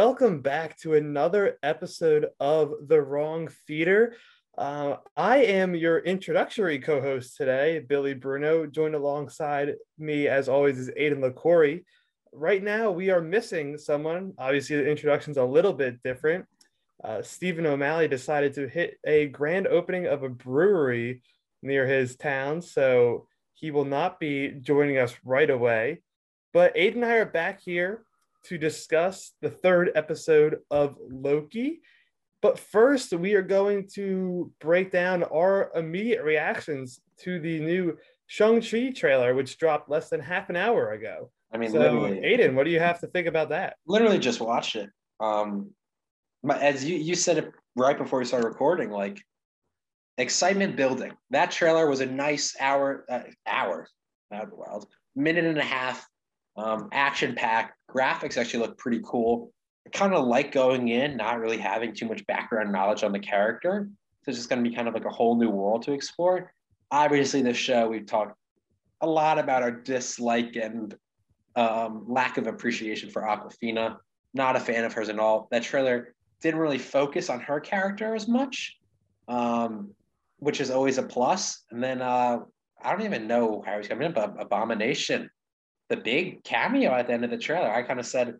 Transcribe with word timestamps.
welcome 0.00 0.40
back 0.40 0.78
to 0.78 0.94
another 0.94 1.58
episode 1.62 2.28
of 2.40 2.72
The 2.88 3.02
Wrong 3.02 3.50
Theater. 3.66 4.14
Uh, 4.56 4.96
I 5.14 5.42
am 5.42 5.74
your 5.74 5.98
introductory 5.98 6.78
co 6.78 7.02
host 7.02 7.36
today, 7.36 7.80
Billy 7.86 8.14
Bruno. 8.14 8.64
Joined 8.64 8.94
alongside 8.94 9.74
me, 9.98 10.26
as 10.26 10.48
always, 10.48 10.78
is 10.78 10.90
Aidan 10.96 11.20
LaCorey. 11.20 11.84
Right 12.32 12.62
now, 12.62 12.90
we 12.90 13.10
are 13.10 13.20
missing 13.20 13.76
someone. 13.76 14.32
Obviously, 14.38 14.76
the 14.76 14.90
introduction's 14.90 15.36
a 15.36 15.44
little 15.44 15.74
bit 15.74 16.02
different. 16.02 16.46
Uh, 17.04 17.20
Stephen 17.20 17.66
O'Malley 17.66 18.08
decided 18.08 18.54
to 18.54 18.68
hit 18.68 18.96
a 19.06 19.26
grand 19.26 19.66
opening 19.66 20.06
of 20.06 20.22
a 20.22 20.30
brewery 20.30 21.20
near 21.62 21.86
his 21.86 22.16
town, 22.16 22.62
so 22.62 23.26
he 23.52 23.70
will 23.70 23.84
not 23.84 24.18
be 24.18 24.48
joining 24.62 24.96
us 24.96 25.14
right 25.26 25.50
away. 25.50 26.00
But 26.54 26.72
Aidan 26.74 27.02
and 27.02 27.12
I 27.12 27.16
are 27.16 27.26
back 27.26 27.60
here 27.60 28.06
to 28.44 28.58
discuss 28.58 29.32
the 29.40 29.50
third 29.50 29.90
episode 29.94 30.58
of 30.70 30.96
Loki. 31.10 31.80
But 32.42 32.58
first, 32.58 33.12
we 33.12 33.34
are 33.34 33.42
going 33.42 33.88
to 33.94 34.50
break 34.60 34.90
down 34.90 35.24
our 35.24 35.70
immediate 35.74 36.22
reactions 36.24 37.00
to 37.18 37.38
the 37.38 37.60
new 37.60 37.98
Shang-Chi 38.28 38.92
trailer, 38.96 39.34
which 39.34 39.58
dropped 39.58 39.90
less 39.90 40.08
than 40.08 40.20
half 40.20 40.48
an 40.48 40.56
hour 40.56 40.92
ago. 40.92 41.30
I 41.52 41.58
mean, 41.58 41.70
So, 41.70 41.78
literally, 41.80 42.20
Aiden, 42.20 42.54
what 42.54 42.64
do 42.64 42.70
you 42.70 42.80
have 42.80 43.00
to 43.00 43.08
think 43.08 43.26
about 43.26 43.50
that? 43.50 43.76
literally 43.86 44.18
just 44.18 44.40
watched 44.40 44.76
it. 44.76 44.88
Um, 45.18 45.70
as 46.48 46.82
you 46.84 46.96
you 46.96 47.14
said 47.14 47.36
it 47.36 47.52
right 47.76 47.98
before 47.98 48.18
we 48.20 48.24
started 48.24 48.46
recording, 48.48 48.90
like 48.90 49.20
excitement 50.16 50.76
building. 50.76 51.12
That 51.30 51.50
trailer 51.50 51.88
was 51.88 52.00
a 52.00 52.06
nice 52.06 52.54
hour, 52.60 53.04
uh, 53.10 53.22
hour, 53.46 53.86
out 54.32 54.44
of 54.44 54.50
the 54.50 54.56
wild, 54.56 54.86
minute 55.14 55.44
and 55.44 55.58
a 55.58 55.62
half, 55.62 56.06
um, 56.60 56.88
action 56.92 57.34
packed. 57.34 57.76
Graphics 57.90 58.36
actually 58.36 58.60
look 58.60 58.78
pretty 58.78 59.00
cool. 59.04 59.52
I 59.86 59.90
kind 59.90 60.14
of 60.14 60.26
like 60.26 60.52
going 60.52 60.88
in, 60.88 61.16
not 61.16 61.40
really 61.40 61.58
having 61.58 61.94
too 61.94 62.06
much 62.06 62.26
background 62.26 62.70
knowledge 62.70 63.02
on 63.02 63.12
the 63.12 63.18
character. 63.18 63.88
So 64.22 64.30
it's 64.30 64.38
just 64.38 64.50
going 64.50 64.62
to 64.62 64.68
be 64.68 64.74
kind 64.76 64.86
of 64.86 64.94
like 64.94 65.06
a 65.06 65.10
whole 65.10 65.36
new 65.36 65.50
world 65.50 65.82
to 65.84 65.92
explore. 65.92 66.52
Obviously, 66.90 67.40
this 67.42 67.56
show 67.56 67.88
we've 67.88 68.06
talked 68.06 68.36
a 69.00 69.06
lot 69.06 69.38
about 69.38 69.62
our 69.62 69.70
dislike 69.70 70.56
and 70.56 70.94
um, 71.56 72.04
lack 72.06 72.36
of 72.36 72.46
appreciation 72.46 73.10
for 73.10 73.22
Awkwafina. 73.22 73.96
Not 74.34 74.56
a 74.56 74.60
fan 74.60 74.84
of 74.84 74.92
hers 74.92 75.08
at 75.08 75.18
all. 75.18 75.48
That 75.50 75.62
trailer 75.62 76.14
didn't 76.42 76.60
really 76.60 76.78
focus 76.78 77.30
on 77.30 77.40
her 77.40 77.60
character 77.60 78.14
as 78.14 78.28
much, 78.28 78.76
um, 79.28 79.90
which 80.38 80.60
is 80.60 80.70
always 80.70 80.98
a 80.98 81.02
plus. 81.02 81.64
And 81.70 81.82
then 81.82 82.02
uh, 82.02 82.40
I 82.82 82.92
don't 82.92 83.02
even 83.02 83.26
know 83.26 83.62
how 83.66 83.78
he's 83.78 83.88
coming 83.88 84.06
in, 84.06 84.12
but 84.12 84.34
Abomination, 84.38 85.30
the 85.90 85.96
big 85.96 86.42
cameo 86.44 86.92
at 86.94 87.08
the 87.08 87.12
end 87.12 87.24
of 87.24 87.30
the 87.30 87.36
trailer. 87.36 87.70
I 87.70 87.82
kind 87.82 88.00
of 88.00 88.06
said 88.06 88.36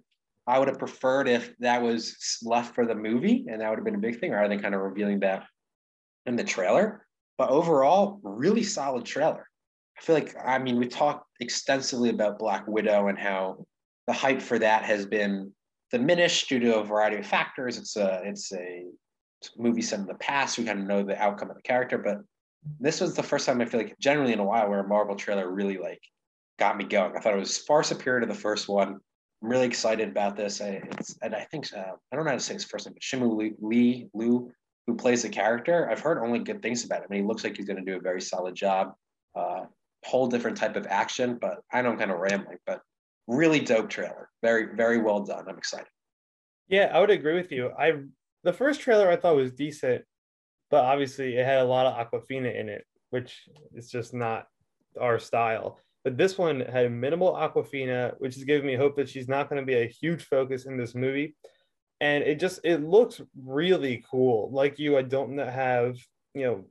I 0.46 0.58
would 0.58 0.68
have 0.68 0.78
preferred 0.78 1.28
if 1.28 1.54
that 1.58 1.82
was 1.82 2.38
left 2.42 2.74
for 2.74 2.86
the 2.86 2.94
movie, 2.94 3.44
and 3.48 3.60
that 3.60 3.68
would 3.68 3.78
have 3.78 3.84
been 3.84 3.96
a 3.96 3.98
big 3.98 4.18
thing, 4.18 4.30
rather 4.30 4.48
than 4.48 4.62
kind 4.62 4.74
of 4.74 4.80
revealing 4.80 5.20
that 5.20 5.44
in 6.26 6.36
the 6.36 6.44
trailer. 6.44 7.06
But 7.36 7.50
overall, 7.50 8.20
really 8.22 8.62
solid 8.62 9.04
trailer. 9.04 9.46
I 9.98 10.02
feel 10.02 10.14
like 10.14 10.34
I 10.42 10.58
mean 10.58 10.78
we 10.78 10.86
talked 10.86 11.26
extensively 11.40 12.08
about 12.08 12.38
Black 12.38 12.66
Widow 12.66 13.08
and 13.08 13.18
how 13.18 13.66
the 14.06 14.12
hype 14.12 14.40
for 14.40 14.58
that 14.58 14.84
has 14.84 15.04
been 15.04 15.52
diminished 15.90 16.48
due 16.48 16.60
to 16.60 16.78
a 16.78 16.84
variety 16.84 17.16
of 17.16 17.26
factors. 17.26 17.76
It's 17.76 17.96
a 17.96 18.22
it's 18.24 18.52
a 18.52 18.84
movie 19.58 19.82
set 19.82 19.98
in 19.98 20.06
the 20.06 20.14
past. 20.14 20.56
We 20.56 20.64
kind 20.64 20.80
of 20.80 20.86
know 20.86 21.02
the 21.02 21.20
outcome 21.20 21.50
of 21.50 21.56
the 21.56 21.62
character, 21.62 21.98
but 21.98 22.18
this 22.78 23.00
was 23.00 23.14
the 23.14 23.22
first 23.22 23.46
time 23.46 23.60
I 23.60 23.64
feel 23.64 23.80
like 23.80 23.98
generally 23.98 24.32
in 24.32 24.38
a 24.38 24.44
while 24.44 24.68
where 24.68 24.80
a 24.80 24.88
Marvel 24.88 25.16
trailer 25.16 25.50
really 25.50 25.78
like 25.78 26.00
got 26.60 26.76
me 26.76 26.84
going. 26.84 27.16
I 27.16 27.20
thought 27.20 27.32
it 27.32 27.38
was 27.38 27.58
far 27.58 27.82
superior 27.82 28.20
to 28.20 28.26
the 28.26 28.34
first 28.34 28.68
one. 28.68 29.00
I'm 29.42 29.48
really 29.48 29.66
excited 29.66 30.08
about 30.08 30.36
this. 30.36 30.60
I, 30.60 30.82
and 31.22 31.34
I 31.34 31.44
think 31.50 31.72
uh, 31.74 31.94
I 32.12 32.16
don't 32.16 32.26
know 32.26 32.30
how 32.30 32.36
to 32.36 32.40
say 32.40 32.52
his 32.52 32.64
first 32.64 32.86
name, 32.86 32.94
but 32.94 33.02
Shimu 33.02 33.36
Lee, 33.36 33.54
Lee 33.60 34.08
Lu, 34.12 34.52
who 34.86 34.94
plays 34.94 35.22
the 35.22 35.30
character. 35.30 35.90
I've 35.90 36.00
heard 36.00 36.18
only 36.18 36.38
good 36.40 36.62
things 36.62 36.84
about 36.84 37.00
him. 37.00 37.06
Mean, 37.08 37.22
he 37.22 37.26
looks 37.26 37.42
like 37.42 37.56
he's 37.56 37.66
going 37.66 37.84
to 37.84 37.90
do 37.90 37.96
a 37.96 38.00
very 38.00 38.20
solid 38.20 38.54
job. 38.54 38.92
Uh, 39.34 39.64
whole 40.04 40.28
different 40.28 40.56
type 40.56 40.76
of 40.76 40.86
action, 40.86 41.38
but 41.40 41.58
I 41.72 41.82
know 41.82 41.90
I'm 41.90 41.98
kind 41.98 42.10
of 42.10 42.18
rambling, 42.18 42.58
but 42.66 42.80
really 43.26 43.60
dope 43.60 43.88
trailer. 43.88 44.28
Very, 44.42 44.74
very 44.74 44.98
well 44.98 45.20
done. 45.20 45.44
I'm 45.48 45.58
excited. 45.58 45.86
Yeah, 46.68 46.90
I 46.92 47.00
would 47.00 47.10
agree 47.10 47.34
with 47.34 47.50
you. 47.50 47.70
I 47.78 47.94
the 48.44 48.52
first 48.52 48.80
trailer 48.80 49.10
I 49.10 49.16
thought 49.16 49.36
was 49.36 49.52
decent, 49.52 50.04
but 50.70 50.84
obviously 50.84 51.36
it 51.36 51.44
had 51.44 51.58
a 51.58 51.64
lot 51.64 51.86
of 51.86 51.94
Awkwafina 51.94 52.58
in 52.58 52.68
it, 52.68 52.84
which 53.10 53.42
is 53.74 53.90
just 53.90 54.14
not 54.14 54.46
our 54.98 55.18
style. 55.18 55.78
But 56.04 56.16
this 56.16 56.38
one 56.38 56.60
had 56.60 56.90
minimal 56.92 57.32
Awkwafina, 57.32 58.14
which 58.18 58.36
is 58.36 58.44
giving 58.44 58.66
me 58.66 58.74
hope 58.74 58.96
that 58.96 59.08
she's 59.08 59.28
not 59.28 59.50
going 59.50 59.60
to 59.60 59.66
be 59.66 59.74
a 59.74 59.86
huge 59.86 60.24
focus 60.24 60.66
in 60.66 60.76
this 60.76 60.94
movie. 60.94 61.34
And 62.00 62.24
it 62.24 62.40
just 62.40 62.60
it 62.64 62.78
looks 62.78 63.20
really 63.42 64.04
cool. 64.10 64.50
Like 64.52 64.78
you, 64.78 64.96
I 64.96 65.02
don't 65.02 65.36
have 65.36 65.96
you 66.34 66.44
know 66.44 66.64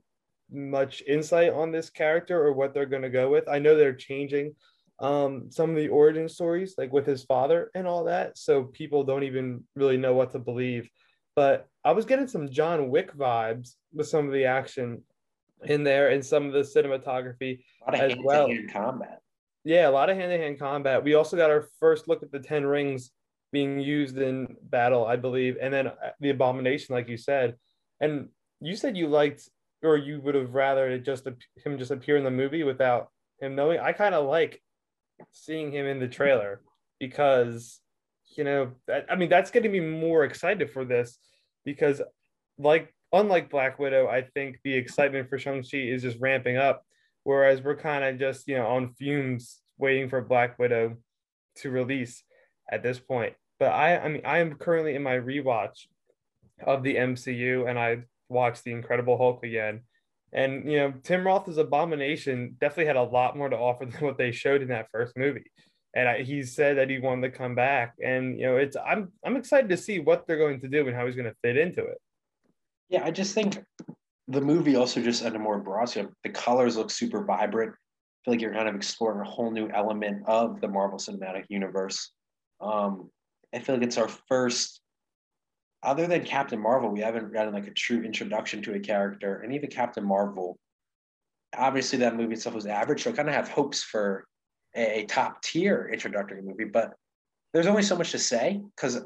much 0.52 1.02
insight 1.06 1.52
on 1.52 1.70
this 1.70 1.90
character 1.90 2.42
or 2.42 2.52
what 2.52 2.74
they're 2.74 2.86
going 2.86 3.02
to 3.02 3.10
go 3.10 3.30
with. 3.30 3.48
I 3.48 3.60
know 3.60 3.76
they're 3.76 3.94
changing 3.94 4.56
um, 5.00 5.46
some 5.50 5.70
of 5.70 5.76
the 5.76 5.88
origin 5.88 6.28
stories, 6.28 6.74
like 6.76 6.92
with 6.92 7.06
his 7.06 7.24
father 7.24 7.70
and 7.74 7.86
all 7.86 8.04
that. 8.04 8.36
So 8.36 8.64
people 8.64 9.04
don't 9.04 9.22
even 9.22 9.64
really 9.74 9.96
know 9.96 10.14
what 10.14 10.32
to 10.32 10.38
believe. 10.38 10.88
But 11.36 11.68
I 11.84 11.92
was 11.92 12.04
getting 12.04 12.28
some 12.28 12.50
John 12.50 12.90
Wick 12.90 13.16
vibes 13.16 13.74
with 13.94 14.08
some 14.08 14.26
of 14.26 14.32
the 14.32 14.44
action 14.44 15.02
in 15.64 15.84
there 15.84 16.10
and 16.10 16.24
some 16.24 16.46
of 16.46 16.52
the 16.52 16.60
cinematography. 16.60 17.60
As 17.92 18.14
well. 18.22 18.48
combat. 18.72 19.20
Yeah, 19.64 19.88
a 19.88 19.90
lot 19.90 20.08
of 20.08 20.16
hand 20.16 20.32
to 20.32 20.38
hand 20.38 20.58
combat. 20.58 21.04
We 21.04 21.14
also 21.14 21.36
got 21.36 21.50
our 21.50 21.68
first 21.80 22.08
look 22.08 22.22
at 22.22 22.32
the 22.32 22.38
10 22.38 22.64
rings 22.64 23.10
being 23.52 23.80
used 23.80 24.16
in 24.18 24.56
battle, 24.62 25.06
I 25.06 25.16
believe. 25.16 25.56
And 25.60 25.72
then 25.72 25.88
uh, 25.88 25.94
the 26.20 26.30
abomination, 26.30 26.94
like 26.94 27.08
you 27.08 27.16
said. 27.16 27.56
And 28.00 28.28
you 28.60 28.76
said 28.76 28.96
you 28.96 29.08
liked, 29.08 29.48
or 29.82 29.96
you 29.96 30.20
would 30.20 30.34
have 30.34 30.54
rather 30.54 30.88
it 30.88 31.04
just 31.04 31.26
him 31.26 31.78
just 31.78 31.90
appear 31.90 32.16
in 32.16 32.24
the 32.24 32.30
movie 32.30 32.62
without 32.62 33.08
him 33.40 33.54
knowing. 33.54 33.80
I 33.80 33.92
kind 33.92 34.14
of 34.14 34.26
like 34.26 34.62
seeing 35.32 35.72
him 35.72 35.86
in 35.86 35.98
the 35.98 36.08
trailer 36.08 36.60
because, 36.98 37.80
you 38.36 38.44
know, 38.44 38.72
that, 38.86 39.06
I 39.10 39.16
mean, 39.16 39.28
that's 39.28 39.50
getting 39.50 39.72
me 39.72 39.80
more 39.80 40.24
excited 40.24 40.70
for 40.70 40.84
this 40.84 41.18
because, 41.64 42.00
like, 42.58 42.94
unlike 43.12 43.50
Black 43.50 43.78
Widow, 43.78 44.08
I 44.08 44.22
think 44.22 44.58
the 44.64 44.74
excitement 44.74 45.28
for 45.28 45.38
Shang-Chi 45.38 45.78
is 45.78 46.02
just 46.02 46.18
ramping 46.20 46.56
up 46.56 46.84
whereas 47.24 47.62
we're 47.62 47.76
kind 47.76 48.04
of 48.04 48.18
just 48.18 48.48
you 48.48 48.56
know 48.56 48.66
on 48.66 48.94
fumes 48.94 49.60
waiting 49.78 50.08
for 50.08 50.20
black 50.20 50.58
widow 50.58 50.96
to 51.56 51.70
release 51.70 52.22
at 52.70 52.82
this 52.82 52.98
point. 52.98 53.34
But 53.58 53.72
i 53.72 53.98
i 53.98 54.08
mean 54.08 54.22
i 54.24 54.38
am 54.38 54.54
currently 54.54 54.94
in 54.94 55.02
my 55.02 55.16
rewatch 55.16 55.86
of 56.66 56.82
the 56.82 56.94
mcu 56.96 57.68
and 57.68 57.78
i 57.78 58.02
watched 58.28 58.64
the 58.64 58.72
incredible 58.72 59.16
hulk 59.16 59.44
again. 59.44 59.82
And 60.32 60.70
you 60.70 60.78
know 60.78 60.94
tim 61.02 61.26
roth's 61.26 61.56
abomination 61.56 62.56
definitely 62.60 62.86
had 62.86 62.96
a 62.96 63.02
lot 63.02 63.36
more 63.36 63.48
to 63.48 63.56
offer 63.56 63.86
than 63.90 64.00
what 64.00 64.18
they 64.18 64.32
showed 64.32 64.62
in 64.62 64.68
that 64.68 64.90
first 64.92 65.16
movie. 65.16 65.50
And 65.92 66.08
I, 66.08 66.22
he 66.22 66.44
said 66.44 66.78
that 66.78 66.88
he 66.88 67.00
wanted 67.00 67.32
to 67.32 67.36
come 67.36 67.56
back. 67.56 67.96
And 68.02 68.38
you 68.38 68.46
know 68.46 68.56
it's 68.56 68.76
i'm 68.76 69.12
i'm 69.24 69.36
excited 69.36 69.70
to 69.70 69.76
see 69.76 69.98
what 69.98 70.26
they're 70.26 70.38
going 70.38 70.60
to 70.60 70.68
do 70.68 70.86
and 70.86 70.96
how 70.96 71.06
he's 71.06 71.16
going 71.16 71.30
to 71.30 71.36
fit 71.42 71.56
into 71.56 71.84
it 71.84 71.98
Yeah, 72.90 73.04
I 73.04 73.12
just 73.12 73.34
think 73.34 73.62
the 74.26 74.40
movie 74.40 74.76
also 74.76 75.00
just 75.00 75.24
a 75.24 75.38
more 75.38 75.58
broad 75.58 75.88
scale, 75.88 76.10
the 76.24 76.30
colors 76.30 76.76
look 76.76 76.90
super 76.90 77.24
vibrant. 77.24 77.72
I 77.72 78.18
feel 78.24 78.34
like 78.34 78.40
you're 78.40 78.52
kind 78.52 78.68
of 78.68 78.74
exploring 78.74 79.26
a 79.26 79.30
whole 79.30 79.50
new 79.50 79.70
element 79.70 80.24
of 80.26 80.60
the 80.60 80.68
Marvel 80.68 80.98
Cinematic 80.98 81.44
Universe. 81.48 82.10
Um, 82.60 83.10
I 83.54 83.60
feel 83.60 83.76
like 83.76 83.84
it's 83.84 83.96
our 83.96 84.08
first, 84.28 84.80
other 85.82 86.06
than 86.06 86.24
Captain 86.24 86.60
Marvel, 86.60 86.90
we 86.90 87.00
haven't 87.00 87.32
gotten 87.32 87.54
like 87.54 87.68
a 87.68 87.72
true 87.72 88.02
introduction 88.02 88.60
to 88.62 88.74
a 88.74 88.80
character, 88.80 89.40
and 89.40 89.54
even 89.54 89.70
Captain 89.70 90.04
Marvel. 90.04 90.58
Obviously, 91.56 92.00
that 92.00 92.16
movie 92.16 92.34
itself 92.34 92.54
was 92.54 92.66
average, 92.66 93.02
so 93.02 93.10
I 93.10 93.14
kind 93.14 93.28
of 93.28 93.34
have 93.34 93.48
hopes 93.48 93.82
for 93.82 94.26
a, 94.76 95.00
a 95.00 95.06
top 95.06 95.42
tier 95.42 95.90
introductory 95.92 96.42
movie. 96.42 96.64
But 96.64 96.92
there's 97.52 97.66
only 97.66 97.82
so 97.82 97.96
much 97.96 98.10
to 98.12 98.18
say 98.18 98.60
because, 98.76 99.00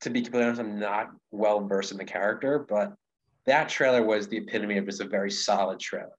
to 0.00 0.10
be 0.10 0.22
completely 0.22 0.46
honest, 0.46 0.60
I'm 0.60 0.78
not 0.78 1.10
well 1.30 1.60
versed 1.66 1.92
in 1.92 1.98
the 1.98 2.04
character, 2.04 2.64
but 2.68 2.94
that 3.46 3.68
trailer 3.68 4.02
was 4.02 4.28
the 4.28 4.38
epitome 4.38 4.78
of 4.78 4.86
just 4.86 5.00
a 5.00 5.06
very 5.06 5.30
solid 5.30 5.78
trailer. 5.78 6.16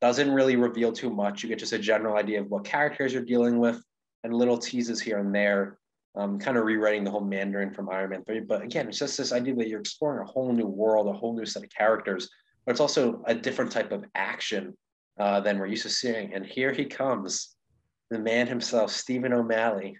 Doesn't 0.00 0.32
really 0.32 0.56
reveal 0.56 0.92
too 0.92 1.10
much. 1.10 1.42
You 1.42 1.48
get 1.48 1.60
just 1.60 1.72
a 1.72 1.78
general 1.78 2.16
idea 2.16 2.40
of 2.40 2.50
what 2.50 2.64
characters 2.64 3.12
you're 3.12 3.22
dealing 3.22 3.58
with 3.58 3.82
and 4.22 4.34
little 4.34 4.58
teases 4.58 5.00
here 5.00 5.18
and 5.18 5.34
there, 5.34 5.78
um, 6.16 6.38
kind 6.38 6.56
of 6.56 6.64
rewriting 6.64 7.04
the 7.04 7.10
whole 7.10 7.24
Mandarin 7.24 7.72
from 7.72 7.88
Iron 7.88 8.10
Man 8.10 8.24
3. 8.24 8.40
But 8.40 8.62
again, 8.62 8.88
it's 8.88 8.98
just 8.98 9.16
this 9.16 9.32
idea 9.32 9.54
that 9.54 9.68
you're 9.68 9.80
exploring 9.80 10.26
a 10.26 10.30
whole 10.30 10.52
new 10.52 10.66
world, 10.66 11.06
a 11.06 11.12
whole 11.12 11.36
new 11.36 11.46
set 11.46 11.62
of 11.62 11.70
characters, 11.70 12.28
but 12.66 12.72
it's 12.72 12.80
also 12.80 13.22
a 13.26 13.34
different 13.34 13.70
type 13.70 13.92
of 13.92 14.04
action 14.14 14.76
uh, 15.18 15.40
than 15.40 15.58
we're 15.58 15.66
used 15.66 15.84
to 15.84 15.90
seeing. 15.90 16.34
And 16.34 16.44
here 16.44 16.72
he 16.72 16.84
comes, 16.84 17.54
the 18.10 18.18
man 18.18 18.46
himself, 18.46 18.90
Stephen 18.90 19.32
O'Malley, 19.32 19.98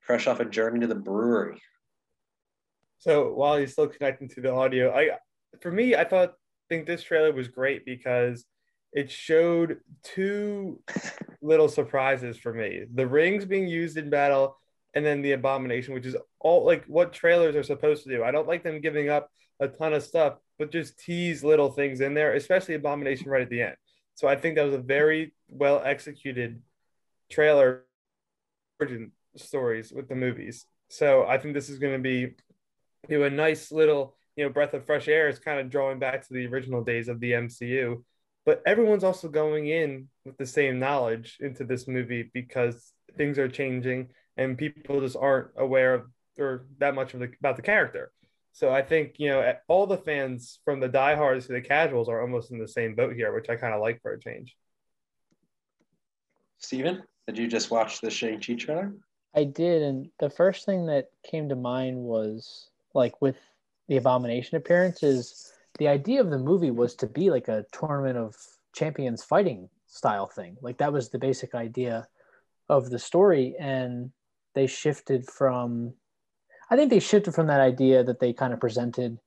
fresh 0.00 0.26
off 0.26 0.40
a 0.40 0.44
journey 0.44 0.80
to 0.80 0.86
the 0.86 0.94
brewery. 0.94 1.60
So 2.98 3.32
while 3.32 3.56
he's 3.56 3.72
still 3.72 3.88
connecting 3.88 4.28
to 4.28 4.40
the 4.42 4.52
audio, 4.52 4.92
I 4.92 5.10
for 5.60 5.70
me, 5.70 5.94
I 5.94 6.04
thought 6.04 6.34
think 6.68 6.86
this 6.86 7.02
trailer 7.02 7.32
was 7.32 7.48
great 7.48 7.84
because 7.84 8.44
it 8.92 9.10
showed 9.10 9.78
two 10.02 10.80
little 11.42 11.68
surprises 11.68 12.38
for 12.38 12.54
me. 12.54 12.84
The 12.94 13.06
rings 13.06 13.44
being 13.44 13.68
used 13.68 13.96
in 13.96 14.08
battle 14.08 14.56
and 14.94 15.04
then 15.04 15.22
the 15.22 15.32
Abomination, 15.32 15.94
which 15.94 16.06
is 16.06 16.16
all 16.40 16.64
like 16.64 16.84
what 16.86 17.12
trailers 17.12 17.54
are 17.54 17.62
supposed 17.62 18.04
to 18.04 18.10
do. 18.10 18.24
I 18.24 18.30
don't 18.30 18.48
like 18.48 18.62
them 18.62 18.80
giving 18.80 19.08
up 19.08 19.30
a 19.60 19.68
ton 19.68 19.92
of 19.92 20.02
stuff, 20.02 20.38
but 20.58 20.72
just 20.72 20.98
tease 20.98 21.44
little 21.44 21.70
things 21.70 22.00
in 22.00 22.14
there, 22.14 22.34
especially 22.34 22.74
Abomination 22.74 23.28
right 23.28 23.42
at 23.42 23.50
the 23.50 23.62
end. 23.62 23.76
So 24.14 24.26
I 24.26 24.36
think 24.36 24.56
that 24.56 24.64
was 24.64 24.74
a 24.74 24.78
very 24.78 25.32
well 25.48 25.82
executed 25.84 26.62
trailer 27.30 27.84
origin 28.80 29.12
stories 29.36 29.92
with 29.92 30.08
the 30.08 30.16
movies. 30.16 30.66
So 30.88 31.24
I 31.24 31.38
think 31.38 31.54
this 31.54 31.68
is 31.68 31.78
going 31.78 31.92
to 31.94 32.02
be 32.02 32.34
you 33.08 33.18
know, 33.18 33.24
a 33.24 33.30
nice 33.30 33.70
little 33.70 34.16
you 34.40 34.46
know 34.46 34.50
breath 34.50 34.72
of 34.72 34.86
fresh 34.86 35.06
air. 35.06 35.28
Is 35.28 35.38
kind 35.38 35.60
of 35.60 35.68
drawing 35.68 35.98
back 35.98 36.26
to 36.26 36.32
the 36.32 36.46
original 36.46 36.82
days 36.82 37.08
of 37.08 37.20
the 37.20 37.32
MCU, 37.32 38.02
but 38.46 38.62
everyone's 38.64 39.04
also 39.04 39.28
going 39.28 39.66
in 39.68 40.08
with 40.24 40.38
the 40.38 40.46
same 40.46 40.78
knowledge 40.78 41.36
into 41.40 41.62
this 41.62 41.86
movie 41.86 42.30
because 42.32 42.94
things 43.18 43.38
are 43.38 43.48
changing 43.48 44.08
and 44.38 44.56
people 44.56 45.02
just 45.02 45.16
aren't 45.16 45.48
aware 45.58 45.92
of 45.92 46.06
or 46.38 46.64
that 46.78 46.94
much 46.94 47.12
of 47.12 47.20
the, 47.20 47.30
about 47.38 47.56
the 47.56 47.62
character. 47.62 48.12
So 48.52 48.72
I 48.72 48.80
think 48.80 49.16
you 49.18 49.28
know 49.28 49.52
all 49.68 49.86
the 49.86 49.98
fans 49.98 50.58
from 50.64 50.80
the 50.80 50.88
diehards 50.88 51.46
to 51.48 51.52
the 51.52 51.60
casuals 51.60 52.08
are 52.08 52.22
almost 52.22 52.50
in 52.50 52.58
the 52.58 52.66
same 52.66 52.94
boat 52.94 53.14
here, 53.14 53.34
which 53.34 53.50
I 53.50 53.56
kind 53.56 53.74
of 53.74 53.82
like 53.82 54.00
for 54.00 54.14
a 54.14 54.18
change. 54.18 54.56
Steven, 56.56 57.02
did 57.26 57.36
you 57.36 57.46
just 57.46 57.70
watch 57.70 58.00
the 58.00 58.10
Shang 58.10 58.40
Chi 58.40 58.54
trailer? 58.54 58.94
I 59.34 59.44
did, 59.44 59.82
and 59.82 60.08
the 60.18 60.30
first 60.30 60.64
thing 60.64 60.86
that 60.86 61.10
came 61.30 61.50
to 61.50 61.56
mind 61.56 61.98
was 61.98 62.70
like 62.94 63.20
with 63.20 63.36
the 63.90 63.96
Abomination 63.96 64.56
appearance 64.56 65.02
is 65.02 65.52
the 65.80 65.88
idea 65.88 66.20
of 66.20 66.30
the 66.30 66.38
movie 66.38 66.70
was 66.70 66.94
to 66.94 67.08
be 67.08 67.28
like 67.28 67.48
a 67.48 67.66
tournament 67.72 68.16
of 68.16 68.36
champions 68.72 69.24
fighting 69.24 69.68
style 69.88 70.28
thing. 70.28 70.56
Like 70.62 70.78
that 70.78 70.92
was 70.92 71.08
the 71.08 71.18
basic 71.18 71.56
idea 71.56 72.06
of 72.68 72.88
the 72.88 73.00
story, 73.00 73.56
and 73.58 74.12
they 74.54 74.68
shifted 74.68 75.28
from 75.28 75.92
I 76.70 76.76
think 76.76 76.90
they 76.90 77.00
shifted 77.00 77.34
from 77.34 77.48
that 77.48 77.60
idea 77.60 78.04
that 78.04 78.20
they 78.20 78.32
kind 78.32 78.52
of 78.52 78.60
presented 78.60 79.18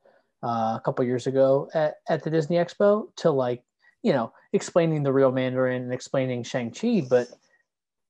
uh, 0.41 0.77
a 0.77 0.81
couple 0.85 1.03
years 1.03 1.27
ago 1.27 1.69
at, 1.73 1.95
at 2.07 2.23
the 2.23 2.29
Disney 2.29 2.55
Expo 2.55 3.13
to 3.17 3.31
like, 3.31 3.63
you 4.01 4.13
know, 4.13 4.31
explaining 4.53 5.03
the 5.03 5.11
real 5.11 5.33
Mandarin 5.33 5.83
and 5.83 5.93
explaining 5.93 6.43
Shang-Chi. 6.43 7.03
But 7.09 7.27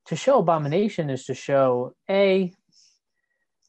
to 0.05 0.15
show 0.15 0.37
Abomination 0.37 1.09
is 1.09 1.25
to 1.25 1.33
show, 1.33 1.95
A, 2.11 2.53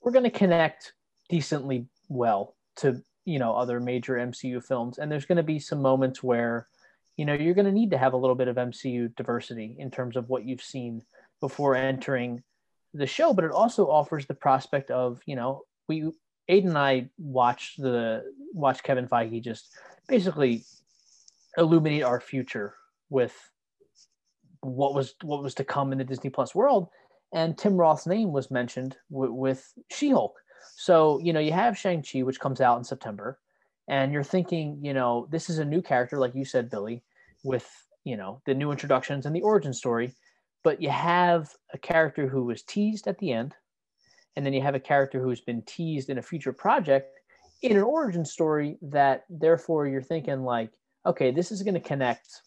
we're 0.03 0.13
going 0.13 0.31
to 0.31 0.39
connect 0.39 0.93
decently 1.31 1.87
well 2.11 2.55
to, 2.77 3.03
you 3.25 3.39
know, 3.39 3.55
other 3.55 3.81
major 3.81 4.15
MCU 4.15 4.63
films. 4.63 4.99
And 4.99 5.11
there's 5.11 5.27
going 5.27 5.37
to 5.37 5.43
be 5.43 5.59
some 5.59 5.81
moments 5.81 6.23
where, 6.23 6.67
you 7.17 7.25
know, 7.25 7.35
you're 7.35 7.55
going 7.55 7.67
to 7.67 7.73
need 7.73 7.91
to 7.93 7.99
have 7.99 8.13
a 8.13 8.19
little 8.19 8.37
bit 8.37 8.49
of 8.49 8.57
MCU 8.57 9.15
diversity 9.17 9.77
in 9.79 9.91
terms 9.91 10.17
of 10.17 10.29
what 10.29 10.45
you've 10.45 10.63
seen 10.63 11.03
before 11.41 11.75
entering 11.77 12.43
the 12.95 13.07
show, 13.07 13.35
but 13.35 13.45
it 13.45 13.51
also 13.51 13.91
offers 13.91 14.27
the 14.27 14.35
prospect 14.35 14.91
of, 14.91 15.21
you 15.27 15.37
know, 15.37 15.63
we 15.89 16.11
Aiden 16.49 16.69
and 16.69 16.79
I 16.79 17.11
watched 17.19 17.81
the 17.81 18.25
watched 18.53 18.83
Kevin 18.83 19.09
Feige 19.09 19.43
just 19.43 19.77
basically 20.09 20.65
illuminate 21.57 22.03
our 22.03 22.21
future 22.21 22.75
with 23.11 23.35
what 24.61 24.95
was 24.95 25.15
what 25.23 25.43
was 25.43 25.55
to 25.55 25.65
come 25.65 25.93
in 25.93 25.99
the 25.99 26.05
Disney 26.05 26.31
Plus 26.31 26.55
world, 26.55 26.89
and 27.33 27.57
Tim 27.57 27.77
Roth's 27.77 28.07
name 28.07 28.33
was 28.33 28.51
mentioned 28.51 28.97
w- 29.11 29.33
with 29.33 29.73
She-Hulk. 29.91 30.37
So 30.77 31.19
you 31.21 31.33
know 31.33 31.41
you 31.41 31.53
have 31.53 31.79
Shang 31.79 32.03
Chi, 32.03 32.23
which 32.23 32.41
comes 32.41 32.61
out 32.61 32.79
in 32.79 32.85
September, 32.85 33.39
and 33.89 34.13
you're 34.13 34.23
thinking, 34.23 34.79
you 34.83 34.95
know, 34.95 35.29
this 35.31 35.51
is 35.51 35.59
a 35.59 35.65
new 35.65 35.83
character, 35.83 36.19
like 36.19 36.35
you 36.35 36.45
said, 36.45 36.71
Billy, 36.71 37.03
with 37.43 37.69
you 38.05 38.17
know 38.17 38.41
the 38.47 38.55
new 38.55 38.71
introductions 38.71 39.27
and 39.27 39.35
the 39.35 39.43
origin 39.43 39.73
story. 39.73 40.13
But 40.63 40.81
you 40.81 40.89
have 40.89 41.51
a 41.75 41.79
character 41.79 42.27
who 42.27 42.45
was 42.45 42.63
teased 42.63 43.07
at 43.07 43.19
the 43.19 43.33
end 43.33 43.55
and 44.37 44.45
then 44.45 44.53
you 44.53 44.63
have 44.63 44.75
a 44.75 44.81
character 44.81 45.21
who's 45.21 45.41
been 45.41 45.63
teased 45.63 46.11
in 46.11 46.19
a 46.19 46.23
future 46.23 46.53
project 46.53 47.21
in 47.63 47.77
an 47.77 47.83
origin 47.83 48.25
story 48.25 48.77
that 48.83 49.25
therefore 49.31 49.87
you're 49.87 50.03
thinking 50.03 50.43
like 50.43 50.71
okay 51.07 51.31
this 51.31 51.51
is 51.53 51.63
going 51.63 51.75
to 51.75 51.81
connect 51.81 52.43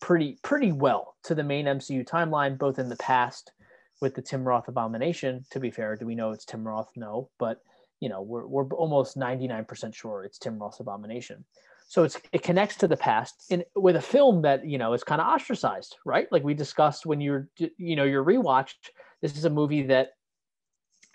pretty 0.00 0.38
pretty 0.42 0.72
well 0.72 1.16
to 1.22 1.34
the 1.34 1.42
main 1.42 1.66
mcu 1.66 2.06
timeline 2.06 2.58
both 2.58 2.78
in 2.78 2.88
the 2.88 2.96
past 2.96 3.52
with 4.00 4.14
the 4.14 4.22
tim 4.22 4.46
roth 4.46 4.68
abomination 4.68 5.44
to 5.50 5.60
be 5.60 5.70
fair 5.70 5.96
do 5.96 6.06
we 6.06 6.14
know 6.14 6.30
it's 6.30 6.44
tim 6.44 6.66
roth? 6.66 6.90
No 6.96 7.30
but 7.38 7.60
you 8.00 8.08
know 8.08 8.22
we're, 8.22 8.46
we're 8.46 8.66
almost 8.74 9.16
99% 9.16 9.94
sure 9.94 10.24
it's 10.24 10.38
tim 10.38 10.58
roth's 10.58 10.80
abomination. 10.80 11.44
So 11.86 12.02
it's 12.04 12.18
it 12.32 12.42
connects 12.42 12.76
to 12.76 12.88
the 12.88 12.96
past 12.96 13.46
in 13.50 13.62
with 13.76 13.96
a 13.96 14.00
film 14.00 14.42
that 14.42 14.66
you 14.66 14.78
know 14.78 14.92
is 14.94 15.04
kind 15.04 15.20
of 15.20 15.26
ostracized 15.26 15.96
right? 16.04 16.26
Like 16.30 16.44
we 16.44 16.54
discussed 16.54 17.06
when 17.06 17.20
you're 17.20 17.48
you 17.56 17.96
know 17.96 18.04
you're 18.04 18.24
rewatched 18.24 18.90
this 19.22 19.36
is 19.36 19.44
a 19.44 19.50
movie 19.50 19.84
that 19.84 20.10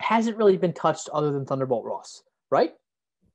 hasn't 0.00 0.36
really 0.36 0.56
been 0.56 0.72
touched 0.72 1.08
other 1.12 1.30
than 1.32 1.44
thunderbolt 1.44 1.84
ross 1.84 2.22
right? 2.50 2.72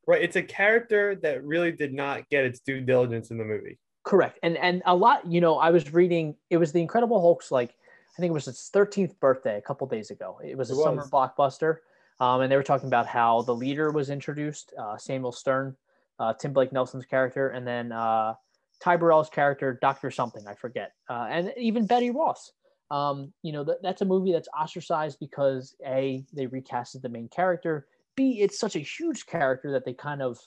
Right 0.08 0.22
it's 0.22 0.36
a 0.36 0.44
character 0.44 1.16
that 1.24 1.44
really 1.44 1.72
did 1.72 1.94
not 1.94 2.30
get 2.30 2.46
its 2.46 2.60
due 2.60 2.82
diligence 2.82 3.32
in 3.32 3.38
the 3.38 3.46
movie. 3.46 3.78
Correct 4.04 4.40
and 4.44 4.58
and 4.58 4.82
a 4.86 4.96
lot 4.96 5.26
you 5.26 5.42
know 5.42 5.58
i 5.58 5.72
was 5.72 5.94
reading 5.94 6.36
it 6.50 6.58
was 6.58 6.72
the 6.72 6.82
incredible 6.82 7.20
hulk's 7.20 7.52
like 7.52 7.76
i 8.18 8.22
think 8.22 8.32
it 8.32 8.34
was 8.34 8.48
its 8.48 8.70
13th 8.74 9.20
birthday 9.20 9.58
a 9.58 9.62
couple 9.62 9.88
days 9.88 10.12
ago 10.12 10.40
it 10.44 10.58
was 10.58 10.70
a 10.70 10.74
it 10.74 10.78
was. 10.78 10.86
summer 10.86 11.06
blockbuster 11.08 11.78
um, 12.22 12.42
and 12.42 12.52
they 12.52 12.56
were 12.56 12.64
talking 12.64 12.88
about 12.88 13.08
how 13.08 13.42
the 13.42 13.54
leader 13.54 13.92
was 13.92 14.10
introduced 14.10 14.74
uh, 14.80 14.98
samuel 14.98 15.32
stern 15.32 15.76
uh, 16.20 16.34
Tim 16.34 16.54
Blake 16.54 16.72
Nelson's 16.72 17.06
character, 17.06 17.50
and 17.50 17.68
then 17.68 17.92
uh, 17.92 18.34
Ty 18.82 18.98
Burrell's 18.98 19.30
character, 19.30 19.78
Doctor 19.82 20.12
Something, 20.12 20.48
I 20.48 20.56
forget, 20.56 20.94
uh, 21.10 21.28
and 21.30 21.54
even 21.58 21.86
Betty 21.86 22.12
Ross. 22.12 22.52
Um, 22.92 23.34
you 23.42 23.52
know, 23.52 23.66
th- 23.66 23.80
that's 23.82 24.02
a 24.02 24.06
movie 24.06 24.32
that's 24.32 24.48
ostracized 24.58 25.18
because 25.20 25.76
a 25.86 26.24
they 26.34 26.48
recasted 26.48 27.02
the 27.02 27.10
main 27.10 27.28
character. 27.30 27.88
B 28.16 28.40
it's 28.42 28.60
such 28.60 28.76
a 28.76 28.80
huge 28.80 29.26
character 29.26 29.72
that 29.72 29.86
they 29.86 29.94
kind 29.94 30.22
of, 30.22 30.38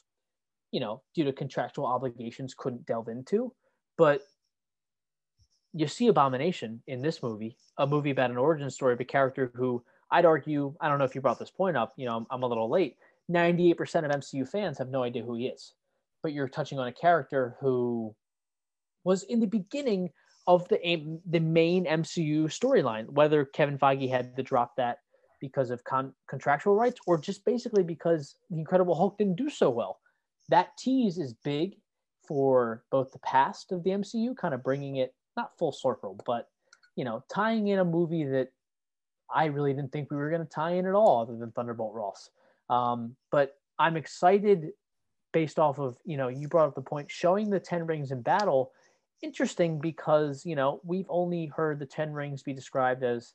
you 0.70 0.80
know, 0.80 1.02
due 1.14 1.24
to 1.24 1.32
contractual 1.32 1.86
obligations, 1.86 2.54
couldn't 2.56 2.86
delve 2.86 3.08
into. 3.08 3.52
But 3.96 4.22
you 5.74 5.86
see 5.86 6.08
Abomination 6.08 6.82
in 6.86 7.02
this 7.02 7.22
movie, 7.22 7.56
a 7.78 7.86
movie 7.86 8.10
about 8.10 8.30
an 8.30 8.36
origin 8.36 8.70
story 8.70 8.94
of 8.94 9.00
a 9.00 9.04
character 9.04 9.50
who 9.54 9.82
I'd 10.10 10.24
argue, 10.24 10.74
I 10.80 10.88
don't 10.88 10.98
know 10.98 11.04
if 11.04 11.14
you 11.14 11.20
brought 11.20 11.38
this 11.38 11.50
point 11.50 11.76
up, 11.76 11.92
you 11.96 12.06
know, 12.06 12.16
I'm, 12.16 12.26
I'm 12.30 12.42
a 12.42 12.46
little 12.46 12.70
late, 12.70 12.96
98% 13.30 13.80
of 14.04 14.10
MCU 14.10 14.48
fans 14.48 14.78
have 14.78 14.88
no 14.88 15.02
idea 15.02 15.22
who 15.22 15.34
he 15.34 15.46
is. 15.46 15.74
But 16.22 16.32
you're 16.32 16.48
touching 16.48 16.78
on 16.78 16.88
a 16.88 16.92
character 16.92 17.56
who 17.60 18.14
was 19.04 19.22
in 19.24 19.40
the 19.40 19.46
beginning 19.46 20.10
of 20.46 20.66
the 20.68 21.20
the 21.26 21.40
main 21.40 21.84
MCU 21.84 22.44
storyline, 22.44 23.08
whether 23.10 23.44
Kevin 23.44 23.78
Feige 23.78 24.10
had 24.10 24.34
to 24.34 24.42
drop 24.42 24.74
that 24.76 24.98
because 25.40 25.70
of 25.70 25.84
con- 25.84 26.14
contractual 26.28 26.74
rights 26.74 26.98
or 27.06 27.18
just 27.18 27.44
basically 27.44 27.84
because 27.84 28.36
the 28.50 28.58
Incredible 28.58 28.94
Hulk 28.94 29.18
didn't 29.18 29.36
do 29.36 29.50
so 29.50 29.70
well. 29.70 30.00
That 30.48 30.76
tease 30.78 31.18
is 31.18 31.34
big 31.44 31.76
for 32.26 32.82
both 32.90 33.12
the 33.12 33.18
past 33.20 33.70
of 33.72 33.84
the 33.84 33.90
MCU, 33.90 34.36
kind 34.36 34.54
of 34.54 34.64
bringing 34.64 34.96
it 34.96 35.14
not 35.38 35.56
full 35.58 35.72
circle, 35.72 36.20
but 36.26 36.48
you 36.96 37.04
know, 37.04 37.22
tying 37.32 37.68
in 37.68 37.78
a 37.78 37.84
movie 37.84 38.24
that 38.24 38.48
I 39.32 39.46
really 39.46 39.72
didn't 39.72 39.92
think 39.92 40.10
we 40.10 40.16
were 40.16 40.30
going 40.30 40.42
to 40.42 40.48
tie 40.48 40.72
in 40.72 40.86
at 40.86 40.94
all, 40.94 41.20
other 41.20 41.36
than 41.36 41.52
Thunderbolt 41.52 41.94
Ross. 41.94 42.30
Um, 42.68 43.14
but 43.30 43.54
I'm 43.78 43.96
excited 43.96 44.70
based 45.32 45.58
off 45.58 45.78
of, 45.78 45.96
you 46.04 46.16
know, 46.16 46.28
you 46.28 46.48
brought 46.48 46.68
up 46.68 46.74
the 46.74 46.80
point 46.82 47.10
showing 47.10 47.50
the 47.50 47.60
10 47.60 47.86
rings 47.86 48.10
in 48.10 48.22
battle. 48.22 48.72
Interesting 49.22 49.78
because, 49.78 50.44
you 50.44 50.56
know, 50.56 50.80
we've 50.84 51.06
only 51.08 51.46
heard 51.46 51.78
the 51.78 51.86
10 51.86 52.12
rings 52.12 52.42
be 52.42 52.52
described 52.52 53.04
as 53.04 53.34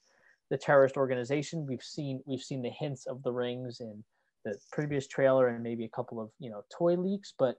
the 0.49 0.57
terrorist 0.57 0.97
organization. 0.97 1.65
We've 1.65 1.81
seen 1.81 2.21
we've 2.25 2.41
seen 2.41 2.61
the 2.61 2.69
hints 2.69 3.05
of 3.05 3.23
the 3.23 3.31
rings 3.31 3.79
in 3.79 4.03
the 4.43 4.55
previous 4.71 5.07
trailer 5.07 5.47
and 5.47 5.63
maybe 5.63 5.85
a 5.85 5.89
couple 5.89 6.19
of, 6.19 6.31
you 6.39 6.49
know, 6.49 6.63
toy 6.75 6.95
leaks, 6.95 7.33
but 7.37 7.57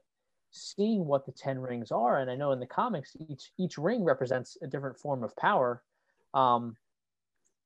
seeing 0.54 1.04
what 1.04 1.26
the 1.26 1.32
10 1.32 1.58
rings 1.58 1.90
are 1.90 2.18
and 2.18 2.30
I 2.30 2.37
know 2.37 2.52
in 2.52 2.61
the 2.61 2.66
comics 2.66 3.16
each 3.28 3.50
each 3.58 3.76
ring 3.76 4.04
represents 4.04 4.56
a 4.62 4.66
different 4.66 4.99
form 4.99 5.25
of 5.25 5.37
power. 5.37 5.82
Um, 6.32 6.76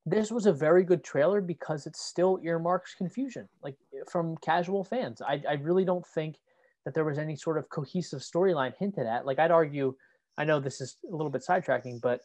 this 0.07 0.30
was 0.30 0.47
a 0.47 0.52
very 0.52 0.85
good 0.85 1.04
trailer 1.04 1.40
because 1.40 1.87
it 1.87 1.95
still 1.95 2.38
earmarks 2.42 2.95
confusion, 2.95 3.49
like 3.62 3.76
from 4.11 4.37
casual 4.38 4.83
fans. 4.85 5.21
I, 5.21 5.42
I 5.49 5.54
really 5.54 5.85
don't 5.85 6.07
think 6.07 6.37
that 6.85 6.95
there 6.95 7.04
was 7.04 7.18
any 7.18 7.37
sort 7.37 7.59
of 7.59 7.68
cohesive 7.68 8.21
storyline 8.21 8.73
hinted 8.78 9.07
at. 9.07 9.26
Like 9.26 9.38
I'd 9.38 9.50
argue, 9.50 9.95
I 10.38 10.45
know 10.45 10.61
this 10.61 10.80
is 10.80 10.97
a 11.11 11.14
little 11.14 11.30
bit 11.30 11.45
sidetracking, 11.47 12.00
but 12.00 12.23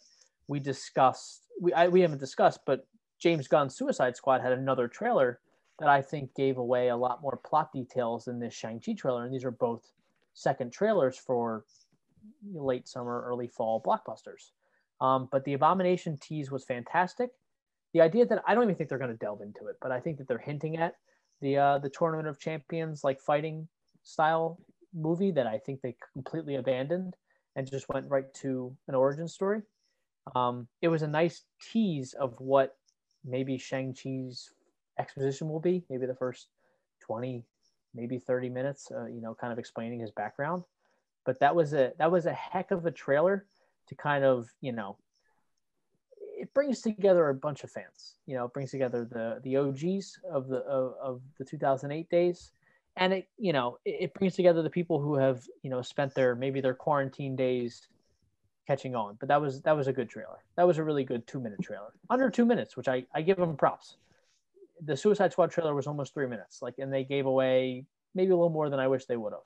we 0.47 0.59
discussed 0.59 1.43
we 1.59 1.73
I, 1.73 1.87
we 1.87 2.01
haven't 2.01 2.19
discussed, 2.19 2.61
but 2.65 2.87
James 3.19 3.47
Gunn's 3.47 3.75
Suicide 3.75 4.15
Squad 4.15 4.41
had 4.41 4.53
another 4.53 4.87
trailer 4.87 5.39
that 5.79 5.89
I 5.89 6.01
think 6.01 6.33
gave 6.35 6.57
away 6.57 6.89
a 6.89 6.95
lot 6.95 7.21
more 7.21 7.39
plot 7.43 7.71
details 7.73 8.25
than 8.25 8.39
this 8.39 8.53
Shang 8.53 8.79
Chi 8.79 8.93
trailer, 8.93 9.25
and 9.25 9.33
these 9.33 9.45
are 9.45 9.51
both 9.51 9.83
second 10.33 10.71
trailers 10.71 11.17
for 11.17 11.65
late 12.53 12.87
summer, 12.87 13.23
early 13.25 13.47
fall 13.47 13.81
blockbusters. 13.81 14.51
Um, 15.01 15.27
but 15.31 15.43
the 15.43 15.53
Abomination 15.53 16.17
tease 16.21 16.51
was 16.51 16.63
fantastic 16.63 17.31
the 17.93 18.01
idea 18.01 18.25
that 18.25 18.43
I 18.45 18.53
don't 18.53 18.63
even 18.63 18.75
think 18.75 18.89
they're 18.89 18.97
going 18.97 19.11
to 19.11 19.17
delve 19.17 19.41
into 19.41 19.67
it, 19.67 19.77
but 19.81 19.91
I 19.91 19.99
think 19.99 20.17
that 20.17 20.27
they're 20.27 20.39
hinting 20.39 20.77
at 20.77 20.95
the 21.41 21.57
uh, 21.57 21.77
the 21.77 21.89
Tournament 21.89 22.27
of 22.27 22.39
Champions 22.39 23.03
like 23.03 23.21
fighting 23.21 23.67
style 24.01 24.59
movie 24.93 25.31
that 25.31 25.47
I 25.47 25.59
think 25.59 25.81
they 25.81 25.95
completely 26.13 26.55
abandoned 26.55 27.15
and 27.55 27.69
just 27.69 27.87
went 27.89 28.09
right 28.09 28.31
to 28.35 28.75
an 28.87 28.95
origin 28.95 29.27
story. 29.27 29.61
Um, 30.35 30.67
it 30.81 30.87
was 30.87 31.03
a 31.03 31.07
nice 31.07 31.43
tease 31.71 32.13
of 32.13 32.33
what 32.39 32.75
maybe 33.23 33.57
Shang 33.57 33.93
Chi's 33.93 34.49
exposition 34.99 35.47
will 35.49 35.59
be. 35.59 35.83
Maybe 35.89 36.05
the 36.05 36.15
first 36.15 36.47
20, 37.01 37.45
maybe 37.93 38.17
30 38.19 38.49
minutes, 38.49 38.91
uh, 38.91 39.05
you 39.05 39.21
know, 39.21 39.35
kind 39.35 39.53
of 39.53 39.59
explaining 39.59 39.99
his 39.99 40.11
background. 40.11 40.63
But 41.25 41.39
that 41.39 41.55
was 41.55 41.73
a 41.73 41.93
that 41.97 42.11
was 42.11 42.25
a 42.25 42.33
heck 42.33 42.71
of 42.71 42.85
a 42.85 42.91
trailer 42.91 43.45
to 43.87 43.95
kind 43.95 44.23
of, 44.23 44.49
you 44.61 44.71
know, 44.71 44.97
it 46.43 46.53
brings 46.53 46.81
together 46.81 47.29
a 47.29 47.33
bunch 47.33 47.63
of 47.63 47.71
fans. 47.71 48.15
You 48.25 48.35
know, 48.35 48.45
it 48.45 48.53
brings 48.53 48.71
together 48.71 49.05
the 49.05 49.39
the 49.43 49.57
OGs 49.57 50.19
of 50.29 50.47
the 50.47 50.57
of, 50.57 50.95
of 51.01 51.21
the 51.37 51.45
2008 51.45 52.09
days, 52.09 52.51
and 52.97 53.13
it 53.13 53.27
you 53.37 53.53
know 53.53 53.77
it, 53.85 53.97
it, 54.01 54.13
brings 54.13 54.35
together 54.35 54.61
the 54.61 54.69
people 54.69 54.99
who 54.99 55.15
have 55.15 55.43
you 55.61 55.69
know 55.69 55.81
spent 55.81 56.13
their 56.13 56.35
maybe 56.35 56.59
their 56.59 56.73
quarantine 56.73 57.35
days 57.35 57.87
catching 58.67 58.95
on. 58.95 59.15
But 59.19 59.29
that 59.29 59.41
was 59.41 59.61
that 59.61 59.75
was 59.75 59.87
a 59.87 59.93
good 59.93 60.09
trailer. 60.09 60.43
That 60.57 60.67
was 60.67 60.77
a 60.77 60.83
really 60.83 61.03
good 61.03 61.25
two 61.27 61.39
minute 61.39 61.61
trailer, 61.61 61.93
under 62.09 62.29
two 62.29 62.45
minutes, 62.45 62.75
which 62.75 62.87
I 62.89 63.05
I 63.13 63.21
give 63.21 63.37
them 63.37 63.55
props. 63.55 63.97
The 64.85 64.97
Suicide 64.97 65.31
Squad 65.31 65.51
trailer 65.51 65.75
was 65.75 65.87
almost 65.87 66.13
three 66.13 66.27
minutes, 66.27 66.61
like, 66.61 66.75
and 66.77 66.91
they 66.91 67.03
gave 67.03 67.25
away 67.25 67.85
maybe 68.15 68.31
a 68.31 68.35
little 68.35 68.49
more 68.49 68.69
than 68.69 68.79
I 68.79 68.87
wish 68.87 69.05
they 69.05 69.17
would 69.17 69.33
have. 69.33 69.41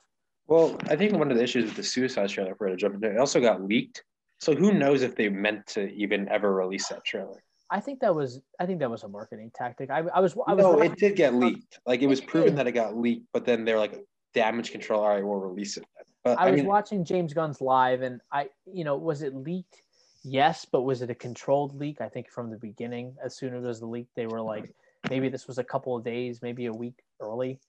Well, 0.46 0.78
I 0.88 0.96
think 0.96 1.12
one 1.12 1.30
of 1.30 1.36
the 1.36 1.42
issues 1.42 1.66
with 1.66 1.76
the 1.76 1.82
Suicide 1.82 2.30
trailer, 2.30 2.54
for 2.54 2.68
to 2.68 2.76
jump 2.76 2.94
into, 2.94 3.10
it 3.10 3.18
also 3.18 3.40
got 3.40 3.62
leaked 3.62 4.02
so 4.40 4.54
who 4.54 4.72
knows 4.72 5.02
if 5.02 5.16
they 5.16 5.28
meant 5.28 5.66
to 5.68 5.90
even 5.92 6.28
ever 6.28 6.54
release 6.54 6.88
that 6.88 7.04
trailer? 7.04 7.42
I 7.70 7.80
think 7.80 8.00
that 8.00 8.14
was 8.14 8.40
I 8.58 8.66
think 8.66 8.78
that 8.80 8.90
was 8.90 9.02
a 9.02 9.08
marketing 9.08 9.50
tactic. 9.54 9.90
I, 9.90 9.98
I 10.14 10.20
was 10.20 10.36
I 10.46 10.54
was 10.54 10.62
no, 10.62 10.72
watching, 10.72 10.92
it 10.92 10.98
did 10.98 11.16
get 11.16 11.34
leaked. 11.34 11.80
Like 11.86 12.00
it 12.02 12.06
was 12.06 12.20
proven 12.20 12.54
that 12.54 12.66
it 12.66 12.72
got 12.72 12.96
leaked, 12.96 13.26
but 13.32 13.44
then 13.44 13.64
they're 13.64 13.78
like 13.78 14.02
damage 14.32 14.70
control. 14.70 15.02
All 15.02 15.08
right, 15.08 15.24
we'll 15.24 15.36
release 15.36 15.76
it. 15.76 15.84
But 16.24 16.38
I, 16.38 16.46
I 16.46 16.50
was 16.50 16.60
mean, 16.60 16.66
watching 16.66 17.04
James 17.04 17.34
Gunn's 17.34 17.60
live, 17.60 18.02
and 18.02 18.20
I 18.32 18.48
you 18.72 18.84
know 18.84 18.96
was 18.96 19.22
it 19.22 19.34
leaked? 19.34 19.82
Yes, 20.24 20.64
but 20.64 20.82
was 20.82 21.02
it 21.02 21.10
a 21.10 21.14
controlled 21.14 21.74
leak? 21.74 22.00
I 22.00 22.08
think 22.08 22.30
from 22.30 22.50
the 22.50 22.56
beginning, 22.56 23.16
as 23.22 23.36
soon 23.36 23.54
as 23.54 23.64
it 23.64 23.66
was 23.66 23.80
the 23.80 23.86
leak, 23.86 24.08
they 24.14 24.26
were 24.26 24.40
like 24.40 24.74
maybe 25.08 25.28
this 25.28 25.46
was 25.46 25.58
a 25.58 25.64
couple 25.64 25.96
of 25.96 26.04
days, 26.04 26.40
maybe 26.42 26.66
a 26.66 26.72
week 26.72 27.02
early. 27.20 27.60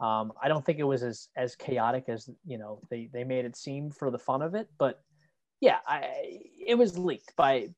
Um, 0.00 0.32
I 0.42 0.48
don't 0.48 0.64
think 0.64 0.78
it 0.78 0.84
was 0.84 1.02
as 1.02 1.28
as 1.36 1.54
chaotic 1.54 2.04
as 2.08 2.28
you 2.44 2.58
know 2.58 2.80
they 2.90 3.08
they 3.12 3.24
made 3.24 3.44
it 3.44 3.56
seem 3.56 3.90
for 3.90 4.10
the 4.10 4.18
fun 4.18 4.42
of 4.42 4.54
it, 4.54 4.68
but 4.78 5.02
yeah, 5.60 5.78
I, 5.86 6.40
it 6.66 6.76
was 6.76 6.98
leaked 6.98 7.36
by 7.36 7.68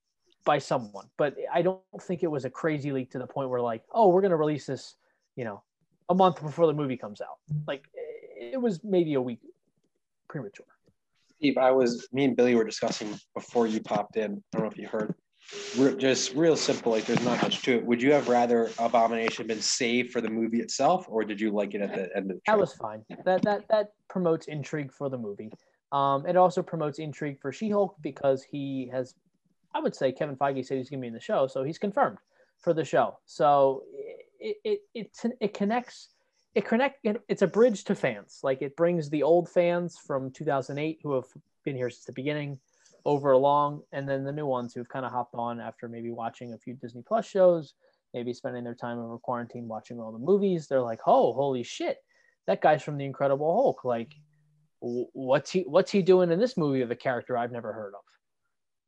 by 0.44 0.59
someone, 0.59 1.06
but 1.16 1.37
I 1.52 1.62
don't 1.62 1.80
think 2.00 2.23
it 2.23 2.30
was 2.30 2.44
a 2.44 2.50
crazy 2.50 2.92
leak 2.92 3.11
to 3.12 3.18
the 3.18 3.26
point 3.26 3.50
where 3.50 3.61
like, 3.61 3.83
oh, 3.92 4.09
we're 4.09 4.23
gonna 4.23 4.37
release 4.37 4.66
this, 4.66 4.97
you 5.37 5.44
know, 5.44 5.62
a 6.09 6.14
month 6.14 6.42
before 6.42 6.66
the 6.66 6.73
movie 6.73 6.97
comes 6.97 7.21
out. 7.21 7.38
Like, 7.66 7.85
it 7.94 8.61
was 8.61 8.83
maybe 8.85 9.14
a 9.14 9.21
week 9.21 9.40
premature. 10.28 10.66
Steve, 11.37 11.59
I 11.59 11.71
was 11.71 12.09
me 12.12 12.25
and 12.25 12.37
Billy 12.37 12.54
were 12.54 12.64
discussing 12.64 13.18
before 13.35 13.66
you 13.66 13.80
popped 13.80 14.16
in. 14.16 14.42
I 14.54 14.59
don't 14.59 14.62
know 14.66 14.71
if 14.71 14.78
you 14.78 14.88
heard. 14.88 15.14
Re- 15.77 15.97
just 15.97 16.35
real 16.35 16.57
simple, 16.57 16.93
like 16.93 17.05
there's 17.05 17.23
not 17.23 17.43
much 17.43 17.63
to 17.63 17.77
it. 17.77 17.85
Would 17.85 18.01
you 18.01 18.13
have 18.13 18.29
rather 18.29 18.71
Abomination 18.79 19.47
been 19.47 19.61
saved 19.61 20.13
for 20.13 20.21
the 20.21 20.29
movie 20.31 20.61
itself, 20.61 21.07
or 21.09 21.25
did 21.25 21.41
you 21.41 21.51
like 21.51 21.75
it 21.75 21.83
at 21.83 21.95
the 21.95 22.17
end 22.17 22.31
of 22.31 22.37
the? 22.37 22.43
That 22.47 22.59
was 22.59 22.73
fine. 22.73 23.05
That 23.25 23.43
that 23.43 23.69
that 23.69 23.93
promotes 24.09 24.47
intrigue 24.47 24.93
for 24.93 25.11
the 25.11 25.19
movie. 25.19 25.51
Um, 25.93 26.27
it 26.27 26.37
also 26.37 26.63
promotes 26.63 26.99
intrigue 26.99 27.39
for 27.41 27.53
She-Hulk 27.53 27.97
because 28.01 28.43
he 28.43 28.91
has, 28.93 29.15
I 29.75 29.81
would 29.81 29.95
say, 29.95 30.11
Kevin 30.11 30.35
Feige 30.35 30.65
said 30.67 30.79
he's 30.79 30.91
going 30.91 30.99
to 30.99 31.03
be 31.03 31.09
in 31.09 31.15
the 31.15 31.21
show, 31.21 31.47
so 31.47 31.63
he's 31.63 31.79
confirmed 31.79 32.19
for 32.61 32.73
the 32.73 32.85
show. 32.85 33.19
So 33.27 33.83
it 34.41 34.57
it 34.65 34.81
it, 34.95 35.37
it 35.41 35.55
connects. 35.55 36.09
It 36.55 36.65
connect. 36.65 37.07
It's 37.29 37.43
a 37.43 37.47
bridge 37.47 37.85
to 37.85 37.95
fans. 37.95 38.41
Like 38.43 38.63
it 38.63 38.77
brings 38.77 39.11
the 39.11 39.23
old 39.23 39.49
fans 39.51 39.99
from 39.99 40.31
2008 40.31 41.01
who 41.03 41.13
have 41.15 41.27
been 41.65 41.77
here 41.77 41.91
since 41.91 42.05
the 42.05 42.13
beginning 42.13 42.59
over 43.04 43.32
along, 43.32 43.82
and 43.92 44.08
then 44.08 44.25
the 44.25 44.32
new 44.32 44.46
ones 44.46 44.73
who've 44.73 44.88
kind 44.88 45.04
of 45.04 45.12
hopped 45.12 45.34
on 45.34 45.61
after 45.61 45.88
maybe 45.88 46.11
watching 46.11 46.52
a 46.52 46.58
few 46.58 46.75
Disney 46.75 47.02
Plus 47.06 47.26
shows, 47.26 47.75
maybe 48.14 48.32
spending 48.32 48.64
their 48.64 48.75
time 48.75 48.99
over 48.99 49.18
quarantine 49.18 49.68
watching 49.68 50.00
all 50.00 50.12
the 50.12 50.18
movies. 50.18 50.66
They're 50.66 50.80
like, 50.80 51.00
oh, 51.06 51.32
holy 51.32 51.62
shit, 51.62 51.99
that 52.46 52.62
guy's 52.62 52.82
from 52.82 52.96
the 52.96 53.04
Incredible 53.04 53.52
Hulk. 53.54 53.84
Like 53.84 54.14
what's 54.84 55.50
he 55.50 55.62
what's 55.62 55.90
he 55.90 56.02
doing 56.02 56.30
in 56.30 56.38
this 56.38 56.56
movie 56.56 56.82
of 56.82 56.90
a 56.90 56.96
character 56.96 57.37
I've 57.37 57.52
never 57.52 57.73
heard 57.73 57.94
of? 57.94 58.02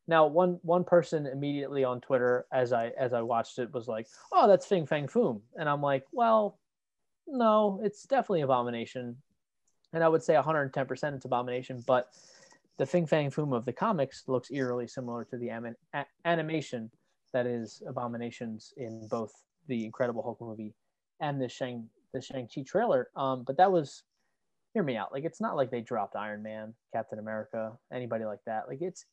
Now, 0.07 0.27
one 0.27 0.59
one 0.63 0.85
person 0.85 1.27
immediately 1.27 1.85
on 1.85 2.01
Twitter 2.01 2.47
as 2.53 2.73
I 2.73 2.93
as 2.99 3.13
I 3.13 3.23
watched 3.23 3.59
it 3.59 3.73
was 3.73 3.89
like, 3.89 4.07
"Oh, 4.33 4.47
that's 4.47 4.67
Fin 4.67 4.87
Fang 4.87 5.07
Foom," 5.07 5.41
and 5.59 5.69
I'm 5.69 5.83
like, 5.83 6.05
"Well, 6.13 6.59
no, 7.27 7.81
it's 7.83 8.05
definitely 8.05 8.43
Abomination," 8.43 9.17
and 9.93 10.05
I 10.05 10.09
would 10.09 10.23
say 10.23 10.35
110 10.35 10.87
percent 10.87 11.17
it's 11.17 11.25
Abomination, 11.25 11.83
but 11.87 12.09
the 12.79 12.87
Fin 12.87 13.07
Fang 13.07 13.31
Foom 13.31 13.57
of 13.57 13.65
the 13.65 13.73
comics 13.73 14.25
looks 14.27 14.51
eerily 14.51 14.87
similar 14.87 15.25
to 15.25 15.39
the 15.39 15.51
anim- 15.51 15.77
a- 15.95 16.07
animation 16.25 16.91
that 17.33 17.47
is 17.47 17.83
Abominations 17.87 18.73
in 18.77 19.07
both 19.09 19.33
the 19.69 19.85
Incredible 19.85 20.23
Hulk 20.23 20.41
movie 20.41 20.75
and 21.21 21.41
the 21.41 21.49
Shang 21.49 21.89
the 22.13 22.21
Shang 22.21 22.49
Chi 22.53 22.63
trailer. 22.63 23.09
Um, 23.17 23.45
but 23.47 23.57
that 23.57 23.71
was 23.71 24.05
hear 24.75 24.83
me 24.83 24.97
out. 24.97 25.13
Like 25.13 25.25
it's 25.25 25.41
not 25.41 25.57
like 25.57 25.71
they 25.71 25.81
dropped 25.81 26.17
Iron 26.17 26.43
Man, 26.43 26.75
Captain 26.93 27.19
America, 27.19 27.73
anybody 27.93 28.25
like 28.25 28.41
that. 28.47 28.69
Like 28.69 28.83
it's 28.83 29.05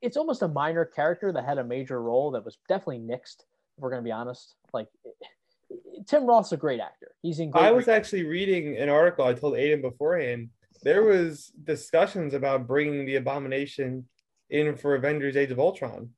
it's 0.00 0.16
almost 0.16 0.42
a 0.42 0.48
minor 0.48 0.84
character 0.84 1.32
that 1.32 1.44
had 1.44 1.58
a 1.58 1.64
major 1.64 2.00
role 2.02 2.30
that 2.32 2.44
was 2.44 2.58
definitely 2.68 3.00
nixed. 3.00 3.40
If 3.76 3.82
we're 3.82 3.90
gonna 3.90 4.02
be 4.02 4.12
honest, 4.12 4.54
like 4.72 4.88
Tim 6.06 6.26
Roth's 6.26 6.52
a 6.52 6.56
great 6.56 6.80
actor. 6.80 7.12
He's 7.22 7.40
in. 7.40 7.50
I 7.54 7.70
was 7.70 7.88
actually 7.88 8.24
reading 8.24 8.76
an 8.76 8.88
article. 8.88 9.24
I 9.26 9.34
told 9.34 9.54
Aiden 9.54 9.82
beforehand. 9.82 10.48
There 10.82 11.02
was 11.02 11.52
discussions 11.64 12.34
about 12.34 12.66
bringing 12.66 13.04
the 13.04 13.16
Abomination 13.16 14.06
in 14.50 14.76
for 14.76 14.94
Avengers: 14.94 15.36
Age 15.36 15.50
of 15.50 15.58
Ultron. 15.58 16.10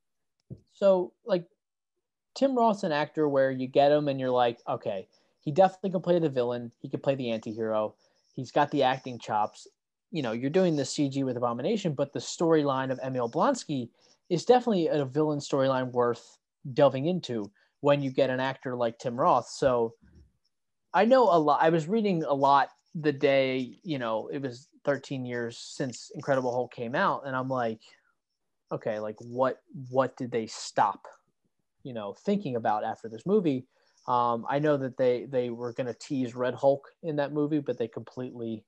So, 0.72 1.12
like, 1.24 1.46
Tim 2.34 2.56
Roth's 2.56 2.84
an 2.84 2.92
actor 2.92 3.28
where 3.28 3.50
you 3.50 3.66
get 3.66 3.92
him 3.92 4.08
and 4.08 4.18
you're 4.18 4.30
like, 4.30 4.58
okay, 4.68 5.08
he 5.40 5.50
definitely 5.52 5.90
can 5.90 6.00
play 6.00 6.18
the 6.18 6.28
villain. 6.28 6.72
He 6.80 6.88
can 6.88 7.00
play 7.00 7.14
the 7.14 7.30
anti-hero 7.30 7.94
He's 8.34 8.50
got 8.50 8.70
the 8.70 8.82
acting 8.82 9.18
chops. 9.18 9.66
You 10.10 10.22
know, 10.22 10.32
you're 10.32 10.50
doing 10.50 10.76
the 10.76 10.82
CG 10.82 11.24
with 11.24 11.36
Abomination, 11.36 11.92
but 11.92 12.12
the 12.12 12.18
storyline 12.18 12.90
of 12.90 12.98
Emil 13.04 13.30
Blonsky 13.30 13.90
is 14.28 14.44
definitely 14.44 14.88
a 14.88 15.04
villain 15.04 15.38
storyline 15.38 15.92
worth 15.92 16.38
delving 16.72 17.06
into 17.06 17.50
when 17.80 18.02
you 18.02 18.10
get 18.10 18.30
an 18.30 18.40
actor 18.40 18.76
like 18.76 18.98
Tim 18.98 19.18
Roth. 19.18 19.48
So 19.48 19.94
I 20.94 21.04
know 21.04 21.24
a 21.24 21.38
lot. 21.38 21.62
I 21.62 21.70
was 21.70 21.88
reading 21.88 22.24
a 22.24 22.32
lot 22.32 22.70
the 22.94 23.12
day, 23.12 23.78
you 23.82 23.98
know, 23.98 24.28
it 24.28 24.42
was 24.42 24.68
13 24.84 25.24
years 25.24 25.58
since 25.58 26.10
Incredible 26.14 26.52
Hulk 26.52 26.74
came 26.74 26.94
out. 26.94 27.22
And 27.26 27.36
I'm 27.36 27.48
like, 27.48 27.80
okay, 28.72 28.98
like 28.98 29.16
what, 29.20 29.60
what 29.90 30.16
did 30.16 30.30
they 30.30 30.46
stop, 30.46 31.06
you 31.82 31.94
know, 31.94 32.14
thinking 32.24 32.56
about 32.56 32.84
after 32.84 33.08
this 33.08 33.26
movie? 33.26 33.66
Um, 34.08 34.46
I 34.48 34.58
know 34.58 34.76
that 34.78 34.96
they 34.96 35.26
they 35.26 35.50
were 35.50 35.72
going 35.72 35.86
to 35.86 35.94
tease 35.94 36.34
Red 36.34 36.54
Hulk 36.54 36.88
in 37.02 37.16
that 37.16 37.32
movie, 37.32 37.60
but 37.60 37.78
they 37.78 37.86
completely 37.86 38.64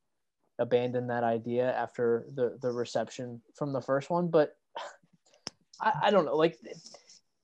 abandoned 0.58 1.10
that 1.10 1.24
idea 1.24 1.74
after 1.74 2.26
the 2.34 2.58
the 2.60 2.70
reception 2.70 3.40
from 3.54 3.72
the 3.72 3.80
first 3.80 4.10
one. 4.10 4.28
But 4.28 4.56
I, 5.80 5.92
I 6.02 6.10
don't 6.10 6.26
know, 6.26 6.36
like 6.36 6.58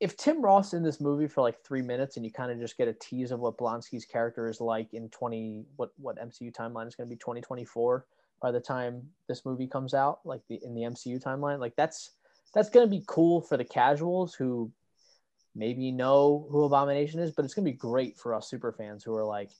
if 0.00 0.17
Tim 0.17 0.40
Roth's 0.40 0.75
in 0.75 0.83
this 0.83 1.00
movie 1.00 1.26
for 1.26 1.43
like 1.43 1.62
three 1.64 1.83
minutes 1.83 2.17
and 2.17 2.25
you 2.25 2.33
kind 2.33 2.52
of 2.52 2.59
just 2.59 2.76
get 2.76 2.88
a 2.88 2.93
tease 2.93 3.33
of 3.33 3.40
what 3.40 3.59
Blonsky's 3.59 4.05
character 4.05 4.49
is 4.49 4.61
like 4.61 4.93
in 4.95 5.09
20 5.09 5.64
what 5.76 5.90
what 5.97 6.19
MCU 6.19 6.52
timeline 6.52 6.87
is 6.87 6.95
going 6.95 7.09
to 7.09 7.14
be 7.14 7.19
2024 7.19 8.07
by 8.40 8.52
the 8.52 8.61
time 8.61 9.02
this 9.28 9.45
movie 9.45 9.67
comes 9.67 9.95
out 9.95 10.21
like 10.25 10.40
the 10.49 10.61
in 10.62 10.75
the 10.75 10.83
MCU 10.83 11.23
timeline 11.23 11.59
like 11.59 11.75
that's 11.76 12.12
that's 12.55 12.71
going 12.71 12.87
to 12.87 12.90
be 12.90 13.05
cool 13.07 13.40
for 13.40 13.57
the 13.57 13.64
casuals 13.64 14.35
who 14.35 14.73
maybe 15.59 15.90
know 15.90 16.47
who 16.50 16.64
Abomination 16.64 17.21
is, 17.21 17.33
but 17.33 17.45
it's 17.45 17.52
gonna 17.52 17.64
be 17.64 17.73
great 17.73 18.17
for 18.17 18.35
us 18.35 18.49
super 18.49 18.73
fans 18.73 19.02
who 19.02 19.14
are 19.14 19.25
like, 19.25 19.50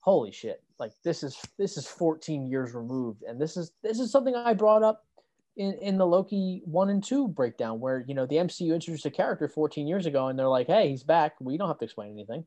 holy 0.00 0.30
shit, 0.30 0.62
like 0.78 0.92
this 1.02 1.22
is 1.22 1.40
this 1.58 1.76
is 1.76 1.86
14 1.86 2.46
years 2.46 2.74
removed, 2.74 3.22
and 3.22 3.40
this 3.40 3.56
is 3.56 3.72
this 3.82 3.98
is 3.98 4.12
something 4.12 4.34
I 4.34 4.52
brought 4.54 4.82
up 4.82 5.06
in 5.56 5.74
in 5.74 5.98
the 5.98 6.06
Loki 6.06 6.62
one 6.64 6.90
and 6.90 7.02
two 7.02 7.28
breakdown, 7.28 7.80
where 7.80 8.04
you 8.06 8.14
know 8.14 8.26
the 8.26 8.36
MCU 8.36 8.74
introduced 8.74 9.06
a 9.06 9.10
character 9.10 9.48
14 9.48 9.86
years 9.86 10.06
ago, 10.06 10.28
and 10.28 10.38
they're 10.38 10.48
like, 10.48 10.66
hey, 10.66 10.90
he's 10.90 11.02
back. 11.02 11.34
We 11.40 11.56
don't 11.56 11.68
have 11.68 11.78
to 11.78 11.84
explain 11.84 12.12
anything. 12.12 12.46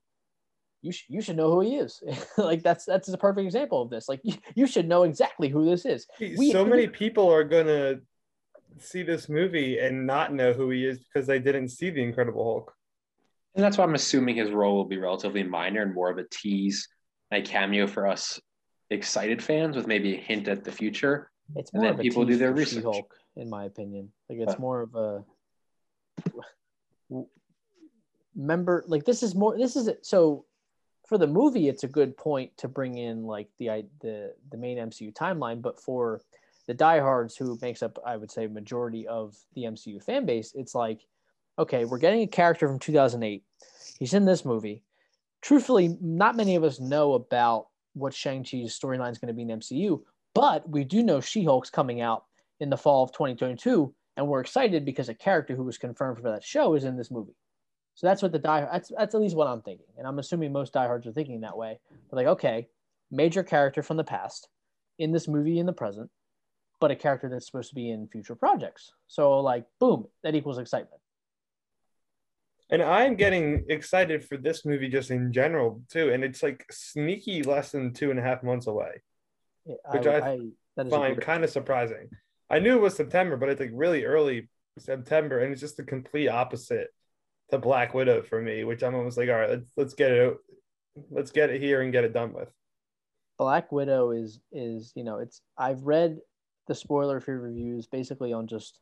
You 0.81 0.91
should 0.91 1.05
you 1.09 1.21
should 1.21 1.37
know 1.37 1.51
who 1.51 1.61
he 1.61 1.75
is. 1.75 2.03
like 2.37 2.63
that's 2.63 2.85
that's 2.85 3.09
a 3.09 3.17
perfect 3.17 3.45
example 3.45 3.81
of 3.81 3.89
this. 3.89 4.09
Like 4.09 4.21
you, 4.23 4.35
you 4.55 4.67
should 4.67 4.87
know 4.87 5.03
exactly 5.03 5.49
who 5.49 5.65
this 5.65 5.85
is. 5.85 6.07
We, 6.19 6.51
so 6.51 6.65
many 6.65 6.87
people 6.87 7.31
are 7.31 7.43
gonna 7.43 7.95
see 8.79 9.03
this 9.03 9.29
movie 9.29 9.79
and 9.79 10.05
not 10.05 10.33
know 10.33 10.53
who 10.53 10.69
he 10.69 10.85
is 10.85 10.99
because 10.99 11.27
they 11.27 11.39
didn't 11.39 11.69
see 11.69 11.89
the 11.89 12.03
Incredible 12.03 12.43
Hulk. 12.43 12.73
And 13.55 13.63
that's 13.63 13.77
why 13.77 13.85
I'm 13.85 13.95
assuming 13.95 14.35
his 14.35 14.51
role 14.51 14.75
will 14.75 14.85
be 14.85 14.97
relatively 14.97 15.43
minor 15.43 15.81
and 15.81 15.93
more 15.93 16.11
of 16.11 16.17
a 16.17 16.25
tease, 16.29 16.89
a 17.31 17.41
cameo 17.41 17.87
for 17.87 18.05
us 18.05 18.39
excited 18.89 19.41
fans 19.41 19.75
with 19.75 19.87
maybe 19.87 20.15
a 20.15 20.19
hint 20.19 20.47
at 20.47 20.63
the 20.63 20.71
future. 20.71 21.31
It's 21.55 21.73
more 21.73 21.85
and 21.85 21.97
then 21.97 22.03
people 22.03 22.25
do 22.25 22.37
their 22.37 22.53
research. 22.53 22.79
She-Hulk, 22.79 23.13
in 23.35 23.49
my 23.49 23.65
opinion, 23.65 24.11
like 24.29 24.39
it's 24.39 24.57
more 24.57 24.81
of 24.81 24.95
a 24.95 25.23
member. 28.35 28.83
Like 28.87 29.05
this 29.05 29.21
is 29.21 29.35
more. 29.35 29.57
This 29.57 29.75
is 29.75 29.89
so 30.01 30.45
for 31.07 31.17
the 31.17 31.27
movie. 31.27 31.67
It's 31.69 31.83
a 31.83 31.87
good 31.87 32.17
point 32.17 32.57
to 32.57 32.67
bring 32.67 32.97
in 32.97 33.23
like 33.23 33.49
the 33.59 33.85
the 34.01 34.33
the 34.49 34.57
main 34.57 34.77
MCU 34.77 35.13
timeline, 35.13 35.61
but 35.61 35.79
for 35.79 36.21
the 36.67 36.73
diehards 36.73 37.37
who 37.37 37.59
makes 37.61 37.83
up, 37.83 37.99
I 38.03 38.17
would 38.17 38.31
say, 38.31 38.47
majority 38.47 39.07
of 39.07 39.37
the 39.53 39.65
MCU 39.65 40.01
fan 40.03 40.25
base, 40.25 40.51
it's 40.55 40.73
like, 40.73 41.05
okay, 41.59 41.85
we're 41.85 41.99
getting 41.99 42.23
a 42.23 42.27
character 42.27 42.67
from 42.67 42.79
2008. 42.79 43.43
He's 43.99 44.15
in 44.15 44.25
this 44.25 44.43
movie. 44.43 44.81
truthfully, 45.45 45.95
not 46.01 46.35
many 46.35 46.55
of 46.55 46.63
us 46.63 46.79
know 46.79 47.13
about 47.13 47.67
what 47.93 48.15
Shang-Chi's 48.15 48.77
storyline 48.77 49.11
is 49.11 49.19
going 49.19 49.27
to 49.27 49.33
be 49.33 49.43
in 49.43 49.59
MCU, 49.59 50.01
but 50.35 50.69
we 50.69 50.83
do 50.83 51.01
know 51.01 51.21
She-Hulk's 51.21 51.71
coming 51.71 52.01
out 52.01 52.25
in 52.59 52.69
the 52.69 52.77
fall 52.77 53.03
of 53.03 53.11
2022, 53.13 53.91
and 54.17 54.27
we're 54.27 54.41
excited 54.41 54.85
because 54.85 55.09
a 55.09 55.15
character 55.15 55.55
who 55.55 55.63
was 55.63 55.79
confirmed 55.79 56.17
for 56.17 56.29
that 56.29 56.43
show 56.43 56.75
is 56.75 56.83
in 56.83 56.97
this 56.97 57.09
movie. 57.09 57.35
So 57.95 58.05
that's 58.05 58.21
what 58.21 58.33
the 58.33 58.39
die 58.39 58.67
that's 58.69 58.91
that's 58.95 59.15
at 59.15 59.21
least 59.21 59.37
what 59.37 59.47
I'm 59.47 59.61
thinking. 59.61 59.85
And 59.97 60.05
I'm 60.05 60.19
assuming 60.19 60.51
most 60.51 60.73
diehards 60.73 61.07
are 61.07 61.13
thinking 61.13 61.41
that 61.41 61.57
way. 61.57 61.79
But 62.09 62.17
like, 62.17 62.27
okay, 62.27 62.67
major 63.09 63.41
character 63.41 63.81
from 63.81 63.95
the 63.95 64.03
past 64.03 64.49
in 64.99 65.13
this 65.13 65.29
movie 65.29 65.59
in 65.59 65.65
the 65.65 65.73
present, 65.73 66.11
but 66.81 66.91
a 66.91 66.95
character 66.95 67.29
that's 67.29 67.45
supposed 67.45 67.69
to 67.69 67.75
be 67.75 67.89
in 67.89 68.09
future 68.09 68.35
projects. 68.35 68.91
So 69.07 69.39
like 69.39 69.65
boom, 69.79 70.07
that 70.23 70.35
equals 70.35 70.57
excitement. 70.57 71.01
And 72.69 72.81
I'm 72.81 73.15
getting 73.15 73.63
excited 73.69 74.25
for 74.25 74.35
this 74.35 74.65
movie 74.65 74.89
just 74.89 75.11
in 75.11 75.31
general 75.31 75.81
too. 75.89 76.11
And 76.11 76.23
it's 76.23 76.43
like 76.43 76.65
sneaky 76.71 77.43
less 77.43 77.71
than 77.71 77.93
two 77.93 78.09
and 78.11 78.19
a 78.19 78.23
half 78.23 78.43
months 78.43 78.67
away. 78.67 79.01
Which 79.65 80.07
I, 80.07 80.19
I, 80.19 80.39
I 80.77 80.89
find 80.89 81.19
kind 81.19 81.43
of 81.43 81.49
surprising. 81.49 82.09
I 82.49 82.59
knew 82.59 82.77
it 82.77 82.81
was 82.81 82.95
September, 82.95 83.37
but 83.37 83.49
it's 83.49 83.59
like 83.59 83.71
really 83.73 84.05
early 84.05 84.49
September, 84.77 85.39
and 85.39 85.51
it's 85.51 85.61
just 85.61 85.77
the 85.77 85.83
complete 85.83 86.27
opposite 86.27 86.89
to 87.49 87.57
Black 87.57 87.93
Widow 87.93 88.21
for 88.21 88.41
me, 88.41 88.63
which 88.63 88.83
I'm 88.83 88.95
almost 88.95 89.17
like, 89.17 89.29
all 89.29 89.35
right, 89.35 89.49
let's 89.49 89.71
let's 89.77 89.93
get 89.93 90.11
it, 90.11 90.37
let's 91.09 91.31
get 91.31 91.49
it 91.49 91.61
here 91.61 91.81
and 91.81 91.91
get 91.91 92.03
it 92.03 92.13
done 92.13 92.33
with. 92.33 92.49
Black 93.37 93.71
Widow 93.71 94.11
is 94.11 94.39
is 94.51 94.91
you 94.95 95.03
know 95.03 95.19
it's 95.19 95.41
I've 95.57 95.83
read 95.83 96.19
the 96.67 96.75
spoiler 96.75 97.19
free 97.19 97.35
reviews 97.35 97.85
basically 97.85 98.33
on 98.33 98.47
just 98.47 98.79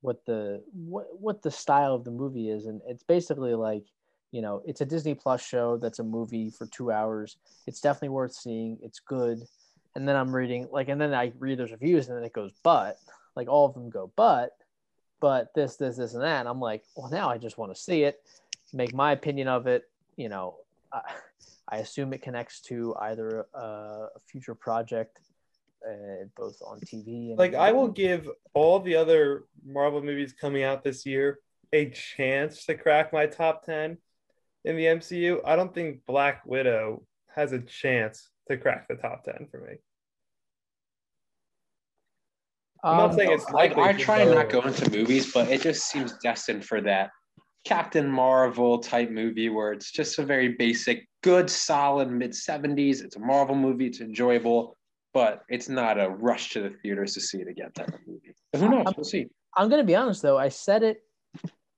what 0.00 0.24
the 0.26 0.62
what 0.72 1.06
what 1.18 1.42
the 1.42 1.50
style 1.50 1.94
of 1.94 2.04
the 2.04 2.10
movie 2.10 2.50
is, 2.50 2.66
and 2.66 2.80
it's 2.86 3.02
basically 3.02 3.54
like 3.54 3.84
you 4.32 4.42
know 4.42 4.62
it's 4.66 4.80
a 4.80 4.86
Disney 4.86 5.14
Plus 5.14 5.44
show 5.44 5.76
that's 5.76 5.98
a 5.98 6.04
movie 6.04 6.50
for 6.50 6.66
two 6.66 6.90
hours. 6.90 7.36
It's 7.66 7.80
definitely 7.80 8.10
worth 8.10 8.32
seeing. 8.32 8.78
It's 8.82 9.00
good. 9.00 9.42
And 9.96 10.06
then 10.06 10.14
I'm 10.14 10.34
reading 10.34 10.68
like, 10.70 10.88
and 10.88 11.00
then 11.00 11.14
I 11.14 11.32
read 11.38 11.58
those 11.58 11.72
reviews, 11.72 12.08
and 12.08 12.16
then 12.16 12.24
it 12.24 12.34
goes, 12.34 12.52
but 12.62 12.98
like 13.34 13.48
all 13.48 13.66
of 13.66 13.74
them 13.74 13.88
go, 13.90 14.12
but 14.14 14.56
but 15.18 15.54
this, 15.54 15.76
this, 15.76 15.96
this, 15.96 16.12
and 16.12 16.22
that. 16.22 16.40
And 16.40 16.48
I'm 16.48 16.60
like, 16.60 16.84
well, 16.94 17.10
now 17.10 17.30
I 17.30 17.38
just 17.38 17.56
want 17.56 17.74
to 17.74 17.80
see 17.80 18.02
it, 18.02 18.22
make 18.74 18.92
my 18.92 19.12
opinion 19.12 19.48
of 19.48 19.66
it. 19.66 19.88
You 20.16 20.28
know, 20.28 20.56
I, 20.92 21.00
I 21.68 21.76
assume 21.78 22.12
it 22.12 22.20
connects 22.20 22.60
to 22.62 22.94
either 23.00 23.46
a, 23.54 23.58
a 23.58 24.08
future 24.26 24.54
project, 24.54 25.18
uh, 25.88 26.26
both 26.36 26.60
on 26.62 26.80
TV 26.80 27.30
and 27.30 27.38
like 27.38 27.54
I 27.54 27.72
will 27.72 27.88
give 27.88 28.28
all 28.54 28.80
the 28.80 28.96
other 28.96 29.44
Marvel 29.64 30.02
movies 30.02 30.32
coming 30.32 30.62
out 30.62 30.84
this 30.84 31.06
year 31.06 31.38
a 31.72 31.90
chance 31.90 32.66
to 32.66 32.74
crack 32.74 33.12
my 33.12 33.26
top 33.26 33.64
ten 33.64 33.98
in 34.64 34.76
the 34.76 34.84
MCU. 34.84 35.40
I 35.44 35.56
don't 35.56 35.74
think 35.74 36.04
Black 36.06 36.44
Widow 36.44 37.02
has 37.34 37.52
a 37.52 37.60
chance 37.60 38.30
to 38.48 38.56
crack 38.56 38.88
the 38.88 38.96
top 38.96 39.24
ten 39.24 39.46
for 39.50 39.60
me. 39.60 39.76
I'm 42.86 42.98
not 42.98 43.10
um, 43.10 43.16
saying 43.16 43.32
it's 43.32 43.50
like 43.50 43.76
I 43.76 43.92
try 43.94 44.20
and 44.20 44.30
not 44.30 44.48
go 44.48 44.60
into 44.60 44.88
movies, 44.90 45.32
but 45.32 45.48
it 45.48 45.60
just 45.60 45.90
seems 45.90 46.12
destined 46.22 46.64
for 46.64 46.80
that 46.82 47.10
Captain 47.64 48.08
Marvel 48.08 48.78
type 48.78 49.10
movie 49.10 49.48
where 49.48 49.72
it's 49.72 49.90
just 49.90 50.20
a 50.20 50.24
very 50.24 50.54
basic, 50.56 51.08
good, 51.24 51.50
solid 51.50 52.12
mid 52.12 52.30
70s. 52.30 53.02
It's 53.02 53.16
a 53.16 53.18
Marvel 53.18 53.56
movie, 53.56 53.88
it's 53.88 54.00
enjoyable, 54.00 54.76
but 55.12 55.42
it's 55.48 55.68
not 55.68 55.98
a 55.98 56.08
rush 56.08 56.50
to 56.50 56.60
the 56.60 56.70
theaters 56.70 57.14
to 57.14 57.20
see 57.20 57.38
it 57.38 57.48
again 57.48 57.72
type 57.72 57.88
of 57.88 58.06
movie. 58.06 58.32
But 58.52 58.60
who 58.60 58.68
knows? 58.68 58.84
I'm, 58.86 58.94
we'll 58.96 59.04
see. 59.04 59.26
I'm 59.56 59.68
going 59.68 59.80
to 59.80 59.86
be 59.86 59.96
honest 59.96 60.22
though. 60.22 60.38
I 60.38 60.48
said 60.48 60.84
it 60.84 61.02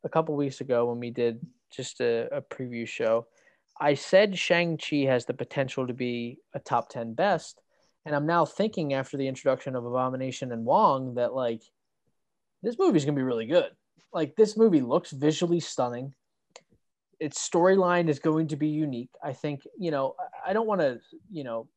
a 0.04 0.10
couple 0.10 0.36
weeks 0.36 0.60
ago 0.60 0.90
when 0.90 1.00
we 1.00 1.10
did 1.10 1.40
just 1.72 2.02
a, 2.02 2.28
a 2.36 2.42
preview 2.42 2.86
show. 2.86 3.26
I 3.80 3.94
said 3.94 4.36
Shang-Chi 4.36 5.06
has 5.06 5.24
the 5.24 5.32
potential 5.32 5.86
to 5.86 5.94
be 5.94 6.38
a 6.52 6.58
top 6.58 6.90
10 6.90 7.14
best 7.14 7.62
and 8.08 8.16
I'm 8.16 8.24
now 8.24 8.46
thinking 8.46 8.94
after 8.94 9.18
the 9.18 9.28
introduction 9.28 9.76
of 9.76 9.84
Abomination 9.84 10.50
and 10.50 10.64
Wong 10.64 11.16
that 11.16 11.34
like 11.34 11.60
this 12.62 12.78
movie's 12.78 13.04
gonna 13.04 13.14
be 13.14 13.22
really 13.22 13.44
good. 13.44 13.70
Like 14.14 14.34
this 14.34 14.56
movie 14.56 14.80
looks 14.80 15.10
visually 15.10 15.60
stunning. 15.60 16.14
Its 17.20 17.46
storyline 17.46 18.08
is 18.08 18.18
going 18.18 18.48
to 18.48 18.56
be 18.56 18.68
unique. 18.68 19.10
I 19.22 19.34
think, 19.34 19.60
you 19.78 19.90
know, 19.90 20.16
I 20.46 20.54
don't 20.54 20.66
want 20.66 20.80
to, 20.80 21.00
you 21.30 21.44
know, 21.44 21.68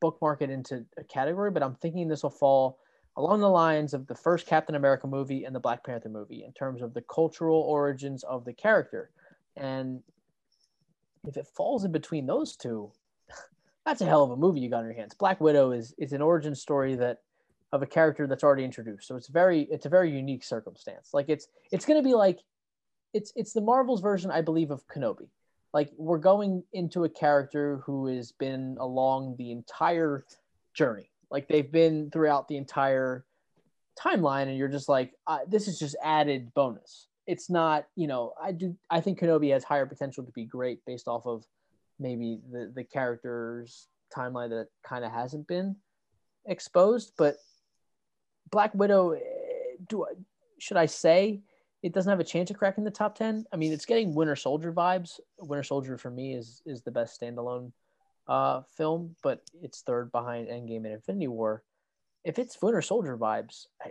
bookmark 0.00 0.40
it 0.40 0.48
into 0.48 0.86
a 0.96 1.04
category, 1.04 1.50
but 1.50 1.62
I'm 1.62 1.74
thinking 1.74 2.08
this 2.08 2.22
will 2.22 2.30
fall 2.30 2.78
along 3.18 3.40
the 3.40 3.50
lines 3.50 3.92
of 3.92 4.06
the 4.06 4.14
first 4.14 4.46
Captain 4.46 4.74
America 4.74 5.06
movie 5.06 5.44
and 5.44 5.54
the 5.54 5.60
Black 5.60 5.84
Panther 5.84 6.08
movie 6.08 6.44
in 6.44 6.52
terms 6.54 6.80
of 6.80 6.94
the 6.94 7.02
cultural 7.02 7.60
origins 7.60 8.24
of 8.24 8.46
the 8.46 8.54
character. 8.54 9.10
And 9.54 10.00
if 11.26 11.36
it 11.36 11.46
falls 11.54 11.84
in 11.84 11.92
between 11.92 12.24
those 12.24 12.56
two, 12.56 12.90
that's 13.88 14.02
a 14.02 14.04
hell 14.04 14.22
of 14.22 14.30
a 14.30 14.36
movie 14.36 14.60
you 14.60 14.68
got 14.68 14.80
on 14.80 14.84
your 14.84 14.94
hands. 14.94 15.14
Black 15.14 15.40
Widow 15.40 15.72
is 15.72 15.94
is 15.96 16.12
an 16.12 16.20
origin 16.20 16.54
story 16.54 16.94
that 16.96 17.20
of 17.72 17.82
a 17.82 17.86
character 17.86 18.26
that's 18.26 18.44
already 18.44 18.64
introduced. 18.64 19.08
So 19.08 19.16
it's 19.16 19.28
very 19.28 19.62
it's 19.70 19.86
a 19.86 19.88
very 19.88 20.10
unique 20.10 20.44
circumstance. 20.44 21.10
Like 21.14 21.30
it's 21.30 21.48
it's 21.72 21.86
going 21.86 21.98
to 21.98 22.06
be 22.06 22.14
like 22.14 22.40
it's 23.14 23.32
it's 23.34 23.54
the 23.54 23.62
Marvel's 23.62 24.02
version, 24.02 24.30
I 24.30 24.42
believe, 24.42 24.70
of 24.70 24.86
Kenobi. 24.88 25.28
Like 25.72 25.90
we're 25.96 26.18
going 26.18 26.64
into 26.74 27.04
a 27.04 27.08
character 27.08 27.80
who 27.86 28.06
has 28.08 28.32
been 28.32 28.76
along 28.78 29.36
the 29.38 29.52
entire 29.52 30.26
journey. 30.74 31.10
Like 31.30 31.48
they've 31.48 31.70
been 31.70 32.10
throughout 32.10 32.46
the 32.48 32.58
entire 32.58 33.24
timeline, 33.98 34.48
and 34.48 34.58
you're 34.58 34.68
just 34.68 34.88
like, 34.88 35.12
uh, 35.26 35.40
this 35.48 35.66
is 35.66 35.78
just 35.78 35.96
added 36.02 36.52
bonus. 36.52 37.08
It's 37.26 37.48
not, 37.48 37.86
you 37.96 38.06
know, 38.06 38.34
I 38.42 38.52
do. 38.52 38.76
I 38.90 39.00
think 39.00 39.18
Kenobi 39.18 39.52
has 39.52 39.64
higher 39.64 39.86
potential 39.86 40.24
to 40.24 40.32
be 40.32 40.44
great 40.44 40.84
based 40.84 41.08
off 41.08 41.26
of 41.26 41.44
maybe 41.98 42.40
the 42.50 42.72
the 42.74 42.84
character's 42.84 43.88
timeline 44.14 44.50
that 44.50 44.68
kind 44.82 45.04
of 45.04 45.12
hasn't 45.12 45.46
been 45.46 45.76
exposed. 46.46 47.12
But 47.16 47.36
Black 48.50 48.74
Widow, 48.74 49.12
eh, 49.12 49.20
do 49.86 50.04
I, 50.04 50.12
should 50.58 50.76
I 50.76 50.86
say 50.86 51.40
it 51.82 51.92
doesn't 51.92 52.10
have 52.10 52.20
a 52.20 52.24
chance 52.24 52.50
of 52.50 52.58
cracking 52.58 52.84
the 52.84 52.90
top 52.90 53.16
ten? 53.16 53.44
I 53.52 53.56
mean, 53.56 53.72
it's 53.72 53.86
getting 53.86 54.14
Winter 54.14 54.36
Soldier 54.36 54.72
vibes. 54.72 55.20
Winter 55.38 55.62
Soldier 55.62 55.98
for 55.98 56.10
me 56.10 56.34
is 56.34 56.62
is 56.66 56.82
the 56.82 56.90
best 56.90 57.20
standalone 57.20 57.72
uh, 58.26 58.62
film, 58.76 59.16
but 59.22 59.42
it's 59.62 59.82
third 59.82 60.12
behind 60.12 60.48
Endgame 60.48 60.84
and 60.84 60.94
Infinity 60.94 61.28
War. 61.28 61.62
If 62.24 62.38
it's 62.38 62.60
Winter 62.60 62.82
Soldier 62.82 63.16
vibes, 63.16 63.66
I, 63.82 63.90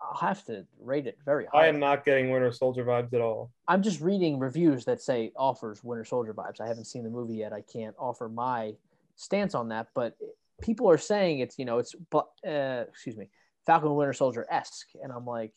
I'll 0.00 0.28
have 0.28 0.44
to 0.46 0.64
rate 0.80 1.06
it 1.06 1.18
very 1.24 1.46
high. 1.46 1.64
I 1.64 1.66
am 1.66 1.78
not 1.78 2.04
getting 2.04 2.30
Winter 2.30 2.52
Soldier 2.52 2.84
vibes 2.84 3.12
at 3.12 3.20
all. 3.20 3.50
I'm 3.66 3.82
just 3.82 4.00
reading 4.00 4.38
reviews 4.38 4.84
that 4.84 5.02
say 5.02 5.32
offers 5.36 5.82
Winter 5.82 6.04
Soldier 6.04 6.34
vibes. 6.34 6.60
I 6.60 6.68
haven't 6.68 6.86
seen 6.86 7.04
the 7.04 7.10
movie 7.10 7.36
yet. 7.36 7.52
I 7.52 7.62
can't 7.62 7.96
offer 7.98 8.28
my 8.28 8.74
stance 9.16 9.54
on 9.54 9.68
that, 9.70 9.88
but 9.94 10.16
people 10.62 10.88
are 10.88 10.98
saying 10.98 11.40
it's 11.40 11.58
you 11.58 11.64
know 11.64 11.78
it's 11.78 11.94
uh, 12.14 12.84
excuse 12.88 13.16
me 13.16 13.28
Falcon 13.66 13.94
Winter 13.94 14.12
Soldier 14.12 14.46
esque, 14.50 14.88
and 15.02 15.12
I'm 15.12 15.26
like, 15.26 15.52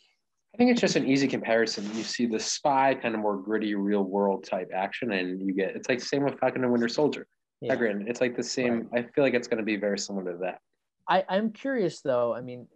I 0.54 0.58
think 0.58 0.70
it's 0.70 0.82
just 0.82 0.98
an 0.98 1.08
easy 1.08 1.28
comparison. 1.28 1.86
You 1.96 2.04
see 2.04 2.26
the 2.26 2.40
spy 2.40 2.94
kind 2.96 3.16
of 3.16 3.22
more 3.22 3.38
gritty, 3.38 3.74
real 3.76 4.04
world 4.04 4.44
type 4.44 4.70
action, 4.76 5.14
and 5.14 5.42
you 5.42 5.54
get 5.54 5.76
it's 5.76 5.88
like 5.88 6.02
same 6.02 6.24
with 6.24 6.38
Falcon 6.40 6.64
and 6.64 6.72
Winter 6.72 6.90
Soldier. 6.90 7.26
Yeah. 7.62 7.74
Agreed. 7.74 8.08
It's 8.08 8.20
like 8.20 8.36
the 8.36 8.44
same. 8.44 8.90
Right. 8.92 9.06
I 9.06 9.12
feel 9.14 9.24
like 9.24 9.34
it's 9.34 9.48
going 9.48 9.60
to 9.60 9.64
be 9.64 9.78
very 9.78 9.98
similar 9.98 10.34
to 10.34 10.38
that. 10.40 10.60
I, 11.08 11.24
I'm 11.30 11.52
curious 11.52 12.02
though. 12.02 12.34
I 12.34 12.42
mean, 12.42 12.68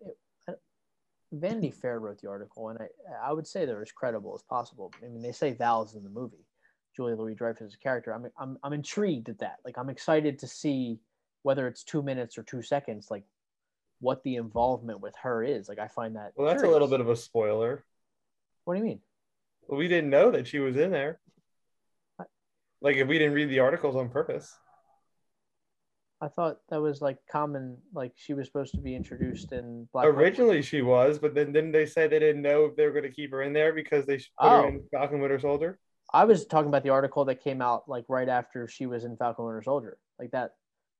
Vanity 1.31 1.71
Fair 1.71 1.99
wrote 1.99 2.21
the 2.21 2.29
article, 2.29 2.69
and 2.69 2.79
I 2.79 3.29
I 3.29 3.33
would 3.33 3.47
say 3.47 3.65
they're 3.65 3.81
as 3.81 3.91
credible 3.91 4.33
as 4.35 4.43
possible. 4.43 4.91
I 5.03 5.07
mean, 5.07 5.21
they 5.21 5.31
say 5.31 5.53
Val's 5.53 5.95
in 5.95 6.03
the 6.03 6.09
movie, 6.09 6.45
Julia 6.95 7.15
Louis 7.15 7.35
Dreyfus 7.35 7.75
character. 7.75 8.13
I'm 8.13 8.27
I'm 8.39 8.57
I'm 8.63 8.73
intrigued 8.73 9.29
at 9.29 9.39
that. 9.39 9.57
Like, 9.65 9.77
I'm 9.77 9.89
excited 9.89 10.39
to 10.39 10.47
see 10.47 10.99
whether 11.43 11.67
it's 11.67 11.83
two 11.83 12.01
minutes 12.01 12.37
or 12.37 12.43
two 12.43 12.61
seconds, 12.61 13.07
like 13.11 13.23
what 13.99 14.23
the 14.23 14.35
involvement 14.35 15.01
with 15.01 15.15
her 15.21 15.43
is. 15.43 15.67
Like, 15.67 15.79
I 15.79 15.87
find 15.87 16.15
that. 16.15 16.33
Well, 16.35 16.47
that's 16.47 16.61
curious. 16.61 16.71
a 16.71 16.73
little 16.73 16.87
bit 16.87 17.01
of 17.01 17.09
a 17.09 17.15
spoiler. 17.15 17.83
What 18.63 18.75
do 18.75 18.79
you 18.79 18.85
mean? 18.85 18.99
Well, 19.67 19.79
we 19.79 19.87
didn't 19.87 20.09
know 20.09 20.31
that 20.31 20.47
she 20.47 20.59
was 20.59 20.77
in 20.77 20.91
there. 20.91 21.19
Like, 22.81 22.97
if 22.97 23.07
we 23.07 23.17
didn't 23.17 23.33
read 23.33 23.49
the 23.49 23.59
articles 23.59 23.95
on 23.95 24.09
purpose. 24.09 24.55
I 26.21 26.27
thought 26.29 26.59
that 26.69 26.81
was 26.81 27.01
like 27.01 27.17
common. 27.29 27.77
Like 27.93 28.13
she 28.15 28.33
was 28.33 28.47
supposed 28.47 28.73
to 28.75 28.81
be 28.81 28.95
introduced 28.95 29.51
in 29.51 29.87
Black. 29.91 30.05
Originally, 30.05 30.61
she 30.61 30.81
was, 30.81 31.19
but 31.19 31.35
then 31.35 31.51
didn't 31.51 31.71
they 31.71 31.85
said 31.85 32.09
they 32.09 32.19
didn't 32.19 32.41
know 32.41 32.65
if 32.65 32.75
they 32.75 32.85
were 32.85 32.91
going 32.91 33.03
to 33.03 33.11
keep 33.11 33.31
her 33.31 33.41
in 33.41 33.53
there 33.53 33.73
because 33.73 34.05
they 34.05 34.17
put 34.17 34.25
oh. 34.39 34.61
her 34.61 34.67
in 34.69 34.83
Falcon 34.91 35.19
Winter 35.19 35.39
Soldier? 35.39 35.79
I 36.13 36.23
was 36.25 36.45
talking 36.45 36.69
about 36.69 36.83
the 36.83 36.91
article 36.91 37.25
that 37.25 37.43
came 37.43 37.61
out 37.61 37.89
like 37.89 38.05
right 38.07 38.29
after 38.29 38.67
she 38.67 38.85
was 38.85 39.03
in 39.03 39.17
Falcon 39.17 39.45
Winter 39.45 39.63
Soldier. 39.63 39.97
Like 40.17 40.31
that, 40.31 40.55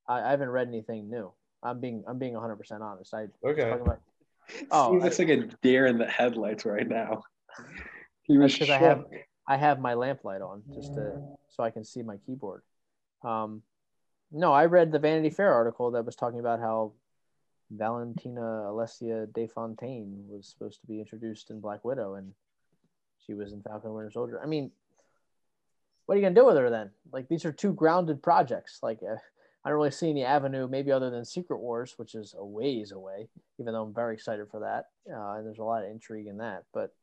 I, 0.06 0.20
I 0.20 0.30
haven't 0.30 0.50
read 0.50 0.68
anything 0.68 1.08
new. 1.08 1.32
I'm 1.62 1.80
being 1.80 2.04
I'm 2.06 2.18
being 2.18 2.34
100 2.34 2.56
percent 2.56 2.82
honest. 2.82 3.14
I 3.14 3.26
okay. 3.44 3.70
About, 3.70 4.00
oh, 4.70 4.92
he 4.92 5.00
looks 5.00 5.18
I, 5.18 5.24
like 5.24 5.38
a 5.38 5.46
deer 5.62 5.86
in 5.86 5.98
the 5.98 6.06
headlights 6.06 6.64
right 6.64 6.88
now. 6.88 7.22
He 8.28 8.38
was 8.38 8.52
because 8.52 8.70
I 8.70 8.78
have 8.78 9.04
I 9.46 9.56
have 9.56 9.78
my 9.78 9.94
lamplight 9.94 10.40
on 10.40 10.64
just 10.74 10.94
to 10.94 11.22
so 11.48 11.62
I 11.62 11.70
can 11.70 11.84
see 11.84 12.02
my 12.02 12.16
keyboard. 12.26 12.62
Um, 13.22 13.62
no, 14.32 14.52
I 14.52 14.66
read 14.66 14.92
the 14.92 14.98
Vanity 14.98 15.30
Fair 15.30 15.52
article 15.52 15.90
that 15.92 16.04
was 16.04 16.16
talking 16.16 16.40
about 16.40 16.60
how 16.60 16.92
Valentina 17.70 18.40
Alessia 18.40 19.32
de 19.32 19.46
Fontaine 19.46 20.24
was 20.28 20.46
supposed 20.46 20.80
to 20.80 20.86
be 20.86 21.00
introduced 21.00 21.50
in 21.50 21.60
Black 21.60 21.84
Widow, 21.84 22.14
and 22.14 22.32
she 23.24 23.34
was 23.34 23.52
in 23.52 23.62
Falcon 23.62 23.92
Winter 23.92 24.10
Soldier. 24.10 24.40
I 24.42 24.46
mean, 24.46 24.70
what 26.06 26.14
are 26.14 26.18
you 26.18 26.24
gonna 26.24 26.34
do 26.34 26.46
with 26.46 26.56
her 26.56 26.70
then? 26.70 26.90
Like 27.12 27.28
these 27.28 27.44
are 27.44 27.52
two 27.52 27.72
grounded 27.72 28.22
projects. 28.22 28.80
Like 28.82 29.00
uh, 29.02 29.16
I 29.64 29.68
don't 29.68 29.78
really 29.78 29.90
see 29.90 30.10
any 30.10 30.24
avenue, 30.24 30.68
maybe 30.68 30.92
other 30.92 31.10
than 31.10 31.24
Secret 31.24 31.58
Wars, 31.58 31.94
which 31.96 32.14
is 32.14 32.34
a 32.38 32.44
ways 32.44 32.92
away. 32.92 33.28
Even 33.58 33.72
though 33.72 33.82
I'm 33.82 33.94
very 33.94 34.14
excited 34.14 34.48
for 34.50 34.60
that, 34.60 34.86
uh, 35.12 35.34
and 35.34 35.46
there's 35.46 35.58
a 35.58 35.64
lot 35.64 35.82
of 35.82 35.90
intrigue 35.90 36.28
in 36.28 36.38
that, 36.38 36.64
but 36.72 36.94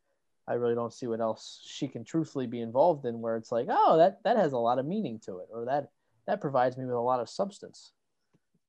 I 0.47 0.53
really 0.53 0.75
don't 0.75 0.93
see 0.93 1.07
what 1.07 1.21
else 1.21 1.61
she 1.65 1.87
can 1.87 2.03
truthfully 2.03 2.47
be 2.47 2.61
involved 2.61 3.05
in 3.05 3.21
where 3.21 3.37
it's 3.37 3.51
like, 3.51 3.67
oh, 3.69 3.97
that 3.97 4.23
that 4.23 4.37
has 4.37 4.53
a 4.53 4.57
lot 4.57 4.79
of 4.79 4.85
meaning 4.85 5.19
to 5.25 5.39
it, 5.39 5.47
or 5.51 5.65
that 5.65 5.89
that 6.27 6.41
provides 6.41 6.77
me 6.77 6.85
with 6.85 6.95
a 6.95 6.99
lot 6.99 7.19
of 7.19 7.29
substance. 7.29 7.91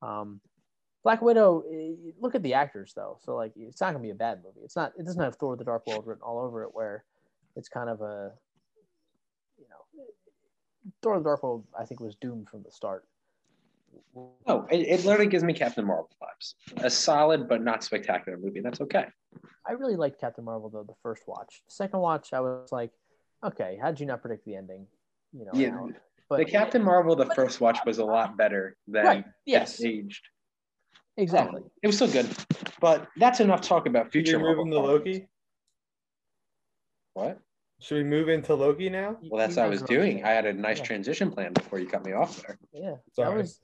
Um, 0.02 0.40
Black 1.02 1.20
Widow, 1.20 1.64
eh, 1.70 2.12
look 2.18 2.34
at 2.34 2.42
the 2.42 2.54
actors 2.54 2.92
though, 2.96 3.18
so 3.22 3.36
like 3.36 3.52
it's 3.56 3.80
not 3.80 3.92
gonna 3.92 4.02
be 4.02 4.10
a 4.10 4.14
bad 4.14 4.42
movie. 4.42 4.60
It's 4.64 4.76
not. 4.76 4.92
It 4.98 5.04
doesn't 5.04 5.22
have 5.22 5.36
Thor: 5.36 5.56
The 5.56 5.64
Dark 5.64 5.86
World 5.86 6.06
written 6.06 6.22
all 6.22 6.38
over 6.40 6.62
it, 6.64 6.70
where 6.72 7.04
it's 7.56 7.68
kind 7.68 7.90
of 7.90 8.00
a, 8.00 8.32
you 9.58 9.66
know, 9.68 10.04
Thor: 11.02 11.18
The 11.18 11.24
Dark 11.24 11.42
World 11.42 11.66
I 11.78 11.84
think 11.84 12.00
was 12.00 12.16
doomed 12.16 12.48
from 12.48 12.62
the 12.62 12.70
start. 12.70 13.04
No, 14.46 14.66
it, 14.70 14.80
it 14.80 15.04
literally 15.04 15.30
gives 15.30 15.44
me 15.44 15.52
Captain 15.52 15.84
Marvel 15.84 16.10
vibes. 16.22 16.54
A 16.84 16.90
solid 16.90 17.48
but 17.48 17.62
not 17.62 17.84
spectacular 17.84 18.38
movie. 18.38 18.60
That's 18.60 18.80
okay. 18.80 19.06
I 19.66 19.72
really 19.72 19.96
liked 19.96 20.20
Captain 20.20 20.44
Marvel 20.44 20.70
though. 20.70 20.84
The 20.84 20.94
first 21.02 21.24
watch, 21.26 21.62
the 21.66 21.72
second 21.72 22.00
watch, 22.00 22.32
I 22.32 22.40
was 22.40 22.72
like, 22.72 22.90
okay, 23.44 23.78
how 23.80 23.90
did 23.90 24.00
you 24.00 24.06
not 24.06 24.22
predict 24.22 24.44
the 24.46 24.56
ending? 24.56 24.86
You 25.32 25.44
know, 25.44 25.52
Yeah. 25.54 25.88
How- 26.34 26.38
but 26.38 26.46
the 26.46 26.50
Captain 26.52 26.82
Marvel, 26.82 27.16
the 27.16 27.26
first 27.34 27.60
watch 27.60 27.78
was 27.86 27.98
a 27.98 28.04
lot 28.04 28.36
better 28.36 28.76
than 28.86 29.04
Right, 29.04 29.24
yes. 29.46 29.82
aged. 29.82 30.26
exactly. 31.16 31.62
Um, 31.62 31.70
it 31.82 31.86
was 31.86 31.96
still 31.96 32.10
good, 32.10 32.28
but 32.80 33.08
that's 33.16 33.40
enough 33.40 33.60
talk 33.62 33.86
about 33.86 34.06
Should 34.06 34.12
future 34.12 34.38
we 34.38 34.44
move 34.44 34.56
Marvel. 34.56 34.64
into 34.66 34.78
properties. 34.88 35.16
Loki? 35.20 35.28
What? 37.14 37.40
Should 37.80 37.96
we 37.98 38.04
move 38.04 38.28
into 38.28 38.54
Loki 38.54 38.88
now? 38.88 39.18
Well, 39.30 39.38
that's 39.38 39.56
You 39.56 39.62
what 39.62 39.66
I 39.66 39.68
was 39.70 39.82
doing. 39.82 40.16
okay. 40.18 40.22
I 40.24 40.32
had 40.32 40.46
a 40.46 40.52
nice 40.52 40.78
Yeah. 40.78 40.84
transition 40.84 41.30
plan 41.30 41.52
before 41.52 41.78
you 41.78 41.86
cut 41.86 42.04
me 42.04 42.12
off 42.12 42.42
there. 42.42 42.58
Yeah, 42.72 42.96
Sorry. 43.12 43.30
that 43.30 43.36
was. 43.36 43.60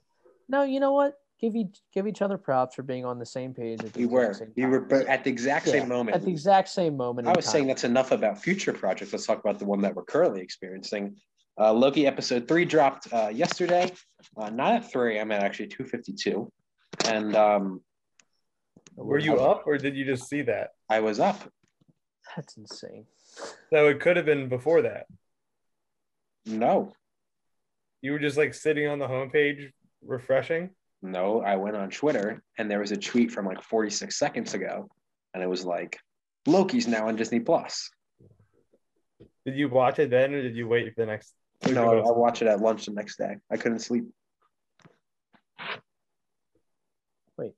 No, 0.47 0.63
you 0.63 0.79
know 0.79 0.93
what? 0.93 1.17
Give 1.39 1.55
each 1.55 1.81
give 1.91 2.05
each 2.07 2.21
other 2.21 2.37
props 2.37 2.75
for 2.75 2.83
being 2.83 3.03
on 3.03 3.17
the 3.17 3.25
same 3.25 3.53
page. 3.53 3.83
At 3.83 3.93
the 3.93 3.99
We 3.99 4.05
exact 4.05 4.13
were. 4.13 4.33
same 4.35 4.53
We 4.55 4.61
time. 4.61 4.71
were 4.71 5.09
at 5.09 5.23
the 5.23 5.29
exact 5.31 5.65
Yeah, 5.67 5.71
same 5.73 5.89
moment. 5.89 6.15
At 6.15 6.21
the 6.23 6.29
exact 6.29 6.69
same 6.69 6.95
moment. 6.95 7.27
I 7.27 7.31
in 7.31 7.35
was 7.35 7.45
saying 7.47 7.65
that's 7.67 7.83
enough 7.83 8.11
about 8.11 8.37
future 8.37 8.73
projects. 8.73 9.11
Let's 9.11 9.25
talk 9.25 9.39
about 9.39 9.57
the 9.57 9.65
one 9.65 9.81
that 9.81 9.95
we're 9.95 10.03
currently 10.03 10.41
experiencing. 10.41 11.17
Uh, 11.61 11.71
Loki 11.71 12.07
episode 12.07 12.47
three 12.47 12.65
dropped 12.65 13.07
uh, 13.13 13.27
yesterday. 13.27 13.91
Uh, 14.35 14.49
not 14.49 14.73
at 14.73 14.91
three. 14.91 15.19
I'm 15.19 15.31
at 15.31 15.43
actually 15.43 15.67
252, 15.67 16.51
and 17.05 17.35
um, 17.35 17.81
Were 18.95 19.19
you 19.19 19.39
up 19.39 19.63
or 19.67 19.77
did 19.77 19.95
you 19.95 20.03
just 20.03 20.27
see 20.27 20.41
that? 20.43 20.69
I 20.89 21.01
was 21.01 21.19
up. 21.19 21.39
That's 22.35 22.57
insane. 22.57 23.05
So 23.71 23.87
it 23.89 23.99
could 23.99 24.17
have 24.17 24.25
been 24.25 24.49
before 24.49 24.81
that. 24.83 25.05
No, 26.47 26.93
You 28.01 28.13
were 28.13 28.19
just 28.19 28.37
like 28.37 28.55
sitting 28.55 28.87
on 28.87 28.97
the 28.97 29.07
homepage 29.07 29.71
refreshing. 30.03 30.71
no. 31.03 31.41
I 31.41 31.57
went 31.57 31.75
on 31.77 31.91
Twitter, 31.91 32.41
and 32.57 32.71
there 32.71 32.79
was 32.79 32.91
a 32.91 32.97
tweet 32.97 33.31
from 33.31 33.45
like 33.45 33.61
46 33.61 34.17
seconds 34.17 34.55
ago, 34.55 34.89
and 35.35 35.43
it 35.43 35.47
was 35.47 35.63
like, 35.63 35.99
"Loki's 36.47 36.87
now 36.87 37.07
on 37.07 37.17
Disney 37.17 37.39
Plus." 37.39 37.91
Did 39.45 39.55
you 39.55 39.69
watch 39.69 39.99
it 39.99 40.09
then 40.09 40.33
or 40.33 40.41
did 40.41 40.55
you 40.55 40.67
wait 40.67 40.87
for 40.95 41.01
the 41.01 41.05
next? 41.05 41.35
No, 41.69 41.91
I, 41.91 41.97
I 41.99 42.11
watched 42.11 42.41
it 42.41 42.47
at 42.47 42.59
lunch 42.59 42.85
the 42.85 42.93
next 42.93 43.17
day. 43.17 43.37
I 43.51 43.57
couldn't 43.57 43.79
sleep. 43.79 44.05
Wait. 47.37 47.53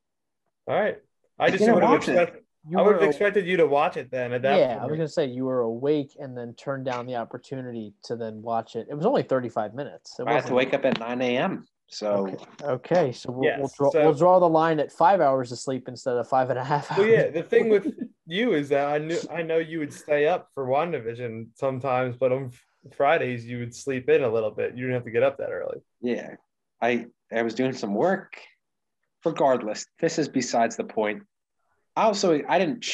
All 0.68 0.80
right. 0.80 0.98
I 1.40 1.46
I 1.46 1.50
just 1.50 1.60
didn't 1.60 1.76
would 1.76 1.84
have 1.84 1.96
expected. 1.96 2.44
I 2.78 2.82
would 2.82 2.96
have 2.96 3.04
expected 3.04 3.46
you 3.46 3.58
to 3.58 3.68
watch 3.68 3.98
it 3.98 4.10
then. 4.10 4.32
At 4.32 4.42
that 4.44 4.58
yeah, 4.58 4.80
I 4.82 4.86
was 4.86 4.96
gonna 4.96 5.08
say 5.08 5.26
you 5.26 5.46
were 5.46 5.62
awake 5.62 6.16
and 6.20 6.38
then 6.38 6.54
turned 6.54 6.86
down 6.86 7.06
the 7.06 7.16
opportunity 7.16 7.94
to 8.06 8.16
then 8.16 8.42
watch 8.42 8.76
it. 8.76 8.88
It 8.90 8.96
was 8.96 9.06
only 9.06 9.24
thirty 9.24 9.50
five 9.50 9.74
minutes. 9.74 10.18
It 10.20 10.28
I 10.28 10.34
have 10.34 10.46
to 10.46 10.54
wake 10.54 10.74
up 10.74 10.86
at 10.86 11.00
9 11.00 11.22
a.m. 11.22 11.66
So 11.88 12.28
Okay, 12.28 12.46
okay. 12.64 13.12
so 13.12 13.32
we'll, 13.32 13.52
we'll 13.60 13.72
draw 13.78 13.92
so- 13.92 14.04
we'll 14.04 14.14
draw 14.14 14.40
the 14.40 14.50
line 14.50 14.80
at 14.80 14.92
five 14.92 15.20
hours 15.20 15.52
of 15.52 15.60
sleep 15.60 15.88
instead 15.88 16.16
of 16.16 16.28
five 16.28 16.50
and 16.50 16.58
a 16.58 16.64
half 16.64 16.90
hours. 16.92 17.00
Well, 17.00 17.08
yeah. 17.08 17.30
The 17.30 17.44
thing 17.44 17.70
with 17.70 17.94
you 18.26 18.54
is 18.54 18.70
that 18.70 18.88
I 18.88 18.98
knew 18.98 19.20
I 19.30 19.42
know 19.42 19.58
you 19.58 19.80
would 19.80 19.94
stay 19.94 20.28
up 20.28 20.50
for 20.54 20.66
WandaVision 20.66 21.48
sometimes, 21.56 22.16
but 22.16 22.32
on 22.32 22.52
Fridays 22.96 23.46
you 23.46 23.60
would 23.60 23.76
sleep 23.76 24.10
in 24.10 24.24
a 24.24 24.32
little 24.32 24.52
bit. 24.52 24.76
You 24.76 24.82
didn't 24.82 24.96
have 24.96 25.06
to 25.06 25.12
get 25.12 25.24
up 25.24 25.38
that 25.38 25.52
early. 25.52 25.80
yeah, 26.02 26.36
I 26.82 27.06
I 27.32 27.42
was 27.42 27.54
doing 27.56 27.74
some 27.74 27.96
work. 27.96 28.38
Regardless, 29.26 29.86
this 30.00 30.20
is 30.20 30.28
besides 30.28 30.76
the 30.76 30.84
point. 30.84 31.24
I 31.96 32.04
also 32.04 32.42
I 32.48 32.60
didn't 32.60 32.86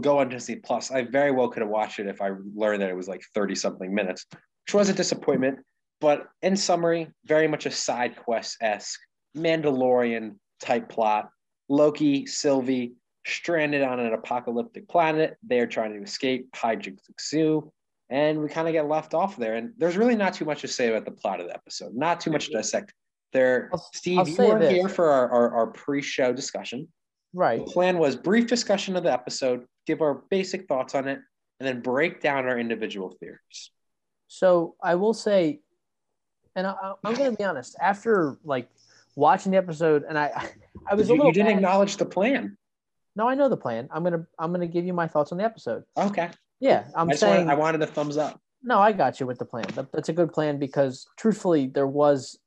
go 0.00 0.18
on 0.18 0.28
Disney 0.28 0.56
Plus. 0.56 0.90
I 0.90 1.02
very 1.02 1.30
well 1.30 1.48
could 1.48 1.60
have 1.62 1.70
watched 1.70 2.00
it 2.00 2.06
if 2.06 2.20
I 2.20 2.30
learned 2.54 2.82
that 2.82 2.90
it 2.90 2.96
was 2.96 3.06
like 3.08 3.22
30 3.34 3.54
something 3.54 3.94
minutes, 3.94 4.26
which 4.32 4.74
was 4.74 4.88
a 4.88 4.94
disappointment. 4.94 5.58
But 6.00 6.26
in 6.42 6.56
summary, 6.56 7.08
very 7.24 7.46
much 7.48 7.66
a 7.66 7.70
side 7.70 8.16
quest 8.16 8.56
esque 8.60 9.00
Mandalorian 9.36 10.36
type 10.60 10.88
plot. 10.88 11.30
Loki, 11.68 12.26
Sylvie, 12.26 12.94
stranded 13.26 13.82
on 13.82 14.00
an 14.00 14.12
apocalyptic 14.12 14.88
planet. 14.88 15.36
They're 15.42 15.66
trying 15.66 15.94
to 15.94 16.02
escape 16.02 16.50
hijinks 16.52 17.08
ensue, 17.08 17.72
and 18.10 18.40
we 18.40 18.48
kind 18.48 18.68
of 18.68 18.72
get 18.72 18.88
left 18.88 19.14
off 19.14 19.36
there. 19.36 19.54
And 19.54 19.72
there's 19.78 19.96
really 19.96 20.16
not 20.16 20.34
too 20.34 20.44
much 20.44 20.60
to 20.62 20.68
say 20.68 20.88
about 20.88 21.04
the 21.04 21.10
plot 21.10 21.40
of 21.40 21.46
the 21.48 21.54
episode. 21.54 21.94
Not 21.94 22.20
too 22.20 22.30
much 22.30 22.46
to 22.46 22.52
dissect. 22.52 22.92
There, 23.32 23.68
I'll- 23.72 23.90
Steve, 23.92 24.18
I'll 24.20 24.28
you 24.28 24.36
weren't 24.38 24.60
this. 24.60 24.72
here 24.72 24.88
for 24.88 25.10
our, 25.10 25.28
our, 25.30 25.54
our 25.54 25.66
pre-show 25.68 26.32
discussion. 26.32 26.88
right. 27.34 27.64
The 27.64 27.70
plan 27.72 27.98
was 27.98 28.16
brief 28.16 28.46
discussion 28.46 28.96
of 28.96 29.02
the 29.02 29.12
episode, 29.12 29.64
give 29.86 30.00
our 30.02 30.22
basic 30.30 30.66
thoughts 30.68 30.94
on 30.94 31.08
it, 31.08 31.18
and 31.60 31.66
then 31.66 31.80
break 31.80 32.20
down 32.20 32.46
our 32.46 32.58
individual 32.58 33.16
theories. 33.20 33.70
So 34.28 34.76
I 34.82 34.94
will 34.94 35.14
say, 35.14 35.60
and 36.54 36.66
I, 36.66 36.74
I'm 37.04 37.14
going 37.14 37.30
to 37.32 37.36
be 37.36 37.44
honest. 37.44 37.76
After 37.80 38.38
like 38.44 38.68
watching 39.16 39.52
the 39.52 39.58
episode, 39.58 40.04
and 40.08 40.18
I, 40.18 40.48
I 40.90 40.94
was 40.94 41.08
a 41.08 41.12
You, 41.12 41.16
little. 41.16 41.26
you 41.26 41.32
didn't 41.32 41.48
mad- 41.48 41.56
acknowledge 41.56 41.96
the 41.96 42.06
plan. 42.06 42.56
No, 43.16 43.28
I 43.28 43.34
know 43.34 43.48
the 43.48 43.56
plan. 43.56 43.88
I'm 43.90 44.04
gonna 44.04 44.26
I'm 44.38 44.52
gonna 44.52 44.66
give 44.66 44.84
you 44.84 44.92
my 44.92 45.06
thoughts 45.08 45.32
on 45.32 45.38
the 45.38 45.44
episode. 45.44 45.84
Okay. 45.96 46.28
Yeah, 46.60 46.84
I'm 46.94 47.10
I, 47.10 47.14
saying. 47.14 47.46
wanted, 47.46 47.50
I 47.50 47.54
wanted 47.54 47.82
a 47.82 47.86
thumbs 47.86 48.16
up. 48.16 48.40
No, 48.62 48.78
I 48.78 48.92
got 48.92 49.20
you 49.20 49.26
with 49.26 49.38
the 49.38 49.44
plan. 49.44 49.66
That, 49.74 49.92
that's 49.92 50.08
a 50.08 50.12
good 50.12 50.32
plan 50.32 50.58
because 50.58 51.06
truthfully, 51.16 51.66
there 51.66 51.86
was 51.86 52.38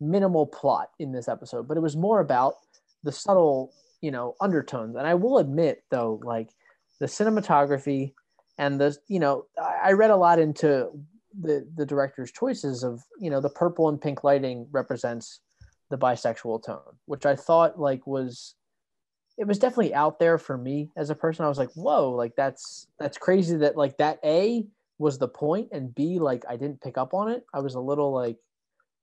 minimal 0.00 0.46
plot 0.46 0.88
in 0.98 1.12
this 1.12 1.28
episode, 1.28 1.68
but 1.68 1.76
it 1.76 1.80
was 1.80 1.96
more 1.96 2.20
about 2.20 2.54
the 3.04 3.12
subtle, 3.12 3.72
you 4.00 4.10
know, 4.10 4.34
undertones. 4.40 4.96
And 4.96 5.06
I 5.06 5.14
will 5.14 5.38
admit, 5.38 5.82
though, 5.90 6.20
like 6.24 6.50
the 7.00 7.06
cinematography 7.06 8.14
and 8.56 8.80
the, 8.80 8.96
you 9.08 9.20
know, 9.20 9.44
I, 9.60 9.90
I 9.90 9.92
read 9.92 10.10
a 10.10 10.16
lot 10.16 10.38
into 10.38 10.90
the 11.38 11.68
the 11.76 11.86
director's 11.86 12.32
choices 12.32 12.82
of, 12.82 13.02
you 13.20 13.30
know, 13.30 13.40
the 13.40 13.50
purple 13.50 13.88
and 13.88 14.00
pink 14.00 14.24
lighting 14.24 14.66
represents 14.72 15.40
the 15.90 15.98
bisexual 15.98 16.64
tone, 16.64 16.96
which 17.06 17.26
I 17.26 17.36
thought 17.36 17.78
like 17.78 18.06
was 18.06 18.54
it 19.38 19.46
was 19.46 19.58
definitely 19.58 19.94
out 19.94 20.18
there 20.18 20.36
for 20.36 20.58
me 20.58 20.90
as 20.96 21.10
a 21.10 21.14
person. 21.14 21.44
I 21.44 21.48
was 21.48 21.58
like, 21.58 21.70
whoa, 21.74 22.10
like 22.10 22.34
that's 22.36 22.88
that's 22.98 23.16
crazy 23.16 23.56
that 23.58 23.76
like 23.76 23.96
that 23.98 24.18
A 24.24 24.66
was 24.98 25.16
the 25.16 25.28
point 25.28 25.68
and 25.70 25.94
b 25.94 26.18
like 26.18 26.44
i 26.48 26.56
didn't 26.56 26.80
pick 26.80 26.98
up 26.98 27.14
on 27.14 27.30
it. 27.30 27.44
I 27.54 27.60
was 27.60 27.74
a 27.74 27.80
little 27.80 28.12
like 28.12 28.36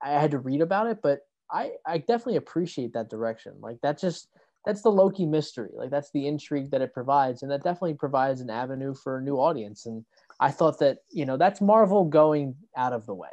i 0.04 0.10
had 0.10 0.32
to 0.32 0.40
read 0.40 0.62
about 0.62 0.88
it 0.88 1.00
but 1.02 1.22
i 1.50 1.72
i 1.88 1.98
definitely 1.98 2.36
appreciate 2.36 2.94
that 2.94 3.10
direction. 3.10 3.54
Like 3.62 3.80
that 3.82 3.98
just 3.98 4.28
that's 4.66 4.82
the 4.82 4.92
loki 4.92 5.26
mystery. 5.26 5.70
Like 5.74 5.92
that's 5.92 6.12
the 6.12 6.28
intrigue 6.28 6.72
that 6.72 6.82
it 6.82 6.94
provides 6.94 7.42
and 7.44 7.52
that 7.52 7.64
definitely 7.64 7.94
provides 7.94 8.42
an 8.42 8.50
avenue 8.50 8.94
for 8.94 9.18
a 9.18 9.22
new 9.22 9.38
audience. 9.38 9.86
And 9.86 10.04
i 10.42 10.52
thought 10.52 10.80
that 10.80 10.98
you 11.10 11.26
know 11.26 11.38
that's 11.38 11.62
marvel 11.62 12.04
going 12.04 12.56
out 12.76 12.92
of 12.94 13.06
the 13.06 13.16
way. 13.16 13.30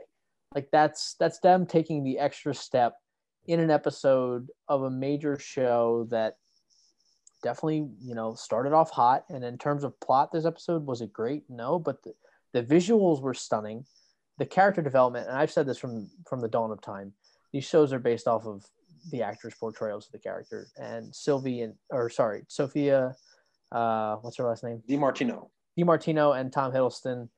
Like 0.54 0.68
that's 0.70 1.16
that's 1.18 1.40
them 1.40 1.66
taking 1.66 2.04
the 2.04 2.18
extra 2.20 2.54
step 2.54 2.94
in 3.48 3.58
an 3.58 3.70
episode 3.70 4.48
of 4.68 4.82
a 4.82 4.90
major 4.90 5.36
show 5.36 6.06
that 6.10 6.36
definitely 7.42 7.88
you 8.00 8.14
know 8.14 8.35
started 8.35 8.72
off 8.72 8.90
hot 8.90 9.24
and 9.28 9.44
in 9.44 9.59
terms 9.59 9.85
of 9.85 9.98
plot 10.00 10.31
this 10.33 10.44
episode 10.44 10.87
was 10.87 11.00
it 11.00 11.12
great 11.12 11.44
no 11.48 11.78
but 11.78 12.02
the, 12.02 12.12
the 12.52 12.62
visuals 12.62 13.20
were 13.20 13.35
stunning 13.35 13.85
the 14.38 14.46
character 14.46 14.83
development 14.83 15.26
and 15.28 15.37
i've 15.37 15.50
said 15.50 15.66
this 15.66 15.78
from 15.78 16.09
from 16.26 16.40
the 16.40 16.48
dawn 16.48 16.70
of 16.70 16.81
time 16.81 17.12
these 17.52 17.64
shows 17.64 17.92
are 17.92 17.98
based 17.98 18.26
off 18.26 18.46
of 18.46 18.64
the 19.11 19.22
actors 19.22 19.55
portrayals 19.59 20.07
of 20.07 20.12
the 20.12 20.18
character 20.18 20.68
and 20.76 21.14
sylvie 21.14 21.62
and 21.62 21.74
or 21.90 22.09
sorry 22.09 22.42
sophia 22.48 23.14
uh 23.72 24.16
what's 24.16 24.37
her 24.37 24.44
last 24.44 24.64
name 24.64 24.83
DiMartino. 24.88 25.48
DiMartino 25.78 26.38
and 26.38 26.52
Tom 26.52 26.72
Hiddleston 26.72 27.28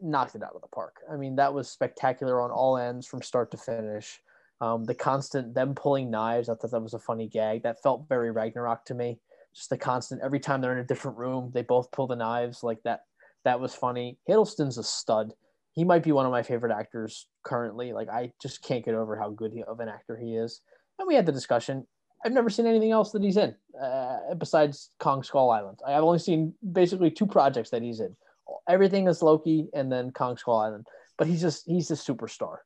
knocked 0.00 0.34
it 0.34 0.42
out 0.42 0.54
of 0.54 0.60
the 0.60 0.68
park. 0.68 0.96
I 1.10 1.16
mean, 1.16 1.36
that 1.36 1.52
was 1.52 1.68
spectacular 1.68 2.40
on 2.40 2.50
all 2.50 2.76
ends 2.76 3.06
from 3.06 3.22
start 3.22 3.50
to 3.50 3.56
finish. 3.56 4.20
Um, 4.60 4.84
the 4.84 4.94
constant 4.94 5.54
them 5.54 5.74
pulling 5.74 6.10
knives, 6.10 6.48
I 6.48 6.54
thought 6.54 6.72
that 6.72 6.82
was 6.82 6.94
a 6.94 6.98
funny 6.98 7.28
gag. 7.28 7.62
That 7.62 7.82
felt 7.82 8.08
very 8.08 8.30
Ragnarok 8.30 8.84
to 8.86 8.94
me. 8.94 9.18
Just 9.54 9.70
the 9.70 9.78
constant 9.78 10.20
every 10.22 10.40
time 10.40 10.60
they're 10.60 10.72
in 10.72 10.78
a 10.78 10.84
different 10.84 11.16
room, 11.16 11.50
they 11.54 11.62
both 11.62 11.90
pull 11.90 12.06
the 12.06 12.16
knives 12.16 12.62
like 12.62 12.82
that. 12.82 13.02
That 13.44 13.60
was 13.60 13.74
funny. 13.74 14.18
Hiddleston's 14.28 14.78
a 14.78 14.82
stud. 14.82 15.32
He 15.72 15.84
might 15.84 16.02
be 16.02 16.12
one 16.12 16.26
of 16.26 16.32
my 16.32 16.42
favorite 16.42 16.72
actors 16.72 17.28
currently. 17.44 17.92
Like 17.92 18.08
I 18.08 18.32
just 18.42 18.62
can't 18.62 18.84
get 18.84 18.94
over 18.94 19.16
how 19.16 19.30
good 19.30 19.52
he, 19.52 19.62
of 19.62 19.80
an 19.80 19.88
actor 19.88 20.16
he 20.16 20.36
is. 20.36 20.60
And 20.98 21.06
we 21.06 21.14
had 21.14 21.26
the 21.26 21.32
discussion. 21.32 21.86
I've 22.24 22.32
never 22.32 22.50
seen 22.50 22.66
anything 22.66 22.90
else 22.90 23.12
that 23.12 23.22
he's 23.22 23.36
in 23.36 23.54
uh, 23.80 24.34
besides 24.36 24.90
Kong 24.98 25.22
Skull 25.22 25.50
Island. 25.50 25.78
I've 25.86 26.02
only 26.02 26.18
seen 26.18 26.52
basically 26.72 27.12
two 27.12 27.26
projects 27.26 27.70
that 27.70 27.82
he's 27.82 28.00
in. 28.00 28.16
Everything 28.68 29.06
is 29.06 29.22
Loki 29.22 29.68
and 29.72 29.90
then 29.90 30.10
Kong 30.10 30.36
Skull 30.36 30.58
Island. 30.58 30.86
but 31.18 31.26
he's 31.26 31.42
just 31.42 31.64
he's 31.66 31.90
a 31.90 31.94
superstar, 31.94 32.58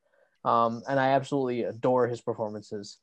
um, 0.45 0.83
and 0.87 0.99
I 0.99 1.09
absolutely 1.09 1.63
adore 1.63 2.07
his 2.07 2.21
performances. 2.21 2.97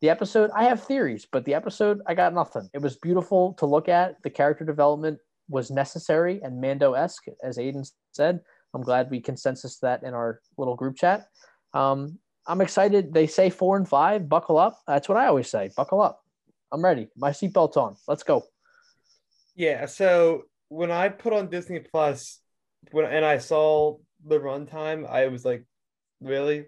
The 0.00 0.10
episode, 0.10 0.50
I 0.54 0.64
have 0.64 0.84
theories, 0.84 1.26
but 1.30 1.44
the 1.44 1.54
episode, 1.54 2.00
I 2.06 2.14
got 2.14 2.34
nothing. 2.34 2.68
It 2.74 2.82
was 2.82 2.96
beautiful 2.96 3.54
to 3.54 3.66
look 3.66 3.88
at. 3.88 4.22
The 4.22 4.30
character 4.30 4.64
development 4.64 5.18
was 5.48 5.70
necessary 5.70 6.40
and 6.42 6.60
Mando 6.60 6.94
esque, 6.94 7.24
as 7.42 7.58
Aiden 7.58 7.90
said. 8.12 8.40
I'm 8.74 8.82
glad 8.82 9.10
we 9.10 9.20
consensus 9.20 9.78
that 9.78 10.02
in 10.02 10.14
our 10.14 10.40
little 10.58 10.74
group 10.74 10.96
chat. 10.96 11.28
Um, 11.72 12.18
I'm 12.46 12.60
excited. 12.60 13.14
They 13.14 13.26
say 13.26 13.50
four 13.50 13.76
and 13.76 13.88
five, 13.88 14.28
buckle 14.28 14.58
up. 14.58 14.80
That's 14.86 15.08
what 15.08 15.16
I 15.16 15.26
always 15.26 15.48
say. 15.48 15.70
Buckle 15.76 16.02
up. 16.02 16.20
I'm 16.72 16.84
ready. 16.84 17.08
My 17.16 17.30
seatbelt's 17.30 17.76
on. 17.76 17.96
Let's 18.08 18.22
go. 18.22 18.44
Yeah. 19.54 19.86
So 19.86 20.42
when 20.68 20.90
I 20.90 21.08
put 21.08 21.32
on 21.32 21.48
Disney 21.48 21.80
Plus, 21.80 22.40
when 22.90 23.06
and 23.06 23.24
I 23.24 23.38
saw 23.38 23.98
the 24.26 24.38
runtime, 24.38 25.08
I 25.08 25.28
was 25.28 25.44
like, 25.44 25.64
really? 26.20 26.66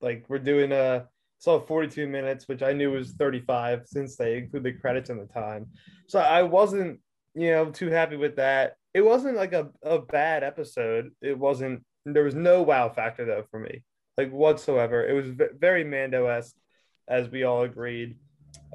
Like 0.00 0.24
we're 0.28 0.38
doing 0.38 0.72
a 0.72 1.06
saw 1.38 1.60
42 1.60 2.06
minutes, 2.08 2.48
which 2.48 2.62
I 2.62 2.72
knew 2.72 2.92
was 2.92 3.12
35 3.12 3.86
since 3.86 4.16
they 4.16 4.38
include 4.38 4.64
the 4.64 4.72
credits 4.72 5.10
in 5.10 5.18
the 5.18 5.26
time. 5.26 5.66
So 6.08 6.18
I 6.18 6.42
wasn't, 6.42 7.00
you 7.34 7.50
know, 7.50 7.70
too 7.70 7.90
happy 7.90 8.16
with 8.16 8.36
that. 8.36 8.76
It 8.92 9.02
wasn't 9.02 9.36
like 9.36 9.52
a, 9.52 9.70
a 9.82 10.00
bad 10.00 10.42
episode. 10.42 11.12
It 11.22 11.38
wasn't, 11.38 11.84
there 12.04 12.24
was 12.24 12.34
no 12.34 12.62
wow 12.62 12.88
factor 12.88 13.24
though 13.24 13.44
for 13.50 13.60
me, 13.60 13.84
like 14.16 14.32
whatsoever. 14.32 15.06
It 15.06 15.12
was 15.12 15.48
very 15.58 15.84
Mando 15.84 16.26
esque, 16.26 16.56
as 17.06 17.28
we 17.28 17.44
all 17.44 17.62
agreed. 17.62 18.16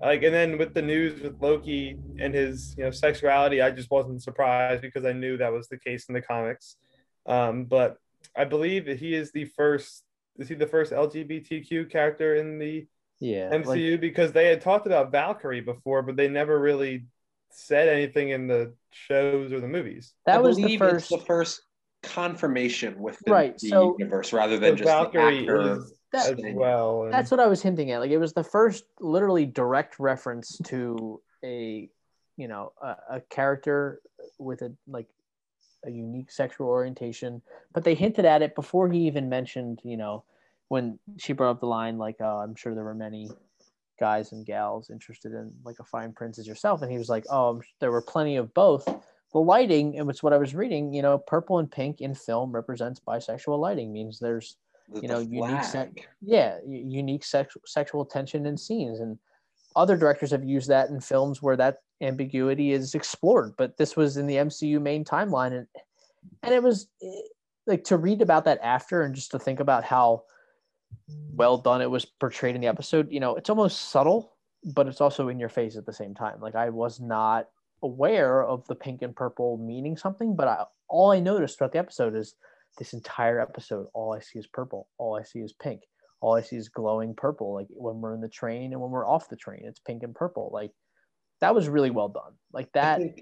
Like, 0.01 0.23
and 0.23 0.33
then 0.33 0.57
with 0.57 0.73
the 0.73 0.81
news 0.81 1.21
with 1.21 1.41
Loki 1.41 1.97
and 2.19 2.33
his, 2.33 2.75
you 2.77 2.83
know, 2.83 2.91
sexuality, 2.91 3.61
I 3.61 3.71
just 3.71 3.91
wasn't 3.91 4.23
surprised 4.23 4.81
because 4.81 5.05
I 5.05 5.13
knew 5.13 5.37
that 5.37 5.51
was 5.51 5.67
the 5.67 5.77
case 5.77 6.05
in 6.07 6.13
the 6.13 6.21
comics. 6.21 6.77
Um, 7.25 7.65
but 7.65 7.97
I 8.35 8.45
believe 8.45 8.85
that 8.85 8.99
he 8.99 9.13
is 9.13 9.31
the 9.31 9.45
first 9.45 10.03
is 10.37 10.49
he 10.49 10.55
the 10.55 10.67
first 10.67 10.91
LGBTQ 10.91 11.89
character 11.89 12.35
in 12.35 12.59
the 12.59 12.87
yeah 13.19 13.51
MCU? 13.51 13.91
Like, 13.91 14.01
because 14.01 14.31
they 14.31 14.47
had 14.47 14.61
talked 14.61 14.87
about 14.87 15.11
Valkyrie 15.11 15.61
before, 15.61 16.01
but 16.01 16.15
they 16.15 16.27
never 16.27 16.59
really 16.59 17.05
said 17.51 17.87
anything 17.87 18.29
in 18.29 18.47
the 18.47 18.73
shows 18.91 19.51
or 19.51 19.59
the 19.59 19.67
movies. 19.67 20.13
That 20.25 20.37
I 20.37 20.39
was 20.39 20.57
the 20.57 20.77
first 20.77 21.09
the 21.09 21.19
first 21.19 21.61
confirmation 22.01 22.99
within 22.99 23.33
right, 23.33 23.57
the 23.57 23.69
so, 23.69 23.95
universe 23.97 24.33
rather 24.33 24.59
than 24.59 24.75
just 24.77 24.87
Valkyrie 24.87 25.45
the 25.45 25.51
actor 25.51 25.85
that, 26.11 26.29
as 26.31 26.55
well. 26.55 27.03
And... 27.03 27.13
That's 27.13 27.31
what 27.31 27.39
I 27.39 27.47
was 27.47 27.61
hinting 27.61 27.91
at. 27.91 27.99
Like 27.99 28.11
it 28.11 28.17
was 28.17 28.33
the 28.33 28.43
first 28.43 28.85
literally 28.99 29.45
direct 29.45 29.99
reference 29.99 30.59
to 30.65 31.21
a 31.43 31.89
you 32.37 32.47
know 32.47 32.71
a, 32.81 32.95
a 33.11 33.21
character 33.29 34.01
with 34.39 34.61
a 34.61 34.73
like 34.87 35.07
a 35.85 35.91
unique 35.91 36.31
sexual 36.31 36.67
orientation, 36.67 37.41
but 37.73 37.83
they 37.83 37.95
hinted 37.95 38.25
at 38.25 38.41
it 38.41 38.55
before 38.55 38.89
he 38.89 38.99
even 39.07 39.29
mentioned, 39.29 39.79
you 39.83 39.97
know, 39.97 40.23
when 40.69 40.97
she 41.17 41.33
brought 41.33 41.51
up 41.51 41.59
the 41.59 41.67
line, 41.67 41.97
like, 41.97 42.15
uh, 42.19 42.37
I'm 42.37 42.55
sure 42.55 42.73
there 42.73 42.83
were 42.83 42.95
many 42.95 43.29
guys 43.99 44.31
and 44.31 44.45
gals 44.45 44.89
interested 44.89 45.33
in 45.33 45.51
like 45.63 45.77
a 45.79 45.83
fine 45.83 46.11
princess 46.13 46.47
yourself. 46.47 46.81
And 46.81 46.91
he 46.91 46.97
was 46.97 47.09
like, 47.09 47.25
oh, 47.29 47.61
there 47.79 47.91
were 47.91 48.01
plenty 48.01 48.37
of 48.37 48.51
both. 48.53 48.85
The 48.85 49.39
lighting, 49.39 49.99
and 49.99 50.09
it's 50.09 50.23
what 50.23 50.33
I 50.33 50.37
was 50.37 50.55
reading, 50.55 50.93
you 50.93 51.01
know, 51.01 51.17
purple 51.17 51.59
and 51.59 51.69
pink 51.69 52.01
in 52.01 52.15
film 52.15 52.51
represents 52.51 52.99
bisexual 52.99 53.59
lighting, 53.59 53.93
means 53.93 54.19
there's, 54.19 54.57
you 55.01 55.07
know, 55.07 55.19
unique, 55.19 55.63
se- 55.63 55.91
yeah, 56.21 56.57
unique 56.67 57.23
sex- 57.23 57.57
sexual 57.65 58.03
tension 58.03 58.45
in 58.45 58.57
scenes. 58.57 58.99
And 58.99 59.19
other 59.75 59.95
directors 59.95 60.31
have 60.31 60.43
used 60.43 60.69
that 60.69 60.89
in 60.89 60.99
films 60.99 61.41
where 61.41 61.57
that 61.57 61.82
ambiguity 62.03 62.71
is 62.71 62.95
explored 62.95 63.53
but 63.57 63.77
this 63.77 63.95
was 63.95 64.17
in 64.17 64.27
the 64.27 64.35
mcu 64.35 64.81
main 64.81 65.03
timeline 65.03 65.53
and 65.57 65.67
and 66.43 66.53
it 66.53 66.63
was 66.63 66.87
eh, 67.01 67.07
like 67.65 67.83
to 67.83 67.97
read 67.97 68.21
about 68.21 68.45
that 68.45 68.59
after 68.61 69.03
and 69.03 69.15
just 69.15 69.31
to 69.31 69.39
think 69.39 69.59
about 69.59 69.83
how 69.83 70.23
well 71.33 71.57
done 71.57 71.81
it 71.81 71.89
was 71.89 72.05
portrayed 72.05 72.55
in 72.55 72.61
the 72.61 72.67
episode 72.67 73.07
you 73.11 73.19
know 73.19 73.35
it's 73.35 73.49
almost 73.49 73.89
subtle 73.89 74.33
but 74.75 74.87
it's 74.87 75.01
also 75.01 75.27
in 75.27 75.39
your 75.39 75.49
face 75.49 75.75
at 75.75 75.85
the 75.85 75.91
same 75.91 76.13
time. 76.13 76.39
Like 76.39 76.55
i 76.55 76.69
was 76.69 76.99
not 76.99 77.47
aware 77.81 78.43
of 78.43 78.65
the 78.67 78.75
pink 78.75 79.01
and 79.01 79.15
purple 79.15 79.57
meaning 79.57 79.97
something 79.97 80.35
but 80.35 80.47
I, 80.47 80.63
all 80.87 81.11
i 81.11 81.19
noticed 81.19 81.57
throughout 81.57 81.73
the 81.73 81.79
episode 81.79 82.15
is 82.15 82.35
this 82.77 82.93
entire 82.93 83.41
episode 83.41 83.87
all 83.93 84.13
i 84.13 84.21
see 84.21 84.39
is 84.39 84.47
purple 84.47 84.87
all 84.97 85.17
i 85.17 85.23
see 85.23 85.39
is 85.39 85.51
pink 85.51 85.81
all 86.23 86.35
i 86.35 86.41
see 86.41 86.55
is 86.55 86.69
glowing 86.69 87.13
purple. 87.13 87.53
Like 87.53 87.67
when 87.69 87.99
we're 87.99 88.15
in 88.15 88.21
the 88.21 88.29
train 88.29 88.71
and 88.71 88.81
when 88.81 88.91
we're 88.91 89.07
off 89.07 89.27
the 89.27 89.35
train 89.35 89.63
it's 89.65 89.79
pink 89.79 90.03
and 90.03 90.15
purple. 90.15 90.49
Like 90.53 90.71
that 91.43 91.53
was 91.53 91.67
really 91.67 91.91
well 91.91 92.07
done. 92.07 92.33
Like 92.53 92.71
that. 92.71 93.01
I, 93.01 93.13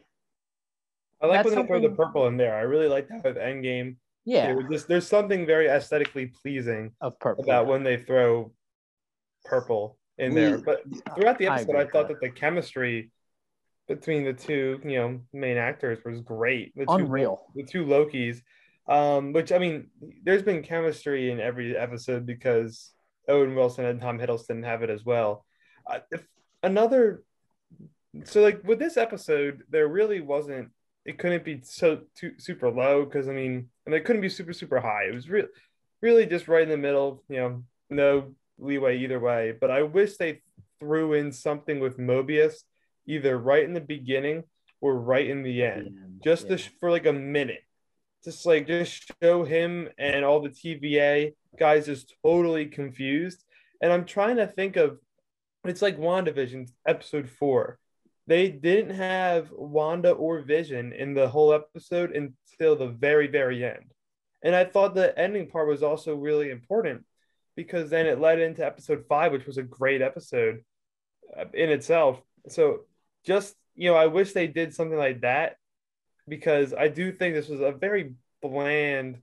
I 1.22 1.26
like 1.28 1.46
when 1.46 1.56
they 1.56 1.66
throw 1.66 1.82
the 1.82 1.90
purple 1.90 2.28
in 2.28 2.38
there. 2.38 2.56
I 2.56 2.62
really 2.62 2.88
like 2.88 3.08
that 3.10 3.24
with 3.24 3.36
Endgame. 3.36 3.96
Yeah. 4.26 4.56
Just, 4.70 4.88
there's 4.88 5.08
something 5.08 5.48
very 5.48 5.68
aesthetically 5.68 6.28
pleasing 6.28 6.92
of 7.02 7.20
purple 7.20 7.44
about 7.44 7.66
when 7.66 7.84
they 7.84 7.98
throw 7.98 8.52
purple 9.44 9.98
in 10.20 10.36
there. 10.36 10.60
But 10.60 10.84
throughout 11.16 11.40
the 11.40 11.48
episode, 11.48 11.76
I, 11.76 11.82
I 11.82 11.88
thought 11.88 12.08
that. 12.10 12.20
that 12.20 12.22
the 12.22 12.30
chemistry 12.30 13.12
between 13.88 14.24
the 14.24 14.34
two, 14.34 14.80
you 14.84 14.98
know, 14.98 15.22
main 15.34 15.58
actors 15.58 16.00
was 16.06 16.22
great. 16.22 16.74
The 16.76 16.86
Unreal. 16.88 17.42
Two, 17.56 17.62
the 17.62 17.68
two 17.68 17.86
Lokis. 17.86 18.42
Um, 18.88 19.34
which 19.34 19.52
I 19.52 19.58
mean, 19.58 19.88
there's 20.24 20.44
been 20.44 20.62
chemistry 20.62 21.32
in 21.32 21.40
every 21.40 21.76
episode 21.76 22.26
because 22.26 22.92
Owen 23.28 23.56
Wilson 23.56 23.86
and 23.86 24.00
Tom 24.00 24.20
Hiddleston 24.20 24.64
have 24.64 24.84
it 24.84 24.90
as 24.92 25.04
well. 25.04 25.46
Uh, 25.90 26.00
if 26.12 26.24
another 26.62 27.24
so 28.24 28.42
like 28.42 28.62
with 28.64 28.80
this 28.80 28.98
episode, 28.98 29.64
there 29.70 29.88
really 29.88 30.22
wasn't. 30.22 30.70
It 31.06 31.18
couldn't 31.18 31.44
be 31.44 31.62
so 31.64 32.02
too 32.16 32.34
super 32.38 32.70
low 32.70 33.06
because 33.06 33.28
I 33.28 33.34
mean, 33.34 33.70
and 33.86 33.96
it 33.96 34.06
couldn't 34.06 34.22
be 34.22 34.30
super 34.30 34.54
super 34.54 34.80
high. 34.80 35.06
It 35.10 35.16
was 35.16 35.30
really, 35.30 35.48
really 36.02 36.26
just 36.26 36.48
right 36.48 36.64
in 36.64 36.70
the 36.70 36.78
middle. 36.78 37.24
You 37.30 37.38
know, 37.38 37.64
no 37.90 38.36
leeway 38.60 39.00
either 39.00 39.20
way. 39.20 39.54
But 39.60 39.72
I 39.72 39.84
wish 39.84 40.18
they 40.18 40.42
threw 40.80 41.14
in 41.14 41.32
something 41.32 41.80
with 41.80 41.98
Mobius, 41.98 42.56
either 43.08 43.38
right 43.38 43.64
in 43.64 43.74
the 43.74 43.82
beginning 43.82 44.44
or 44.82 44.96
right 45.00 45.28
in 45.28 45.44
the 45.44 45.64
end, 45.64 45.92
yeah, 45.92 46.24
just 46.24 46.50
yeah. 46.50 46.58
for 46.80 46.92
like 46.92 47.06
a 47.06 47.14
minute. 47.14 47.64
Just 48.24 48.46
like 48.46 48.68
just 48.68 49.12
show 49.24 49.44
him 49.44 49.90
and 49.98 50.24
all 50.24 50.42
the 50.42 50.50
TVA 50.50 51.34
guys 51.58 51.88
just 51.88 52.14
totally 52.24 52.68
confused. 52.68 53.44
And 53.82 53.92
I'm 53.92 54.06
trying 54.06 54.38
to 54.38 54.46
think 54.46 54.76
of 54.76 55.00
it's 55.64 55.82
like 55.82 55.98
WandaVision 55.98 56.70
episode 56.88 57.30
four 57.30 57.80
they 58.32 58.48
didn't 58.48 58.96
have 58.96 59.52
Wanda 59.52 60.12
or 60.12 60.40
Vision 60.40 60.94
in 60.94 61.14
the 61.14 61.28
whole 61.28 61.54
episode 61.54 62.16
until 62.16 62.78
the 62.78 62.88
very, 62.88 63.28
very 63.28 63.66
end. 63.66 63.92
And 64.42 64.56
I 64.56 64.64
thought 64.64 64.96
the 64.96 65.18
ending 65.20 65.50
part 65.50 65.68
was 65.68 65.84
also 65.84 66.16
really 66.16 66.50
important 66.50 67.04
because 67.58 67.90
then 67.90 68.06
it 68.06 68.22
led 68.22 68.40
into 68.40 68.66
episode 68.66 69.04
five, 69.10 69.34
which 69.34 69.46
was 69.46 69.58
a 69.58 69.64
great 69.64 70.02
episode 70.02 70.64
uh, 71.38 71.44
in 71.54 71.70
itself. 71.72 72.22
So 72.48 72.86
just, 73.26 73.54
you 73.76 73.90
know, 73.90 73.98
I 73.98 74.08
wish 74.08 74.32
they 74.32 74.48
did 74.48 74.74
something 74.74 74.98
like 74.98 75.20
that 75.22 75.58
because 76.26 76.74
I 76.74 76.88
do 76.88 77.12
think 77.12 77.36
this 77.36 77.50
was 77.50 77.60
a 77.60 77.74
very 77.74 78.14
bland 78.42 79.18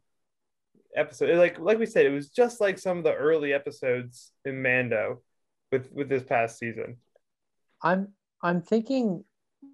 episode. 0.94 1.34
Like 1.38 1.58
like 1.58 1.78
we 1.78 1.86
said, 1.86 2.04
it 2.04 2.10
was 2.10 2.28
just 2.28 2.60
like 2.60 2.78
some 2.78 2.98
of 2.98 3.04
the 3.04 3.14
early 3.14 3.54
episodes 3.54 4.32
in 4.44 4.60
Mando 4.60 5.22
with 5.72 5.90
with 5.92 6.10
this 6.10 6.24
past 6.24 6.58
season. 6.58 6.98
I'm 7.82 8.08
I'm 8.42 8.62
thinking 8.62 9.24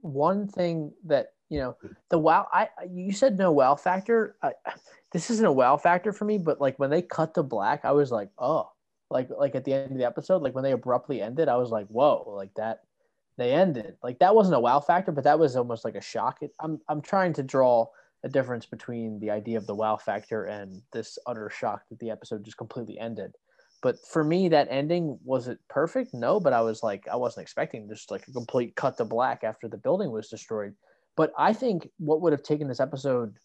one 0.01 0.49
thing 0.49 0.93
that 1.05 1.33
you 1.51 1.59
know 1.59 1.77
the 2.11 2.19
wow. 2.19 2.49
I 2.53 2.69
you 2.91 3.13
said 3.13 3.39
no 3.39 3.53
wow 3.53 3.75
factor. 3.75 4.37
I, 4.43 4.53
this 5.13 5.31
isn't 5.31 5.47
a 5.47 5.53
wow 5.53 5.77
factor 5.77 6.13
for 6.13 6.25
me, 6.25 6.39
but 6.39 6.61
like 6.61 6.79
when 6.79 6.91
they 6.91 7.03
cut 7.03 7.35
to 7.35 7.43
black, 7.43 7.85
I 7.85 7.93
was 7.93 8.11
like, 8.11 8.31
oh, 8.39 8.71
like 9.11 9.29
like 9.31 9.55
at 9.55 9.65
the 9.65 9.73
end 9.73 9.93
of 9.93 9.99
the 9.99 10.07
episode, 10.07 10.43
like 10.43 10.55
when 10.55 10.65
they 10.65 10.73
abruptly 10.73 11.23
ended, 11.23 11.49
I 11.49 11.57
was 11.57 11.71
like, 11.71 11.87
whoa, 11.89 12.25
like 12.37 12.55
that. 12.55 12.81
They 13.37 13.53
ended 13.53 13.97
like 14.01 14.21
that 14.21 14.37
wasn't 14.37 14.55
a 14.55 14.61
wow 14.61 14.79
factor, 14.79 15.11
but 15.11 15.25
that 15.25 15.41
was 15.41 15.57
almost 15.57 15.85
like 15.85 15.97
a 15.97 16.01
shock. 16.01 16.39
It, 16.41 16.53
I'm 16.61 16.81
I'm 16.89 17.01
trying 17.01 17.33
to 17.33 17.43
draw 17.43 17.89
a 18.23 18.29
difference 18.29 18.65
between 18.65 19.21
the 19.21 19.31
idea 19.31 19.59
of 19.59 19.67
the 19.67 19.75
wow 19.75 19.97
factor 19.97 20.45
and 20.45 20.81
this 20.93 21.19
utter 21.27 21.51
shock 21.51 21.83
that 21.91 21.99
the 21.99 22.11
episode 22.11 22.45
just 22.45 22.57
completely 22.57 22.99
ended. 22.99 23.35
But 23.85 23.99
for 24.07 24.25
me, 24.25 24.49
that 24.49 24.69
ending 24.71 25.19
was 25.25 25.47
it 25.47 25.59
perfect? 25.69 26.15
No, 26.15 26.41
but 26.41 26.55
I 26.55 26.63
was 26.63 26.83
like, 26.83 27.07
I 27.07 27.17
wasn't 27.17 27.43
expecting 27.43 27.87
just 27.87 28.11
like 28.11 28.27
a 28.27 28.33
complete 28.33 28.75
cut 28.77 28.97
to 28.97 29.05
black 29.05 29.45
after 29.45 29.69
the 29.69 29.77
building 29.77 30.11
was 30.11 30.31
destroyed. 30.31 30.75
But 31.17 31.35
I 31.39 31.53
think 31.53 31.91
what 31.99 32.23
would 32.23 32.33
have 32.33 32.43
taken 32.43 32.67
this 32.67 32.81
episode 32.81 33.37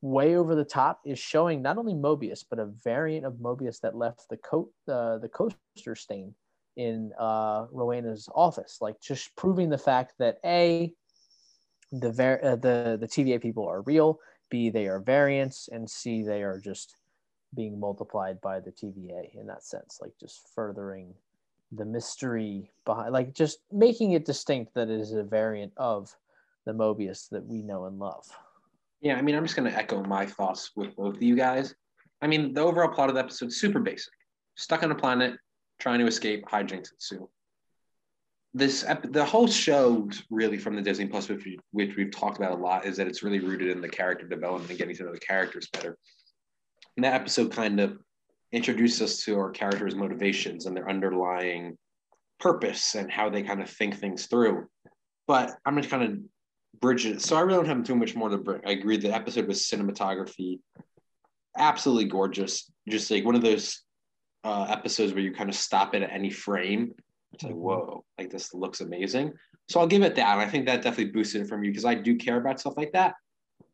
way 0.00 0.36
over 0.36 0.54
the 0.54 0.64
top 0.64 1.00
is 1.04 1.18
showing 1.18 1.60
not 1.60 1.76
only 1.76 1.92
Mobius 1.92 2.44
but 2.48 2.60
a 2.60 2.66
variant 2.66 3.26
of 3.26 3.34
Mobius 3.34 3.80
that 3.80 3.96
left 3.96 4.28
the 4.30 4.36
coat 4.36 4.70
uh, 4.86 5.18
the 5.18 5.28
coaster 5.28 5.96
stain 5.96 6.32
in 6.76 7.10
uh, 7.18 7.66
Ravonna's 7.72 8.28
office, 8.36 8.78
like 8.80 9.00
just 9.00 9.34
proving 9.34 9.70
the 9.70 9.76
fact 9.76 10.12
that 10.20 10.38
a 10.44 10.94
the 11.90 12.12
var- 12.12 12.44
uh, 12.44 12.54
the 12.54 12.96
the 13.00 13.08
TVA 13.08 13.42
people 13.42 13.66
are 13.66 13.82
real, 13.82 14.20
b 14.50 14.70
they 14.70 14.86
are 14.86 15.00
variants, 15.00 15.68
and 15.72 15.90
c 15.90 16.22
they 16.22 16.44
are 16.44 16.60
just 16.60 16.94
being 17.54 17.78
multiplied 17.78 18.40
by 18.40 18.60
the 18.60 18.70
TVA 18.70 19.34
in 19.34 19.46
that 19.46 19.64
sense, 19.64 19.98
like 20.00 20.12
just 20.18 20.48
furthering 20.54 21.14
the 21.72 21.84
mystery 21.84 22.70
behind, 22.84 23.12
like 23.12 23.34
just 23.34 23.58
making 23.72 24.12
it 24.12 24.24
distinct 24.24 24.74
that 24.74 24.88
it 24.88 25.00
is 25.00 25.12
a 25.12 25.22
variant 25.22 25.72
of 25.76 26.14
the 26.64 26.72
Mobius 26.72 27.28
that 27.30 27.44
we 27.44 27.62
know 27.62 27.86
and 27.86 27.98
love. 27.98 28.26
Yeah, 29.00 29.16
I 29.16 29.22
mean, 29.22 29.34
I'm 29.34 29.44
just 29.44 29.56
going 29.56 29.70
to 29.70 29.76
echo 29.76 30.02
my 30.04 30.26
thoughts 30.26 30.70
with 30.76 30.94
both 30.94 31.16
of 31.16 31.22
you 31.22 31.34
guys. 31.34 31.74
I 32.20 32.28
mean, 32.28 32.54
the 32.54 32.60
overall 32.60 32.88
plot 32.88 33.08
of 33.08 33.16
the 33.16 33.20
episode 33.20 33.48
is 33.48 33.60
super 33.60 33.80
basic. 33.80 34.12
Stuck 34.54 34.82
on 34.84 34.92
a 34.92 34.94
planet, 34.94 35.36
trying 35.80 35.98
to 35.98 36.06
escape, 36.06 36.46
hijinks 36.46 36.92
ensue. 36.92 37.28
This 38.54 38.84
the 39.04 39.24
whole 39.24 39.48
show 39.48 40.08
really 40.30 40.58
from 40.58 40.76
the 40.76 40.82
Disney 40.82 41.06
Plus, 41.06 41.28
which, 41.28 41.44
we, 41.44 41.58
which 41.72 41.96
we've 41.96 42.12
talked 42.12 42.36
about 42.36 42.52
a 42.52 42.62
lot, 42.62 42.84
is 42.84 42.98
that 42.98 43.08
it's 43.08 43.22
really 43.22 43.40
rooted 43.40 43.68
in 43.70 43.80
the 43.80 43.88
character 43.88 44.28
development 44.28 44.68
and 44.68 44.78
getting 44.78 44.94
to 44.96 45.04
know 45.04 45.12
the 45.12 45.18
characters 45.18 45.68
better. 45.72 45.96
And 46.96 47.04
that 47.04 47.14
episode 47.14 47.52
kind 47.52 47.80
of 47.80 47.98
introduced 48.52 49.00
us 49.00 49.24
to 49.24 49.38
our 49.38 49.50
characters' 49.50 49.94
motivations 49.94 50.66
and 50.66 50.76
their 50.76 50.88
underlying 50.88 51.76
purpose 52.38 52.94
and 52.94 53.10
how 53.10 53.30
they 53.30 53.42
kind 53.42 53.62
of 53.62 53.70
think 53.70 53.96
things 53.96 54.26
through. 54.26 54.66
But 55.26 55.54
I'm 55.64 55.74
going 55.74 55.84
to 55.84 55.88
kind 55.88 56.02
of 56.02 56.80
bridge 56.80 57.06
it. 57.06 57.22
So 57.22 57.36
I 57.36 57.40
really 57.40 57.58
don't 57.58 57.76
have 57.76 57.84
too 57.84 57.96
much 57.96 58.14
more 58.14 58.28
to 58.28 58.38
bring. 58.38 58.60
I 58.66 58.72
agree. 58.72 58.96
The 58.96 59.14
episode 59.14 59.46
was 59.46 59.62
cinematography, 59.62 60.58
absolutely 61.56 62.06
gorgeous. 62.06 62.70
Just 62.88 63.10
like 63.10 63.24
one 63.24 63.36
of 63.36 63.42
those 63.42 63.82
uh, 64.44 64.66
episodes 64.68 65.12
where 65.12 65.22
you 65.22 65.32
kind 65.32 65.48
of 65.48 65.56
stop 65.56 65.94
it 65.94 66.02
at 66.02 66.12
any 66.12 66.30
frame. 66.30 66.92
It's 67.32 67.44
like, 67.44 67.52
mm-hmm. 67.52 67.62
whoa, 67.62 68.04
like 68.18 68.30
this 68.30 68.52
looks 68.52 68.80
amazing. 68.80 69.32
So 69.68 69.80
I'll 69.80 69.86
give 69.86 70.02
it 70.02 70.16
that. 70.16 70.32
And 70.32 70.40
I 70.40 70.48
think 70.48 70.66
that 70.66 70.82
definitely 70.82 71.12
boosted 71.12 71.42
it 71.42 71.48
from 71.48 71.64
you 71.64 71.70
because 71.70 71.84
I 71.84 71.94
do 71.94 72.16
care 72.16 72.38
about 72.38 72.60
stuff 72.60 72.76
like 72.76 72.92
that. 72.92 73.14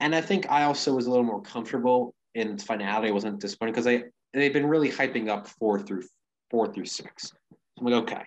And 0.00 0.14
I 0.14 0.20
think 0.20 0.48
I 0.50 0.64
also 0.64 0.94
was 0.94 1.06
a 1.06 1.10
little 1.10 1.24
more 1.24 1.42
comfortable 1.42 2.14
in 2.34 2.52
its 2.52 2.64
finality. 2.64 3.10
Wasn't 3.10 3.40
disappointed 3.40 3.72
because 3.72 3.84
they 3.84 4.04
they've 4.32 4.52
been 4.52 4.66
really 4.66 4.90
hyping 4.90 5.28
up 5.28 5.48
four 5.48 5.80
through 5.80 6.04
four 6.50 6.72
through 6.72 6.86
six. 6.86 7.32
I'm 7.78 7.86
like, 7.86 8.02
okay. 8.02 8.22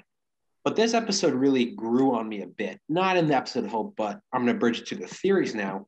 But 0.64 0.76
this 0.76 0.94
episode 0.94 1.34
really 1.34 1.66
grew 1.66 2.16
on 2.16 2.30
me 2.30 2.44
a 2.44 2.48
bit. 2.48 2.80
Not 2.88 3.18
in 3.18 3.28
the 3.28 3.36
episode 3.36 3.68
whole, 3.68 3.94
but 3.98 4.20
I'm 4.32 4.46
gonna 4.46 4.58
bridge 4.58 4.82
it 4.82 4.88
to 4.88 4.96
the 4.96 5.08
theories 5.08 5.56
now. 5.56 5.88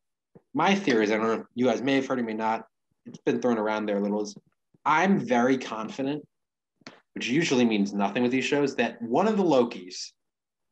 My 0.54 0.74
theories, 0.76 1.12
I 1.12 1.18
don't 1.18 1.28
know 1.28 1.34
if 1.34 1.46
you 1.56 1.66
guys 1.66 1.82
may 1.82 1.96
have 1.96 2.08
heard 2.08 2.20
of 2.20 2.26
me 2.26 2.34
not. 2.34 2.66
It's 3.06 3.20
been 3.20 3.42
thrown 3.42 3.58
around 3.58 3.86
there 3.86 3.98
a 3.98 4.02
little. 4.02 4.22
Is 4.22 4.36
I'm 4.86 5.20
very 5.20 5.58
confident 5.58 6.24
which 7.14 7.28
usually 7.28 7.66
means 7.66 7.94
nothing 7.94 8.24
with 8.24 8.32
these 8.32 8.46
shows, 8.46 8.76
that 8.76 9.02
one 9.02 9.28
of 9.28 9.38
the 9.38 9.44
Lokis 9.44 10.12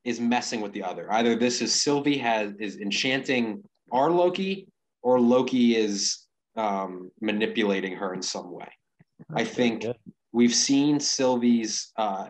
is 0.03 0.19
messing 0.19 0.61
with 0.61 0.73
the 0.73 0.83
other. 0.83 1.11
Either 1.11 1.35
this 1.35 1.61
is 1.61 1.73
Sylvie 1.73 2.17
has 2.17 2.53
is 2.59 2.77
enchanting 2.77 3.63
our 3.91 4.09
Loki, 4.09 4.67
or 5.03 5.19
Loki 5.19 5.75
is 5.75 6.25
um, 6.55 7.11
manipulating 7.21 7.95
her 7.95 8.13
in 8.13 8.21
some 8.21 8.51
way. 8.51 8.69
I 9.33 9.43
think 9.43 9.85
we've 10.31 10.53
seen 10.53 10.99
Sylvie's 10.99 11.91
uh, 11.97 12.27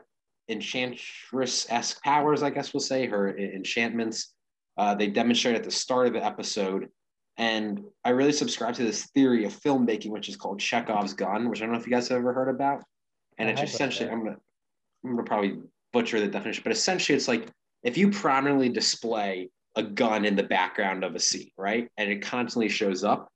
enchantress 0.49 1.67
esque 1.69 2.03
powers, 2.03 2.43
I 2.43 2.49
guess 2.49 2.73
we'll 2.73 2.81
say, 2.81 3.07
her 3.07 3.37
enchantments. 3.37 4.33
Uh, 4.77 4.95
they 4.95 5.07
demonstrate 5.07 5.55
at 5.55 5.63
the 5.63 5.71
start 5.71 6.07
of 6.07 6.13
the 6.13 6.23
episode. 6.23 6.89
And 7.37 7.81
I 8.03 8.09
really 8.09 8.33
subscribe 8.33 8.75
to 8.75 8.83
this 8.83 9.05
theory 9.07 9.45
of 9.45 9.53
filmmaking, 9.53 10.09
which 10.09 10.29
is 10.29 10.35
called 10.35 10.59
Chekhov's 10.59 11.13
gun, 11.13 11.49
which 11.49 11.61
I 11.61 11.65
don't 11.65 11.73
know 11.73 11.79
if 11.79 11.87
you 11.87 11.93
guys 11.93 12.09
have 12.09 12.19
ever 12.19 12.33
heard 12.33 12.49
about 12.49 12.83
and 13.41 13.49
it's 13.49 13.73
essentially 13.73 14.09
I'm 14.09 14.23
gonna 14.23 14.37
I'm 15.03 15.11
gonna 15.11 15.23
probably 15.23 15.57
butcher 15.93 16.19
the 16.19 16.27
definition, 16.27 16.63
but 16.63 16.71
essentially 16.71 17.15
it's 17.15 17.27
like 17.27 17.49
if 17.83 17.97
you 17.97 18.11
prominently 18.11 18.69
display 18.69 19.49
a 19.75 19.83
gun 19.83 20.25
in 20.25 20.35
the 20.35 20.43
background 20.43 21.03
of 21.03 21.15
a 21.15 21.19
scene, 21.19 21.51
right, 21.57 21.89
and 21.97 22.11
it 22.11 22.21
constantly 22.21 22.69
shows 22.69 23.03
up, 23.03 23.30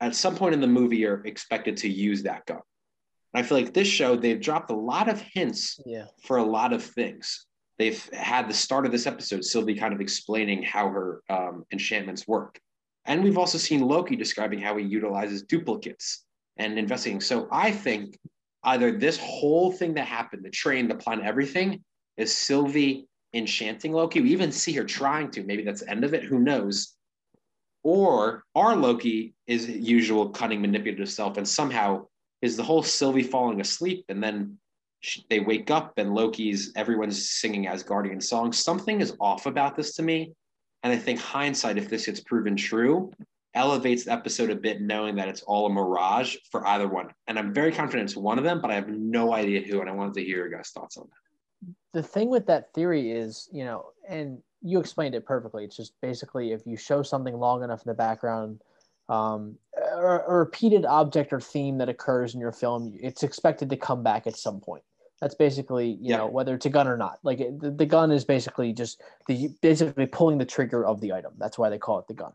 at 0.00 0.14
some 0.14 0.36
point 0.36 0.54
in 0.54 0.60
the 0.60 0.66
movie 0.66 0.98
you're 0.98 1.24
expected 1.26 1.76
to 1.78 1.88
use 1.88 2.22
that 2.22 2.46
gun. 2.46 2.60
And 3.34 3.44
I 3.44 3.46
feel 3.46 3.58
like 3.58 3.74
this 3.74 3.88
show 3.88 4.16
they've 4.16 4.40
dropped 4.40 4.70
a 4.70 4.76
lot 4.76 5.08
of 5.08 5.20
hints 5.20 5.80
yeah. 5.84 6.06
for 6.24 6.38
a 6.38 6.42
lot 6.42 6.72
of 6.72 6.82
things. 6.82 7.46
They've 7.78 8.08
had 8.12 8.48
the 8.48 8.54
start 8.54 8.86
of 8.86 8.92
this 8.92 9.06
episode, 9.06 9.44
Sylvie 9.44 9.76
kind 9.76 9.94
of 9.94 10.00
explaining 10.00 10.62
how 10.62 10.88
her 10.88 11.22
um, 11.30 11.64
enchantments 11.72 12.26
work. 12.26 12.58
And 13.04 13.22
we've 13.22 13.38
also 13.38 13.56
seen 13.56 13.80
Loki 13.80 14.16
describing 14.16 14.58
how 14.58 14.76
he 14.76 14.84
utilizes 14.84 15.42
duplicates 15.42 16.24
and 16.56 16.78
investigating. 16.78 17.20
So 17.20 17.48
I 17.52 17.70
think 17.70 18.18
either 18.64 18.92
this 18.92 19.16
whole 19.18 19.70
thing 19.72 19.94
that 19.94 20.06
happened, 20.06 20.44
the 20.44 20.50
train, 20.50 20.88
the 20.88 20.96
plan, 20.96 21.22
everything, 21.22 21.84
is 22.16 22.36
Sylvie 22.36 23.06
enchanting 23.32 23.92
Loki. 23.92 24.20
We 24.20 24.32
even 24.32 24.52
see 24.52 24.72
her 24.72 24.84
trying 24.84 25.30
to. 25.32 25.44
Maybe 25.44 25.62
that's 25.62 25.82
the 25.82 25.90
end 25.90 26.04
of 26.04 26.14
it. 26.14 26.24
Who 26.24 26.40
knows? 26.40 26.96
Or 27.82 28.44
our 28.54 28.76
Loki 28.76 29.34
is 29.46 29.68
usual 29.68 30.30
cunning, 30.30 30.60
manipulative 30.60 31.08
self, 31.08 31.36
and 31.36 31.48
somehow 31.48 32.06
is 32.42 32.56
the 32.56 32.62
whole 32.62 32.82
Sylvie 32.82 33.22
falling 33.22 33.60
asleep, 33.60 34.04
and 34.08 34.22
then 34.22 34.58
she, 35.00 35.24
they 35.30 35.40
wake 35.40 35.70
up 35.70 35.94
and 35.96 36.14
Loki's 36.14 36.72
everyone's 36.76 37.30
singing 37.30 37.66
Asgardian 37.66 38.22
songs. 38.22 38.58
Something 38.58 39.00
is 39.00 39.14
off 39.20 39.46
about 39.46 39.76
this 39.76 39.94
to 39.96 40.02
me, 40.02 40.32
and 40.82 40.92
I 40.92 40.96
think 40.96 41.20
hindsight, 41.20 41.78
if 41.78 41.88
this 41.88 42.06
gets 42.06 42.20
proven 42.20 42.56
true, 42.56 43.12
elevates 43.54 44.04
the 44.04 44.12
episode 44.12 44.50
a 44.50 44.54
bit, 44.54 44.80
knowing 44.80 45.16
that 45.16 45.28
it's 45.28 45.42
all 45.42 45.66
a 45.66 45.70
mirage 45.70 46.36
for 46.50 46.66
either 46.66 46.88
one. 46.88 47.08
And 47.26 47.38
I'm 47.38 47.52
very 47.52 47.72
confident 47.72 48.08
it's 48.08 48.16
one 48.16 48.38
of 48.38 48.44
them, 48.44 48.60
but 48.60 48.70
I 48.70 48.74
have 48.74 48.88
no 48.88 49.34
idea 49.34 49.60
who. 49.60 49.80
And 49.80 49.88
I 49.88 49.92
wanted 49.92 50.14
to 50.14 50.24
hear 50.24 50.38
your 50.38 50.48
guys' 50.48 50.70
thoughts 50.70 50.96
on 50.96 51.08
that. 51.08 51.74
The 51.94 52.02
thing 52.02 52.28
with 52.28 52.46
that 52.46 52.72
theory 52.74 53.10
is, 53.10 53.48
you 53.52 53.64
know, 53.64 53.86
and 54.08 54.42
you 54.68 54.78
explained 54.80 55.14
it 55.14 55.24
perfectly. 55.24 55.64
It's 55.64 55.76
just 55.76 55.94
basically 56.02 56.52
if 56.52 56.66
you 56.66 56.76
show 56.76 57.02
something 57.02 57.34
long 57.34 57.62
enough 57.62 57.82
in 57.84 57.90
the 57.90 57.94
background, 57.94 58.60
um, 59.08 59.56
or 59.94 60.24
a 60.28 60.34
repeated 60.34 60.84
object 60.84 61.32
or 61.32 61.40
theme 61.40 61.78
that 61.78 61.88
occurs 61.88 62.34
in 62.34 62.40
your 62.40 62.52
film, 62.52 62.92
it's 63.00 63.22
expected 63.22 63.70
to 63.70 63.76
come 63.76 64.02
back 64.02 64.26
at 64.26 64.36
some 64.36 64.60
point. 64.60 64.82
That's 65.22 65.34
basically, 65.34 65.92
you 65.92 66.10
yeah. 66.10 66.18
know, 66.18 66.26
whether 66.26 66.54
it's 66.54 66.66
a 66.66 66.70
gun 66.70 66.86
or 66.86 66.96
not. 66.96 67.18
Like 67.22 67.40
it, 67.40 67.58
the, 67.58 67.70
the 67.70 67.86
gun 67.86 68.12
is 68.12 68.24
basically 68.24 68.72
just 68.72 69.00
the 69.26 69.48
basically 69.62 70.06
pulling 70.06 70.38
the 70.38 70.44
trigger 70.44 70.84
of 70.84 71.00
the 71.00 71.12
item. 71.12 71.32
That's 71.38 71.58
why 71.58 71.70
they 71.70 71.78
call 71.78 71.98
it 71.98 72.06
the 72.06 72.14
gun. 72.14 72.32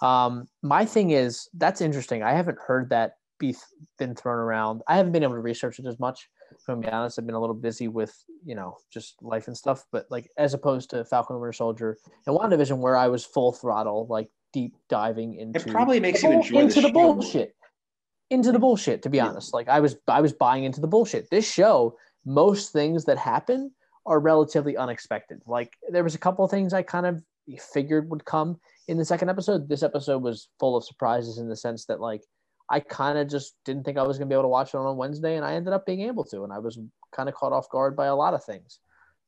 Um, 0.00 0.48
my 0.62 0.84
thing 0.84 1.10
is 1.10 1.48
that's 1.54 1.80
interesting. 1.80 2.22
I 2.22 2.32
haven't 2.32 2.58
heard 2.58 2.88
that 2.90 3.16
be 3.38 3.56
been 3.98 4.14
thrown 4.14 4.38
around. 4.38 4.82
I 4.86 4.96
haven't 4.96 5.12
been 5.12 5.24
able 5.24 5.34
to 5.34 5.40
research 5.40 5.78
it 5.80 5.86
as 5.86 5.98
much. 5.98 6.28
To 6.66 6.76
be 6.76 6.88
honest, 6.88 7.18
I've 7.18 7.26
been 7.26 7.34
a 7.34 7.40
little 7.40 7.54
busy 7.54 7.88
with 7.88 8.14
you 8.44 8.54
know 8.54 8.76
just 8.92 9.22
life 9.22 9.46
and 9.46 9.56
stuff. 9.56 9.84
But 9.92 10.06
like 10.10 10.30
as 10.36 10.54
opposed 10.54 10.90
to 10.90 11.04
Falcon 11.04 11.36
Winter 11.36 11.52
Soldier 11.52 11.98
and 12.26 12.36
WandaVision, 12.36 12.78
where 12.78 12.96
I 12.96 13.08
was 13.08 13.24
full 13.24 13.52
throttle, 13.52 14.06
like 14.08 14.28
deep 14.52 14.76
diving 14.88 15.34
into 15.34 15.60
it 15.60 15.68
probably 15.68 16.00
makes 16.00 16.22
you 16.22 16.30
enjoy 16.30 16.60
into 16.60 16.80
the, 16.80 16.88
the 16.88 16.92
bullshit. 16.92 17.54
Into 18.30 18.52
the 18.52 18.58
bullshit, 18.58 19.02
to 19.02 19.10
be 19.10 19.20
honest. 19.20 19.52
Like 19.52 19.68
I 19.68 19.80
was 19.80 19.96
I 20.08 20.20
was 20.20 20.32
buying 20.32 20.64
into 20.64 20.80
the 20.80 20.86
bullshit. 20.86 21.28
This 21.30 21.50
show, 21.50 21.96
most 22.24 22.72
things 22.72 23.04
that 23.06 23.18
happen 23.18 23.72
are 24.06 24.20
relatively 24.20 24.76
unexpected. 24.76 25.42
Like 25.46 25.72
there 25.90 26.04
was 26.04 26.14
a 26.14 26.18
couple 26.18 26.44
of 26.44 26.50
things 26.50 26.72
I 26.72 26.82
kind 26.82 27.06
of 27.06 27.22
figured 27.72 28.10
would 28.10 28.24
come 28.24 28.58
in 28.88 28.96
the 28.96 29.04
second 29.04 29.28
episode. 29.28 29.68
This 29.68 29.82
episode 29.82 30.22
was 30.22 30.48
full 30.58 30.76
of 30.76 30.84
surprises 30.84 31.38
in 31.38 31.48
the 31.48 31.56
sense 31.56 31.84
that 31.86 32.00
like 32.00 32.22
I 32.72 32.80
kind 32.80 33.18
of 33.18 33.28
just 33.28 33.54
didn't 33.66 33.84
think 33.84 33.98
I 33.98 34.02
was 34.02 34.16
going 34.16 34.28
to 34.28 34.32
be 34.32 34.34
able 34.34 34.44
to 34.44 34.48
watch 34.48 34.72
it 34.72 34.78
on 34.78 34.96
Wednesday, 34.96 35.36
and 35.36 35.44
I 35.44 35.52
ended 35.52 35.74
up 35.74 35.84
being 35.84 36.00
able 36.00 36.24
to, 36.24 36.42
and 36.42 36.52
I 36.52 36.58
was 36.58 36.78
kind 37.14 37.28
of 37.28 37.34
caught 37.34 37.52
off 37.52 37.68
guard 37.68 37.94
by 37.94 38.06
a 38.06 38.16
lot 38.16 38.32
of 38.32 38.42
things. 38.42 38.78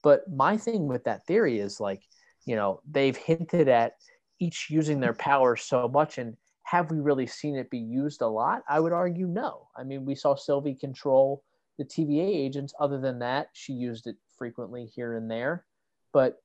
But 0.03 0.23
my 0.35 0.57
thing 0.57 0.89
with 0.89 1.05
that 1.05 1.27
theory 1.27 1.59
is 1.59 1.79
like, 1.79 2.03
you 2.47 2.57
know, 2.57 2.81
they've 2.91 3.17
hinted 3.17 3.69
at 3.69 3.93
each 4.41 4.69
using 4.71 4.99
their 4.99 5.13
power 5.13 5.57
so 5.57 5.87
much, 5.89 6.17
and 6.17 6.39
have 6.63 6.91
we 6.91 7.01
really 7.01 7.27
seen 7.27 7.55
it 7.55 7.69
be 7.69 7.79
used 7.79 8.23
a 8.23 8.27
lot? 8.27 8.63
I 8.67 8.81
would 8.81 8.95
argue 8.95 9.27
no. 9.27 9.69
I 9.77 9.85
mean, 9.85 10.07
we 10.07 10.15
saw 10.15 10.35
Sylvie 10.35 10.75
control 10.75 11.45
the 11.77 11.85
TVA 11.85 12.27
agents. 12.27 12.73
Other 12.81 12.99
than 12.99 13.19
that, 13.19 13.49
she 13.53 13.75
used 13.75 14.07
it 14.07 14.17
frequently 14.39 14.87
here 14.87 15.17
and 15.17 15.31
there. 15.31 15.67
But 16.15 16.39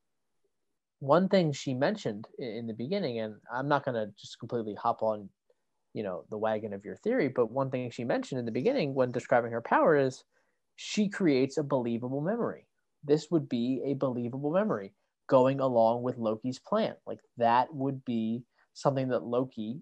one 1.00 1.30
thing 1.30 1.54
she 1.54 1.74
mentioned 1.74 2.28
in 2.38 2.68
the 2.68 2.74
beginning, 2.74 3.20
and 3.20 3.36
I'm 3.54 3.70
not 3.70 3.86
going 3.86 3.96
to 3.96 4.14
just 4.20 4.38
completely 4.38 4.76
hop 4.76 5.02
on, 5.02 5.30
you 6.00 6.04
know, 6.04 6.24
the 6.30 6.38
wagon 6.38 6.72
of 6.72 6.86
your 6.86 6.96
theory, 6.96 7.28
but 7.28 7.52
one 7.52 7.70
thing 7.70 7.92
she 7.92 8.06
mentioned 8.06 8.40
in 8.40 8.46
the 8.46 8.54
beginning 8.54 8.94
when 8.94 9.12
describing 9.12 9.52
her 9.52 9.60
power 9.62 9.98
is 9.98 10.24
she 10.78 11.10
creates 11.10 11.58
a 11.58 11.64
believable 11.64 12.22
memory. 12.22 12.68
This 13.04 13.30
would 13.32 13.50
be 13.50 13.82
a 13.84 13.96
believable 13.96 14.54
memory 14.54 14.94
going 15.28 15.60
along 15.60 16.04
with 16.04 16.18
Loki's 16.18 16.58
plan. 16.58 16.96
Like 17.06 17.20
that 17.36 17.68
would 17.76 18.06
be 18.06 18.44
something 18.76 19.10
that 19.10 19.26
Loki 19.26 19.82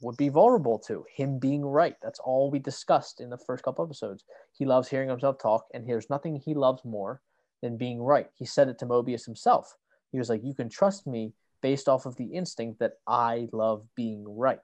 would 0.00 0.16
be 0.16 0.30
vulnerable 0.30 0.78
to, 0.78 1.04
him 1.14 1.38
being 1.38 1.62
right. 1.62 1.96
That's 2.02 2.18
all 2.20 2.50
we 2.50 2.60
discussed 2.60 3.20
in 3.20 3.28
the 3.28 3.36
first 3.36 3.62
couple 3.62 3.84
episodes. 3.84 4.24
He 4.56 4.64
loves 4.64 4.88
hearing 4.88 5.10
himself 5.10 5.36
talk, 5.38 5.66
and 5.74 5.86
there's 5.86 6.08
nothing 6.08 6.36
he 6.36 6.54
loves 6.54 6.82
more 6.82 7.20
than 7.60 7.76
being 7.76 8.00
right. 8.00 8.30
He 8.36 8.46
said 8.46 8.70
it 8.70 8.78
to 8.78 8.86
Mobius 8.86 9.26
himself 9.26 9.76
he 10.10 10.18
was 10.18 10.28
like, 10.28 10.42
You 10.42 10.54
can 10.54 10.68
trust 10.68 11.06
me 11.06 11.32
based 11.60 11.88
off 11.88 12.06
of 12.06 12.16
the 12.16 12.26
instinct 12.26 12.80
that 12.80 12.94
I 13.06 13.48
love 13.52 13.84
being 13.94 14.24
right. 14.26 14.60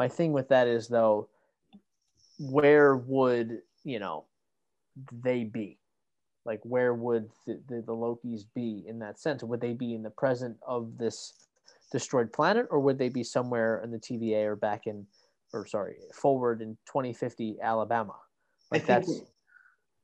My 0.00 0.08
thing 0.08 0.32
with 0.32 0.48
that 0.48 0.66
is, 0.66 0.88
though, 0.88 1.28
where 2.38 2.96
would, 2.96 3.58
you 3.84 3.98
know, 3.98 4.24
they 5.12 5.44
be? 5.44 5.78
Like, 6.46 6.60
where 6.62 6.94
would 6.94 7.28
the, 7.46 7.60
the, 7.68 7.82
the 7.82 7.92
Lokis 7.92 8.46
be 8.54 8.82
in 8.88 8.98
that 9.00 9.20
sense? 9.20 9.44
Would 9.44 9.60
they 9.60 9.74
be 9.74 9.94
in 9.94 10.02
the 10.02 10.08
present 10.08 10.56
of 10.66 10.96
this 10.96 11.34
destroyed 11.92 12.32
planet, 12.32 12.66
or 12.70 12.80
would 12.80 12.96
they 12.96 13.10
be 13.10 13.22
somewhere 13.22 13.82
in 13.84 13.90
the 13.90 13.98
TVA 13.98 14.46
or 14.46 14.56
back 14.56 14.86
in, 14.86 15.06
or 15.52 15.66
sorry, 15.66 15.96
forward 16.14 16.62
in 16.62 16.78
2050 16.86 17.58
Alabama? 17.62 18.14
Like, 18.72 18.86
that's 18.86 19.20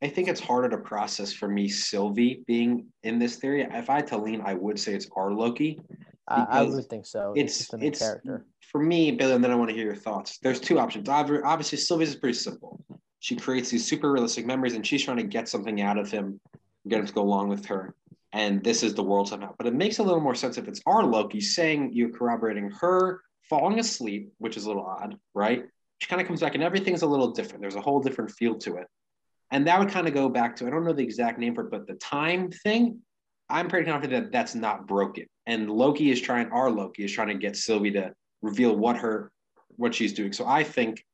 I 0.03 0.09
think 0.09 0.29
it's 0.29 0.41
harder 0.41 0.69
to 0.69 0.77
process 0.77 1.33
for 1.33 1.49
me, 1.49 1.71
Sylvie 1.71 2.45
being 2.47 2.89
in 3.03 3.19
this 3.19 3.37
theory. 3.37 3.63
If 3.63 3.89
I 3.89 3.95
had 3.95 4.09
to 4.09 4.19
lean, 4.19 4.43
I 4.45 4.53
would 4.53 4.79
say 4.79 4.93
it's 4.93 5.09
our 5.17 5.33
Loki. 5.33 5.81
I 6.29 6.63
would 6.63 6.87
think 6.87 7.07
so. 7.07 7.33
It's 7.37 7.61
it's, 7.61 7.75
it's 7.75 7.99
character 8.01 8.47
for 8.61 8.83
me, 8.83 9.13
Billy. 9.13 9.33
And 9.35 9.43
then 9.45 9.51
I 9.51 9.55
want 9.55 9.71
to 9.71 9.77
hear 9.77 9.85
your 9.85 9.97
thoughts. 9.97 10.39
There's 10.39 10.61
two 10.61 10.79
options. 10.79 11.09
Obviously, 11.09 11.79
Sylvie's 11.79 12.11
is 12.11 12.17
pretty 12.17 12.37
simple. 12.37 12.85
she 13.21 13.37
creates 13.37 13.71
these 13.71 13.85
super 13.87 14.13
realistic 14.13 14.47
memories 14.47 14.75
and 14.75 14.87
she's 14.87 15.03
trying 15.05 15.17
to 15.17 15.23
get 15.25 15.49
something 15.49 15.81
out 15.81 15.99
of 15.99 16.11
him, 16.11 16.41
get 16.89 17.01
him 17.01 17.07
to 17.07 17.13
go 17.13 17.23
along 17.23 17.49
with 17.49 17.67
her. 17.67 17.95
And 18.33 18.63
this 18.63 18.83
is 18.83 18.95
the 18.95 19.03
world 19.03 19.29
somehow. 19.29 19.55
But 19.57 19.67
it 19.67 19.75
makes 19.75 19.99
a 19.99 20.03
little 20.03 20.21
more 20.21 20.35
sense 20.35 20.59
if 20.59 20.69
it's 20.69 20.81
our 20.87 21.03
Loki 21.03 21.41
saying 21.41 21.91
you're 21.93 22.11
corroborating 22.11 22.71
her 22.81 23.21
falling 23.49 23.79
asleep, 23.79 24.33
which 24.39 24.57
is 24.57 24.65
a 24.65 24.69
little 24.69 24.85
odd, 24.85 25.17
right? 25.35 25.65
She 25.99 26.09
kind 26.09 26.21
of 26.21 26.29
comes 26.29 26.41
back 26.41 26.55
and 26.55 26.63
everything's 26.63 27.03
a 27.03 27.07
little 27.07 27.31
different. 27.31 27.63
There's 27.63 27.77
a 27.77 27.81
whole 27.81 28.01
different 28.01 28.31
feel 28.33 28.57
to 28.59 28.77
it. 28.77 28.87
And 29.51 29.67
that 29.67 29.79
would 29.79 29.89
kind 29.89 30.07
of 30.07 30.15
go 30.15 30.29
back 30.29 30.57
to, 30.57 30.67
I 30.67 30.71
don't 30.71 30.85
know 30.85 30.93
the 30.93 31.03
exact 31.05 31.39
name 31.39 31.55
for 31.55 31.63
it, 31.63 31.71
but 31.71 31.87
the 31.87 31.95
time 31.95 32.51
thing, 32.51 33.01
I'm 33.49 33.69
pretty 33.69 33.91
confident 33.91 34.25
that 34.25 34.33
that's 34.33 34.55
not 34.55 34.87
broken. 34.87 35.27
And 35.47 35.71
Loki 35.71 36.11
is 36.11 36.21
trying, 36.21 36.49
our 36.51 36.71
Loki 36.71 37.05
is 37.05 37.13
trying 37.13 37.29
to 37.29 37.35
get 37.35 37.57
Sylvie 37.57 37.93
to 37.93 38.15
reveal 38.43 38.75
what 38.75 38.97
her, 38.97 39.31
what 39.77 39.95
she's 39.95 40.13
doing. 40.13 40.33
So 40.33 40.47
I 40.47 40.65
think, 40.65 41.05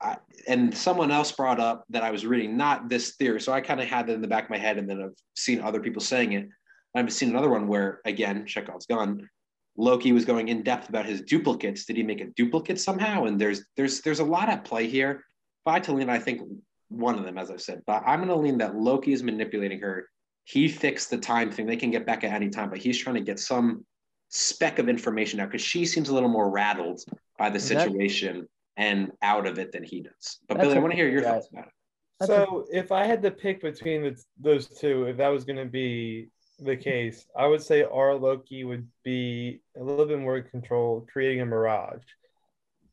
I, 0.00 0.16
and 0.48 0.76
someone 0.76 1.10
else 1.10 1.30
brought 1.32 1.60
up 1.60 1.84
that 1.90 2.02
I 2.02 2.10
was 2.10 2.26
reading, 2.26 2.56
not 2.56 2.88
this 2.88 3.16
theory. 3.16 3.40
So 3.40 3.52
I 3.52 3.60
kind 3.60 3.80
of 3.80 3.86
had 3.86 4.06
that 4.06 4.14
in 4.14 4.22
the 4.22 4.28
back 4.28 4.44
of 4.44 4.50
my 4.50 4.58
head 4.58 4.78
and 4.78 4.88
then 4.88 5.02
I've 5.02 5.16
seen 5.36 5.60
other 5.60 5.80
people 5.80 6.02
saying 6.02 6.32
it. 6.32 6.48
I've 6.94 7.12
seen 7.12 7.30
another 7.30 7.48
one 7.48 7.68
where, 7.68 8.00
again, 8.04 8.46
Chekhov's 8.46 8.86
gun, 8.86 9.28
Loki 9.76 10.12
was 10.12 10.24
going 10.24 10.48
in 10.48 10.62
depth 10.62 10.88
about 10.88 11.06
his 11.06 11.22
duplicates. 11.22 11.84
Did 11.84 11.96
he 11.96 12.02
make 12.02 12.20
a 12.20 12.26
duplicate 12.26 12.78
somehow? 12.78 13.24
And 13.24 13.40
there's 13.40 13.64
there's 13.76 14.02
there's 14.02 14.20
a 14.20 14.24
lot 14.24 14.48
at 14.48 14.64
play 14.64 14.86
here. 14.86 15.24
Vitalina, 15.66 16.10
I 16.10 16.18
think 16.18 16.42
one 16.88 17.18
of 17.18 17.24
them, 17.24 17.38
as 17.38 17.50
I've 17.50 17.62
said, 17.62 17.82
but 17.86 18.02
I'm 18.06 18.18
going 18.18 18.28
to 18.28 18.36
lean 18.36 18.58
that 18.58 18.76
Loki 18.76 19.12
is 19.12 19.22
manipulating 19.22 19.80
her. 19.80 20.08
He 20.44 20.68
fixed 20.68 21.10
the 21.10 21.18
time 21.18 21.50
thing. 21.50 21.66
They 21.66 21.76
can 21.76 21.90
get 21.90 22.06
back 22.06 22.24
at 22.24 22.32
any 22.32 22.50
time, 22.50 22.70
but 22.70 22.78
he's 22.78 22.98
trying 22.98 23.16
to 23.16 23.22
get 23.22 23.38
some 23.38 23.84
speck 24.28 24.78
of 24.78 24.88
information 24.88 25.40
out 25.40 25.50
because 25.50 25.62
she 25.62 25.84
seems 25.84 26.08
a 26.08 26.14
little 26.14 26.28
more 26.28 26.50
rattled 26.50 27.00
by 27.38 27.50
the 27.50 27.60
situation 27.60 28.48
and 28.76 29.12
out 29.22 29.46
of 29.46 29.58
it 29.58 29.72
than 29.72 29.84
he 29.84 30.00
does. 30.00 30.38
But 30.48 30.58
Billy, 30.58 30.76
I 30.76 30.78
want 30.80 30.92
to 30.92 30.96
hear 30.96 31.08
your 31.08 31.22
thoughts 31.22 31.48
about 31.52 31.66
it. 31.66 32.26
so, 32.26 32.66
if 32.72 32.90
I 32.90 33.04
had 33.04 33.22
to 33.22 33.30
pick 33.30 33.60
between 33.60 34.02
the, 34.02 34.22
those 34.40 34.68
two, 34.68 35.04
if 35.04 35.18
that 35.18 35.28
was 35.28 35.44
going 35.44 35.58
to 35.58 35.66
be 35.66 36.28
the 36.58 36.76
case, 36.76 37.26
I 37.36 37.46
would 37.46 37.62
say 37.62 37.82
our 37.82 38.14
Loki 38.14 38.64
would 38.64 38.88
be 39.04 39.60
a 39.76 39.82
little 39.82 40.06
bit 40.06 40.18
more 40.18 40.38
in 40.38 40.44
control, 40.44 41.06
creating 41.12 41.42
a 41.42 41.46
mirage. 41.46 42.02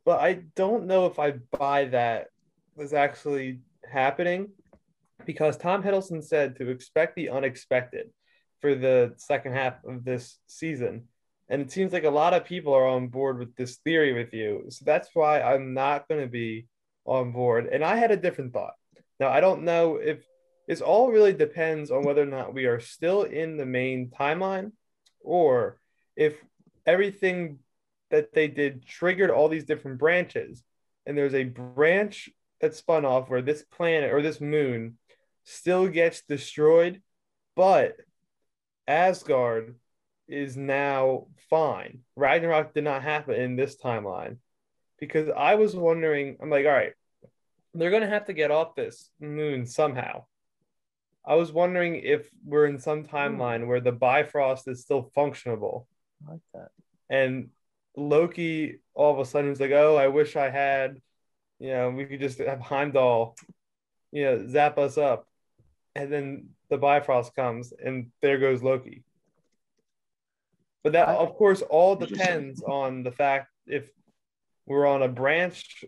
But 0.06 0.20
I 0.22 0.42
don't 0.56 0.88
know 0.88 1.06
if 1.06 1.20
I 1.20 1.32
buy 1.58 1.86
that 1.86 2.28
was 2.76 2.94
actually 2.94 3.60
happening 3.90 4.50
because 5.30 5.58
Tom 5.58 5.84
Hiddleston 5.84 6.24
said 6.24 6.56
to 6.56 6.70
expect 6.72 7.16
the 7.16 7.30
unexpected 7.30 8.10
for 8.62 8.74
the 8.74 9.14
second 9.18 9.54
half 9.54 9.76
of 9.86 10.04
this 10.04 10.40
season. 10.48 11.04
And 11.50 11.62
it 11.62 11.72
seems 11.72 11.94
like 11.94 12.04
a 12.04 12.10
lot 12.10 12.34
of 12.34 12.46
people 12.46 12.74
are 12.74 12.88
on 12.88 13.10
board 13.10 13.38
with 13.38 13.56
this 13.56 13.76
theory 13.86 14.12
with 14.12 14.34
you. 14.34 14.66
So 14.70 14.86
that's 14.88 15.10
why 15.14 15.40
I'm 15.40 15.76
not 15.76 16.08
going 16.08 16.22
to 16.22 16.28
be 16.28 16.66
on 17.06 17.32
board. 17.32 17.68
And 17.72 17.84
I 17.84 17.96
had 17.96 18.10
a 18.10 18.18
different 18.18 18.54
thought. 18.54 18.74
Now, 19.20 19.30
I 19.30 19.40
don't 19.40 19.66
know 19.66 19.98
if 19.98 20.26
this 20.68 20.82
all 20.82 21.12
really 21.12 21.34
depends 21.34 21.92
on 21.92 22.02
whether 22.02 22.24
or 22.24 22.26
not 22.26 22.56
we 22.56 22.66
are 22.66 22.80
still 22.80 23.22
in 23.22 23.56
the 23.56 23.68
main 23.68 24.10
timeline 24.10 24.72
or 25.20 25.78
if 26.16 26.44
everything 26.88 27.60
that 28.10 28.34
they 28.34 28.48
did 28.48 28.84
triggered 28.84 29.30
all 29.30 29.48
these 29.48 29.66
different 29.66 30.00
branches. 30.00 30.64
And 31.06 31.16
there's 31.16 31.36
a 31.36 31.44
branch 31.44 32.32
that 32.62 32.74
spun 32.74 33.06
off 33.06 33.30
where 33.30 33.44
this 33.44 33.64
planet 33.72 34.12
or 34.12 34.24
this 34.24 34.42
moon 34.42 34.98
still 35.50 35.88
gets 35.88 36.22
destroyed, 36.22 37.02
but 37.56 37.96
Asgard 38.88 39.76
is 40.28 40.56
now 40.56 41.28
fine. 41.50 42.00
Ragnarok 42.16 42.74
did 42.74 42.84
not 42.84 43.04
happen 43.04 43.36
in 43.36 43.56
this 43.56 43.76
timeline 43.78 44.38
because 45.00 45.30
I 45.36 45.56
was 45.56 45.76
wondering, 45.76 46.38
I'm 46.42 46.50
like, 46.50 46.66
all 46.66 46.72
right, 46.72 46.94
they're 47.74 47.90
going 47.90 48.04
to 48.04 48.10
have 48.10 48.26
to 48.26 48.34
get 48.34 48.52
off 48.52 48.76
this 48.76 49.10
moon 49.20 49.66
somehow. 49.66 50.26
I 51.26 51.36
was 51.36 51.52
wondering 51.52 51.96
if 51.96 52.30
we're 52.44 52.66
in 52.66 52.80
some 52.80 53.04
hmm. 53.04 53.16
timeline 53.16 53.68
where 53.68 53.82
the 53.82 53.92
Bifrost 53.92 54.68
is 54.68 54.82
still 54.82 55.12
functionable. 55.16 55.86
I 56.28 56.32
like 56.32 56.42
that. 56.54 56.70
And 57.10 57.50
Loki 57.96 58.80
all 58.94 59.14
of 59.14 59.20
a 59.20 59.26
sudden 59.26 59.50
was 59.50 59.60
like, 59.60 59.72
oh, 59.72 59.96
I 59.96 60.08
wish 60.08 60.36
I 60.36 60.50
had 60.50 61.02
you 61.60 61.72
know, 61.72 61.90
we 61.92 62.06
could 62.06 62.22
just 62.22 62.40
have 62.40 62.62
Heimdall, 62.62 63.36
you 64.12 64.24
know, 64.24 64.48
zap 64.48 64.78
us 64.78 64.98
up. 64.98 65.28
And 65.96 66.12
then 66.12 66.50
the 66.70 66.78
Bifrost 66.78 67.36
comes 67.36 67.74
and 67.84 68.12
there 68.22 68.38
goes 68.38 68.64
Loki. 68.64 69.04
But 70.84 70.94
that, 70.94 71.10
of 71.10 71.36
course, 71.36 71.62
all 71.62 71.96
depends 71.96 72.64
on 72.64 73.04
the 73.04 73.12
fact 73.12 73.50
if 73.68 73.90
we're 74.66 74.88
on 74.88 75.04
a 75.04 75.10
branch 75.10 75.84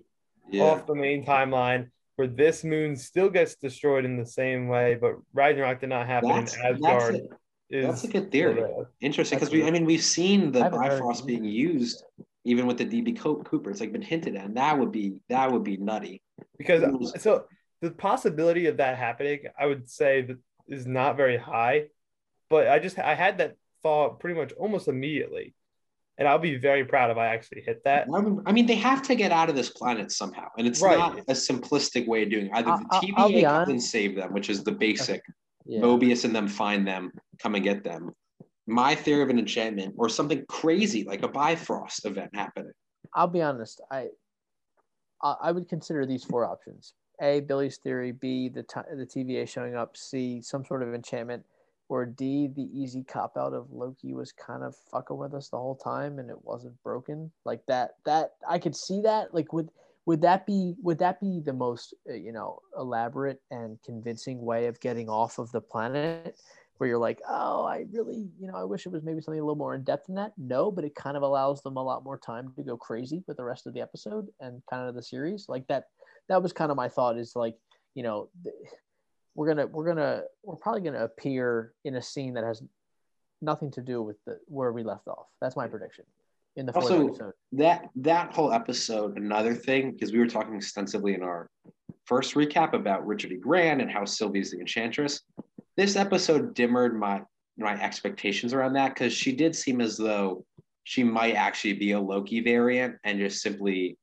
yeah. 0.50 0.64
off 0.64 0.86
the 0.86 0.96
main 0.96 1.26
timeline 1.26 1.90
where 2.18 2.28
this 2.28 2.64
moon 2.64 2.96
still 2.96 3.30
gets 3.30 3.56
destroyed 3.56 4.04
in 4.06 4.18
the 4.18 4.26
same 4.26 4.68
way, 4.68 4.98
but 5.00 5.16
Ragnarok 5.34 5.80
did 5.80 5.90
not 5.90 6.08
happen 6.08 6.30
that's, 6.30 6.56
in 6.56 6.62
Asgard. 6.66 7.14
That's, 7.14 7.26
a, 7.72 7.88
that's 7.88 8.04
a 8.04 8.08
good 8.10 8.32
theory. 8.32 8.64
Interesting 9.00 9.40
because 9.40 9.54
we, 9.54 9.66
I 9.66 9.72
mean, 9.72 9.86
we've 9.86 10.04
seen 10.04 10.52
the 10.52 10.70
Bifrost 10.70 11.26
being 11.26 11.46
used 11.46 12.04
even 12.44 12.66
with 12.66 12.78
the 12.78 12.86
DB 12.86 13.18
Cooper. 13.18 13.70
It's 13.70 13.80
like 13.80 13.92
been 13.92 14.02
hinted 14.02 14.36
at. 14.36 14.46
And 14.46 14.58
that 14.58 14.78
would 14.78 14.92
be 14.92 15.16
that 15.30 15.52
would 15.52 15.64
be 15.64 15.78
nutty. 15.78 16.22
Because 16.58 16.84
so 17.22 17.46
the 17.82 17.92
possibility 17.92 18.68
of 18.68 18.78
that 18.78 18.98
happening, 18.98 19.46
I 19.60 19.66
would 19.66 19.90
say 19.90 20.22
that 20.22 20.38
is 20.68 20.86
not 20.86 21.18
very 21.18 21.38
high. 21.38 21.86
But 22.50 22.68
I 22.68 22.80
just 22.80 23.00
I 23.00 23.16
had 23.16 23.38
that 23.40 23.56
thought 23.82 24.20
pretty 24.20 24.40
much 24.40 24.52
almost 24.54 24.88
immediately. 24.88 25.54
And 26.18 26.28
I'll 26.28 26.40
be 26.40 26.58
very 26.58 26.86
proud 26.86 27.10
if 27.10 27.18
I 27.18 27.28
actually 27.28 27.62
hit 27.62 27.84
that. 27.86 28.08
I 28.46 28.52
mean, 28.52 28.66
they 28.68 28.76
have 28.76 29.02
to 29.04 29.16
get 29.16 29.32
out 29.32 29.50
of 29.50 29.56
this 29.56 29.70
planet 29.70 30.12
somehow. 30.12 30.50
And 30.58 30.68
it's 30.68 30.82
right. 30.82 30.98
not 30.98 31.18
a 31.20 31.34
simplistic 31.34 32.06
way 32.08 32.24
of 32.24 32.30
doing 32.30 32.48
it. 32.48 32.52
Either 32.54 32.78
the 32.78 33.08
TVA 33.08 33.66
can 33.66 33.80
save 33.80 34.16
them, 34.16 34.32
which 34.32 34.50
is 34.50 34.64
the 34.64 34.72
basic. 34.72 35.24
Yeah. 35.66 35.80
Mobius 35.80 36.26
and 36.26 36.36
them 36.36 36.48
find 36.48 36.88
them, 36.88 37.12
come 37.40 37.56
and 37.56 37.64
get 37.64 37.84
them, 37.84 38.12
my 38.68 38.96
theory 38.96 39.22
of 39.22 39.30
an 39.30 39.40
enchantment 39.40 39.96
or 39.98 40.10
something 40.10 40.46
crazy 40.48 41.04
like 41.04 41.24
a 41.24 41.28
Bifrost 41.28 42.06
event 42.06 42.32
happening. 42.34 42.72
I'll 43.14 43.28
be 43.28 43.42
honest. 43.42 43.82
I 43.92 44.08
I 45.22 45.52
would 45.52 45.70
consider 45.70 46.06
these 46.06 46.24
four 46.24 46.46
options: 46.46 46.94
A, 47.22 47.42
Billy's 47.42 47.78
theory; 47.78 48.12
B, 48.12 48.50
the 48.50 48.64
t- 48.64 48.80
the 48.94 49.06
TVA 49.06 49.48
showing 49.48 49.76
up; 49.76 49.96
C, 49.96 50.42
some 50.42 50.66
sort 50.66 50.84
of 50.84 50.94
enchantment; 50.94 51.46
or 51.92 52.06
D, 52.06 52.48
the 52.48 52.70
easy 52.74 53.04
cop 53.04 53.38
out 53.38 53.54
of 53.54 53.72
Loki 53.72 54.14
was 54.14 54.32
kind 54.32 54.64
of 54.64 54.76
fucking 54.76 55.18
with 55.18 55.34
us 55.34 55.50
the 55.50 55.58
whole 55.58 55.76
time 55.76 56.20
and 56.20 56.30
it 56.30 56.46
wasn't 56.46 56.82
broken. 56.84 57.32
Like 57.44 57.66
that. 57.68 57.96
That 58.06 58.34
I 58.50 58.60
could 58.60 58.76
see 58.76 59.02
that. 59.02 59.34
Like 59.34 59.52
would 59.52 59.70
would 60.06 60.22
that 60.22 60.46
be 60.46 60.76
would 60.82 61.00
that 61.00 61.20
be 61.20 61.42
the 61.42 61.54
most 61.54 61.94
uh, 62.10 62.14
you 62.14 62.32
know 62.32 62.60
elaborate 62.78 63.42
and 63.52 63.78
convincing 63.84 64.42
way 64.44 64.68
of 64.68 64.80
getting 64.80 65.10
off 65.10 65.38
of 65.38 65.52
the 65.52 65.62
planet? 65.62 66.38
where 66.78 66.88
you're 66.88 66.98
like, 66.98 67.22
oh, 67.30 67.64
I 67.64 67.86
really, 67.92 68.28
you 68.40 68.48
know, 68.48 68.56
I 68.56 68.64
wish 68.64 68.88
it 68.88 68.92
was 68.92 69.04
maybe 69.04 69.22
something 69.22 69.40
a 69.40 69.44
little 69.44 69.56
more 69.56 69.76
in 69.76 69.84
depth 69.84 70.08
than 70.08 70.16
that. 70.16 70.32
No, 70.36 70.72
but 70.72 70.84
it 70.84 70.96
kind 70.96 71.16
of 71.16 71.22
allows 71.22 71.62
them 71.62 71.78
a 71.78 71.84
lot 71.84 72.04
more 72.04 72.18
time 72.18 72.52
to 72.56 72.64
go 72.64 72.76
crazy 72.76 73.24
with 73.28 73.38
the 73.38 73.44
rest 73.44 73.68
of 73.68 73.76
the 73.76 73.82
episode 73.82 74.30
and 74.40 74.64
kind 74.68 74.90
of 74.90 74.96
the 74.96 75.04
series. 75.04 75.46
Like 75.48 75.68
that, 75.68 75.90
that 76.30 76.42
was 76.42 76.54
kind 76.54 76.72
of 76.72 76.78
my 76.78 76.90
thought 76.90 77.18
is 77.18 77.36
like, 77.36 77.56
you 77.96 78.04
know, 78.04 78.30
we're 79.36 79.48
gonna, 79.48 79.68
we're 79.68 79.86
gonna, 79.86 80.24
we're 80.44 80.56
probably 80.56 80.82
gonna 80.82 81.04
appear 81.04 81.74
in 81.84 81.96
a 81.96 82.02
scene 82.02 82.34
that 82.36 82.44
has 82.44 82.64
nothing 83.42 83.72
to 83.72 83.82
do 83.82 84.02
with 84.02 84.18
the 84.26 84.40
where 84.48 84.72
we 84.72 84.84
left 84.84 85.08
off. 85.08 85.28
That's 85.42 85.56
my 85.56 85.68
prediction. 85.68 86.06
In 86.58 86.66
the 86.66 86.74
also 86.74 87.08
episode. 87.08 87.34
that 87.54 87.86
that 87.96 88.34
whole 88.34 88.52
episode, 88.52 89.18
another 89.18 89.56
thing 89.56 89.92
because 89.92 90.12
we 90.12 90.20
were 90.20 90.28
talking 90.28 90.56
extensively 90.56 91.14
in 91.14 91.24
our 91.24 91.50
first 92.06 92.34
recap 92.36 92.74
about 92.74 93.08
Richard 93.08 93.32
E. 93.32 93.38
Grant 93.38 93.82
and 93.82 93.90
how 93.90 94.04
Sylvie's 94.04 94.52
the 94.52 94.60
Enchantress 94.60 95.22
this 95.78 95.96
episode 95.96 96.54
dimmered 96.54 96.98
my 96.98 97.22
my 97.58 97.80
expectations 97.82 98.54
around 98.54 98.74
that 98.74 98.94
because 98.94 99.14
she 99.14 99.32
did 99.32 99.56
seem 99.56 99.82
as 99.82 99.98
though 99.98 100.46
she 100.84 101.04
might 101.04 101.36
actually 101.36 101.74
be 101.74 101.92
a 101.92 102.00
Loki 102.00 102.40
variant 102.40 102.96
and 103.04 103.20
just 103.20 103.42
simply 103.42 103.98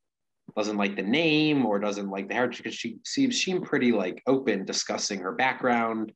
doesn't 0.59 0.77
like 0.77 0.97
the 0.97 1.03
name 1.03 1.65
or 1.65 1.79
doesn't 1.79 2.11
like 2.11 2.29
the 2.29 2.35
heritage 2.35 2.59
because 2.59 2.75
she 2.75 2.99
seems 3.05 3.41
seemed 3.41 3.65
pretty 3.65 3.93
like 3.93 4.23
open 4.27 4.65
discussing 4.65 5.21
her 5.21 5.33
background 5.33 6.13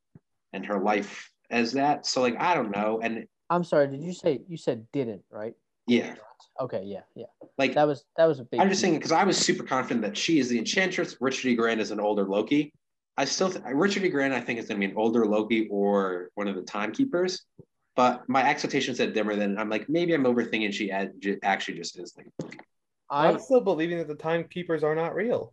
and 0.53 0.67
her 0.67 0.81
life 0.81 1.31
as 1.51 1.73
that. 1.73 2.07
So 2.07 2.21
like 2.21 2.39
I 2.41 2.55
don't 2.55 2.71
know. 2.71 3.01
And 3.03 3.27
I'm 3.49 3.65
sorry, 3.65 3.87
did 3.87 4.03
you 4.03 4.13
say 4.13 4.41
you 4.49 4.57
said 4.57 4.87
didn't, 4.93 5.23
right? 5.31 5.55
Yeah. 5.87 6.15
Okay, 6.61 6.83
yeah, 6.85 7.03
yeah. 7.15 7.27
Like 7.57 7.75
that 7.75 7.87
was 7.87 8.05
that 8.17 8.27
was 8.27 8.41
a 8.41 8.45
big 8.45 8.61
I'm 8.61 8.69
just 8.69 8.81
saying 8.81 8.95
because 8.95 9.13
I 9.13 9.25
was 9.25 9.39
super 9.39 9.63
confident 9.63 10.03
that 10.03 10.17
she 10.17 10.39
is 10.39 10.49
the 10.49 10.59
enchantress, 10.59 11.17
Richard 11.21 11.49
E. 11.49 11.55
Grant 11.55 11.81
is 11.81 11.93
an 11.93 12.01
older 12.01 12.25
Loki. 12.25 12.73
I 13.17 13.25
still 13.25 13.51
th- 13.51 13.65
Richard 13.65 14.05
E. 14.05 14.09
Grant. 14.09 14.35
I 14.35 14.41
think 14.41 14.59
is 14.59 14.67
going 14.67 14.81
to 14.81 14.87
be 14.87 14.91
an 14.91 14.99
older 14.99 15.25
Loki 15.25 15.69
or 15.71 16.31
one 16.35 16.49
of 16.49 16.57
the 16.57 16.63
timekeepers. 16.63 17.43
But 17.95 18.29
my 18.29 18.49
expectations 18.49 18.97
said 18.97 19.13
dimmer. 19.13 19.37
than 19.37 19.59
I'm 19.59 19.69
like, 19.69 19.89
maybe 19.89 20.15
I'm 20.15 20.25
overthinking. 20.25 20.73
She 20.73 20.91
ad- 20.91 21.13
actually 21.43 21.77
just 21.79 21.99
is 21.99 22.15
like. 22.17 22.27
I'm 23.13 23.39
still 23.39 23.61
believing 23.61 23.99
that 23.99 24.09
the 24.09 24.15
timekeepers 24.15 24.83
are 24.83 24.95
not 24.95 25.15
real. 25.15 25.53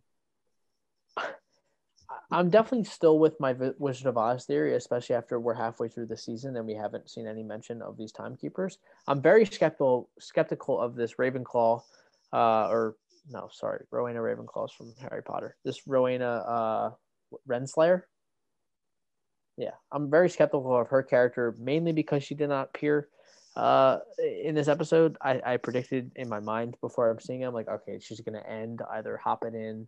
I'm 2.32 2.48
definitely 2.48 2.84
still 2.84 3.18
with 3.18 3.38
my 3.38 3.54
Wizard 3.78 4.06
of 4.06 4.16
Oz 4.16 4.46
theory, 4.46 4.74
especially 4.74 5.16
after 5.16 5.38
we're 5.38 5.54
halfway 5.54 5.88
through 5.88 6.06
the 6.06 6.16
season 6.16 6.56
and 6.56 6.66
we 6.66 6.74
haven't 6.74 7.10
seen 7.10 7.26
any 7.26 7.42
mention 7.42 7.82
of 7.82 7.96
these 7.96 8.12
timekeepers. 8.12 8.78
I'm 9.06 9.20
very 9.20 9.44
skeptical 9.44 10.08
skeptical 10.18 10.80
of 10.80 10.94
this 10.94 11.14
Ravenclaw 11.14 11.82
uh, 12.32 12.68
or 12.68 12.96
no, 13.28 13.48
sorry, 13.52 13.84
Rowena 13.90 14.20
Ravenclaw 14.20 14.72
from 14.72 14.94
Harry 15.00 15.22
Potter. 15.22 15.56
This 15.64 15.86
Rowena 15.86 16.24
uh, 16.26 16.90
Renslayer. 17.48 18.02
Yeah, 19.56 19.74
I'm 19.92 20.10
very 20.10 20.30
skeptical 20.30 20.74
of 20.74 20.88
her 20.88 21.02
character, 21.02 21.54
mainly 21.58 21.92
because 21.92 22.24
she 22.24 22.34
did 22.34 22.48
not 22.48 22.70
appear 22.74 23.08
uh, 23.60 23.98
in 24.18 24.54
this 24.54 24.68
episode. 24.68 25.16
I, 25.20 25.40
I 25.44 25.56
predicted 25.58 26.12
in 26.16 26.28
my 26.28 26.40
mind 26.40 26.76
before 26.80 27.10
I'm 27.10 27.20
seeing 27.20 27.42
it, 27.42 27.44
I'm 27.44 27.54
like, 27.54 27.68
okay, 27.68 27.98
she's 28.00 28.20
gonna 28.20 28.42
end 28.48 28.80
either 28.92 29.18
hopping 29.18 29.54
in, 29.54 29.86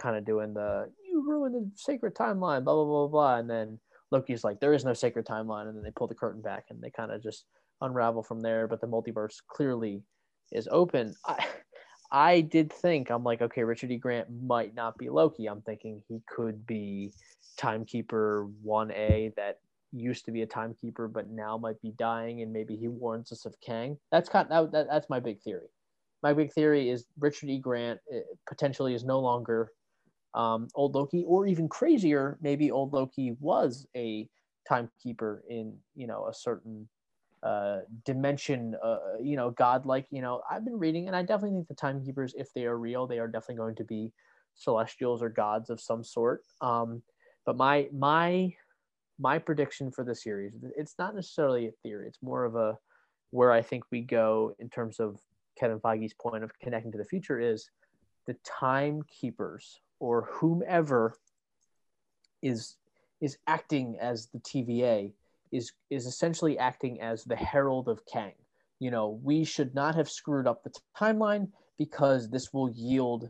kind 0.00 0.16
of 0.16 0.24
doing 0.24 0.54
the 0.54 0.88
you 1.04 1.28
ruined 1.28 1.54
the 1.54 1.70
sacred 1.74 2.14
timeline, 2.14 2.64
blah 2.64 2.74
blah 2.74 2.84
blah 2.84 3.08
blah, 3.08 3.36
and 3.38 3.50
then 3.50 3.80
Loki's 4.12 4.44
like, 4.44 4.60
there 4.60 4.72
is 4.72 4.84
no 4.84 4.94
sacred 4.94 5.26
timeline, 5.26 5.68
and 5.68 5.76
then 5.76 5.82
they 5.82 5.90
pull 5.90 6.06
the 6.06 6.14
curtain 6.14 6.40
back 6.40 6.66
and 6.70 6.80
they 6.80 6.90
kind 6.90 7.10
of 7.10 7.22
just 7.22 7.44
unravel 7.80 8.22
from 8.22 8.40
there. 8.40 8.68
But 8.68 8.80
the 8.80 8.86
multiverse 8.86 9.36
clearly 9.48 10.02
is 10.52 10.68
open. 10.70 11.14
I, 11.26 11.44
I 12.10 12.40
did 12.40 12.72
think 12.72 13.10
I'm 13.10 13.24
like, 13.24 13.42
okay, 13.42 13.64
Richard 13.64 13.90
E. 13.90 13.98
Grant 13.98 14.28
might 14.42 14.74
not 14.74 14.96
be 14.96 15.10
Loki. 15.10 15.46
I'm 15.46 15.60
thinking 15.60 16.02
he 16.08 16.22
could 16.26 16.66
be 16.66 17.12
Timekeeper 17.58 18.48
1A 18.64 19.34
that 19.34 19.58
used 19.92 20.24
to 20.24 20.32
be 20.32 20.42
a 20.42 20.46
timekeeper 20.46 21.08
but 21.08 21.30
now 21.30 21.56
might 21.56 21.80
be 21.80 21.92
dying 21.92 22.42
and 22.42 22.52
maybe 22.52 22.76
he 22.76 22.88
warns 22.88 23.32
us 23.32 23.44
of 23.44 23.54
Kang. 23.60 23.98
That's 24.12 24.28
kind 24.28 24.48
of, 24.50 24.72
that, 24.72 24.86
that's 24.90 25.08
my 25.08 25.20
big 25.20 25.40
theory. 25.40 25.68
My 26.22 26.32
big 26.32 26.52
theory 26.52 26.90
is 26.90 27.06
Richard 27.18 27.48
E. 27.48 27.58
Grant 27.58 28.00
eh, 28.12 28.20
potentially 28.46 28.94
is 28.94 29.04
no 29.04 29.20
longer 29.20 29.70
um, 30.34 30.68
old 30.74 30.94
Loki, 30.94 31.24
or 31.26 31.46
even 31.46 31.68
crazier, 31.68 32.38
maybe 32.40 32.70
old 32.70 32.92
Loki 32.92 33.36
was 33.40 33.86
a 33.96 34.28
timekeeper 34.68 35.42
in 35.48 35.76
you 35.96 36.06
know 36.06 36.26
a 36.26 36.34
certain 36.34 36.88
uh, 37.42 37.78
dimension, 38.04 38.76
uh, 38.82 38.98
you 39.20 39.36
know, 39.36 39.50
godlike. 39.50 40.06
You 40.10 40.22
know, 40.22 40.42
I've 40.50 40.64
been 40.64 40.78
reading, 40.78 41.06
and 41.06 41.16
I 41.16 41.22
definitely 41.22 41.56
think 41.56 41.68
the 41.68 41.74
timekeepers, 41.74 42.34
if 42.36 42.52
they 42.52 42.66
are 42.66 42.76
real, 42.76 43.06
they 43.06 43.18
are 43.18 43.28
definitely 43.28 43.56
going 43.56 43.76
to 43.76 43.84
be 43.84 44.12
celestials 44.54 45.22
or 45.22 45.28
gods 45.28 45.70
of 45.70 45.80
some 45.80 46.04
sort. 46.04 46.42
Um, 46.60 47.02
but 47.46 47.56
my 47.56 47.88
my 47.92 48.54
my 49.18 49.38
prediction 49.38 49.90
for 49.90 50.04
the 50.04 50.14
series, 50.14 50.52
it's 50.76 50.94
not 50.98 51.14
necessarily 51.14 51.66
a 51.66 51.72
theory. 51.82 52.06
It's 52.08 52.22
more 52.22 52.44
of 52.44 52.56
a 52.56 52.78
where 53.30 53.52
I 53.52 53.62
think 53.62 53.84
we 53.90 54.00
go 54.00 54.54
in 54.58 54.70
terms 54.70 55.00
of 55.00 55.20
Kevin 55.58 55.80
Feige's 55.80 56.14
point 56.14 56.44
of 56.44 56.58
connecting 56.60 56.92
to 56.92 56.98
the 56.98 57.04
future 57.04 57.38
is 57.38 57.70
the 58.26 58.36
timekeepers 58.44 59.80
or 60.00 60.28
whomever 60.30 61.14
is 62.42 62.76
is 63.20 63.38
acting 63.46 63.96
as 64.00 64.28
the 64.28 64.38
TVA 64.40 65.12
is 65.50 65.72
is 65.90 66.06
essentially 66.06 66.58
acting 66.58 67.00
as 67.00 67.24
the 67.24 67.36
herald 67.36 67.88
of 67.88 68.04
Kang. 68.06 68.34
You 68.78 68.90
know, 68.90 69.18
we 69.22 69.44
should 69.44 69.74
not 69.74 69.96
have 69.96 70.08
screwed 70.08 70.46
up 70.46 70.62
the 70.62 70.72
timeline 70.96 71.48
because 71.78 72.30
this 72.30 72.52
will 72.52 72.70
yield 72.70 73.28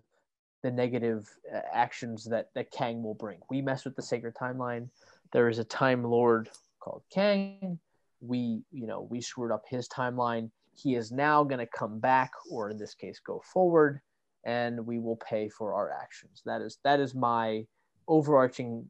the 0.63 0.71
negative 0.71 1.27
uh, 1.55 1.61
actions 1.73 2.25
that 2.25 2.51
that 2.55 2.71
Kang 2.71 3.03
will 3.03 3.15
bring. 3.15 3.39
We 3.49 3.63
mess 3.63 3.85
with 3.85 3.97
the 3.97 4.03
sacred 4.03 4.35
timeline. 4.35 4.89
There 5.33 5.49
is 5.49 5.59
a 5.59 5.65
time 5.65 6.05
lord 6.05 6.49
called 6.81 7.03
Kang. 7.13 7.79
We, 8.21 8.63
you 8.73 8.87
know, 8.87 9.07
we 9.11 9.21
screwed 9.21 9.53
up 9.53 9.65
his 9.69 9.89
timeline. 9.89 10.51
He 10.75 10.95
is 10.95 11.13
now 11.13 11.45
going 11.45 11.59
to 11.59 11.67
come 11.67 11.99
back, 11.99 12.33
or 12.51 12.71
in 12.71 12.79
this 12.79 12.95
case, 12.95 13.21
go 13.25 13.43
forward, 13.53 14.01
and 14.45 14.87
we 14.87 14.99
will 14.99 15.17
pay 15.17 15.49
for 15.49 15.75
our 15.75 15.93
actions. 15.93 16.43
That 16.47 16.63
is 16.63 16.79
that 16.85 17.01
is 17.01 17.15
my 17.15 17.67
overarching 18.07 18.89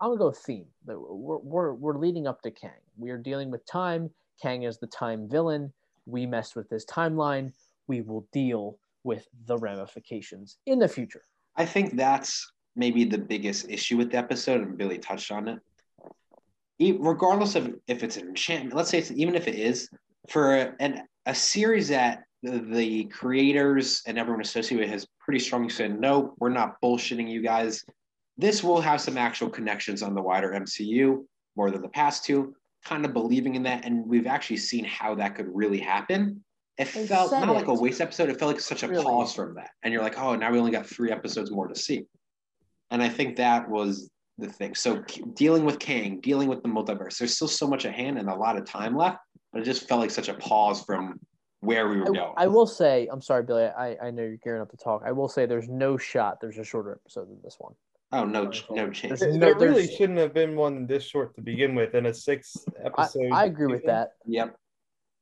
I'm 0.00 0.10
gonna 0.10 0.18
go 0.18 0.32
theme. 0.32 0.66
We're, 0.84 1.38
we're, 1.38 1.72
we're 1.72 1.98
leading 1.98 2.26
up 2.26 2.42
to 2.42 2.50
Kang. 2.50 2.70
We 2.98 3.10
are 3.10 3.18
dealing 3.18 3.50
with 3.50 3.64
time. 3.64 4.10
Kang 4.42 4.64
is 4.64 4.78
the 4.78 4.86
time 4.88 5.28
villain. 5.28 5.72
We 6.06 6.26
mess 6.26 6.54
with 6.54 6.68
this 6.68 6.84
timeline. 6.84 7.52
We 7.86 8.02
will 8.02 8.26
deal 8.32 8.78
with 9.04 9.26
the 9.46 9.56
ramifications 9.56 10.58
in 10.66 10.78
the 10.78 10.88
future. 10.88 11.22
I 11.56 11.64
think 11.64 11.96
that's 11.96 12.52
maybe 12.76 13.04
the 13.04 13.18
biggest 13.18 13.68
issue 13.68 13.96
with 13.96 14.10
the 14.10 14.18
episode, 14.18 14.60
and 14.60 14.76
Billy 14.76 14.98
touched 14.98 15.30
on 15.30 15.48
it. 15.48 15.58
Regardless 16.98 17.54
of 17.54 17.74
if 17.86 18.02
it's 18.02 18.16
an 18.16 18.28
enchantment, 18.28 18.74
let's 18.74 18.90
say 18.90 18.98
it's, 18.98 19.12
even 19.12 19.34
if 19.34 19.46
it 19.46 19.54
is 19.54 19.88
for 20.28 20.74
an, 20.80 21.02
a 21.26 21.34
series 21.34 21.88
that 21.88 22.24
the, 22.42 22.58
the 22.58 23.04
creators 23.04 24.02
and 24.06 24.18
everyone 24.18 24.40
associated 24.40 24.84
with 24.84 24.90
has 24.90 25.06
pretty 25.20 25.38
strongly 25.38 25.70
said, 25.70 25.98
no, 25.98 26.34
we're 26.38 26.50
not 26.50 26.80
bullshitting 26.82 27.30
you 27.30 27.42
guys. 27.42 27.84
This 28.36 28.62
will 28.62 28.80
have 28.80 29.00
some 29.00 29.16
actual 29.16 29.48
connections 29.48 30.02
on 30.02 30.14
the 30.14 30.22
wider 30.22 30.50
MCU 30.50 31.24
more 31.56 31.70
than 31.70 31.82
the 31.82 31.88
past 31.88 32.24
two, 32.24 32.54
kind 32.84 33.04
of 33.04 33.12
believing 33.12 33.54
in 33.54 33.62
that. 33.62 33.84
And 33.84 34.06
we've 34.06 34.26
actually 34.26 34.58
seen 34.58 34.84
how 34.84 35.14
that 35.14 35.36
could 35.36 35.46
really 35.54 35.78
happen. 35.78 36.44
It 36.76 36.92
they 36.92 37.06
felt 37.06 37.30
not 37.30 37.48
it. 37.48 37.52
like 37.52 37.68
a 37.68 37.74
waste 37.74 38.00
episode. 38.00 38.28
It 38.28 38.38
felt 38.38 38.52
like 38.52 38.60
such 38.60 38.82
a 38.82 38.88
really? 38.88 39.04
pause 39.04 39.32
from 39.32 39.54
that. 39.54 39.70
And 39.82 39.92
you're 39.92 40.02
like, 40.02 40.18
oh, 40.18 40.34
now 40.34 40.50
we 40.50 40.58
only 40.58 40.72
got 40.72 40.86
three 40.86 41.12
episodes 41.12 41.50
more 41.50 41.68
to 41.68 41.74
see. 41.74 42.04
And 42.90 43.02
I 43.02 43.08
think 43.08 43.36
that 43.36 43.68
was 43.68 44.10
the 44.38 44.48
thing. 44.48 44.74
So 44.74 45.02
dealing 45.34 45.64
with 45.64 45.78
Kang, 45.78 46.20
dealing 46.20 46.48
with 46.48 46.62
the 46.62 46.68
multiverse, 46.68 47.18
there's 47.18 47.34
still 47.34 47.48
so 47.48 47.66
much 47.66 47.86
at 47.86 47.94
hand 47.94 48.18
and 48.18 48.28
a 48.28 48.34
lot 48.34 48.56
of 48.56 48.64
time 48.64 48.96
left, 48.96 49.18
but 49.52 49.62
it 49.62 49.64
just 49.64 49.88
felt 49.88 50.00
like 50.00 50.10
such 50.10 50.28
a 50.28 50.34
pause 50.34 50.82
from 50.82 51.18
where 51.60 51.88
we 51.88 51.96
were 51.96 52.10
I, 52.10 52.12
going. 52.12 52.34
I 52.36 52.46
will 52.46 52.66
say, 52.66 53.08
I'm 53.10 53.22
sorry, 53.22 53.42
Billy. 53.42 53.64
I, 53.64 53.96
I 54.02 54.10
know 54.10 54.22
you're 54.22 54.36
gearing 54.36 54.62
up 54.62 54.70
to 54.70 54.76
talk. 54.76 55.02
I 55.04 55.12
will 55.12 55.28
say 55.28 55.46
there's 55.46 55.68
no 55.68 55.96
shot 55.96 56.40
there's 56.40 56.58
a 56.58 56.64
shorter 56.64 56.92
episode 56.92 57.28
than 57.28 57.38
this 57.42 57.56
one. 57.58 57.74
Oh 58.12 58.24
no, 58.24 58.50
no 58.70 58.90
chance. 58.90 59.20
There, 59.20 59.36
there 59.38 59.54
really 59.56 59.88
shouldn't 59.88 60.18
have 60.20 60.32
been 60.32 60.54
one 60.54 60.86
this 60.86 61.02
short 61.02 61.34
to 61.34 61.40
begin 61.40 61.74
with, 61.74 61.94
in 61.94 62.06
a 62.06 62.14
six 62.14 62.56
episode. 62.84 63.32
I, 63.32 63.42
I 63.42 63.44
agree 63.46 63.66
with 63.66 63.84
that. 63.86 64.12
Yep. 64.26 64.56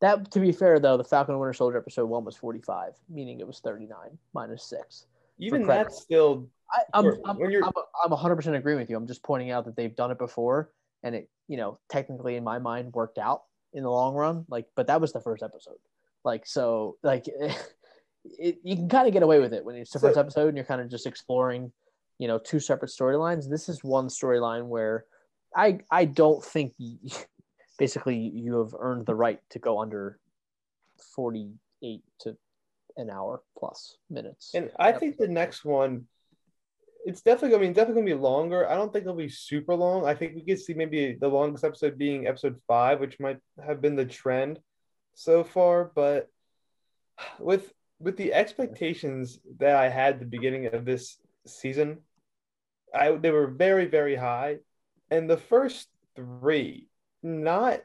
That 0.02 0.30
to 0.32 0.40
be 0.40 0.52
fair 0.52 0.78
though, 0.78 0.96
the 0.96 1.04
Falcon 1.04 1.38
Winter 1.38 1.54
Soldier 1.54 1.78
episode 1.78 2.06
one 2.06 2.24
was 2.24 2.36
forty 2.36 2.60
five, 2.60 2.92
meaning 3.08 3.40
it 3.40 3.46
was 3.46 3.60
thirty 3.60 3.86
nine 3.86 4.18
minus 4.34 4.64
six. 4.64 5.06
Even 5.38 5.66
that's 5.66 6.00
still. 6.00 6.48
I, 6.70 6.82
I'm, 6.94 7.06
I'm, 7.26 7.36
I'm, 7.42 7.72
I'm 8.04 8.10
100% 8.10 8.56
agreeing 8.56 8.78
with 8.78 8.88
you. 8.88 8.96
I'm 8.96 9.06
just 9.06 9.22
pointing 9.22 9.50
out 9.50 9.66
that 9.66 9.76
they've 9.76 9.94
done 9.94 10.10
it 10.10 10.18
before, 10.18 10.70
and 11.02 11.14
it, 11.14 11.28
you 11.46 11.58
know, 11.58 11.78
technically 11.90 12.36
in 12.36 12.44
my 12.44 12.58
mind 12.58 12.94
worked 12.94 13.18
out 13.18 13.42
in 13.74 13.82
the 13.82 13.90
long 13.90 14.14
run. 14.14 14.46
Like, 14.48 14.66
but 14.74 14.86
that 14.86 15.00
was 15.00 15.12
the 15.12 15.20
first 15.20 15.42
episode. 15.42 15.76
Like, 16.24 16.46
so, 16.46 16.96
like, 17.02 17.26
it, 18.24 18.58
you 18.62 18.76
can 18.76 18.88
kind 18.88 19.06
of 19.06 19.12
get 19.12 19.22
away 19.22 19.40
with 19.40 19.52
it 19.52 19.64
when 19.64 19.76
it's 19.76 19.90
the 19.90 19.98
first 19.98 20.18
episode 20.18 20.48
and 20.48 20.56
you're 20.56 20.66
kind 20.66 20.80
of 20.80 20.90
just 20.90 21.06
exploring 21.06 21.72
you 22.18 22.28
know 22.28 22.38
two 22.38 22.60
separate 22.60 22.90
storylines 22.90 23.48
this 23.48 23.68
is 23.68 23.82
one 23.82 24.08
storyline 24.08 24.66
where 24.66 25.04
i 25.56 25.78
i 25.90 26.04
don't 26.04 26.44
think 26.44 26.72
basically 27.78 28.16
you 28.16 28.58
have 28.58 28.74
earned 28.78 29.06
the 29.06 29.14
right 29.14 29.40
to 29.50 29.58
go 29.58 29.80
under 29.80 30.18
48 31.16 32.02
to 32.20 32.36
an 32.96 33.10
hour 33.10 33.42
plus 33.58 33.96
minutes 34.10 34.52
and 34.54 34.70
i 34.78 34.92
think 34.92 35.16
the 35.16 35.28
next 35.28 35.64
one 35.64 36.06
it's 37.04 37.22
definitely 37.22 37.56
I 37.56 37.60
mean 37.60 37.72
definitely 37.72 38.02
gonna 38.02 38.16
be 38.16 38.22
longer. 38.22 38.68
I 38.68 38.74
don't 38.74 38.92
think 38.92 39.04
it'll 39.04 39.16
be 39.16 39.28
super 39.28 39.74
long. 39.74 40.04
I 40.04 40.14
think 40.14 40.34
we 40.34 40.44
could 40.44 40.60
see 40.60 40.74
maybe 40.74 41.16
the 41.20 41.28
longest 41.28 41.64
episode 41.64 41.98
being 41.98 42.26
episode 42.26 42.60
five, 42.68 43.00
which 43.00 43.18
might 43.18 43.38
have 43.64 43.80
been 43.80 43.96
the 43.96 44.04
trend 44.04 44.60
so 45.14 45.44
far. 45.44 45.90
But 45.94 46.28
with 47.38 47.72
with 47.98 48.16
the 48.16 48.32
expectations 48.32 49.40
that 49.58 49.76
I 49.76 49.88
had 49.88 50.20
the 50.20 50.26
beginning 50.26 50.66
of 50.66 50.84
this 50.84 51.18
season, 51.46 51.98
I 52.94 53.12
they 53.12 53.30
were 53.30 53.48
very 53.48 53.86
very 53.86 54.16
high, 54.16 54.58
and 55.10 55.28
the 55.28 55.36
first 55.36 55.88
three, 56.14 56.88
not 57.22 57.80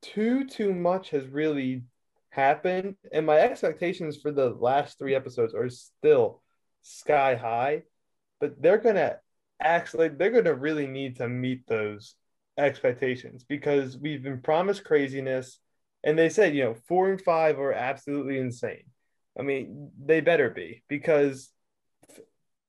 too 0.00 0.46
too 0.46 0.72
much 0.72 1.10
has 1.10 1.26
really 1.26 1.82
happened, 2.32 2.96
and 3.12 3.26
my 3.26 3.36
expectations 3.36 4.16
for 4.16 4.32
the 4.32 4.50
last 4.50 4.98
three 4.98 5.14
episodes 5.14 5.54
are 5.54 5.68
still 5.68 6.42
sky 6.80 7.34
high, 7.34 7.82
but 8.40 8.60
they're 8.60 8.78
gonna 8.78 9.18
actually 9.60 10.08
they're 10.08 10.30
gonna 10.30 10.54
really 10.54 10.86
need 10.86 11.16
to 11.16 11.28
meet 11.28 11.66
those 11.66 12.14
expectations 12.58 13.44
because 13.44 13.98
we've 13.98 14.22
been 14.22 14.40
promised 14.40 14.82
craziness, 14.82 15.58
and 16.02 16.18
they 16.18 16.30
said 16.30 16.54
you 16.54 16.64
know 16.64 16.74
four 16.88 17.10
and 17.10 17.20
five 17.20 17.58
are 17.58 17.72
absolutely 17.72 18.38
insane. 18.38 18.84
I 19.38 19.42
mean, 19.42 19.90
they 20.02 20.20
better 20.20 20.48
be 20.48 20.82
because 20.88 21.50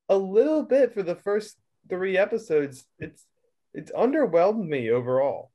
a 0.09 0.18
little 0.18 0.64
bit 0.64 0.93
for 0.93 1.03
the 1.03 1.16
first 1.16 1.57
three 1.89 2.18
episodes, 2.18 2.86
it's 2.99 3.26
it's 3.74 3.91
underwhelmed 3.93 4.68
me 4.68 4.91
overall. 4.91 5.51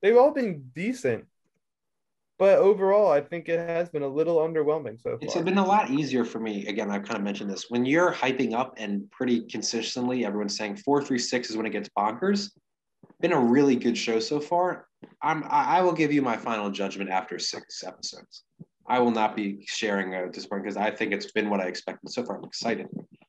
They've 0.00 0.16
all 0.16 0.32
been 0.32 0.70
decent, 0.74 1.26
but 2.38 2.58
overall, 2.58 3.10
I 3.10 3.20
think 3.20 3.48
it 3.48 3.58
has 3.58 3.88
been 3.88 4.02
a 4.02 4.08
little 4.08 4.38
underwhelming 4.38 5.00
so 5.00 5.10
far. 5.10 5.18
It's 5.22 5.34
been 5.34 5.58
a 5.58 5.66
lot 5.66 5.90
easier 5.90 6.24
for 6.24 6.38
me. 6.38 6.66
Again, 6.66 6.90
I've 6.90 7.04
kind 7.04 7.16
of 7.16 7.22
mentioned 7.22 7.50
this. 7.50 7.70
When 7.70 7.84
you're 7.84 8.12
hyping 8.12 8.52
up 8.52 8.74
and 8.76 9.10
pretty 9.10 9.42
consistently, 9.42 10.24
everyone's 10.24 10.56
saying 10.56 10.76
four 10.76 11.02
three 11.02 11.18
six 11.18 11.50
is 11.50 11.56
when 11.56 11.66
it 11.66 11.70
gets 11.70 11.88
bonkers. 11.96 12.50
Been 13.20 13.32
a 13.32 13.40
really 13.40 13.76
good 13.76 13.96
show 13.96 14.20
so 14.20 14.40
far. 14.40 14.88
I'm 15.22 15.44
I 15.48 15.80
will 15.82 15.92
give 15.92 16.12
you 16.12 16.22
my 16.22 16.36
final 16.36 16.70
judgment 16.70 17.10
after 17.10 17.38
six 17.38 17.82
episodes. 17.82 18.44
I 18.88 18.98
will 19.00 19.10
not 19.10 19.34
be 19.34 19.64
sharing 19.66 20.14
uh, 20.14 20.24
a 20.24 20.30
disappointment 20.30 20.74
because 20.74 20.76
I 20.76 20.94
think 20.94 21.12
it's 21.12 21.32
been 21.32 21.50
what 21.50 21.60
I 21.60 21.64
expected 21.64 22.10
so 22.10 22.24
far. 22.24 22.38
I'm 22.38 22.44
excited. 22.44 22.86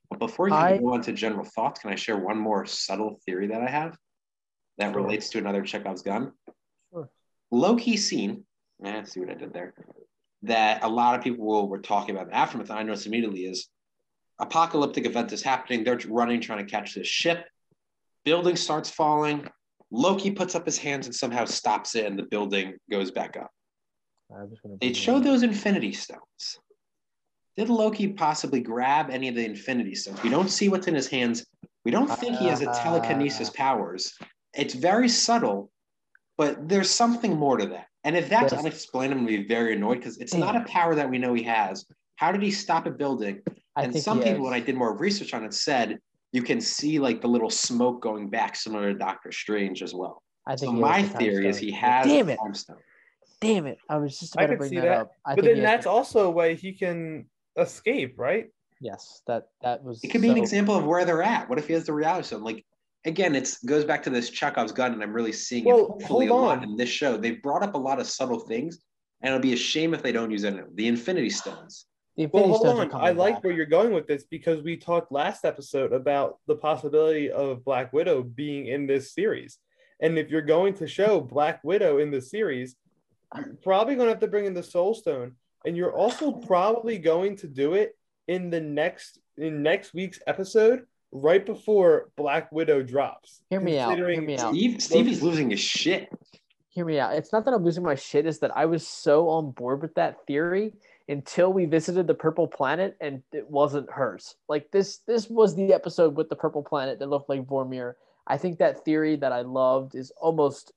But 0.10 0.20
before 0.20 0.50
you 0.50 0.56
I, 0.56 0.78
go 0.78 0.94
on 0.94 1.02
to 1.04 1.14
general 1.14 1.46
thoughts, 1.46 1.80
can 1.80 1.92
I 1.92 1.96
share 1.96 2.18
one 2.18 2.38
more 2.38 2.66
subtle 2.66 3.20
theory 3.26 3.48
that 3.48 3.62
I 3.62 3.70
have 3.70 3.98
that 4.78 4.94
sure. 4.94 5.02
relates 5.02 5.30
to 5.30 5.38
another 5.38 5.62
Chekhov's 5.62 6.02
gun? 6.02 6.32
Sure. 6.92 7.10
Low 7.52 7.76
key 7.76 7.98
scene. 7.98 8.46
Eh, 8.84 9.04
see 9.04 9.20
what 9.20 9.30
I 9.30 9.34
did 9.34 9.54
there. 9.54 9.74
that 10.44 10.84
a 10.84 10.88
lot 10.88 11.16
of 11.16 11.24
people 11.24 11.68
were 11.68 11.80
talking 11.80 12.16
about 12.16 12.30
the 12.30 12.36
aftermath. 12.36 12.70
I 12.70 12.84
noticed 12.84 13.08
immediately 13.08 13.42
is 13.46 13.68
apocalyptic 14.40 15.06
event 15.06 15.32
is 15.34 15.42
happening. 15.42 15.84
They're 15.84 16.00
running, 16.08 16.42
trying 16.42 16.64
to 16.64 16.72
catch 16.72 16.94
this 16.94 17.08
ship. 17.08 17.46
Building 18.24 18.56
starts 18.56 18.90
falling. 18.90 19.48
Loki 19.90 20.32
puts 20.32 20.54
up 20.54 20.66
his 20.66 20.78
hands 20.78 21.08
and 21.08 21.16
somehow 21.16 21.46
stops 21.46 21.96
it, 21.96 22.06
and 22.06 22.20
the 22.20 22.24
building 22.24 22.76
goes 22.92 23.10
back 23.10 23.38
up. 23.38 23.50
They 24.82 24.94
show 24.94 25.20
those 25.20 25.44
Infinity 25.44 25.94
Stones. 25.94 26.60
Did 27.56 27.70
Loki 27.70 28.10
possibly 28.10 28.60
grab 28.60 29.10
any 29.10 29.30
of 29.30 29.36
the 29.36 29.46
Infinity 29.46 29.96
Stones? 29.96 30.22
We 30.22 30.30
don't 30.30 30.50
see 30.50 30.70
what's 30.70 30.88
in 30.88 30.94
his 30.94 31.08
hands. 31.08 31.46
We 31.86 31.92
don't 31.92 32.12
think 32.20 32.38
he 32.38 32.48
has 32.48 32.62
a 32.62 32.66
telekinesis 32.74 33.50
powers. 33.50 34.14
It's 34.54 34.74
very 34.74 35.08
subtle, 35.10 35.72
but 36.38 36.68
there's 36.68 36.90
something 36.90 37.36
more 37.36 37.58
to 37.58 37.66
that. 37.68 37.88
And 38.08 38.16
if 38.16 38.30
that's 38.30 38.54
yes. 38.54 38.62
unexplained, 38.62 39.12
I'm 39.12 39.26
going 39.26 39.36
to 39.36 39.42
be 39.42 39.48
very 39.50 39.76
annoyed 39.76 39.98
because 39.98 40.18
it's 40.20 40.34
not 40.34 40.56
a 40.56 40.62
mm. 40.62 40.68
power 40.68 40.96
that 40.96 41.10
we 41.10 41.18
know 41.18 41.34
he 41.34 41.44
has. 41.44 41.86
How 42.16 42.32
did 42.32 42.42
he 42.42 42.52
stop 42.52 42.86
a 42.86 42.90
building? 42.90 43.42
And 43.76 43.94
some 43.94 44.20
people, 44.20 44.36
is. 44.36 44.40
when 44.40 44.54
I 44.54 44.62
did 44.62 44.76
more 44.76 44.96
research 44.96 45.34
on 45.34 45.44
it, 45.44 45.54
said 45.54 46.00
you 46.32 46.42
can 46.42 46.62
see 46.62 47.00
like 47.00 47.20
the 47.20 47.28
little 47.28 47.50
smoke 47.50 48.02
going 48.02 48.30
back, 48.30 48.56
similar 48.56 48.94
to 48.94 48.98
Doctor 48.98 49.34
Strange 49.34 49.84
as 49.84 49.94
well. 49.94 50.24
I 50.46 50.56
think 50.56 50.78
so 50.78 50.80
my 50.80 51.04
theory 51.04 51.50
is 51.50 51.58
he 51.58 51.70
has 51.74 52.08
Damn 52.08 52.30
it. 52.30 52.40
time 52.42 52.54
stone. 52.54 52.78
Damn 53.42 53.68
it! 53.68 53.78
I 53.90 53.98
was 53.98 54.18
just 54.18 54.36
about 54.36 54.48
to 54.48 54.56
bring 54.56 54.74
that, 54.76 54.82
that, 54.84 54.98
up. 55.02 55.12
I 55.26 55.36
but 55.36 55.44
then 55.44 55.62
that's 55.62 55.86
also 55.86 56.28
a 56.28 56.32
way 56.32 56.56
he 56.56 56.72
can 56.72 57.26
escape, 57.60 58.16
right? 58.18 58.48
Yes, 58.80 59.22
that 59.28 59.50
that 59.64 59.84
was. 59.84 60.02
It 60.02 60.08
could 60.08 60.22
be 60.22 60.30
an 60.30 60.38
example 60.38 60.76
of 60.76 60.86
where 60.86 61.04
they're 61.04 61.24
at. 61.24 61.50
What 61.50 61.60
if 61.60 61.68
he 61.68 61.74
has 61.74 61.86
the 61.86 61.94
reality 61.94 62.26
stone? 62.26 62.44
Like 62.44 62.66
again, 63.08 63.36
it 63.36 63.58
goes 63.66 63.86
back 63.86 64.04
to 64.04 64.10
this 64.10 64.30
Chekhov's 64.30 64.72
gun, 64.72 64.94
and 64.94 65.02
I'm 65.02 65.14
really 65.14 65.32
seeing 65.32 65.66
well, 65.66 65.78
it 65.78 65.88
hopefully 65.88 66.28
a 66.28 66.34
lot 66.34 66.64
in 66.64 66.76
this 66.76 66.90
show. 66.90 67.18
They've 67.18 67.42
brought 67.42 67.64
up 67.64 67.74
a 67.74 67.78
lot 67.78 68.00
of 68.00 68.08
subtle 68.08 68.40
things, 68.40 68.80
and 69.22 69.34
it'll 69.34 69.42
be 69.42 69.54
a 69.54 69.58
shame 69.58 69.94
if 69.94 70.04
they 70.04 70.12
don't 70.12 70.30
use 70.30 70.46
any 70.46 70.60
of 70.60 70.66
them. 70.66 70.76
The 70.76 70.88
Infinity 70.88 71.30
Stones. 71.30 71.86
The 72.18 72.24
Infinity 72.24 72.50
well, 72.50 72.60
hold 72.60 72.94
on. 72.94 73.02
I 73.02 73.12
like 73.12 73.36
back. 73.36 73.44
where 73.46 73.54
you're 73.54 73.66
going 73.66 73.94
with 73.94 74.08
this 74.08 74.26
because 74.26 74.62
we 74.62 74.76
talked 74.76 75.12
last 75.12 75.46
episode 75.46 75.94
about 75.94 76.38
the 76.48 76.56
possibility 76.56 77.32
of 77.32 77.64
Black 77.64 77.94
Widow 77.94 78.24
being 78.24 78.68
in 78.68 78.86
this 78.86 79.14
series. 79.14 79.58
And 80.02 80.18
if 80.18 80.30
you're 80.30 80.42
going 80.42 80.76
to 80.76 80.88
show 80.88 81.22
Black 81.22 81.64
Widow 81.64 82.00
in 82.00 82.12
the 82.12 82.22
series, 82.22 82.76
you're 83.36 83.58
probably 83.64 83.96
going 83.96 84.08
to 84.08 84.12
have 84.12 84.22
to 84.22 84.28
bring 84.28 84.46
in 84.46 84.54
the 84.54 84.64
Soul 84.64 84.94
Stone, 84.94 85.34
and 85.66 85.76
you're 85.76 85.96
also 85.96 86.32
probably 86.32 86.98
going 86.98 87.36
to 87.38 87.48
do 87.48 87.74
it 87.74 87.98
in 88.28 88.50
the 88.50 88.62
next 88.62 89.20
in 89.38 89.64
next 89.64 89.94
week's 89.94 90.20
episode, 90.28 90.86
right 91.12 91.46
before 91.46 92.10
Black 92.18 92.52
Widow 92.52 92.84
drops. 92.84 93.42
Hear 93.50 93.60
me 93.60 93.80
out. 93.80 93.96
Hear 93.98 94.22
me 94.22 94.38
out. 94.38 94.54
Steve, 94.54 94.82
Stevie's 94.82 95.22
losing 95.24 95.50
his 95.50 95.60
shit. 95.60 96.10
Hear 96.70 96.86
me 96.86 97.00
out. 97.00 97.16
It's 97.16 97.34
not 97.34 97.46
that 97.46 97.54
I'm 97.54 97.64
losing 97.64 97.84
my 97.84 97.96
shit; 97.96 98.26
is 98.26 98.40
that 98.40 98.56
I 98.56 98.66
was 98.66 98.88
so 98.88 99.30
on 99.30 99.52
board 99.52 99.82
with 99.82 99.96
that 99.96 100.18
theory 100.28 100.74
until 101.10 101.52
we 101.52 101.66
visited 101.66 102.06
the 102.06 102.14
Purple 102.14 102.48
Planet, 102.48 102.96
and 103.02 103.24
it 103.32 103.50
wasn't 103.50 103.90
hers. 103.90 104.36
Like 104.48 104.70
this, 104.72 104.98
this 105.08 105.30
was 105.30 105.56
the 105.56 105.74
episode 105.74 106.16
with 106.16 106.30
the 106.30 106.36
Purple 106.36 106.62
Planet 106.64 107.00
that 107.00 107.10
looked 107.10 107.30
like 107.30 107.46
Vormir. 107.46 107.94
I 108.28 108.38
think 108.38 108.60
that 108.60 108.84
theory 108.84 109.16
that 109.16 109.32
I 109.32 109.42
loved 109.42 109.96
is 109.96 110.12
almost 110.22 110.72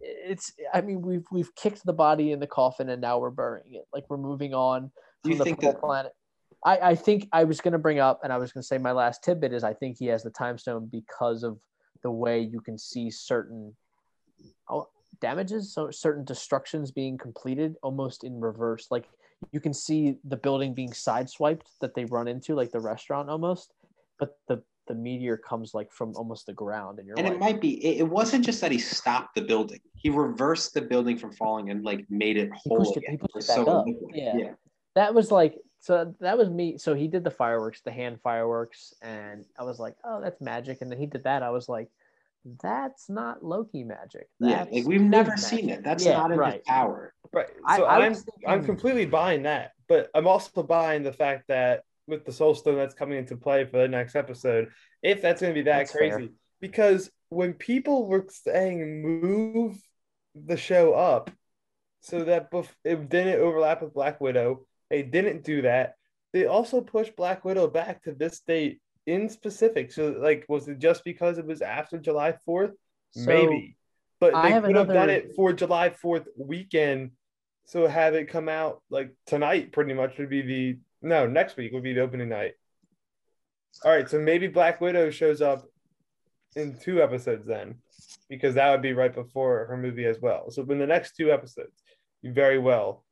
it's 0.00 0.52
I 0.72 0.80
mean 0.80 1.02
we've 1.02 1.24
we've 1.30 1.54
kicked 1.54 1.84
the 1.84 1.92
body 1.92 2.32
in 2.32 2.40
the 2.40 2.46
coffin 2.46 2.88
and 2.88 3.00
now 3.00 3.18
we're 3.18 3.30
burying 3.30 3.74
it. 3.74 3.86
Like 3.92 4.04
we're 4.08 4.16
moving 4.16 4.52
on 4.54 4.90
Do 5.22 5.36
from 5.36 5.46
the 5.46 5.54
that- 5.54 5.80
planet. 5.80 6.12
I, 6.64 6.78
I 6.90 6.94
think 6.94 7.28
I 7.32 7.44
was 7.44 7.60
gonna 7.60 7.78
bring 7.78 7.98
up 7.98 8.20
and 8.22 8.32
I 8.32 8.38
was 8.38 8.52
gonna 8.52 8.62
say 8.62 8.78
my 8.78 8.92
last 8.92 9.22
tidbit 9.22 9.52
is 9.52 9.64
I 9.64 9.74
think 9.74 9.98
he 9.98 10.06
has 10.06 10.22
the 10.22 10.30
time 10.30 10.58
stone 10.58 10.88
because 10.90 11.42
of 11.42 11.58
the 12.02 12.10
way 12.10 12.40
you 12.40 12.60
can 12.60 12.78
see 12.78 13.10
certain 13.10 13.74
oh, 14.68 14.88
damages, 15.20 15.72
so 15.72 15.90
certain 15.90 16.24
destructions 16.24 16.90
being 16.90 17.18
completed 17.18 17.76
almost 17.82 18.24
in 18.24 18.40
reverse. 18.40 18.88
Like 18.90 19.08
you 19.50 19.60
can 19.60 19.74
see 19.74 20.16
the 20.24 20.36
building 20.36 20.74
being 20.74 20.90
sideswiped 20.90 21.66
that 21.80 21.94
they 21.94 22.04
run 22.04 22.28
into, 22.28 22.54
like 22.54 22.70
the 22.70 22.80
restaurant 22.80 23.28
almost, 23.28 23.72
but 24.18 24.36
the 24.48 24.62
the 24.88 24.94
meteor 24.94 25.36
comes 25.36 25.74
like 25.74 25.92
from 25.92 26.12
almost 26.16 26.44
the 26.46 26.52
ground 26.52 26.98
and 26.98 27.06
you're 27.06 27.16
and 27.16 27.28
like, 27.28 27.36
it 27.36 27.40
might 27.40 27.60
be 27.60 27.84
it, 27.84 28.00
it, 28.00 28.08
wasn't 28.08 28.44
just 28.44 28.60
that 28.60 28.72
he 28.72 28.78
stopped 28.78 29.32
the 29.36 29.40
building 29.40 29.78
he 29.94 30.10
reversed 30.10 30.74
the 30.74 30.82
building 30.82 31.16
from 31.16 31.32
falling 31.32 31.70
and 31.70 31.84
like 31.84 32.04
made 32.10 32.36
it 32.36 32.50
whole 32.52 32.82
he 32.82 32.84
pushed 32.84 32.96
it, 32.96 33.04
he 33.08 33.16
pushed 33.16 33.36
it 33.36 33.46
back 33.46 33.56
so 33.56 33.64
up. 33.66 33.86
Yeah. 34.12 34.36
yeah 34.36 34.50
that 34.96 35.14
was 35.14 35.30
like 35.30 35.54
so 35.82 36.14
that 36.20 36.38
was 36.38 36.48
me. 36.48 36.78
So 36.78 36.94
he 36.94 37.08
did 37.08 37.24
the 37.24 37.30
fireworks 37.30 37.82
the 37.82 37.92
hand 37.92 38.20
fireworks 38.22 38.94
and 39.02 39.44
i 39.58 39.64
was 39.64 39.78
like 39.78 39.94
oh 40.04 40.20
that's 40.20 40.40
magic. 40.40 40.80
And 40.80 40.90
then 40.90 40.98
he 40.98 41.06
did 41.06 41.24
that. 41.24 41.42
I 41.42 41.50
was 41.50 41.68
like 41.68 41.88
that's 42.60 43.08
not 43.10 43.44
loki 43.44 43.84
magic. 43.84 44.28
That's 44.40 44.70
yeah 44.70 44.78
like 44.78 44.86
we've 44.86 45.00
never 45.00 45.36
seen 45.36 45.68
it. 45.68 45.84
That's 45.84 46.04
yeah, 46.04 46.16
not 46.16 46.32
in 46.32 46.38
right. 46.38 46.54
his 46.54 46.62
power. 46.66 47.14
Right. 47.32 47.46
So 47.76 47.84
I, 47.84 48.06
am 48.06 48.14
I'm, 48.14 48.22
I'm 48.46 48.64
completely 48.64 49.06
buying 49.06 49.42
that 49.44 49.72
but 49.88 50.08
i'm 50.14 50.26
also 50.26 50.62
buying 50.62 51.02
the 51.02 51.12
fact 51.12 51.44
that 51.48 51.82
with 52.06 52.24
the 52.24 52.32
Soul 52.32 52.54
Stone 52.54 52.76
that's 52.76 52.94
coming 52.94 53.18
into 53.18 53.36
play 53.36 53.64
for 53.64 53.78
the 53.78 53.88
next 53.88 54.14
episode, 54.14 54.68
if 55.02 55.22
that's 55.22 55.40
going 55.40 55.52
to 55.52 55.58
be 55.58 55.64
that 55.64 55.78
that's 55.78 55.92
crazy. 55.92 56.16
Fair. 56.16 56.28
Because 56.60 57.10
when 57.28 57.54
people 57.54 58.06
were 58.06 58.26
saying 58.28 59.02
move 59.02 59.80
the 60.34 60.56
show 60.56 60.94
up 60.94 61.30
so 62.00 62.24
that 62.24 62.50
bef- 62.50 62.68
it 62.84 63.08
didn't 63.08 63.40
overlap 63.40 63.82
with 63.82 63.94
Black 63.94 64.20
Widow, 64.20 64.66
they 64.92 65.02
didn't 65.02 65.42
do 65.42 65.62
that. 65.62 65.94
They 66.34 66.44
also 66.44 66.82
pushed 66.82 67.16
Black 67.16 67.46
Widow 67.46 67.66
back 67.66 68.02
to 68.02 68.12
this 68.12 68.40
date 68.40 68.82
in 69.06 69.30
specific. 69.30 69.90
So, 69.90 70.14
like, 70.18 70.44
was 70.50 70.68
it 70.68 70.78
just 70.78 71.02
because 71.02 71.38
it 71.38 71.46
was 71.46 71.62
after 71.62 71.96
July 71.98 72.34
4th? 72.46 72.72
So 73.12 73.24
Maybe. 73.24 73.76
But 74.20 74.34
they 74.42 74.60
could 74.60 74.76
have 74.76 74.88
done 74.88 75.08
it 75.08 75.32
for 75.34 75.54
July 75.54 75.88
4th 75.90 76.26
weekend. 76.36 77.12
So 77.64 77.86
have 77.86 78.14
it 78.14 78.28
come 78.28 78.50
out 78.50 78.82
like 78.90 79.14
tonight, 79.26 79.72
pretty 79.72 79.94
much 79.94 80.18
would 80.18 80.28
be 80.28 80.42
the 80.42 80.78
no, 81.00 81.26
next 81.26 81.56
week 81.56 81.72
would 81.72 81.82
be 81.82 81.94
the 81.94 82.02
opening 82.02 82.28
night. 82.28 82.52
All 83.84 83.90
right, 83.90 84.08
so 84.08 84.20
maybe 84.20 84.46
Black 84.46 84.80
Widow 84.80 85.10
shows 85.10 85.40
up 85.40 85.64
in 86.54 86.78
two 86.78 87.02
episodes 87.02 87.46
then, 87.46 87.76
because 88.28 88.56
that 88.56 88.70
would 88.70 88.82
be 88.82 88.92
right 88.92 89.14
before 89.14 89.64
her 89.66 89.76
movie 89.78 90.04
as 90.04 90.20
well. 90.20 90.50
So 90.50 90.62
in 90.70 90.78
the 90.78 90.86
next 90.86 91.16
two 91.16 91.32
episodes, 91.32 91.82
you 92.20 92.32
very 92.32 92.58
well 92.58 93.04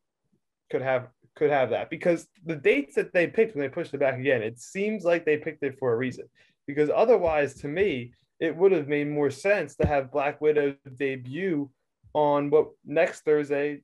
could 0.71 0.83
have 0.83 1.09
could 1.37 1.51
have 1.51 1.71
that 1.71 1.91
because 1.91 2.27
the 2.45 2.57
dates 2.57 2.95
that 2.97 3.13
they 3.13 3.27
picked 3.27 3.55
when 3.55 3.63
they 3.63 3.69
pushed 3.69 3.95
it 3.95 4.01
back 4.01 4.19
again, 4.19 4.43
it 4.43 4.59
seems 4.59 5.05
like 5.05 5.25
they 5.25 5.37
picked 5.37 5.63
it 5.63 5.79
for 5.79 5.93
a 5.93 5.97
reason. 5.97 6.27
Because 6.67 6.91
otherwise, 6.95 7.55
to 7.61 7.69
me, 7.69 8.13
it 8.39 8.57
would 8.57 8.73
have 8.73 8.89
made 8.89 9.09
more 9.09 9.31
sense 9.31 9.77
to 9.77 9.87
have 9.87 10.13
Black 10.13 10.41
Widow 10.41 10.77
debut 10.97 11.71
on 12.15 12.51
what 12.51 12.71
next 12.85 13.23
Thursday, 13.23 13.83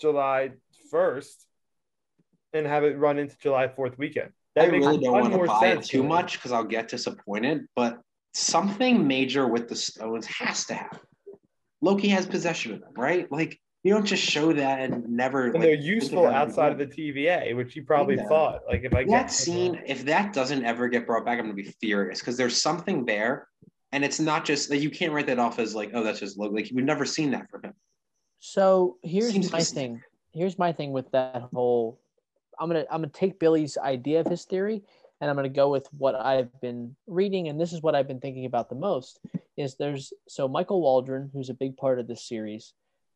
July 0.00 0.52
first, 0.90 1.46
and 2.52 2.66
have 2.66 2.84
it 2.84 2.98
run 2.98 3.18
into 3.18 3.36
July 3.38 3.68
4th 3.68 3.98
weekend. 3.98 4.30
That 4.54 4.66
I 4.66 4.68
really 4.68 4.98
don't 4.98 5.30
want 5.30 5.32
to 5.32 5.46
buy 5.46 5.68
it 5.68 5.82
too 5.82 6.02
to 6.02 6.08
much 6.08 6.34
because 6.34 6.52
I'll 6.52 6.64
get 6.64 6.88
disappointed, 6.88 7.66
but 7.74 7.98
something 8.32 9.06
major 9.06 9.48
with 9.48 9.68
the 9.68 9.76
Stones 9.76 10.26
has 10.26 10.66
to 10.66 10.74
happen. 10.74 11.00
Loki 11.80 12.08
has 12.08 12.26
possession 12.26 12.72
of 12.72 12.80
them, 12.80 12.92
right? 12.96 13.30
Like 13.30 13.60
you 13.84 13.92
don't 13.92 14.06
just 14.06 14.22
show 14.22 14.52
that 14.54 14.80
and 14.80 15.06
never. 15.08 15.44
And 15.44 15.54
like, 15.54 15.62
they're 15.62 15.74
useful 15.74 16.26
outside 16.26 16.72
of 16.72 16.78
the 16.78 16.86
TVA, 16.86 17.54
which 17.54 17.76
you 17.76 17.84
probably 17.84 18.16
yeah. 18.16 18.26
thought. 18.26 18.62
Like 18.66 18.82
if 18.82 18.94
I 18.94 19.04
that 19.04 19.30
scene, 19.30 19.80
if 19.86 20.06
that 20.06 20.32
doesn't 20.32 20.64
ever 20.64 20.88
get 20.88 21.06
brought 21.06 21.26
back, 21.26 21.38
I'm 21.38 21.44
gonna 21.44 21.54
be 21.54 21.74
furious 21.80 22.20
because 22.20 22.38
there's 22.38 22.60
something 22.60 23.04
there, 23.04 23.46
and 23.92 24.02
it's 24.02 24.18
not 24.18 24.46
just 24.46 24.70
like 24.70 24.80
you 24.80 24.90
can't 24.90 25.12
write 25.12 25.26
that 25.26 25.38
off 25.38 25.58
as 25.58 25.74
like, 25.74 25.90
oh, 25.92 26.02
that's 26.02 26.20
just 26.20 26.38
Loki. 26.38 26.54
Like 26.54 26.70
we've 26.72 26.84
never 26.84 27.04
seen 27.04 27.30
that 27.32 27.50
from 27.50 27.62
him. 27.62 27.74
So 28.40 28.96
here's 29.02 29.52
my 29.52 29.60
thing. 29.60 30.02
Here's 30.32 30.58
my 30.58 30.72
thing 30.72 30.90
with 30.92 31.10
that 31.12 31.42
whole 31.52 32.00
I'm 32.58 32.68
gonna 32.68 32.86
I'm 32.90 33.02
gonna 33.02 33.08
take 33.12 33.38
Billy's 33.38 33.76
idea 33.76 34.20
of 34.20 34.26
his 34.26 34.46
theory, 34.46 34.82
and 35.20 35.28
I'm 35.28 35.36
gonna 35.36 35.50
go 35.50 35.70
with 35.70 35.88
what 35.98 36.14
I've 36.14 36.58
been 36.62 36.96
reading, 37.06 37.48
and 37.48 37.60
this 37.60 37.74
is 37.74 37.82
what 37.82 37.94
I've 37.94 38.08
been 38.08 38.20
thinking 38.20 38.46
about 38.46 38.70
the 38.70 38.76
most. 38.76 39.20
Is 39.58 39.76
there's 39.76 40.14
so 40.26 40.48
Michael 40.48 40.80
Waldron, 40.80 41.30
who's 41.34 41.50
a 41.50 41.54
big 41.54 41.76
part 41.76 41.98
of 41.98 42.08
this 42.08 42.26
series, 42.26 42.72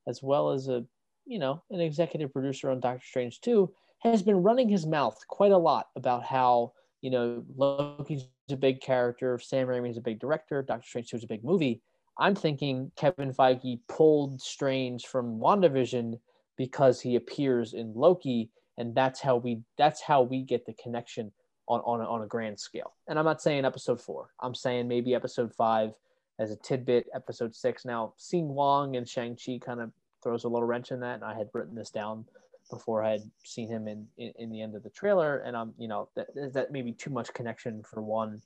as 0.09 0.23
well 0.23 0.51
as 0.51 0.69
a 0.69 0.85
you 1.27 1.39
know 1.39 1.63
an 1.71 1.81
executive 1.81 2.33
producer 2.33 2.71
on 2.71 2.81
Doctor 2.81 3.05
Strange 3.07 3.41
too, 3.41 3.73
has 4.01 4.23
been 4.23 4.43
running 4.43 4.69
his 4.69 4.87
mouth 4.87 5.19
quite 5.29 5.53
a 5.53 5.59
lot 5.59 5.89
about 5.95 6.25
how 6.25 6.73
you 7.01 7.11
know 7.11 7.45
Loki's 7.57 8.27
a 8.51 8.57
big 8.57 8.81
character, 8.81 9.39
Sam 9.39 9.69
Raimi's 9.69 9.99
a 9.99 10.03
big 10.03 10.19
director, 10.19 10.63
Doctor 10.63 10.87
Strange 10.89 11.11
2 11.11 11.17
is 11.19 11.25
a 11.25 11.29
big 11.29 11.45
movie. 11.45 11.83
I'm 12.19 12.35
thinking 12.35 12.91
Kevin 12.97 13.33
Feige 13.33 13.79
pulled 13.89 14.41
Strange 14.41 15.07
from 15.07 15.39
WandaVision 15.39 16.19
because 16.57 17.01
he 17.01 17.15
appears 17.15 17.75
in 17.75 17.93
Loki 17.95 18.51
and 18.79 18.95
that's 18.95 19.21
how 19.21 19.37
we 19.37 19.61
that's 19.77 20.01
how 20.01 20.23
we 20.23 20.43
get 20.43 20.65
the 20.65 20.73
connection 20.75 21.31
on 21.69 21.81
on 21.81 22.01
a, 22.01 22.05
on 22.05 22.23
a 22.23 22.27
grand 22.27 22.59
scale. 22.59 22.95
And 23.07 23.19
I'm 23.19 23.25
not 23.25 23.43
saying 23.43 23.65
episode 23.65 24.01
four. 24.01 24.31
I'm 24.41 24.55
saying 24.55 24.89
maybe 24.89 25.15
episode 25.15 25.53
five 25.55 25.93
as 26.39 26.51
a 26.51 26.57
tidbit. 26.57 27.07
Episode 27.15 27.55
six. 27.55 27.85
Now, 27.85 28.15
seeing 28.17 28.49
Wong 28.49 28.97
and 28.97 29.09
Shang 29.09 29.37
Chi 29.37 29.59
kind 29.65 29.81
of 29.81 29.91
throws 30.23 30.45
a 30.45 30.49
little 30.49 30.67
wrench 30.67 30.91
in 30.91 31.01
that, 31.01 31.17
and 31.17 31.25
I 31.25 31.37
had 31.37 31.49
written 31.53 31.75
this 31.75 31.91
down 31.91 32.25
before 32.71 33.03
I 33.03 33.13
had 33.13 33.23
seen 33.45 33.69
him 33.69 33.89
in, 33.89 34.07
in, 34.19 34.33
in 34.39 34.51
the 34.51 34.61
end 34.61 34.75
of 34.75 34.83
the 34.83 34.91
trailer, 34.91 35.39
and 35.39 35.57
I'm 35.57 35.75
you 35.79 35.89
know 35.89 36.09
that 36.17 36.29
that 36.53 36.73
maybe 36.73 36.93
too 36.93 37.11
much 37.11 37.33
connection 37.33 37.83
for 37.83 38.03
one 38.03 38.43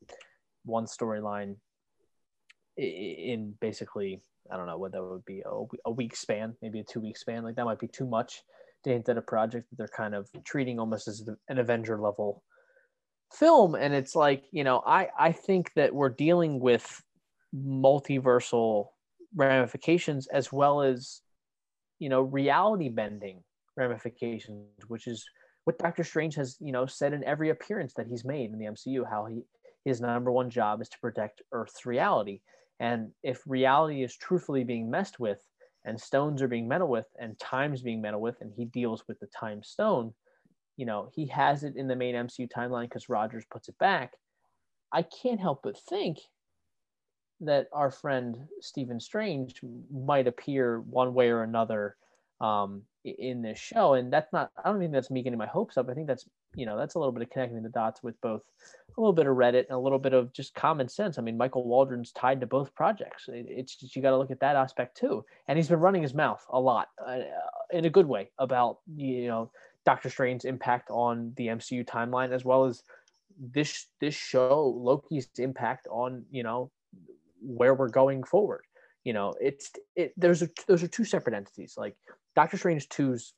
one 0.65 0.87
storyline 0.87 1.57
in 2.77 3.55
basically 3.61 4.21
I 4.51 4.57
don't 4.57 4.67
know 4.67 4.79
what 4.79 4.93
that 4.93 5.03
would 5.03 5.25
be 5.25 5.43
a, 5.45 5.65
a 5.87 5.91
week 5.91 6.17
span, 6.17 6.55
maybe 6.63 6.81
a 6.81 6.85
two 6.85 7.01
week 7.01 7.17
span. 7.17 7.45
Like 7.45 7.57
that 7.57 7.65
might 7.65 7.79
be 7.79 7.89
too 7.89 8.07
much 8.07 8.43
to 8.85 8.91
hint 8.91 9.09
at 9.09 9.17
a 9.17 9.23
project 9.23 9.71
that 9.71 9.77
they're 9.77 9.89
kind 9.89 10.15
of 10.15 10.29
treating 10.45 10.79
almost 10.79 11.09
as 11.09 11.29
an 11.49 11.59
Avenger 11.59 11.99
level 12.01 12.43
film. 13.33 13.75
And 13.75 13.95
it's 13.95 14.15
like, 14.15 14.45
you 14.51 14.65
know, 14.65 14.83
I, 14.85 15.09
I 15.19 15.33
think 15.33 15.73
that 15.75 15.95
we're 15.95 16.09
dealing 16.09 16.61
with 16.61 17.03
multiversal 17.55 18.89
ramifications 19.35 20.27
as 20.29 20.53
well 20.53 20.83
as, 20.83 21.21
you 21.99 22.09
know, 22.09 22.23
reality 22.23 22.89
bending 22.89 23.43
ramifications, 23.77 24.67
which 24.89 25.07
is 25.07 25.25
what 25.65 25.79
Doctor 25.79 26.05
Strange 26.05 26.35
has, 26.35 26.57
you 26.61 26.73
know, 26.73 26.87
said 26.87 27.13
in 27.13 27.25
every 27.25 27.51
appearance 27.51 27.95
that 27.95 28.07
he's 28.07 28.25
made 28.25 28.51
in 28.51 28.59
the 28.59 28.67
MCU, 28.67 29.09
how 29.09 29.27
he 29.27 29.43
his 29.85 30.01
number 30.01 30.31
one 30.31 30.51
job 30.51 30.81
is 30.81 30.89
to 30.91 30.99
protect 31.01 31.43
Earth's 31.53 31.87
reality. 31.87 32.41
And 32.79 33.11
if 33.23 33.43
reality 33.47 34.03
is 34.03 34.17
truthfully 34.17 34.65
being 34.65 34.91
messed 34.91 35.19
with, 35.19 35.41
and 35.85 36.01
stones 36.01 36.41
are 36.43 36.49
being 36.49 36.69
meddled 36.69 36.91
with, 36.91 37.07
and 37.19 37.39
time's 37.39 37.83
being 37.83 38.01
meddled 38.01 38.23
with, 38.23 38.41
and 38.41 38.53
he 38.57 38.65
deals 38.67 39.03
with 39.09 39.19
the 39.19 39.27
time 39.27 39.63
stone, 39.63 40.15
you 40.77 40.87
know, 40.87 41.11
he 41.13 41.27
has 41.27 41.65
it 41.65 41.77
in 41.77 41.89
the 41.89 41.97
main 41.97 42.15
MCU 42.15 42.49
timeline 42.49 42.85
because 42.85 43.09
Rogers 43.09 43.45
puts 43.51 43.69
it 43.69 43.79
back. 43.79 44.15
I 44.93 45.03
can't 45.03 45.41
help 45.41 45.61
but 45.63 45.79
think 45.79 46.19
that 47.43 47.69
our 47.73 47.91
friend 47.91 48.39
Stephen 48.61 49.01
Strange 49.01 49.61
might 49.93 50.27
appear 50.27 50.81
one 50.81 51.15
way 51.15 51.31
or 51.31 51.43
another 51.43 51.97
um, 52.41 52.83
in 53.05 53.43
this 53.43 53.59
show, 53.59 53.95
and 53.95 54.13
that's 54.13 54.33
not. 54.33 54.51
I 54.63 54.69
don't 54.69 54.79
think 54.79 54.93
that's 54.93 55.11
me 55.11 55.23
getting 55.23 55.39
my 55.39 55.47
hopes 55.47 55.77
up. 55.77 55.89
I 55.89 55.95
think 55.95 56.07
that's 56.07 56.29
you 56.55 56.67
know 56.67 56.77
that's 56.77 56.95
a 56.95 56.99
little 56.99 57.13
bit 57.13 57.23
of 57.23 57.31
connecting 57.31 57.63
the 57.63 57.69
dots 57.69 58.03
with 58.03 58.21
both 58.21 58.43
a 58.97 59.01
little 59.01 59.13
bit 59.13 59.27
of 59.27 59.37
Reddit 59.37 59.67
and 59.69 59.77
a 59.77 59.79
little 59.79 59.99
bit 59.99 60.13
of 60.13 60.33
just 60.33 60.55
common 60.55 60.89
sense. 60.89 61.19
I 61.19 61.23
mean, 61.23 61.37
Michael 61.37 61.65
Waldron's 61.65 62.13
tied 62.13 62.41
to 62.41 62.47
both 62.47 62.75
projects. 62.75 63.25
it's 63.29 63.75
just, 63.77 63.97
you 63.97 64.03
got 64.03 64.11
to 64.11 64.19
look 64.19 64.31
at 64.31 64.41
that 64.41 64.57
aspect 64.57 64.97
too, 64.97 65.25
and 65.49 65.57
he's 65.57 65.69
been 65.69 65.81
running 65.81 66.03
his 66.03 66.15
mouth 66.15 66.45
a 66.51 66.61
lot 66.61 66.89
uh, 67.07 67.21
in 67.71 67.85
a 67.85 67.91
good 67.91 68.07
way 68.07 68.31
about 68.39 68.79
you 68.95 69.29
know 69.29 69.51
Doctor 69.85 70.11
Strange's 70.11 70.45
impact 70.45 70.91
on 70.91 71.33
the 71.37 71.49
MCU 71.49 71.85
timeline 71.85 72.33
as 72.33 72.45
well 72.45 72.65
as 72.65 72.83
this 73.39 73.87
this 74.01 74.15
show 74.15 74.75
Loki's 74.77 75.29
impact 75.39 75.89
on 75.91 76.25
you 76.31 76.43
know 76.43 76.71
where 77.43 77.75
we're 77.75 77.89
going 77.89 78.25
forward. 78.25 78.63
You 79.05 79.13
know, 79.13 79.35
it's 79.41 79.71
it. 79.97 80.13
There's 80.17 80.43
a 80.43 80.49
those 80.69 80.83
are 80.83 80.89
two 80.89 81.05
separate 81.05 81.35
entities. 81.35 81.75
Like 81.77 81.97
Doctor 82.37 82.57
Strange 82.57 82.89
2's 82.89 83.35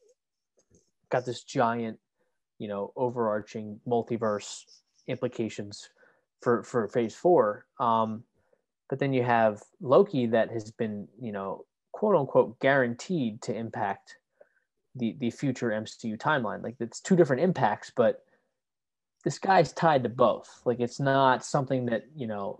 got 1.10 1.24
this 1.24 1.42
giant, 1.42 1.98
you 2.58 2.68
know, 2.68 2.92
overarching 2.96 3.80
multiverse 3.86 4.62
implications 5.08 5.88
for 6.42 6.62
for 6.62 6.88
Phase 6.88 7.14
Four. 7.14 7.66
Um, 7.80 8.24
but 8.90 8.98
then 8.98 9.12
you 9.12 9.22
have 9.22 9.62
Loki 9.80 10.26
that 10.26 10.50
has 10.50 10.70
been, 10.70 11.08
you 11.20 11.32
know, 11.32 11.64
quote 11.92 12.16
unquote 12.16 12.60
guaranteed 12.60 13.40
to 13.42 13.54
impact 13.54 14.16
the 14.94 15.16
the 15.18 15.30
future 15.30 15.70
MCU 15.70 16.18
timeline. 16.18 16.62
Like 16.62 16.76
it's 16.78 17.00
two 17.00 17.16
different 17.16 17.42
impacts, 17.42 17.90
but 17.94 18.22
this 19.24 19.38
guy's 19.38 19.72
tied 19.72 20.02
to 20.02 20.10
both. 20.10 20.60
Like 20.64 20.80
it's 20.80 21.00
not 21.00 21.44
something 21.44 21.86
that 21.86 22.04
you 22.14 22.26
know 22.26 22.58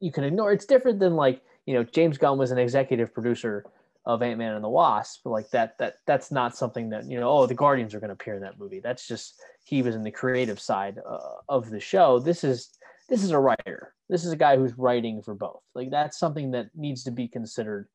you 0.00 0.10
can 0.10 0.24
ignore. 0.24 0.52
It's 0.52 0.64
different 0.64 0.98
than 0.98 1.14
like 1.14 1.42
you 1.66 1.74
know 1.74 1.84
James 1.84 2.18
Gunn 2.18 2.38
was 2.38 2.50
an 2.50 2.58
executive 2.58 3.14
producer 3.14 3.64
of 4.06 4.22
Ant 4.22 4.38
Man 4.38 4.54
and 4.54 4.64
the 4.64 4.68
Wasp. 4.68 5.26
Like 5.26 5.50
that 5.50 5.78
that 5.78 5.96
that's 6.06 6.32
not 6.32 6.56
something 6.56 6.90
that 6.90 7.04
you 7.08 7.20
know. 7.20 7.30
Oh, 7.30 7.46
the 7.46 7.54
Guardians 7.54 7.94
are 7.94 8.00
going 8.00 8.08
to 8.08 8.14
appear 8.14 8.34
in 8.34 8.42
that 8.42 8.58
movie. 8.58 8.80
That's 8.80 9.06
just 9.06 9.40
he 9.64 9.82
was 9.82 9.94
in 9.94 10.02
the 10.02 10.10
creative 10.10 10.60
side 10.60 10.98
uh, 11.08 11.18
of 11.48 11.70
the 11.70 11.80
show. 11.80 12.18
This 12.18 12.42
is 12.42 12.70
this 13.08 13.22
is 13.22 13.30
a 13.30 13.38
writer. 13.38 13.94
This 14.08 14.24
is 14.24 14.32
a 14.32 14.36
guy 14.36 14.56
who's 14.56 14.76
writing 14.78 15.22
for 15.22 15.34
both. 15.34 15.62
Like 15.74 15.90
that's 15.90 16.18
something 16.18 16.50
that 16.52 16.70
needs 16.74 17.04
to 17.04 17.10
be 17.10 17.28
considered. 17.28 17.88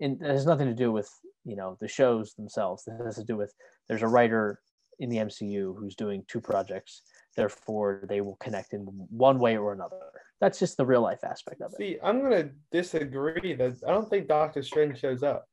And 0.00 0.20
it 0.20 0.30
has 0.30 0.46
nothing 0.46 0.68
to 0.68 0.74
do 0.74 0.92
with 0.92 1.10
you 1.44 1.56
know 1.56 1.76
the 1.80 1.88
shows 1.88 2.34
themselves. 2.34 2.84
This 2.84 3.00
has 3.04 3.16
to 3.16 3.24
do 3.24 3.36
with 3.36 3.54
there's 3.88 4.02
a 4.02 4.08
writer 4.08 4.60
in 4.98 5.08
the 5.08 5.16
MCU 5.16 5.76
who's 5.76 5.96
doing 5.96 6.24
two 6.28 6.40
projects. 6.40 7.02
Therefore, 7.36 8.04
they 8.08 8.20
will 8.20 8.36
connect 8.36 8.74
in 8.74 8.80
one 8.80 9.38
way 9.38 9.56
or 9.56 9.72
another. 9.72 9.98
That's 10.40 10.58
just 10.58 10.76
the 10.76 10.84
real 10.84 11.02
life 11.02 11.24
aspect 11.24 11.60
of 11.60 11.72
it. 11.72 11.76
See, 11.76 11.98
I'm 12.02 12.20
gonna 12.20 12.50
disagree. 12.70 13.54
That 13.54 13.82
I 13.86 13.92
don't 13.92 14.08
think 14.10 14.28
Doctor 14.28 14.62
Strange 14.62 14.98
shows 14.98 15.22
up 15.22 15.46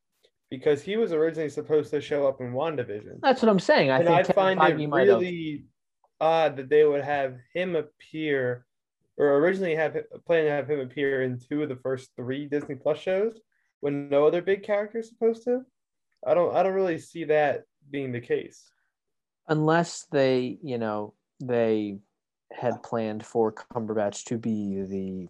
because 0.50 0.82
he 0.82 0.98
was 0.98 1.14
originally 1.14 1.50
supposed 1.50 1.92
to 1.92 2.02
show 2.02 2.28
up 2.28 2.42
in 2.42 2.54
WandaVision. 2.54 3.20
That's 3.22 3.42
what 3.42 3.50
I'm 3.50 3.60
saying. 3.60 3.92
I 3.92 4.00
and 4.00 4.10
I 4.10 4.24
find 4.24 4.62
it 4.62 4.90
really 4.90 5.66
odd 6.20 6.58
that 6.58 6.70
they 6.70 6.86
would 6.86 7.04
have 7.04 7.38
him 7.54 7.76
appear, 7.76 8.66
or 9.18 9.38
originally 9.38 9.76
have 9.76 9.96
plan 10.26 10.46
to 10.46 10.52
have 10.52 10.70
him 10.70 10.80
appear 10.80 11.22
in 11.22 11.40
two 11.40 11.64
of 11.64 11.70
the 11.70 11.76
first 11.78 12.10
three 12.16 12.48
Disney 12.48 12.76
Plus 12.76 13.00
shows 13.00 13.40
when 13.80 14.10
no 14.10 14.26
other 14.26 14.42
big 14.42 14.64
character 14.64 15.00
is 15.00 15.10
supposed 15.10 15.44
to. 15.46 15.62
I 16.26 16.34
don't. 16.34 16.56
I 16.56 16.64
don't 16.64 16.74
really 16.74 16.98
see 16.98 17.26
that 17.26 17.64
being 17.90 18.12
the 18.12 18.22
case. 18.22 18.72
Unless 19.48 20.08
they, 20.12 20.58
you 20.62 20.78
know, 20.78 21.14
they 21.40 22.00
had 22.52 22.82
planned 22.84 23.26
for 23.26 23.54
Cumberbatch 23.54 24.26
to 24.26 24.38
be 24.38 24.82
the 24.82 25.30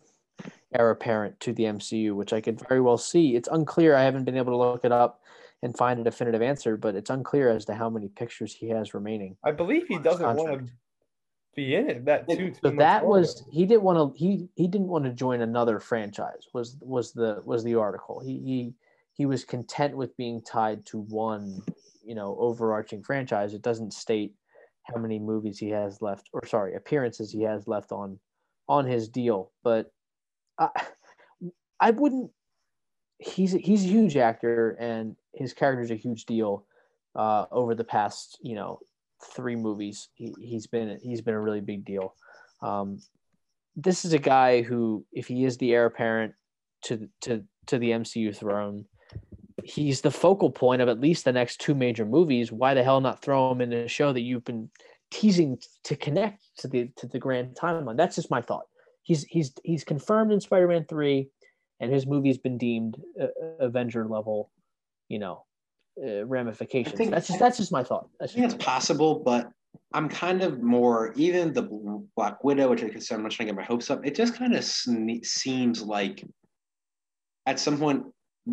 heir 0.74 0.90
apparent 0.92 1.40
to 1.42 1.54
the 1.54 1.64
MCU, 1.64 2.14
which 2.14 2.34
I 2.34 2.42
could 2.42 2.62
very 2.68 2.82
well 2.82 2.98
see. 2.98 3.36
It's 3.36 3.50
unclear. 3.52 3.96
I 3.96 4.04
haven't 4.04 4.24
been 4.24 4.38
able 4.38 4.54
to 4.54 4.58
look 4.58 4.86
it 4.86 4.92
up 4.92 5.22
and 5.62 5.76
find 5.76 6.00
a 6.00 6.04
definitive 6.04 6.42
answer, 6.42 6.78
but 6.78 6.96
it's 6.96 7.10
unclear 7.10 7.50
as 7.50 7.66
to 7.66 7.74
how 7.74 7.90
many 7.90 8.08
pictures 8.08 8.54
he 8.54 8.70
has 8.70 8.94
remaining. 8.94 9.36
I 9.44 9.52
believe 9.52 9.88
he 9.88 9.98
doesn't 9.98 10.36
want 10.38 10.68
to 10.68 10.74
be 11.56 11.76
in 11.76 11.90
it. 11.90 12.06
That 12.06 12.30
too. 12.30 12.54
So 12.64 12.72
that 12.72 13.06
was 13.06 13.44
he 13.52 13.66
didn't 13.66 13.84
want 13.84 14.16
to. 14.16 14.18
He 14.18 14.48
he 14.56 14.68
didn't 14.68 14.88
want 14.88 15.06
to 15.06 15.12
join 15.12 15.42
another 15.42 15.80
franchise. 15.80 16.48
Was 16.54 16.78
was 16.82 17.12
the 17.12 17.42
was 17.44 17.64
the 17.64 17.76
article. 17.76 18.22
He 18.22 18.40
he 18.40 18.74
he 19.14 19.26
was 19.26 19.44
content 19.44 19.98
with 19.98 20.16
being 20.16 20.42
tied 20.42 20.86
to 20.88 21.00
one, 21.00 21.62
you 22.06 22.16
know, 22.16 22.38
overarching 22.40 23.04
franchise. 23.04 23.54
It 23.54 23.62
doesn't 23.62 23.94
state 23.94 24.34
how 24.94 25.00
many 25.00 25.20
movies 25.20 25.58
he 25.58 25.70
has 25.70 26.02
left, 26.02 26.30
or 26.34 26.46
sorry, 26.46 26.76
appearances 26.76 27.32
he 27.32 27.44
has 27.44 27.68
left 27.68 27.92
on 27.92 28.20
on 28.68 28.86
his 28.86 29.10
deal. 29.10 29.52
But 29.64 29.92
I, 30.58 30.70
I 31.80 31.92
wouldn't. 31.92 32.32
He's 33.18 33.52
he's 33.52 33.84
a 33.84 33.90
huge 33.90 34.18
actor, 34.18 34.72
and 34.80 35.16
his 35.34 35.54
character 35.54 35.82
is 35.82 35.92
a 35.92 35.96
huge 35.96 36.26
deal. 36.26 36.66
Uh, 37.16 37.46
over 37.52 37.74
the 37.74 37.84
past, 37.84 38.38
you 38.42 38.56
know, 38.56 38.80
three 39.36 39.56
movies, 39.56 40.10
he, 40.14 40.34
he's 40.40 40.68
been 40.68 41.00
he's 41.02 41.22
been 41.22 41.34
a 41.34 41.42
really 41.42 41.62
big 41.62 41.84
deal. 41.84 42.16
Um, 42.62 43.00
this 43.76 44.06
is 44.06 44.14
a 44.14 44.20
guy 44.20 44.62
who, 44.62 45.06
if 45.12 45.28
he 45.28 45.46
is 45.46 45.58
the 45.58 45.74
heir 45.74 45.86
apparent 45.86 46.34
to 46.84 47.10
to 47.22 47.44
to 47.68 47.78
the 47.78 47.92
MCU 47.92 48.36
throne, 48.36 48.86
he's 49.70 50.02
the 50.02 50.12
focal 50.12 50.50
point 50.50 50.82
of 50.82 50.90
at 50.90 51.00
least 51.00 51.26
the 51.26 51.32
next 51.32 51.62
two 51.62 51.76
major 51.76 52.06
movies. 52.06 52.52
Why 52.52 52.74
the 52.74 52.84
hell 52.84 53.02
not 53.02 53.22
throw 53.22 53.52
him 53.52 53.62
in 53.62 53.72
a 53.72 53.88
show 53.88 54.12
that 54.14 54.22
you've 54.22 54.46
been 54.46 54.70
teasing 55.12 55.58
to 55.84 55.96
connect 55.96 56.42
to 56.58 56.68
the 56.68 56.90
to 56.98 57.08
the 57.08 57.20
grand 57.20 57.56
timeline? 57.56 57.98
That's 57.98 58.16
just 58.16 58.32
my 58.32 58.42
thought 58.42 58.66
he's 59.10 59.24
he's 59.24 59.52
he's 59.64 59.84
confirmed 59.84 60.32
in 60.32 60.40
Spider-Man 60.40 60.86
three, 60.86 61.30
and 61.80 61.92
his 61.92 62.06
movie's 62.06 62.38
been 62.38 62.58
deemed 62.58 62.98
uh, 63.20 63.28
Avenger 63.60 64.08
level, 64.08 64.52
you 65.10 65.20
know, 65.20 65.46
uh, 66.02 66.26
ramifications. 66.26 66.96
Think, 66.96 67.12
that's 67.12 67.28
just 67.28 67.40
that's 67.40 67.58
just 67.58 67.72
my 67.72 67.84
thought. 67.84 68.08
That's 68.20 68.34
I 68.34 68.36
think 68.36 68.46
it's 68.46 68.64
possible, 68.64 69.20
but 69.26 69.50
I'm 69.94 70.08
kind 70.10 70.44
of 70.44 70.62
more 70.62 71.14
even 71.16 71.54
the 71.54 71.64
Black 72.16 72.44
Widow, 72.44 72.70
which 72.70 72.84
I 72.84 72.90
consider 72.90 73.18
I'm 73.18 73.24
not 73.24 73.32
trying 73.32 73.48
to 73.48 73.54
get 73.54 73.60
my 73.60 73.66
hopes 73.66 73.90
up. 73.90 74.06
It 74.06 74.16
just 74.16 74.36
kind 74.36 74.54
of 74.54 74.62
sne- 74.62 75.26
seems 75.26 75.82
like 75.82 76.24
at 77.48 77.60
some 77.60 77.80
point 77.80 78.04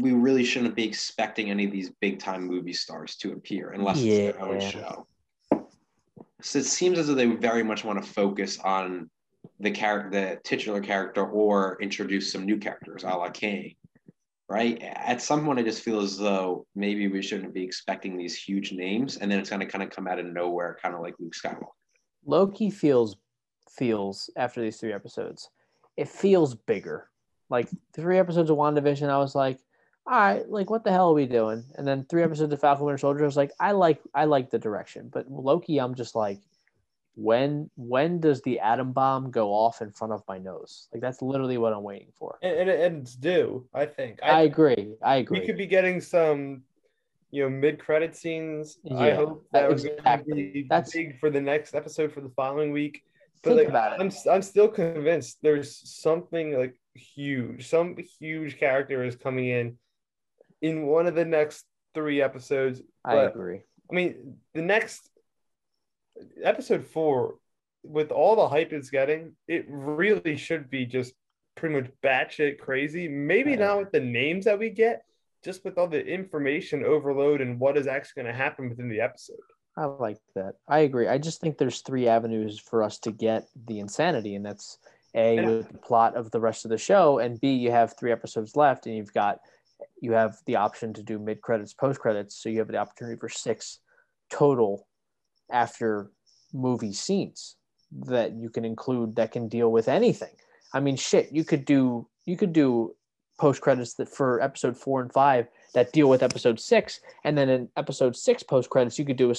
we 0.00 0.12
really 0.12 0.44
shouldn't 0.44 0.74
be 0.74 0.84
expecting 0.84 1.50
any 1.50 1.64
of 1.64 1.72
these 1.72 1.90
big 2.00 2.18
time 2.18 2.46
movie 2.46 2.72
stars 2.72 3.16
to 3.16 3.32
appear 3.32 3.70
unless 3.70 3.98
yeah. 3.98 4.14
it's 4.14 4.38
their 4.38 4.46
own 4.46 4.60
show. 4.60 5.06
So 6.42 6.58
it 6.58 6.64
seems 6.64 6.98
as 6.98 7.06
though 7.06 7.14
they 7.14 7.26
very 7.26 7.62
much 7.62 7.84
want 7.84 8.02
to 8.02 8.08
focus 8.08 8.58
on 8.60 9.10
the 9.58 9.70
character, 9.70 10.10
the 10.10 10.40
titular 10.42 10.80
character, 10.80 11.26
or 11.26 11.78
introduce 11.80 12.30
some 12.30 12.44
new 12.44 12.58
characters, 12.58 13.04
a 13.04 13.08
la 13.08 13.30
Kang. 13.30 13.74
Right. 14.48 14.80
At 14.80 15.20
some 15.20 15.44
point, 15.44 15.58
I 15.58 15.62
just 15.62 15.82
feel 15.82 15.98
as 15.98 16.16
though 16.16 16.66
maybe 16.76 17.08
we 17.08 17.20
shouldn't 17.20 17.52
be 17.52 17.64
expecting 17.64 18.16
these 18.16 18.36
huge 18.36 18.70
names, 18.70 19.16
and 19.16 19.30
then 19.30 19.40
it's 19.40 19.50
going 19.50 19.60
to 19.60 19.66
kind 19.66 19.82
of 19.82 19.90
come 19.90 20.06
out 20.06 20.20
of 20.20 20.26
nowhere, 20.26 20.78
kind 20.80 20.94
of 20.94 21.00
like 21.00 21.14
Luke 21.18 21.34
Skywalker. 21.34 21.66
Loki 22.24 22.70
feels 22.70 23.16
feels 23.76 24.30
after 24.36 24.60
these 24.60 24.76
three 24.76 24.92
episodes, 24.92 25.50
it 25.96 26.08
feels 26.08 26.54
bigger. 26.54 27.08
Like 27.48 27.68
three 27.94 28.18
episodes 28.18 28.50
of 28.50 28.56
WandaVision, 28.56 29.08
I 29.08 29.18
was 29.18 29.34
like, 29.34 29.58
all 30.08 30.18
right, 30.18 30.48
like 30.48 30.70
what 30.70 30.84
the 30.84 30.92
hell 30.92 31.10
are 31.10 31.14
we 31.14 31.26
doing? 31.26 31.64
And 31.76 31.86
then 31.86 32.04
three 32.04 32.22
episodes 32.22 32.52
of 32.52 32.60
Falcon 32.60 32.84
Winter 32.84 32.98
Soldier, 32.98 33.24
I 33.24 33.26
was 33.26 33.36
like, 33.36 33.50
I 33.58 33.72
like 33.72 34.00
I 34.14 34.26
like 34.26 34.50
the 34.50 34.58
direction. 34.58 35.10
But 35.12 35.30
Loki, 35.30 35.78
I'm 35.78 35.96
just 35.96 36.14
like, 36.14 36.40
when 37.16 37.70
when 37.76 38.20
does 38.20 38.40
the 38.42 38.60
atom 38.60 38.92
bomb 38.92 39.32
go 39.32 39.50
off 39.50 39.82
in 39.82 39.90
front 39.90 40.12
of 40.12 40.22
my 40.28 40.38
nose? 40.38 40.88
Like 40.92 41.02
that's 41.02 41.22
literally 41.22 41.58
what 41.58 41.72
I'm 41.72 41.82
waiting 41.82 42.12
for. 42.16 42.38
And, 42.42 42.56
and, 42.56 42.70
and 42.70 43.02
it's 43.02 43.16
due, 43.16 43.66
I 43.74 43.86
think. 43.86 44.20
I, 44.22 44.28
I, 44.28 44.40
agree. 44.42 44.94
I 45.02 45.16
agree. 45.16 45.40
We 45.40 45.46
could 45.46 45.56
be 45.56 45.66
getting 45.66 46.00
some, 46.00 46.62
you 47.32 47.42
know, 47.42 47.50
mid 47.50 47.80
credit 47.80 48.14
scenes. 48.14 48.78
Yeah, 48.84 48.98
I 48.98 49.14
hope 49.14 49.44
that 49.52 49.72
exactly. 49.72 50.50
be 50.52 50.66
that's 50.70 50.92
big 50.92 51.18
for 51.18 51.30
the 51.30 51.40
next 51.40 51.74
episode 51.74 52.12
for 52.12 52.20
the 52.20 52.30
following 52.36 52.70
week. 52.70 53.02
But 53.42 53.56
think 53.56 53.58
like, 53.58 53.68
about 53.70 53.94
it. 53.94 54.00
I'm 54.00 54.12
I'm 54.32 54.42
still 54.42 54.68
convinced 54.68 55.38
there's 55.42 55.82
something 55.84 56.56
like 56.56 56.76
huge, 56.94 57.68
some 57.68 57.96
huge 58.20 58.56
character 58.56 59.02
is 59.02 59.16
coming 59.16 59.46
in 59.46 59.76
in 60.62 60.86
one 60.86 61.06
of 61.06 61.14
the 61.14 61.24
next 61.24 61.64
three 61.94 62.20
episodes. 62.22 62.82
I 63.04 63.16
agree. 63.16 63.62
I 63.90 63.94
mean, 63.94 64.36
the 64.54 64.62
next 64.62 65.08
episode 66.42 66.84
four, 66.86 67.36
with 67.82 68.10
all 68.10 68.36
the 68.36 68.48
hype 68.48 68.72
it's 68.72 68.90
getting, 68.90 69.36
it 69.46 69.64
really 69.68 70.36
should 70.36 70.70
be 70.70 70.86
just 70.86 71.14
pretty 71.54 71.74
much 71.74 71.90
batshit 72.02 72.58
crazy. 72.58 73.08
Maybe 73.08 73.52
Yeah. 73.52 73.58
not 73.66 73.78
with 73.78 73.92
the 73.92 74.00
names 74.00 74.44
that 74.46 74.58
we 74.58 74.70
get, 74.70 75.04
just 75.44 75.64
with 75.64 75.78
all 75.78 75.86
the 75.86 76.04
information 76.04 76.84
overload 76.84 77.40
and 77.40 77.60
what 77.60 77.76
is 77.76 77.86
actually 77.86 78.22
going 78.22 78.32
to 78.34 78.38
happen 78.38 78.68
within 78.68 78.88
the 78.88 79.00
episode. 79.00 79.36
I 79.76 79.84
like 79.84 80.18
that. 80.34 80.54
I 80.66 80.80
agree. 80.80 81.06
I 81.06 81.18
just 81.18 81.40
think 81.40 81.58
there's 81.58 81.82
three 81.82 82.08
avenues 82.08 82.58
for 82.58 82.82
us 82.82 82.98
to 83.00 83.12
get 83.12 83.46
the 83.66 83.78
insanity, 83.78 84.34
and 84.34 84.44
that's 84.44 84.78
a 85.14 85.44
with 85.44 85.68
the 85.68 85.78
plot 85.78 86.16
of 86.16 86.30
the 86.30 86.40
rest 86.40 86.64
of 86.64 86.70
the 86.70 86.78
show, 86.78 87.18
and 87.18 87.40
b 87.40 87.54
you 87.54 87.70
have 87.70 87.96
three 87.96 88.10
episodes 88.10 88.56
left, 88.56 88.86
and 88.86 88.96
you've 88.96 89.12
got 89.12 89.40
you 90.00 90.12
have 90.12 90.36
the 90.46 90.56
option 90.56 90.92
to 90.94 91.02
do 91.02 91.18
mid 91.18 91.40
credits, 91.40 91.74
post 91.74 92.00
credits, 92.00 92.40
so 92.40 92.48
you 92.48 92.58
have 92.58 92.68
the 92.68 92.76
opportunity 92.76 93.18
for 93.18 93.28
six 93.28 93.80
total 94.30 94.86
after 95.50 96.10
movie 96.52 96.92
scenes 96.92 97.56
that 97.92 98.32
you 98.32 98.50
can 98.50 98.64
include 98.64 99.16
that 99.16 99.32
can 99.32 99.48
deal 99.48 99.70
with 99.70 99.88
anything. 99.88 100.34
I 100.72 100.80
mean, 100.80 100.96
shit, 100.96 101.32
you 101.32 101.44
could 101.44 101.64
do 101.64 102.08
you 102.24 102.36
could 102.36 102.52
do 102.52 102.94
post 103.38 103.60
credits 103.60 103.94
that 103.94 104.08
for 104.08 104.40
episode 104.40 104.76
four 104.76 105.02
and 105.02 105.12
five 105.12 105.46
that 105.74 105.92
deal 105.92 106.08
with 106.08 106.22
episode 106.22 106.58
six, 106.58 107.00
and 107.24 107.36
then 107.36 107.48
in 107.48 107.68
episode 107.76 108.16
six 108.16 108.42
post 108.42 108.70
credits 108.70 108.98
you 108.98 109.04
could 109.04 109.16
do 109.16 109.30
a 109.30 109.34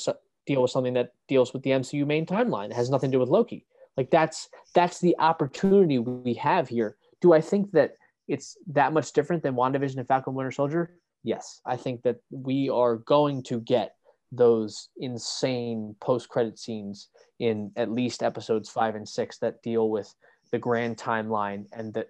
deal 0.45 0.61
with 0.61 0.71
something 0.71 0.93
that 0.93 1.13
deals 1.27 1.53
with 1.53 1.61
the 1.63 1.71
MCU 1.71 2.05
main 2.05 2.25
timeline. 2.25 2.69
It 2.69 2.75
has 2.75 2.89
nothing 2.89 3.11
to 3.11 3.15
do 3.15 3.19
with 3.19 3.29
Loki. 3.29 3.65
Like 3.97 4.09
that's 4.09 4.49
that's 4.73 4.99
the 4.99 5.15
opportunity 5.19 5.99
we 5.99 6.33
have 6.35 6.69
here. 6.69 6.95
Do 7.21 7.33
I 7.33 7.41
think 7.41 7.71
that 7.71 7.95
it's 8.27 8.57
that 8.67 8.93
much 8.93 9.13
different 9.13 9.43
than 9.43 9.55
WandaVision 9.55 9.97
and 9.97 10.07
Falcon 10.07 10.33
Winter 10.33 10.51
Soldier? 10.51 10.97
Yes, 11.23 11.61
I 11.65 11.75
think 11.75 12.03
that 12.03 12.17
we 12.29 12.69
are 12.69 12.97
going 12.97 13.43
to 13.43 13.59
get 13.61 13.95
those 14.31 14.89
insane 14.97 15.95
post 16.01 16.29
credit 16.29 16.59
scenes 16.59 17.09
in 17.39 17.71
at 17.75 17.91
least 17.91 18.23
episodes 18.23 18.69
five 18.69 18.95
and 18.95 19.07
six 19.07 19.37
that 19.39 19.61
deal 19.61 19.89
with 19.89 20.13
the 20.51 20.59
grand 20.59 20.97
timeline 20.97 21.65
and 21.71 21.93
that 21.93 22.07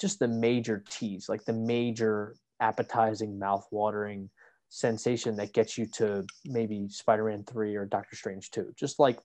just 0.00 0.18
the 0.18 0.28
major 0.28 0.82
tease, 0.90 1.28
like 1.28 1.44
the 1.44 1.52
major 1.52 2.34
appetizing, 2.60 3.38
mouth 3.38 3.66
watering 3.70 4.30
sensation 4.68 5.36
that 5.36 5.52
gets 5.52 5.78
you 5.78 5.86
to 5.86 6.24
maybe 6.44 6.88
Spider 6.88 7.24
Man 7.24 7.44
3 7.44 7.76
or 7.76 7.84
Doctor 7.84 8.16
Strange 8.16 8.50
2. 8.50 8.72
Just 8.76 8.98
like 8.98 9.18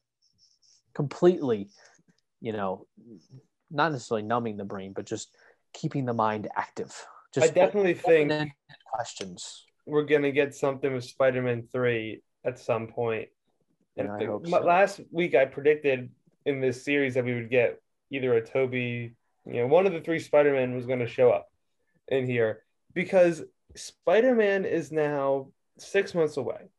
completely, 0.94 1.70
you 2.42 2.54
know, 2.54 2.86
not 3.72 3.92
necessarily 3.92 4.26
numbing 4.26 4.58
the 4.58 4.66
brain, 4.66 4.94
but 4.94 5.06
just 5.06 5.30
keeping 5.74 6.06
the 6.06 6.14
mind 6.14 6.48
active. 6.56 7.06
Just 7.34 7.52
I 7.52 7.54
definitely 7.54 7.94
think 7.94 8.32
questions. 8.92 9.66
we're 9.86 10.04
gonna 10.04 10.32
get 10.32 10.56
something 10.56 10.94
with 10.94 11.04
Spider-Man 11.04 11.68
three 11.72 12.22
at 12.44 12.60
some 12.60 12.88
point. 12.88 13.30
And 13.98 14.10
I 14.10 14.26
hope 14.26 14.48
so. 14.48 14.60
last 14.60 15.02
week 15.12 15.36
I 15.36 15.46
predicted 15.46 16.10
in 16.46 16.62
this 16.62 16.84
series 16.84 17.14
that 17.16 17.26
we 17.26 17.36
would 17.36 17.50
get 17.50 17.82
either 18.12 18.34
a 18.36 18.42
Tobey, 18.42 19.16
you 19.46 19.54
know, 19.54 19.68
one 19.68 19.86
of 19.86 19.94
the 19.94 20.02
three 20.02 20.20
Spider-Man 20.20 20.74
was 20.74 20.86
going 20.86 21.00
to 21.00 21.08
show 21.08 21.30
up 21.30 21.50
in 22.08 22.26
here 22.26 22.64
because 22.94 23.44
Spider-Man 23.76 24.66
is 24.66 24.92
now 24.92 25.48
six 25.78 26.16
months 26.16 26.38
away. 26.38 26.70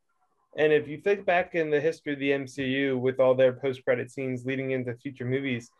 And 0.57 0.73
if 0.73 0.87
you 0.87 0.97
think 0.97 1.25
back 1.25 1.55
in 1.55 1.69
the 1.69 1.79
history 1.79 2.13
of 2.13 2.19
the 2.19 2.31
MCU 2.31 2.99
with 2.99 3.19
all 3.19 3.35
their 3.35 3.53
post-credit 3.53 4.11
scenes 4.11 4.45
leading 4.45 4.71
into 4.71 4.93
future 4.95 5.25
movies, 5.25 5.71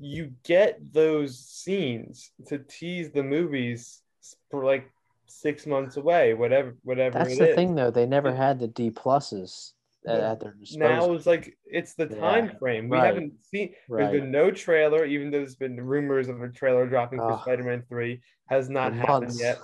you 0.00 0.32
get 0.44 0.78
those 0.92 1.38
scenes 1.38 2.30
to 2.46 2.58
tease 2.58 3.10
the 3.10 3.22
movies 3.22 4.02
for 4.50 4.64
like 4.64 4.90
six 5.26 5.66
months 5.66 5.96
away, 5.96 6.34
whatever, 6.34 6.76
whatever. 6.82 7.18
That's 7.18 7.38
the 7.38 7.50
is. 7.50 7.54
thing, 7.54 7.74
though. 7.74 7.90
They 7.90 8.06
never 8.06 8.34
had 8.34 8.58
the 8.58 8.68
D 8.68 8.90
pluses 8.90 9.72
at, 10.06 10.18
Yeah. 10.18 10.32
at 10.32 10.40
their 10.40 10.52
disposal. 10.52 10.80
now 10.88 11.12
it's 11.12 11.26
like 11.26 11.56
it's 11.64 11.94
the 11.94 12.08
Yeah, 12.08 12.18
time 12.20 12.56
frame. 12.58 12.88
We 12.88 12.96
right, 12.96 13.06
haven't 13.06 13.34
seen 13.44 13.74
right. 13.88 14.10
there's 14.10 14.20
been 14.20 14.30
no 14.30 14.50
trailer, 14.50 15.04
even 15.04 15.30
though 15.30 15.38
there's 15.38 15.54
been 15.56 15.80
rumors 15.80 16.28
of 16.28 16.42
a 16.42 16.48
trailer 16.48 16.86
dropping 16.86 17.18
for. 17.18 17.38
Spider-Man 17.42 17.84
3 17.88 18.20
has 18.46 18.68
not 18.68 18.92
happened 18.94 19.08
months. 19.28 19.40
yet. 19.40 19.58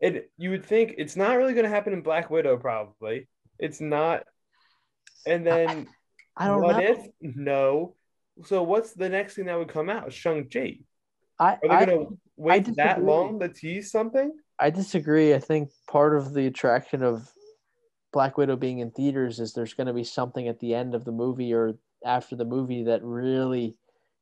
It 0.00 0.30
you 0.36 0.50
would 0.50 0.64
think 0.64 0.94
it's 0.98 1.16
not 1.16 1.36
really 1.36 1.54
gonna 1.54 1.68
happen 1.68 1.92
in 1.92 2.02
Black 2.02 2.30
Widow, 2.30 2.56
probably. 2.56 3.28
It's 3.58 3.80
not. 3.80 4.24
And 5.26 5.46
then 5.46 5.88
I 6.36 6.48
don't 6.48 6.62
what 6.62 6.76
know. 6.76 6.82
if? 6.82 7.06
No. 7.20 7.94
So 8.44 8.62
what's 8.62 8.92
the 8.92 9.08
next 9.08 9.34
thing 9.34 9.46
that 9.46 9.58
would 9.58 9.68
come 9.68 9.88
out? 9.88 10.12
Shang-Chi. 10.12 10.78
Are 11.38 11.58
they 11.62 11.68
I, 11.68 11.84
gonna 11.84 12.06
wait 12.36 12.76
that 12.76 13.02
long 13.02 13.40
to 13.40 13.48
tease 13.48 13.90
something? 13.90 14.32
I 14.58 14.70
disagree. 14.70 15.34
I 15.34 15.38
think 15.38 15.70
part 15.88 16.16
of 16.16 16.32
the 16.32 16.46
attraction 16.46 17.02
of 17.02 17.30
Black 18.12 18.38
Widow 18.38 18.56
being 18.56 18.78
in 18.78 18.90
theaters 18.90 19.40
is 19.40 19.52
there's 19.52 19.74
going 19.74 19.88
to 19.88 19.92
be 19.92 20.04
something 20.04 20.48
at 20.48 20.58
the 20.60 20.74
end 20.74 20.94
of 20.94 21.04
the 21.04 21.12
movie 21.12 21.52
or 21.52 21.74
after 22.04 22.36
the 22.36 22.46
movie 22.46 22.84
that 22.84 23.02
really, 23.02 23.76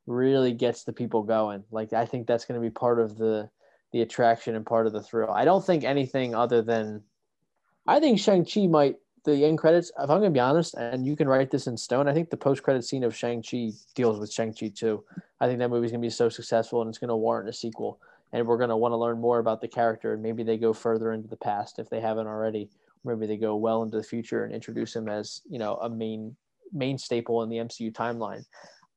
really 0.07 0.53
gets 0.53 0.83
the 0.83 0.93
people 0.93 1.23
going. 1.23 1.63
Like 1.71 1.93
I 1.93 2.05
think 2.05 2.27
that's 2.27 2.45
going 2.45 2.61
to 2.61 2.67
be 2.67 2.71
part 2.71 2.99
of 3.01 3.17
the 3.17 3.49
the 3.93 4.03
attraction 4.03 4.57
and 4.57 4.67
part 4.67 4.89
of 4.89 4.93
the 4.93 5.03
thrill. 5.03 5.31
I 5.31 5.45
don't 5.45 5.65
think 5.65 5.85
anything 5.85 6.35
other 6.35 6.63
than 6.63 7.05
I 7.87 8.01
think 8.01 8.19
Shang 8.19 8.45
Chi 8.45 8.67
might 8.67 8.97
the 9.25 9.45
end 9.45 9.59
credits. 9.59 9.91
If 9.99 10.11
I'm 10.11 10.21
to 10.23 10.31
be 10.31 10.41
honest, 10.41 10.75
and 10.75 11.07
you 11.07 11.17
can 11.17 11.29
write 11.29 11.51
this 11.51 11.67
in 11.67 11.77
stone, 11.77 12.09
I 12.09 12.15
think 12.15 12.31
the 12.31 12.37
post 12.37 12.63
credit 12.63 12.85
scene 12.85 13.05
of 13.05 13.17
Shang 13.17 13.43
Chi 13.43 13.71
deals 13.95 14.19
with 14.19 14.33
Shang 14.33 14.55
Chi 14.55 14.69
too. 14.69 15.05
I 15.41 15.47
think 15.47 15.59
that 15.59 15.71
movie's 15.71 15.91
to 16.03 16.07
be 16.07 16.11
so 16.11 16.29
successful 16.29 16.83
and 16.83 16.89
it's 16.89 16.99
to 16.99 17.17
warrant 17.17 17.49
a 17.49 17.53
sequel 17.53 17.99
and 18.35 18.45
we're 18.47 18.59
to 18.69 18.77
want 18.77 18.93
to 18.93 18.97
learn 18.97 19.21
more 19.21 19.39
about 19.39 19.61
the 19.61 19.69
character 19.69 20.13
and 20.13 20.23
maybe 20.23 20.43
they 20.43 20.59
go 20.59 20.73
further 20.73 21.13
into 21.13 21.29
the 21.29 21.37
past 21.37 21.79
if 21.79 21.89
they 21.89 22.01
haven't 22.01 22.27
already 22.27 22.69
maybe 23.05 23.27
they 23.27 23.37
go 23.37 23.57
well 23.57 23.83
into 23.83 23.97
the 23.97 24.03
future 24.03 24.45
and 24.45 24.53
introduce 24.53 24.95
him 24.95 25.09
as 25.09 25.41
you 25.49 25.59
know 25.59 25.77
a 25.77 25.89
main 25.89 26.37
main 26.73 26.99
staple 26.99 27.43
in 27.43 27.49
the 27.49 27.57
mcu 27.57 27.93
timeline 27.93 28.45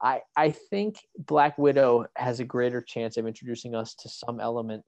i 0.02 0.20
i 0.36 0.50
think 0.50 1.00
black 1.20 1.58
widow 1.58 2.06
has 2.16 2.40
a 2.40 2.44
greater 2.44 2.82
chance 2.82 3.16
of 3.18 3.28
introducing 3.28 3.76
us 3.76 3.94
to 3.94 4.10
some 4.10 4.40
element 4.40 4.84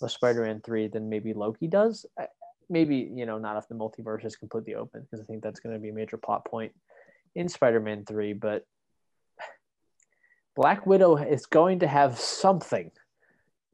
of 0.00 0.10
spider-man 0.10 0.60
3 0.64 0.88
than 0.88 1.08
maybe 1.08 1.34
loki 1.34 1.66
does 1.66 2.06
maybe 2.70 3.10
you 3.12 3.26
know 3.26 3.36
not 3.36 3.56
if 3.56 3.68
the 3.68 3.74
multiverse 3.74 4.24
is 4.24 4.36
completely 4.36 4.74
open 4.74 5.02
because 5.02 5.20
i 5.20 5.24
think 5.24 5.42
that's 5.42 5.60
going 5.60 5.74
to 5.74 5.80
be 5.80 5.90
a 5.90 5.92
major 5.92 6.16
plot 6.16 6.44
point 6.46 6.72
in 7.34 7.48
spider-man 7.48 8.04
3 8.06 8.32
but 8.32 8.64
black 10.56 10.86
widow 10.86 11.16
is 11.16 11.46
going 11.46 11.78
to 11.80 11.86
have 11.86 12.18
something 12.18 12.90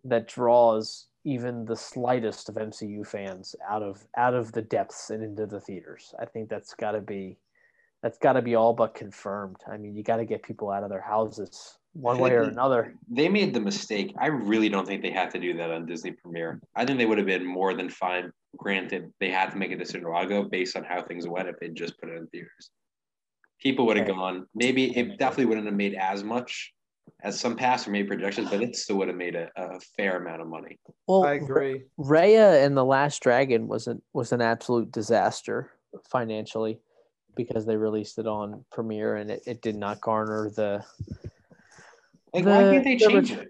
that 0.05 0.29
draws 0.29 1.07
even 1.25 1.65
the 1.65 1.77
slightest 1.77 2.49
of 2.49 2.55
MCU 2.55 3.05
fans 3.05 3.57
out 3.69 3.83
of 3.83 4.07
out 4.17 4.35
of 4.35 4.53
the 4.53 4.63
depths 4.63 5.11
and 5.11 5.25
into 5.25 5.45
the 5.45 5.59
theaters. 5.59 6.15
I 6.21 6.25
think 6.25 6.49
that's 6.49 6.75
got 6.75 6.93
to 6.93 7.01
be 7.01 7.39
that's 8.03 8.19
got 8.19 8.35
to 8.35 8.43
be 8.43 8.55
all 8.55 8.73
but 8.73 8.95
confirmed. 8.95 9.57
I 9.71 9.77
mean, 9.77 9.97
you 9.97 10.05
got 10.05 10.19
to 10.19 10.25
get 10.25 10.45
people 10.45 10.71
out 10.71 10.85
of 10.85 10.91
their 10.91 11.01
houses 11.01 11.79
one 11.97 12.19
way 12.19 12.31
like 12.31 12.33
or 12.39 12.43
they- 12.47 12.53
another. 12.53 12.95
They 13.09 13.29
made 13.29 13.55
the 13.55 13.61
mistake. 13.61 14.15
I 14.19 14.27
really 14.27 14.69
don't 14.69 14.87
think 14.87 15.03
they 15.03 15.11
had 15.11 15.31
to 15.33 15.39
do 15.41 15.57
that 15.57 15.71
on 15.71 15.87
Disney 15.87 16.13
Premiere. 16.13 16.61
I 16.75 16.85
think 16.85 16.99
they 16.99 17.07
would 17.07 17.19
have 17.19 17.27
been 17.27 17.45
more 17.47 17.75
than 17.75 17.89
fine. 17.89 18.33
Granted, 18.57 19.13
they 19.21 19.31
had 19.31 19.51
to 19.51 19.57
make 19.57 19.71
a 19.73 19.77
decision 19.77 20.07
a 20.07 20.11
while 20.11 20.25
ago 20.25 20.45
based 20.45 20.77
on 20.77 20.85
how 20.85 21.03
things 21.03 21.27
went 21.29 21.49
if 21.49 21.57
they 21.61 21.69
just 21.69 21.99
put 22.01 22.09
it 22.11 22.17
in 22.17 22.27
theaters. 22.29 22.71
People 23.61 23.87
would 23.87 23.97
have 23.97 24.07
Right. 24.07 24.15
gone. 24.17 24.47
Maybe 24.55 24.97
it 24.97 25.19
definitely 25.19 25.47
wouldn't 25.47 25.67
have 25.67 25.75
made 25.75 25.95
as 25.95 26.23
much 26.23 26.73
as 27.23 27.39
some 27.41 27.57
past 27.57 27.87
or 27.89 27.91
made 27.93 28.09
projections, 28.09 28.51
but 28.51 28.63
it 28.63 28.77
still 28.77 28.97
would 28.97 29.09
have 29.09 29.17
made 29.17 29.35
a, 29.35 29.49
a 29.57 29.81
fair 29.97 30.19
amount 30.19 30.43
of 30.43 30.49
money. 30.49 30.79
Well, 31.07 31.25
I 31.25 31.35
agree. 31.35 31.85
Raya 31.99 32.65
and 32.65 32.77
the 32.77 32.85
Last 32.85 33.23
Dragon 33.23 33.69
was 33.69 33.87
an 33.87 34.03
was 34.13 34.33
an 34.33 34.41
absolute 34.43 34.91
disaster 34.91 35.71
financially 36.05 36.79
because 37.35 37.65
they 37.67 37.77
released 37.77 38.19
it 38.19 38.27
on 38.27 38.65
Premiere 38.73 39.17
and 39.17 39.31
it, 39.31 39.43
it 39.47 39.63
did 39.63 39.77
not 39.77 40.01
garner 40.01 40.51
the. 40.51 40.85
Like, 42.37 42.45
why 42.45 42.63
can't 42.73 42.85
they 42.85 42.97
change 42.97 43.31
ret- 43.33 43.43
it? 43.43 43.49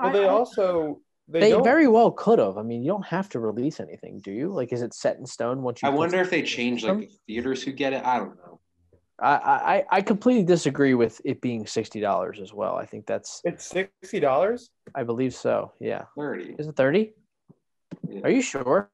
Well, 0.00 0.12
they 0.12 0.24
I- 0.24 0.28
I- 0.28 0.28
also 0.28 1.00
they, 1.26 1.40
They 1.40 1.60
very 1.62 1.88
well 1.88 2.10
could 2.10 2.38
have. 2.38 2.58
I 2.58 2.62
mean, 2.62 2.82
you 2.82 2.88
don't 2.88 3.06
have 3.06 3.30
to 3.30 3.40
release 3.40 3.80
anything, 3.80 4.20
do 4.20 4.30
you? 4.30 4.48
Like, 4.52 4.74
is 4.74 4.82
it 4.82 4.92
set 4.92 5.16
in 5.16 5.24
stone 5.24 5.62
once 5.62 5.82
you? 5.82 5.88
I 5.88 5.90
wonder 5.90 6.18
if 6.20 6.28
they 6.28 6.42
change 6.42 6.84
like 6.84 6.98
the 6.98 7.08
theaters 7.26 7.62
who 7.62 7.72
get 7.72 7.94
it. 7.94 8.04
I 8.04 8.18
don't 8.18 8.36
know. 8.36 8.60
I, 9.20 9.30
I 9.30 9.84
I 9.98 10.00
completely 10.02 10.42
disagree 10.44 10.92
with 10.94 11.20
it 11.24 11.40
being 11.40 11.66
sixty 11.66 12.00
dollars 12.00 12.40
as 12.42 12.52
well. 12.52 12.74
I 12.76 12.84
think 12.84 13.06
that's 13.06 13.40
it's 13.44 13.64
sixty 13.64 14.20
dollars. 14.20 14.70
I 14.94 15.04
believe 15.04 15.34
so. 15.34 15.72
Yeah, 15.80 16.02
Thirty. 16.18 16.56
is 16.58 16.66
it 16.66 16.76
thirty? 16.76 17.14
Yeah. 18.08 18.20
Are 18.24 18.30
you 18.30 18.42
sure? 18.42 18.90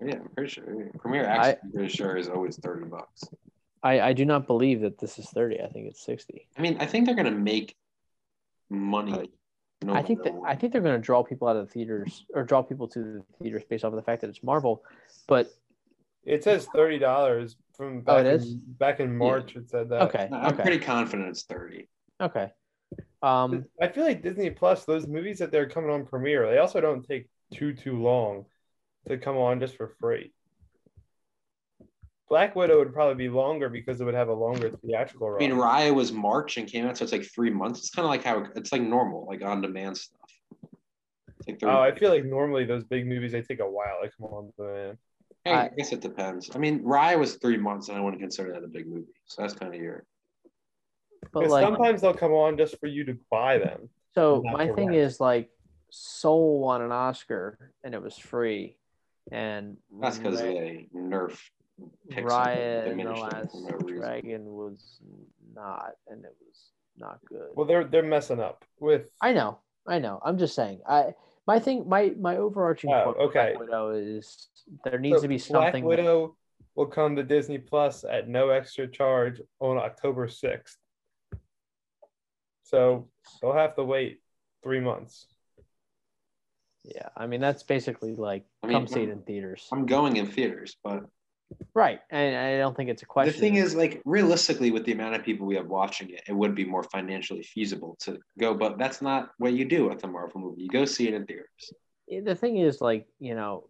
Yeah, 0.00 0.14
I'm 0.14 0.28
pretty 0.34 0.50
sure. 0.52 0.90
Premiere 1.00 1.24
actually, 1.26 1.56
I'm 1.64 1.72
pretty 1.72 1.88
sure 1.88 2.16
is 2.16 2.28
always 2.28 2.56
thirty 2.56 2.86
bucks. 2.86 3.24
I 3.82 4.00
I 4.00 4.12
do 4.14 4.24
not 4.24 4.46
believe 4.46 4.80
that 4.82 4.96
this 4.98 5.18
is 5.18 5.26
thirty. 5.26 5.60
I 5.60 5.66
think 5.68 5.88
it's 5.88 6.02
sixty. 6.06 6.48
I 6.56 6.62
mean, 6.62 6.76
I 6.80 6.86
think 6.86 7.04
they're 7.04 7.16
gonna 7.16 7.30
make 7.32 7.74
money. 8.70 9.30
No 9.82 9.92
I 9.94 10.02
think 10.02 10.22
that 10.22 10.34
matter 10.34 10.46
I 10.46 10.54
think 10.56 10.72
they're 10.72 10.80
going 10.82 10.94
to 11.00 11.04
draw 11.04 11.22
people 11.22 11.48
out 11.48 11.56
of 11.56 11.66
the 11.66 11.72
theaters 11.72 12.24
or 12.34 12.42
draw 12.44 12.62
people 12.62 12.88
to 12.88 12.98
the 13.00 13.24
theaters 13.42 13.62
based 13.68 13.84
off 13.84 13.92
of 13.92 13.96
the 13.96 14.02
fact 14.02 14.20
that 14.22 14.30
it's 14.30 14.42
Marvel. 14.42 14.82
But 15.28 15.48
It 16.24 16.42
says 16.44 16.66
thirty 16.74 16.98
dollars 16.98 17.56
from 17.76 17.98
Oh, 18.06 18.22
back 18.22 18.26
it 18.26 18.42
in, 18.42 18.62
back 18.78 19.00
in 19.00 19.16
March. 19.16 19.56
It 19.56 19.68
said 19.68 19.88
that. 19.90 20.02
okay, 20.02 20.28
I'm 20.32 20.54
okay, 20.54 20.62
pretty 20.62 20.78
confident 20.78 21.28
it's 21.28 21.42
thirty. 21.42 21.88
okay. 22.20 22.50
Um, 23.22 23.64
I 23.80 23.88
feel 23.88 24.04
like 24.04 24.22
Disney 24.22 24.50
Plus, 24.50 24.84
those 24.84 25.06
movies 25.06 25.38
that 25.38 25.50
they're 25.50 25.68
coming 25.68 25.90
on 25.90 26.06
premiere, 26.06 26.48
they 26.48 26.58
also 26.58 26.80
don't 26.80 27.02
take 27.06 27.26
too 27.52 27.72
too 27.74 28.00
long 28.00 28.44
to 29.08 29.18
come 29.18 29.36
on 29.36 29.60
just 29.60 29.76
for 29.76 29.88
free. 30.00 30.32
Black 32.28 32.56
Widow 32.56 32.78
would 32.78 32.92
probably 32.92 33.14
be 33.14 33.28
longer 33.28 33.68
because 33.68 34.00
it 34.00 34.04
would 34.04 34.14
have 34.14 34.28
a 34.28 34.34
longer 34.34 34.70
theatrical 34.70 35.30
run. 35.30 35.42
I 35.42 35.46
mean, 35.46 35.56
Raya 35.56 35.94
was 35.94 36.10
March 36.12 36.56
and 36.56 36.66
came 36.66 36.86
out, 36.86 36.96
so 36.96 37.04
it's 37.04 37.12
like 37.12 37.24
three 37.24 37.50
months. 37.50 37.80
It's 37.80 37.90
kind 37.90 38.04
of 38.04 38.10
like 38.10 38.24
how 38.24 38.46
it's 38.56 38.72
like 38.72 38.82
normal, 38.82 39.26
like 39.28 39.42
on 39.42 39.60
demand 39.60 39.98
stuff. 39.98 40.20
Like 41.46 41.58
oh, 41.62 41.80
I 41.80 41.94
feel 41.94 42.10
like 42.10 42.24
normally 42.24 42.64
those 42.64 42.84
big 42.84 43.06
movies 43.06 43.32
they 43.32 43.42
take 43.42 43.60
a 43.60 43.68
while 43.70 44.00
to 44.02 44.10
come 44.16 44.26
on 44.26 44.52
demand. 44.56 44.98
Hey, 45.44 45.52
I 45.52 45.70
guess 45.76 45.92
it 45.92 46.00
depends. 46.00 46.50
I 46.54 46.58
mean, 46.58 46.80
Raya 46.80 47.18
was 47.18 47.34
three 47.34 47.58
months, 47.58 47.88
and 47.90 47.98
I 47.98 48.00
wouldn't 48.00 48.22
consider 48.22 48.52
that 48.52 48.64
a 48.64 48.68
big 48.68 48.86
movie. 48.86 49.12
So 49.26 49.42
that's 49.42 49.52
kind 49.52 49.74
of 49.74 49.80
your. 49.80 50.04
But 51.32 51.48
like, 51.48 51.62
sometimes 51.62 52.00
they'll 52.00 52.14
come 52.14 52.32
on 52.32 52.56
just 52.56 52.78
for 52.80 52.86
you 52.86 53.04
to 53.04 53.18
buy 53.30 53.58
them. 53.58 53.90
So 54.14 54.42
my 54.44 54.66
thing 54.68 54.88
rent. 54.88 54.96
is 54.96 55.20
like, 55.20 55.50
Soul 55.90 56.60
won 56.60 56.80
an 56.82 56.92
Oscar 56.92 57.70
and 57.84 57.94
it 57.94 58.02
was 58.02 58.16
free, 58.16 58.76
and 59.30 59.76
that's 60.00 60.18
because 60.18 60.40
they 60.40 60.88
nerf. 60.94 61.38
Raya 62.12 62.90
and 62.90 63.00
the 63.00 63.10
Last 63.10 63.54
no 63.54 63.78
Dragon 63.78 64.44
was 64.44 65.00
not, 65.54 65.92
and 66.08 66.24
it 66.24 66.36
was 66.46 66.70
not 66.96 67.18
good. 67.26 67.48
Well, 67.54 67.66
they're 67.66 67.84
they're 67.84 68.02
messing 68.02 68.40
up 68.40 68.64
with. 68.78 69.08
I 69.20 69.32
know, 69.32 69.58
I 69.86 69.98
know. 69.98 70.20
I'm 70.24 70.38
just 70.38 70.54
saying. 70.54 70.80
I 70.88 71.14
my 71.46 71.58
thing, 71.58 71.88
my 71.88 72.12
my 72.18 72.36
overarching 72.36 72.92
oh, 72.92 73.04
point 73.04 73.16
okay. 73.18 73.52
Black 73.56 73.68
Widow 73.68 73.90
is 73.90 74.48
there 74.84 74.98
needs 74.98 75.16
so 75.16 75.22
to 75.22 75.28
be 75.28 75.38
something. 75.38 75.84
Black 75.84 75.98
Widow 75.98 76.26
that... 76.26 76.80
will 76.80 76.86
come 76.86 77.16
to 77.16 77.22
Disney 77.22 77.58
Plus 77.58 78.04
at 78.04 78.28
no 78.28 78.50
extra 78.50 78.86
charge 78.86 79.40
on 79.60 79.76
October 79.76 80.28
sixth. 80.28 80.76
So 82.62 83.08
they'll 83.40 83.52
have 83.52 83.76
to 83.76 83.84
wait 83.84 84.20
three 84.62 84.80
months. 84.80 85.26
Yeah, 86.84 87.08
I 87.16 87.26
mean 87.26 87.40
that's 87.40 87.62
basically 87.62 88.14
like 88.14 88.44
I 88.62 88.68
mean, 88.68 88.76
come 88.76 88.86
see 88.86 89.02
it 89.02 89.08
in 89.08 89.22
theaters. 89.22 89.66
I'm 89.72 89.86
going 89.86 90.16
in 90.16 90.26
theaters, 90.26 90.76
but 90.84 91.04
right, 91.74 92.00
and 92.10 92.36
I 92.36 92.58
don't 92.58 92.76
think 92.76 92.90
it's 92.90 93.02
a 93.02 93.06
question. 93.06 93.32
The 93.32 93.38
thing 93.38 93.56
is, 93.56 93.74
like 93.74 94.02
realistically, 94.04 94.70
with 94.70 94.84
the 94.84 94.92
amount 94.92 95.14
of 95.14 95.24
people 95.24 95.46
we 95.46 95.56
have 95.56 95.66
watching 95.66 96.10
it, 96.10 96.22
it 96.28 96.32
would 96.32 96.54
be 96.54 96.64
more 96.64 96.82
financially 96.82 97.42
feasible 97.42 97.96
to 98.00 98.18
go. 98.38 98.54
But 98.54 98.78
that's 98.78 99.02
not 99.02 99.30
what 99.38 99.52
you 99.52 99.64
do 99.64 99.88
with 99.88 100.04
a 100.04 100.06
Marvel 100.06 100.40
movie. 100.40 100.62
You 100.62 100.68
go 100.68 100.84
see 100.84 101.08
it 101.08 101.14
in 101.14 101.26
theaters. 101.26 101.72
The 102.08 102.34
thing 102.34 102.58
is, 102.58 102.80
like 102.80 103.06
you 103.18 103.34
know, 103.34 103.68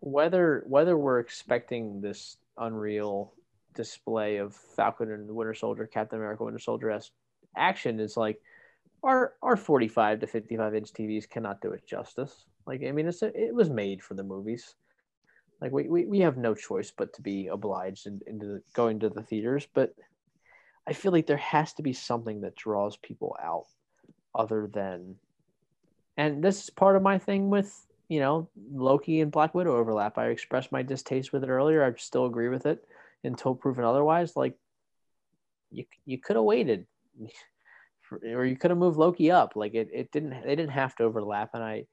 whether 0.00 0.64
whether 0.66 0.96
we're 0.96 1.20
expecting 1.20 2.00
this 2.00 2.36
unreal 2.56 3.32
display 3.74 4.36
of 4.38 4.54
Falcon 4.54 5.12
and 5.12 5.30
Winter 5.30 5.54
Soldier, 5.54 5.86
Captain 5.86 6.18
America, 6.18 6.44
Winter 6.44 6.58
Soldier 6.58 6.90
as 6.90 7.10
action 7.56 8.00
is 8.00 8.16
like 8.16 8.40
our 9.02 9.34
our 9.42 9.56
45 9.56 10.20
to 10.20 10.26
55 10.26 10.74
inch 10.74 10.92
TVs 10.92 11.28
cannot 11.28 11.60
do 11.60 11.72
it 11.72 11.86
justice. 11.86 12.46
Like 12.66 12.82
I 12.84 12.92
mean, 12.92 13.06
it's 13.06 13.22
a, 13.22 13.28
it 13.34 13.54
was 13.54 13.70
made 13.70 14.02
for 14.02 14.14
the 14.14 14.24
movies. 14.24 14.74
Like 15.60 15.72
we, 15.72 15.88
we, 15.88 16.06
we 16.06 16.20
have 16.20 16.36
no 16.36 16.54
choice 16.54 16.92
but 16.96 17.12
to 17.14 17.22
be 17.22 17.48
obliged 17.48 18.06
in, 18.06 18.20
into 18.26 18.46
the, 18.46 18.62
going 18.74 19.00
to 19.00 19.08
the 19.08 19.22
theaters. 19.22 19.66
But 19.72 19.94
I 20.86 20.92
feel 20.92 21.12
like 21.12 21.26
there 21.26 21.36
has 21.36 21.72
to 21.74 21.82
be 21.82 21.92
something 21.92 22.42
that 22.42 22.56
draws 22.56 22.96
people 22.96 23.36
out 23.42 23.66
other 24.34 24.68
than. 24.72 25.16
And 26.16 26.42
this 26.42 26.64
is 26.64 26.70
part 26.70 26.96
of 26.96 27.02
my 27.02 27.18
thing 27.18 27.50
with 27.50 27.74
you 28.08 28.20
know 28.20 28.48
Loki 28.72 29.20
and 29.20 29.30
Black 29.32 29.54
Widow 29.54 29.76
overlap. 29.76 30.16
I 30.16 30.28
expressed 30.28 30.72
my 30.72 30.82
distaste 30.82 31.32
with 31.32 31.44
it 31.44 31.50
earlier. 31.50 31.84
I 31.84 31.92
still 31.98 32.26
agree 32.26 32.48
with 32.48 32.66
it 32.66 32.84
until 33.24 33.54
proven 33.54 33.84
otherwise. 33.84 34.36
Like 34.36 34.56
you 35.70 35.84
you 36.06 36.18
could 36.18 36.36
have 36.36 36.44
waited 36.44 36.86
or 38.22 38.44
you 38.44 38.56
could 38.56 38.70
have 38.70 38.78
moved 38.78 38.98
Loki 38.98 39.30
up. 39.30 39.54
Like 39.56 39.74
it, 39.74 39.88
it 39.92 40.10
didn't 40.12 40.30
they 40.30 40.56
didn't 40.56 40.70
have 40.70 40.94
to 40.96 41.04
overlap. 41.04 41.50
And 41.54 41.62
I, 41.62 41.86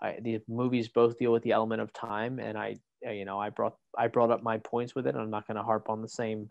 I 0.00 0.18
these 0.20 0.40
movies 0.48 0.88
both 0.88 1.18
deal 1.18 1.32
with 1.32 1.42
the 1.42 1.52
element 1.52 1.80
of 1.80 1.92
time. 1.92 2.38
And 2.38 2.58
I, 2.58 2.76
you 3.02 3.24
know, 3.24 3.38
I 3.38 3.50
brought 3.50 3.76
I 3.96 4.08
brought 4.08 4.30
up 4.30 4.42
my 4.42 4.58
points 4.58 4.94
with 4.94 5.06
it. 5.06 5.14
I'm 5.14 5.30
not 5.30 5.46
going 5.46 5.56
to 5.56 5.62
harp 5.62 5.88
on 5.88 6.02
the 6.02 6.08
same 6.08 6.48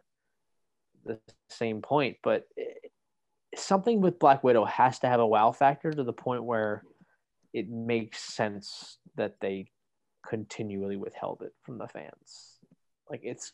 the 1.06 1.20
same 1.50 1.82
point, 1.82 2.18
but 2.24 2.48
it, 2.58 2.92
something 3.56 4.02
with 4.02 4.20
Black 4.20 4.44
Widow 4.44 4.66
has 4.66 5.00
to 5.00 5.08
have 5.08 5.20
a 5.20 5.28
wow 5.28 5.52
factor 5.52 5.92
to 5.92 6.04
the 6.04 6.14
point 6.14 6.44
where 6.44 6.84
it 7.54 7.70
makes 7.70 8.22
sense 8.22 8.98
that 9.16 9.36
they 9.42 9.72
continually 10.28 10.98
withheld 10.98 11.42
it 11.42 11.54
from 11.64 11.78
the 11.78 11.88
fans. 11.88 12.60
Like 13.10 13.22
it's 13.24 13.52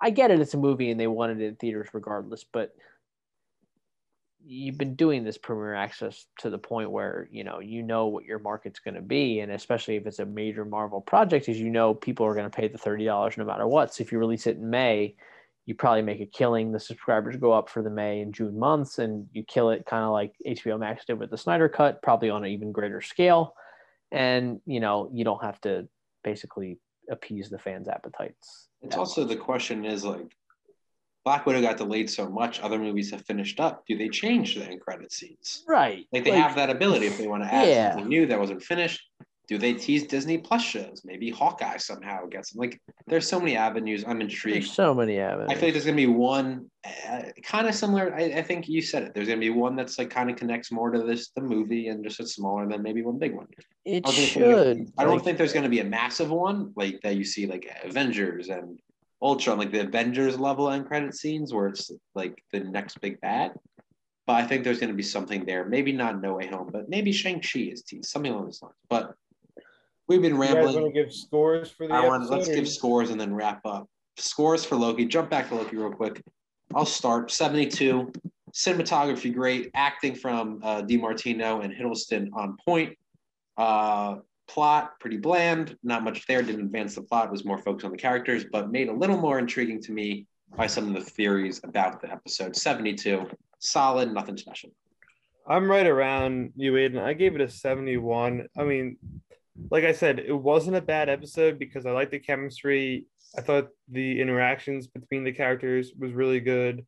I 0.00 0.10
get 0.10 0.30
it, 0.30 0.40
it's 0.40 0.54
a 0.54 0.58
movie 0.58 0.90
and 0.90 0.98
they 0.98 1.06
wanted 1.06 1.40
it 1.40 1.46
in 1.46 1.56
theaters 1.56 1.88
regardless, 1.92 2.44
but 2.50 2.74
you've 4.44 4.78
been 4.78 4.94
doing 4.94 5.22
this 5.22 5.38
premier 5.38 5.74
access 5.74 6.26
to 6.38 6.50
the 6.50 6.58
point 6.58 6.90
where 6.90 7.28
you 7.30 7.44
know 7.44 7.60
you 7.60 7.82
know 7.82 8.06
what 8.06 8.24
your 8.24 8.38
market's 8.38 8.78
going 8.78 8.94
to 8.94 9.02
be 9.02 9.40
and 9.40 9.52
especially 9.52 9.96
if 9.96 10.06
it's 10.06 10.18
a 10.18 10.26
major 10.26 10.64
marvel 10.64 11.00
project 11.00 11.48
is 11.48 11.60
you 11.60 11.70
know 11.70 11.94
people 11.94 12.24
are 12.26 12.34
going 12.34 12.48
to 12.48 12.56
pay 12.56 12.68
the 12.68 12.78
$30 12.78 13.36
no 13.36 13.44
matter 13.44 13.66
what. 13.66 13.94
So 13.94 14.02
if 14.02 14.12
you 14.12 14.18
release 14.18 14.46
it 14.46 14.56
in 14.56 14.70
may 14.70 15.14
you 15.66 15.74
probably 15.74 16.02
make 16.02 16.20
a 16.20 16.26
killing. 16.26 16.72
The 16.72 16.80
subscribers 16.80 17.36
go 17.36 17.52
up 17.52 17.68
for 17.68 17.82
the 17.82 17.90
may 17.90 18.20
and 18.20 18.34
june 18.34 18.58
months 18.58 18.98
and 18.98 19.26
you 19.32 19.44
kill 19.44 19.70
it 19.70 19.86
kind 19.86 20.04
of 20.04 20.10
like 20.10 20.34
hbo 20.46 20.78
max 20.78 21.04
did 21.04 21.18
with 21.18 21.30
the 21.30 21.38
snyder 21.38 21.68
cut 21.68 22.02
probably 22.02 22.30
on 22.30 22.44
an 22.44 22.50
even 22.50 22.72
greater 22.72 23.00
scale. 23.00 23.54
And 24.10 24.60
you 24.66 24.80
know 24.80 25.10
you 25.12 25.24
don't 25.24 25.42
have 25.42 25.60
to 25.62 25.88
basically 26.24 26.78
appease 27.10 27.50
the 27.50 27.58
fans 27.58 27.88
appetites 27.88 28.68
it's 28.82 28.96
also 28.96 29.24
the 29.24 29.36
question 29.36 29.84
is 29.84 30.04
like 30.04 30.34
Black 31.24 31.44
Widow 31.44 31.60
got 31.60 31.76
delayed 31.76 32.08
so 32.08 32.28
much, 32.28 32.60
other 32.60 32.78
movies 32.78 33.10
have 33.10 33.24
finished 33.26 33.60
up. 33.60 33.84
Do 33.86 33.96
they 33.96 34.08
change 34.08 34.54
the 34.54 34.64
end 34.64 34.80
credit 34.80 35.12
scenes? 35.12 35.64
Right. 35.68 36.06
Like 36.12 36.24
they 36.24 36.32
like, 36.32 36.40
have 36.40 36.56
that 36.56 36.70
ability 36.70 37.06
if 37.06 37.18
they 37.18 37.26
want 37.26 37.42
to 37.42 37.52
add 37.52 37.68
yeah. 37.68 37.90
something 37.90 38.08
new 38.08 38.26
that 38.26 38.38
wasn't 38.38 38.62
finished. 38.62 39.02
Do 39.50 39.58
they 39.58 39.74
tease 39.74 40.06
Disney 40.06 40.38
Plus 40.38 40.62
shows? 40.62 41.02
Maybe 41.04 41.28
Hawkeye 41.28 41.78
somehow 41.78 42.24
gets 42.26 42.52
them. 42.52 42.60
Like 42.60 42.80
there's 43.08 43.26
so 43.26 43.40
many 43.40 43.56
avenues. 43.56 44.04
I'm 44.06 44.20
intrigued. 44.20 44.58
There's 44.58 44.72
so 44.72 44.94
many 44.94 45.18
avenues. 45.18 45.48
I 45.50 45.54
feel 45.56 45.64
like 45.64 45.74
there's 45.74 45.84
gonna 45.84 45.96
be 45.96 46.06
one 46.06 46.70
uh, 46.86 47.22
kind 47.42 47.66
of 47.66 47.74
similar. 47.74 48.14
I, 48.14 48.26
I, 48.26 48.42
think 48.42 48.68
you 48.68 48.80
said 48.80 49.02
it. 49.02 49.12
There's 49.12 49.26
gonna 49.26 49.40
be 49.40 49.50
one 49.50 49.74
that's 49.74 49.98
like 49.98 50.08
kind 50.08 50.30
of 50.30 50.36
connects 50.36 50.70
more 50.70 50.92
to 50.92 51.02
this 51.02 51.30
the 51.34 51.42
movie 51.42 51.88
and 51.88 52.04
just 52.04 52.20
a 52.20 52.28
smaller 52.28 52.68
than 52.68 52.80
maybe 52.80 53.02
one 53.02 53.18
big 53.18 53.34
one. 53.34 53.48
It 53.84 54.06
I 54.06 54.12
should. 54.12 54.92
I 54.96 55.02
don't 55.02 55.14
like, 55.14 55.24
think 55.24 55.36
there's 55.36 55.52
gonna 55.52 55.68
be 55.68 55.80
a 55.80 55.84
massive 55.84 56.30
one 56.30 56.72
like 56.76 57.00
that 57.02 57.16
you 57.16 57.24
see 57.24 57.48
like 57.48 57.68
Avengers 57.82 58.50
and 58.50 58.78
Ultron, 59.22 59.58
like 59.58 59.70
the 59.70 59.80
Avengers 59.80 60.38
level 60.38 60.70
end 60.70 60.86
credit 60.86 61.14
scenes 61.14 61.52
where 61.52 61.68
it's 61.68 61.90
like 62.14 62.42
the 62.52 62.60
next 62.60 63.00
big 63.00 63.20
bad. 63.20 63.52
But 64.26 64.34
I 64.34 64.46
think 64.46 64.64
there's 64.64 64.78
going 64.78 64.90
to 64.90 64.96
be 64.96 65.02
something 65.02 65.44
there. 65.44 65.64
Maybe 65.64 65.92
not 65.92 66.20
No 66.20 66.34
Way 66.34 66.46
Home, 66.46 66.70
but 66.72 66.88
maybe 66.88 67.12
Shang 67.12 67.40
Chi 67.40 67.60
is 67.60 67.82
teased, 67.82 68.06
something 68.06 68.32
along 68.32 68.46
those 68.46 68.62
lines. 68.62 68.74
But 68.88 69.14
we've 70.08 70.22
been 70.22 70.38
rambling. 70.38 70.74
You 70.74 70.82
want 70.82 70.94
to 70.94 71.02
give 71.02 71.12
scores 71.12 71.70
for 71.70 71.86
the 71.86 71.94
I 71.94 72.06
want, 72.06 72.30
Let's 72.30 72.48
or? 72.48 72.54
give 72.54 72.68
scores 72.68 73.10
and 73.10 73.20
then 73.20 73.34
wrap 73.34 73.60
up. 73.64 73.88
Scores 74.16 74.64
for 74.64 74.76
Loki. 74.76 75.04
Jump 75.04 75.30
back 75.30 75.48
to 75.48 75.54
Loki 75.54 75.76
real 75.76 75.90
quick. 75.90 76.22
I'll 76.74 76.86
start 76.86 77.30
72. 77.30 78.12
Cinematography 78.52 79.34
great. 79.34 79.70
Acting 79.74 80.14
from 80.14 80.60
uh, 80.62 80.82
Di 80.82 80.96
Martino 80.96 81.60
and 81.60 81.72
Hiddleston 81.72 82.28
on 82.32 82.56
point. 82.64 82.96
Uh, 83.56 84.16
plot 84.50 84.98
pretty 84.98 85.16
bland 85.16 85.76
not 85.84 86.02
much 86.02 86.26
there 86.26 86.42
didn't 86.42 86.62
advance 86.62 86.96
the 86.96 87.02
plot 87.02 87.30
was 87.30 87.44
more 87.44 87.58
focused 87.58 87.84
on 87.84 87.92
the 87.92 87.96
characters 87.96 88.44
but 88.50 88.72
made 88.72 88.88
a 88.88 88.92
little 88.92 89.16
more 89.16 89.38
intriguing 89.38 89.80
to 89.80 89.92
me 89.92 90.26
by 90.56 90.66
some 90.66 90.88
of 90.88 90.94
the 90.94 91.10
theories 91.10 91.60
about 91.62 92.00
the 92.02 92.10
episode 92.10 92.56
72 92.56 93.28
solid 93.60 94.12
nothing 94.12 94.36
special. 94.36 94.70
I'm 95.46 95.70
right 95.70 95.86
around 95.86 96.52
you 96.56 96.72
aiden. 96.72 97.00
I 97.00 97.12
gave 97.12 97.36
it 97.36 97.40
a 97.40 97.48
71 97.48 98.48
i 98.58 98.64
mean 98.64 98.96
like 99.70 99.84
i 99.84 99.92
said 99.92 100.18
it 100.18 100.32
wasn't 100.32 100.76
a 100.76 100.80
bad 100.80 101.08
episode 101.08 101.58
because 101.58 101.86
i 101.86 101.92
liked 101.92 102.10
the 102.10 102.18
chemistry. 102.18 103.06
I 103.38 103.42
thought 103.42 103.68
the 103.88 104.20
interactions 104.20 104.88
between 104.88 105.22
the 105.22 105.32
characters 105.32 105.92
was 105.96 106.12
really 106.12 106.40
good. 106.40 106.84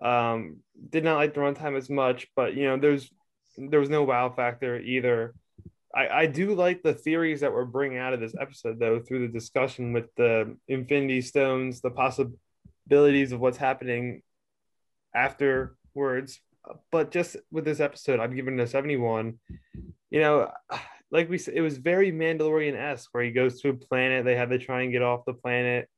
Um 0.00 0.58
did 0.90 1.02
not 1.02 1.16
like 1.16 1.34
the 1.34 1.40
runtime 1.40 1.76
as 1.76 1.90
much 1.90 2.28
but 2.36 2.54
you 2.54 2.64
know 2.66 2.76
there's 2.76 3.10
there 3.56 3.80
was 3.80 3.90
no 3.90 4.04
wow 4.04 4.30
factor 4.30 4.78
either 4.78 5.34
I, 5.94 6.08
I 6.08 6.26
do 6.26 6.54
like 6.54 6.82
the 6.82 6.94
theories 6.94 7.40
that 7.40 7.52
we're 7.52 7.64
bringing 7.64 7.98
out 7.98 8.12
of 8.12 8.20
this 8.20 8.34
episode, 8.40 8.78
though, 8.80 9.00
through 9.00 9.26
the 9.26 9.32
discussion 9.32 9.92
with 9.92 10.12
the 10.16 10.56
Infinity 10.66 11.20
Stones, 11.20 11.80
the 11.80 11.90
possibilities 11.90 13.32
of 13.32 13.40
what's 13.40 13.58
happening 13.58 14.22
afterwards. 15.14 16.40
But 16.90 17.10
just 17.10 17.36
with 17.52 17.64
this 17.64 17.80
episode, 17.80 18.18
I'm 18.18 18.34
giving 18.34 18.58
it 18.58 18.62
a 18.62 18.66
71. 18.66 19.38
You 20.10 20.20
know, 20.20 20.50
like 21.10 21.30
we 21.30 21.38
said, 21.38 21.54
it 21.54 21.60
was 21.60 21.78
very 21.78 22.10
Mandalorian 22.10 22.74
esque, 22.74 23.08
where 23.12 23.22
he 23.22 23.30
goes 23.30 23.60
to 23.60 23.68
a 23.68 23.74
planet, 23.74 24.24
they 24.24 24.36
have 24.36 24.50
to 24.50 24.58
try 24.58 24.82
and 24.82 24.90
get 24.90 25.02
off 25.02 25.24
the 25.26 25.34
planet, 25.34 25.88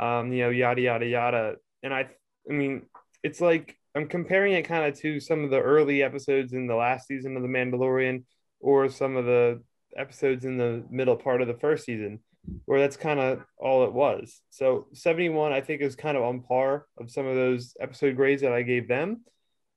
um, 0.00 0.32
you 0.32 0.42
know, 0.42 0.50
yada 0.50 0.80
yada 0.80 1.06
yada. 1.06 1.56
And 1.82 1.94
I, 1.94 2.08
I 2.50 2.52
mean, 2.52 2.86
it's 3.22 3.40
like 3.40 3.76
I'm 3.94 4.08
comparing 4.08 4.54
it 4.54 4.64
kind 4.64 4.86
of 4.86 4.98
to 5.00 5.20
some 5.20 5.44
of 5.44 5.50
the 5.50 5.60
early 5.60 6.02
episodes 6.02 6.54
in 6.54 6.66
the 6.66 6.74
last 6.74 7.06
season 7.06 7.36
of 7.36 7.42
The 7.42 7.48
Mandalorian 7.48 8.24
or 8.64 8.88
some 8.88 9.16
of 9.16 9.26
the 9.26 9.62
episodes 9.94 10.46
in 10.46 10.56
the 10.56 10.82
middle 10.90 11.16
part 11.16 11.42
of 11.42 11.48
the 11.48 11.54
first 11.54 11.84
season 11.84 12.18
where 12.64 12.80
that's 12.80 12.96
kind 12.96 13.20
of 13.20 13.44
all 13.58 13.84
it 13.84 13.92
was. 13.92 14.40
So 14.50 14.86
71, 14.94 15.52
I 15.52 15.60
think, 15.60 15.82
is 15.82 15.96
kind 15.96 16.16
of 16.16 16.22
on 16.22 16.40
par 16.40 16.86
of 16.98 17.10
some 17.10 17.26
of 17.26 17.36
those 17.36 17.74
episode 17.78 18.16
grades 18.16 18.42
that 18.42 18.52
I 18.52 18.62
gave 18.62 18.88
them. 18.88 19.22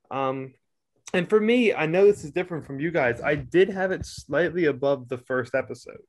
Um, 0.10 0.54
and 1.14 1.30
for 1.30 1.40
me, 1.40 1.74
I 1.74 1.86
know 1.86 2.06
this 2.06 2.24
is 2.24 2.32
different 2.32 2.66
from 2.66 2.80
you 2.80 2.92
guys. 2.92 3.22
I 3.22 3.36
did 3.36 3.70
have 3.70 3.92
it 3.92 4.06
slightly 4.06 4.66
above 4.66 5.10
the 5.10 5.18
first 5.18 5.54
episode 5.54 6.02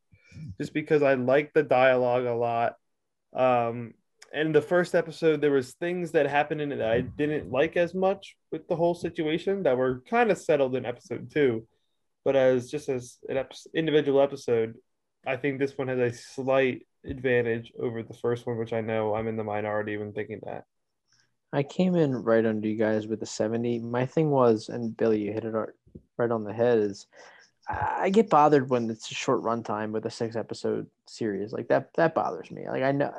just 0.57 0.73
because 0.73 1.03
I 1.03 1.15
like 1.15 1.53
the 1.53 1.63
dialogue 1.63 2.25
a 2.25 2.35
lot. 2.35 2.75
Um, 3.35 3.95
and 4.33 4.55
the 4.55 4.63
first 4.63 4.95
episode 4.95 5.41
there 5.41 5.51
was 5.51 5.75
things 5.75 6.13
that 6.13 6.27
happened 6.27 6.61
in 6.61 6.73
it 6.73 6.77
that 6.77 6.91
I 6.91 7.01
didn't 7.01 7.51
like 7.51 7.77
as 7.77 7.95
much 7.95 8.37
with 8.53 8.69
the 8.69 8.77
whole 8.77 8.95
situation 8.95 9.63
that 9.63 9.77
were 9.77 10.03
kind 10.09 10.31
of 10.31 10.39
settled 10.39 10.77
in 10.77 10.85
episode 10.85 11.31
two, 11.33 11.67
but 12.29 12.37
as 12.37 12.71
just 12.71 12.91
as 12.91 13.17
an 13.31 13.39
ep- 13.39 13.55
individual 13.75 14.21
episode, 14.21 14.75
I 15.27 15.39
think 15.39 15.59
this 15.59 15.79
one 15.79 15.89
has 15.89 15.99
a 15.99 16.13
slight 16.13 16.87
advantage 17.03 17.73
over 17.81 18.03
the 18.03 18.13
first 18.13 18.47
one, 18.47 18.59
which 18.59 18.75
I 18.75 18.83
know 18.83 19.15
I'm 19.15 19.29
in 19.29 19.39
the 19.39 19.45
minority 19.45 19.97
when 19.97 20.13
thinking 20.13 20.41
that. 20.45 20.65
I 21.55 21.63
came 21.63 21.95
in 21.95 22.15
right 22.15 22.45
under 22.45 22.69
you 22.69 22.77
guys 22.77 23.07
with 23.07 23.21
the 23.21 23.25
70. 23.25 23.79
My 23.79 24.05
thing 24.05 24.29
was, 24.29 24.69
and 24.69 24.95
Billy, 24.95 25.23
you 25.23 25.33
hit 25.33 25.47
it 25.47 25.55
right 26.19 26.31
on 26.31 26.45
the 26.45 26.53
head, 26.53 26.81
is 26.81 27.07
I 27.67 28.11
get 28.11 28.29
bothered 28.29 28.69
when 28.69 28.91
it's 28.91 29.11
a 29.11 29.15
short 29.15 29.41
runtime 29.41 29.93
with 29.93 30.05
a 30.05 30.11
six 30.11 30.37
episode 30.37 30.87
series. 31.07 31.55
Like 31.55 31.69
that, 31.69 31.95
that 31.95 32.15
bothers 32.15 32.51
me. 32.51 32.69
Like 32.69 32.83
I 32.83 32.93
know 32.93 33.11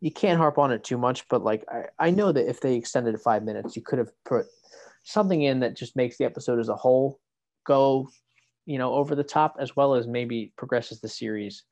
you 0.00 0.12
can't 0.12 0.38
harp 0.38 0.56
on 0.56 0.70
it 0.70 0.84
too 0.84 0.98
much, 0.98 1.26
but 1.26 1.42
like 1.42 1.64
I, 1.68 1.86
I 1.98 2.10
know 2.12 2.30
that 2.30 2.48
if 2.48 2.60
they 2.60 2.76
extended 2.76 3.20
five 3.20 3.42
minutes, 3.42 3.74
you 3.74 3.82
could 3.82 3.98
have 3.98 4.12
put 4.24 4.46
something 5.02 5.42
in 5.42 5.58
that 5.60 5.76
just 5.76 5.96
makes 5.96 6.16
the 6.16 6.26
episode 6.26 6.60
as 6.60 6.68
a 6.68 6.76
whole 6.76 7.18
go, 7.70 8.08
you 8.66 8.78
know, 8.78 8.92
over 8.94 9.14
the 9.14 9.22
top, 9.22 9.56
as 9.60 9.76
well 9.76 9.94
as 9.94 10.08
maybe 10.08 10.52
progresses 10.56 11.00
the 11.00 11.08
series 11.08 11.62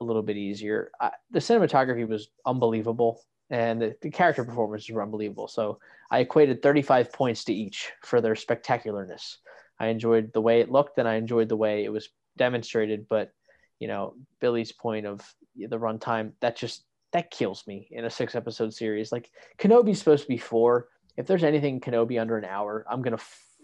a 0.00 0.04
little 0.04 0.22
bit 0.22 0.38
easier. 0.38 0.90
I, 0.98 1.10
the 1.30 1.40
cinematography 1.40 2.08
was 2.08 2.28
unbelievable, 2.46 3.20
and 3.50 3.82
the, 3.82 3.94
the 4.00 4.10
character 4.10 4.44
performances 4.44 4.90
were 4.90 5.02
unbelievable. 5.02 5.48
So 5.48 5.78
I 6.10 6.20
equated 6.20 6.62
35 6.62 7.12
points 7.12 7.44
to 7.44 7.52
each 7.52 7.92
for 8.02 8.22
their 8.22 8.34
spectacularness. 8.34 9.36
I 9.78 9.88
enjoyed 9.88 10.32
the 10.32 10.40
way 10.40 10.60
it 10.60 10.70
looked, 10.70 10.96
and 10.96 11.06
I 11.06 11.16
enjoyed 11.16 11.50
the 11.50 11.56
way 11.56 11.84
it 11.84 11.92
was 11.92 12.08
demonstrated. 12.38 13.06
But 13.10 13.30
you 13.78 13.88
know, 13.88 14.14
Billy's 14.40 14.72
point 14.72 15.06
of 15.06 15.20
the 15.54 15.78
runtime 15.78 16.32
that 16.40 16.56
just 16.56 16.84
that 17.12 17.30
kills 17.30 17.66
me 17.66 17.88
in 17.90 18.06
a 18.06 18.10
six 18.10 18.34
episode 18.34 18.72
series. 18.72 19.12
Like 19.12 19.28
Kenobi's 19.58 19.98
supposed 19.98 20.22
to 20.22 20.28
be 20.28 20.38
four. 20.38 20.88
If 21.18 21.26
there's 21.26 21.44
anything 21.44 21.78
Kenobi 21.78 22.18
under 22.18 22.38
an 22.38 22.46
hour, 22.46 22.86
I'm 22.90 23.02
gonna 23.02 23.20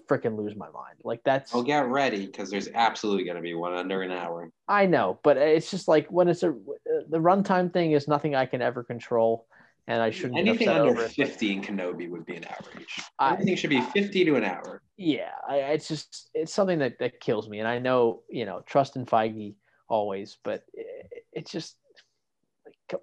freaking 0.08 0.36
lose 0.36 0.56
my 0.56 0.70
mind. 0.70 0.96
Like 1.04 1.20
that's. 1.24 1.52
Well, 1.52 1.62
get 1.62 1.88
ready 1.88 2.26
because 2.26 2.50
there's 2.50 2.68
absolutely 2.74 3.24
gonna 3.24 3.40
be 3.40 3.54
one 3.54 3.74
under 3.74 4.02
an 4.02 4.10
hour. 4.10 4.50
I 4.66 4.86
know, 4.86 5.20
but 5.22 5.36
uh, 5.36 5.40
it's 5.40 5.70
just 5.70 5.88
like 5.88 6.08
when 6.10 6.28
it's 6.28 6.42
a 6.42 6.50
uh, 6.50 6.52
the 7.08 7.18
runtime 7.18 7.72
thing 7.72 7.92
is 7.92 8.08
nothing 8.08 8.34
I 8.34 8.46
can 8.46 8.62
ever 8.62 8.82
control, 8.82 9.46
and 9.86 10.02
I 10.02 10.10
shouldn't. 10.10 10.38
Anything 10.38 10.68
under 10.68 10.94
fifty 11.08 11.52
in 11.52 11.62
Kenobi 11.62 12.08
would 12.08 12.26
be 12.26 12.36
an 12.36 12.44
average. 12.44 12.94
I, 13.18 13.32
Everything 13.32 13.56
should 13.56 13.70
be 13.70 13.80
fifty 13.80 14.24
to 14.24 14.36
an 14.36 14.44
hour. 14.44 14.82
Yeah, 14.96 15.30
I, 15.48 15.56
it's 15.56 15.88
just 15.88 16.30
it's 16.34 16.52
something 16.52 16.78
that 16.80 16.98
that 16.98 17.20
kills 17.20 17.48
me, 17.48 17.60
and 17.60 17.68
I 17.68 17.78
know 17.78 18.22
you 18.30 18.46
know 18.46 18.62
trust 18.66 18.96
in 18.96 19.06
Feige 19.06 19.54
always, 19.88 20.38
but 20.42 20.64
it, 20.74 21.24
it's 21.32 21.50
just 21.50 21.76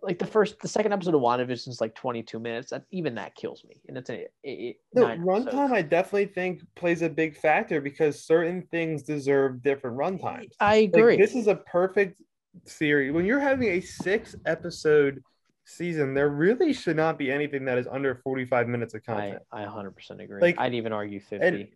like 0.02 0.20
the 0.20 0.26
first 0.26 0.60
the 0.60 0.68
second 0.68 0.94
episode 0.94 1.16
of 1.16 1.22
WandaVision 1.22 1.70
is 1.70 1.82
like 1.82 1.96
22 1.96 2.40
minutes. 2.40 2.72
That 2.72 2.86
even 2.92 3.16
that 3.16 3.36
kills 3.36 3.64
me. 3.64 3.82
And 3.88 3.98
it's 3.98 4.10
a 4.10 4.28
it, 4.44 4.78
the 4.94 5.02
runtime 5.02 5.72
i 5.72 5.82
definitely 5.82 6.28
think 6.28 6.62
plays 6.76 7.02
a 7.02 7.10
big 7.10 7.38
factor 7.38 7.82
because 7.82 8.24
certain 8.24 8.64
things 8.72 9.04
deserve 9.04 9.62
different 9.62 9.98
runtimes. 9.98 10.52
I 10.60 10.76
agree. 10.76 11.18
like, 11.18 11.20
this 11.20 11.36
is 11.36 11.48
a 11.48 11.56
perfect 11.56 12.22
series. 12.66 13.12
When 13.12 13.26
you're 13.26 13.40
having 13.40 13.70
a 13.70 13.82
six 13.82 14.36
episode 14.46 15.22
season 15.66 16.14
there 16.14 16.30
really 16.30 16.74
should 16.74 16.96
not 16.96 17.18
be 17.18 17.32
anything 17.32 17.66
that 17.66 17.78
is 17.78 17.88
under 17.88 18.16
45 18.24 18.68
minutes 18.68 18.94
of 18.94 19.04
content. 19.04 19.42
I, 19.52 19.64
I 19.64 19.66
100% 19.66 20.24
agree. 20.24 20.42
Like 20.42 20.60
i'd 20.60 20.76
even 20.76 20.94
argue 20.94 21.20
50 21.20 21.46
and, 21.46 21.68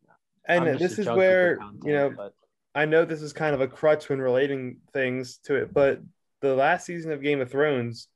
and 0.47 0.79
this 0.79 0.99
is 0.99 1.07
where 1.07 1.57
content, 1.57 1.83
you 1.85 1.93
know 1.93 2.13
but... 2.15 2.33
i 2.75 2.85
know 2.85 3.03
this 3.03 3.21
is 3.21 3.33
kind 3.33 3.55
of 3.55 3.61
a 3.61 3.67
crutch 3.67 4.09
when 4.09 4.19
relating 4.19 4.77
things 4.93 5.39
to 5.45 5.55
it 5.55 5.73
but 5.73 6.01
the 6.41 6.55
last 6.55 6.85
season 6.85 7.11
of 7.11 7.21
Game 7.21 7.41
of 7.41 7.51
Thrones, 7.51 8.07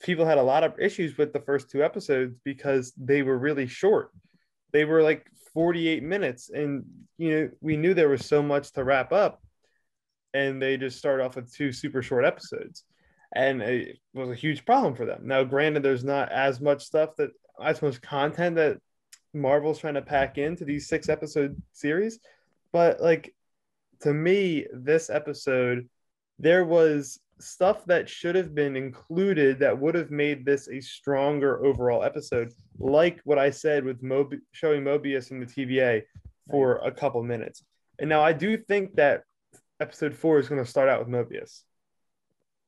people 0.00 0.26
had 0.26 0.38
a 0.38 0.42
lot 0.42 0.64
of 0.64 0.78
issues 0.78 1.16
with 1.18 1.32
the 1.32 1.40
first 1.40 1.70
two 1.70 1.82
episodes 1.82 2.36
because 2.44 2.92
they 2.96 3.22
were 3.22 3.38
really 3.38 3.66
short. 3.66 4.10
They 4.72 4.84
were 4.84 5.02
like 5.02 5.26
48 5.54 6.02
minutes, 6.02 6.50
and 6.50 6.84
you 7.18 7.30
know 7.30 7.50
we 7.60 7.76
knew 7.76 7.94
there 7.94 8.08
was 8.08 8.26
so 8.26 8.42
much 8.42 8.72
to 8.72 8.84
wrap 8.84 9.12
up, 9.12 9.42
and 10.34 10.60
they 10.60 10.76
just 10.76 10.98
started 10.98 11.24
off 11.24 11.36
with 11.36 11.52
two 11.52 11.72
super 11.72 12.02
short 12.02 12.24
episodes, 12.24 12.84
and 13.34 13.62
it 13.62 13.98
was 14.14 14.30
a 14.30 14.34
huge 14.34 14.64
problem 14.64 14.94
for 14.94 15.06
them. 15.06 15.22
Now, 15.24 15.44
granted, 15.44 15.82
there's 15.82 16.04
not 16.04 16.30
as 16.30 16.60
much 16.60 16.84
stuff 16.84 17.16
that 17.16 17.30
as 17.62 17.80
much 17.80 18.02
content 18.02 18.56
that 18.56 18.78
Marvel's 19.32 19.78
trying 19.78 19.94
to 19.94 20.02
pack 20.02 20.36
into 20.36 20.64
these 20.64 20.88
six 20.88 21.08
episode 21.08 21.60
series, 21.72 22.18
but 22.72 23.00
like 23.00 23.34
to 24.00 24.12
me, 24.12 24.66
this 24.72 25.08
episode 25.08 25.88
there 26.38 26.64
was 26.64 27.18
stuff 27.38 27.84
that 27.86 28.08
should 28.08 28.34
have 28.34 28.54
been 28.54 28.76
included 28.76 29.58
that 29.58 29.78
would 29.78 29.94
have 29.94 30.10
made 30.10 30.44
this 30.44 30.68
a 30.68 30.80
stronger 30.80 31.64
overall 31.64 32.02
episode, 32.02 32.52
like 32.78 33.20
what 33.24 33.38
I 33.38 33.50
said 33.50 33.84
with 33.84 34.02
Mobi- 34.02 34.40
showing 34.52 34.82
Mobius 34.82 35.30
in 35.30 35.40
the 35.40 35.46
TVA 35.46 36.02
for 36.50 36.76
a 36.76 36.90
couple 36.90 37.22
minutes. 37.22 37.64
And 37.98 38.08
now 38.08 38.22
I 38.22 38.32
do 38.32 38.56
think 38.56 38.94
that 38.96 39.24
episode 39.80 40.14
four 40.14 40.38
is 40.38 40.48
going 40.48 40.62
to 40.62 40.70
start 40.70 40.88
out 40.88 40.98
with 40.98 41.08
Mobius. 41.08 41.62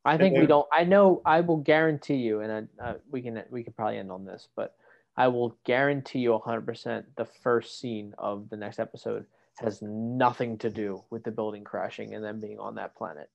I 0.04 0.16
think 0.16 0.38
we 0.38 0.46
don't. 0.46 0.66
I 0.72 0.84
know. 0.84 1.20
I 1.26 1.40
will 1.40 1.58
guarantee 1.58 2.16
you, 2.16 2.40
and 2.40 2.70
I, 2.80 2.82
uh, 2.82 2.94
we 3.10 3.20
can 3.20 3.42
we 3.50 3.62
can 3.62 3.74
probably 3.74 3.98
end 3.98 4.10
on 4.10 4.24
this, 4.24 4.48
but 4.56 4.74
I 5.18 5.28
will 5.28 5.58
guarantee 5.64 6.20
you 6.20 6.30
100% 6.30 7.04
the 7.16 7.24
first 7.42 7.78
scene 7.78 8.14
of 8.16 8.48
the 8.48 8.56
next 8.56 8.78
episode 8.78 9.26
has 9.58 9.82
nothing 9.82 10.56
to 10.58 10.70
do 10.70 11.02
with 11.10 11.24
the 11.24 11.32
building 11.32 11.64
crashing 11.64 12.14
and 12.14 12.24
them 12.24 12.40
being 12.40 12.58
on 12.58 12.76
that 12.76 12.96
planet. 12.96 13.28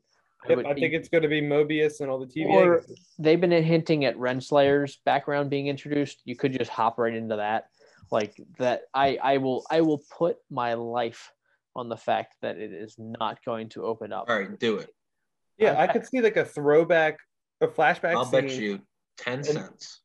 Yep, 0.50 0.66
I, 0.66 0.70
I 0.70 0.74
think 0.74 0.94
it's 0.94 1.10
going 1.10 1.22
to 1.22 1.28
be 1.28 1.42
Mobius 1.42 2.02
and 2.02 2.10
all 2.10 2.20
the 2.20 2.26
TVA. 2.26 2.50
Or 2.50 2.86
they've 3.18 3.40
been 3.40 3.52
hinting 3.52 4.06
at 4.06 4.18
Renslayer's 4.18 4.98
background 5.06 5.50
being 5.50 5.68
introduced. 5.68 6.22
You 6.26 6.36
could 6.36 6.58
just 6.58 6.70
hop 6.70 6.98
right 6.98 7.14
into 7.14 7.38
that, 7.38 7.68
like 8.12 8.36
that. 8.58 8.84
I 8.94 9.18
I 9.22 9.38
will 9.38 9.66
I 9.70 9.82
will 9.82 10.02
put 10.18 10.38
my 10.50 10.74
life 10.74 11.32
on 11.76 11.90
the 11.90 11.98
fact 11.98 12.36
that 12.42 12.58
it 12.58 12.72
is 12.74 12.96
not 12.98 13.44
going 13.46 13.70
to 13.70 13.84
open 13.84 14.12
up. 14.12 14.26
All 14.30 14.40
right, 14.40 14.60
do 14.60 14.78
it. 14.78 14.90
Yeah, 15.58 15.74
I, 15.74 15.84
I 15.84 15.88
could 15.88 16.06
see 16.06 16.22
like 16.22 16.38
a 16.38 16.46
throwback, 16.46 17.20
a 17.62 17.68
flashback. 17.68 18.16
I'll 18.16 18.30
bet 18.30 18.50
you 18.50 18.82
ten 19.18 19.44
cents. 19.44 20.02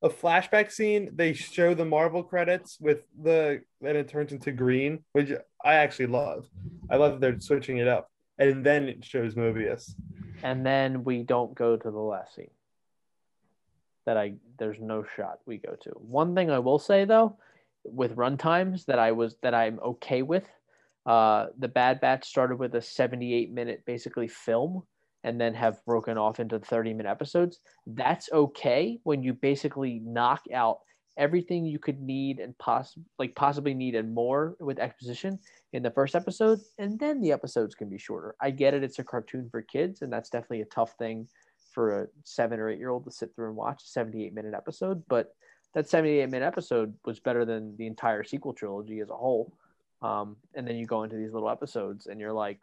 A 0.00 0.08
flashback 0.08 0.70
scene. 0.70 1.10
They 1.12 1.32
show 1.32 1.74
the 1.74 1.84
Marvel 1.84 2.22
credits 2.22 2.78
with 2.80 3.00
the 3.20 3.62
and 3.84 3.96
it 3.96 4.08
turns 4.08 4.30
into 4.30 4.52
green, 4.52 5.00
which 5.12 5.32
I 5.64 5.74
actually 5.74 6.06
love. 6.06 6.48
I 6.88 6.96
love 6.96 7.12
that 7.14 7.20
they're 7.20 7.40
switching 7.40 7.78
it 7.78 7.88
up 7.88 8.08
and 8.38 8.64
then 8.64 8.88
it 8.88 9.04
shows 9.04 9.34
Mobius. 9.34 9.94
And 10.42 10.64
then 10.64 11.04
we 11.04 11.22
don't 11.22 11.54
go 11.54 11.76
to 11.76 11.90
the 11.90 11.98
last 11.98 12.34
scene. 12.34 12.50
That 14.06 14.16
I 14.16 14.34
there's 14.58 14.78
no 14.80 15.04
shot 15.16 15.40
we 15.46 15.58
go 15.58 15.74
to. 15.82 15.90
One 15.90 16.34
thing 16.34 16.50
I 16.50 16.60
will 16.60 16.78
say 16.78 17.04
though, 17.04 17.36
with 17.84 18.16
runtimes 18.16 18.86
that 18.86 18.98
I 18.98 19.12
was 19.12 19.36
that 19.42 19.54
I'm 19.54 19.78
okay 19.80 20.22
with. 20.22 20.48
Uh, 21.04 21.46
the 21.58 21.68
Bad 21.68 22.00
Batch 22.00 22.26
started 22.26 22.58
with 22.58 22.74
a 22.74 22.82
78 22.82 23.50
minute 23.50 23.82
basically 23.86 24.28
film 24.28 24.82
and 25.24 25.40
then 25.40 25.54
have 25.54 25.84
broken 25.84 26.18
off 26.18 26.38
into 26.38 26.58
30 26.58 26.94
minute 26.94 27.10
episodes. 27.10 27.60
That's 27.86 28.30
okay 28.32 29.00
when 29.02 29.22
you 29.22 29.32
basically 29.32 30.00
knock 30.04 30.42
out 30.54 30.80
everything 31.18 31.66
you 31.66 31.78
could 31.78 32.00
need 32.00 32.38
and 32.38 32.56
poss- 32.58 32.96
like 33.18 33.34
possibly 33.34 33.74
need 33.74 33.94
and 33.96 34.14
more 34.14 34.56
with 34.60 34.78
exposition 34.78 35.38
in 35.72 35.82
the 35.82 35.90
first 35.90 36.14
episode 36.14 36.60
and 36.78 36.98
then 36.98 37.20
the 37.20 37.32
episodes 37.32 37.74
can 37.74 37.88
be 37.88 37.98
shorter. 37.98 38.36
I 38.40 38.50
get 38.50 38.72
it 38.72 38.84
it's 38.84 39.00
a 39.00 39.04
cartoon 39.04 39.48
for 39.50 39.60
kids 39.60 40.00
and 40.00 40.12
that's 40.12 40.30
definitely 40.30 40.62
a 40.62 40.66
tough 40.66 40.94
thing 40.96 41.28
for 41.72 42.02
a 42.02 42.06
seven 42.24 42.60
or 42.60 42.70
eight 42.70 42.78
year 42.78 42.90
old 42.90 43.04
to 43.04 43.10
sit 43.10 43.34
through 43.34 43.48
and 43.48 43.56
watch 43.56 43.82
a 43.82 43.88
78 43.88 44.32
minute 44.32 44.54
episode 44.54 45.02
but 45.08 45.34
that 45.74 45.88
78 45.88 46.30
minute 46.30 46.46
episode 46.46 46.94
was 47.04 47.18
better 47.18 47.44
than 47.44 47.76
the 47.76 47.86
entire 47.86 48.24
sequel 48.24 48.54
trilogy 48.54 49.00
as 49.00 49.10
a 49.10 49.16
whole. 49.16 49.52
Um, 50.00 50.36
and 50.54 50.66
then 50.66 50.76
you 50.76 50.86
go 50.86 51.02
into 51.02 51.16
these 51.16 51.32
little 51.32 51.50
episodes 51.50 52.06
and 52.06 52.20
you're 52.20 52.32
like 52.32 52.60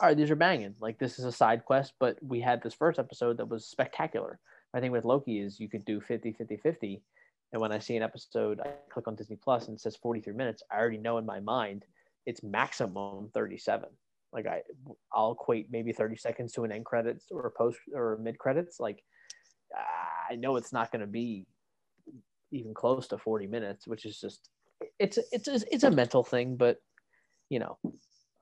all 0.00 0.08
right 0.08 0.16
these 0.16 0.30
are 0.30 0.36
banging. 0.36 0.76
Like 0.80 0.98
this 0.98 1.18
is 1.18 1.24
a 1.24 1.32
side 1.32 1.64
quest 1.64 1.94
but 1.98 2.16
we 2.22 2.40
had 2.40 2.62
this 2.62 2.74
first 2.74 3.00
episode 3.00 3.38
that 3.38 3.48
was 3.48 3.66
spectacular. 3.66 4.38
I 4.72 4.78
think 4.78 4.92
with 4.92 5.04
loki 5.04 5.40
is 5.40 5.58
you 5.58 5.68
could 5.68 5.84
do 5.84 6.00
50 6.00 6.32
50 6.32 6.56
50 6.58 7.02
and 7.52 7.60
when 7.60 7.72
I 7.72 7.78
see 7.78 7.96
an 7.96 8.02
episode, 8.02 8.60
I 8.60 8.70
click 8.90 9.08
on 9.08 9.14
Disney 9.14 9.36
Plus 9.36 9.68
and 9.68 9.76
it 9.76 9.80
says 9.80 9.96
43 9.96 10.34
minutes. 10.34 10.62
I 10.70 10.76
already 10.76 10.98
know 10.98 11.18
in 11.18 11.26
my 11.26 11.40
mind 11.40 11.84
it's 12.26 12.42
maximum 12.42 13.30
37. 13.32 13.88
Like 14.32 14.46
I, 14.46 14.62
I'll 15.12 15.32
equate 15.32 15.68
maybe 15.70 15.92
30 15.92 16.16
seconds 16.16 16.52
to 16.52 16.64
an 16.64 16.72
end 16.72 16.84
credits 16.84 17.26
or 17.30 17.46
a 17.46 17.50
post 17.50 17.78
or 17.94 18.18
mid 18.20 18.38
credits. 18.38 18.80
Like 18.80 19.02
I 20.28 20.36
know 20.36 20.56
it's 20.56 20.72
not 20.72 20.90
going 20.90 21.00
to 21.00 21.06
be 21.06 21.46
even 22.50 22.74
close 22.74 23.08
to 23.08 23.18
40 23.18 23.46
minutes, 23.46 23.86
which 23.86 24.04
is 24.04 24.20
just 24.20 24.48
it's 24.98 25.18
it's 25.32 25.48
it's 25.48 25.84
a 25.84 25.90
mental 25.90 26.22
thing, 26.22 26.56
but 26.56 26.78
you 27.48 27.58
know, 27.60 27.78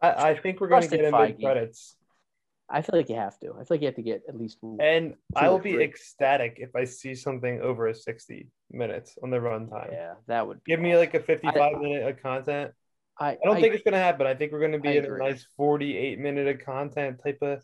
I, 0.00 0.30
I 0.30 0.38
think 0.38 0.60
we're 0.60 0.68
going 0.68 0.88
to 0.88 0.88
get 0.88 1.12
mid 1.12 1.40
credits. 1.40 1.96
I 2.74 2.82
feel 2.82 2.98
like 2.98 3.08
you 3.08 3.14
have 3.14 3.38
to. 3.38 3.50
I 3.52 3.58
feel 3.58 3.66
like 3.70 3.80
you 3.82 3.86
have 3.86 3.94
to 3.94 4.02
get 4.02 4.22
at 4.28 4.36
least. 4.36 4.58
And 4.80 5.14
I 5.36 5.48
will 5.48 5.60
be 5.60 5.80
ecstatic 5.80 6.56
if 6.58 6.74
I 6.74 6.84
see 6.84 7.14
something 7.14 7.60
over 7.60 7.86
a 7.86 7.94
sixty 7.94 8.48
minutes 8.70 9.16
on 9.22 9.30
the 9.30 9.36
runtime. 9.36 9.92
Yeah, 9.92 10.14
that 10.26 10.46
would 10.46 10.60
give 10.64 10.80
me 10.80 10.96
like 10.96 11.14
a 11.14 11.20
fifty-five 11.20 11.76
I, 11.76 11.78
minute 11.78 12.08
of 12.08 12.20
content. 12.20 12.72
I, 13.18 13.30
I 13.30 13.38
don't 13.44 13.56
I, 13.58 13.60
think 13.60 13.74
it's 13.74 13.84
gonna 13.84 13.98
happen. 13.98 14.26
I 14.26 14.34
think 14.34 14.50
we're 14.50 14.60
gonna 14.60 14.80
be 14.80 14.96
in 14.96 15.04
a 15.04 15.18
nice 15.18 15.46
forty-eight 15.56 16.18
minute 16.18 16.48
of 16.48 16.64
content 16.66 17.20
type 17.22 17.38
of 17.42 17.62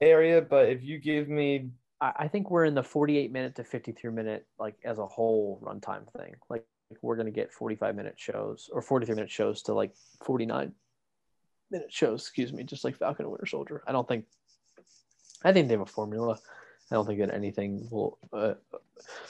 area. 0.00 0.42
But 0.42 0.70
if 0.70 0.82
you 0.82 0.98
give 0.98 1.28
me 1.28 1.70
I 2.02 2.26
think 2.26 2.50
we're 2.50 2.64
in 2.64 2.74
the 2.74 2.82
48 2.82 3.30
minute 3.30 3.54
to 3.54 3.64
53 3.64 4.10
minute, 4.10 4.44
like 4.58 4.74
as 4.84 4.98
a 4.98 5.06
whole 5.06 5.62
runtime 5.62 6.12
thing. 6.18 6.34
Like 6.50 6.64
we're 7.00 7.14
going 7.14 7.26
to 7.26 7.32
get 7.32 7.52
45 7.52 7.94
minute 7.94 8.14
shows 8.16 8.68
or 8.72 8.82
43 8.82 9.14
minute 9.14 9.30
shows 9.30 9.62
to 9.62 9.72
like 9.72 9.92
49 11.72 11.80
minute 11.80 11.92
shows, 11.92 12.20
excuse 12.20 12.52
me, 12.52 12.62
just 12.62 12.84
like 12.84 12.96
Falcon 12.96 13.24
and 13.24 13.32
Winter 13.32 13.46
Soldier. 13.46 13.82
I 13.86 13.92
don't 13.92 14.06
think, 14.06 14.24
I 15.44 15.52
think 15.52 15.68
they 15.68 15.74
have 15.74 15.80
a 15.80 15.86
formula. 15.86 16.38
I 16.90 16.94
don't 16.94 17.06
think 17.06 17.20
that 17.20 17.34
anything 17.34 17.88
will 17.90 18.18
uh, 18.32 18.54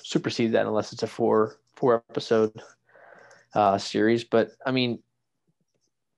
supersede 0.02 0.52
that 0.52 0.66
unless 0.66 0.92
it's 0.92 1.02
a 1.02 1.06
four 1.06 1.58
four 1.76 2.02
episode 2.10 2.60
uh, 3.54 3.78
series. 3.78 4.24
But 4.24 4.52
I 4.66 4.72
mean, 4.72 4.98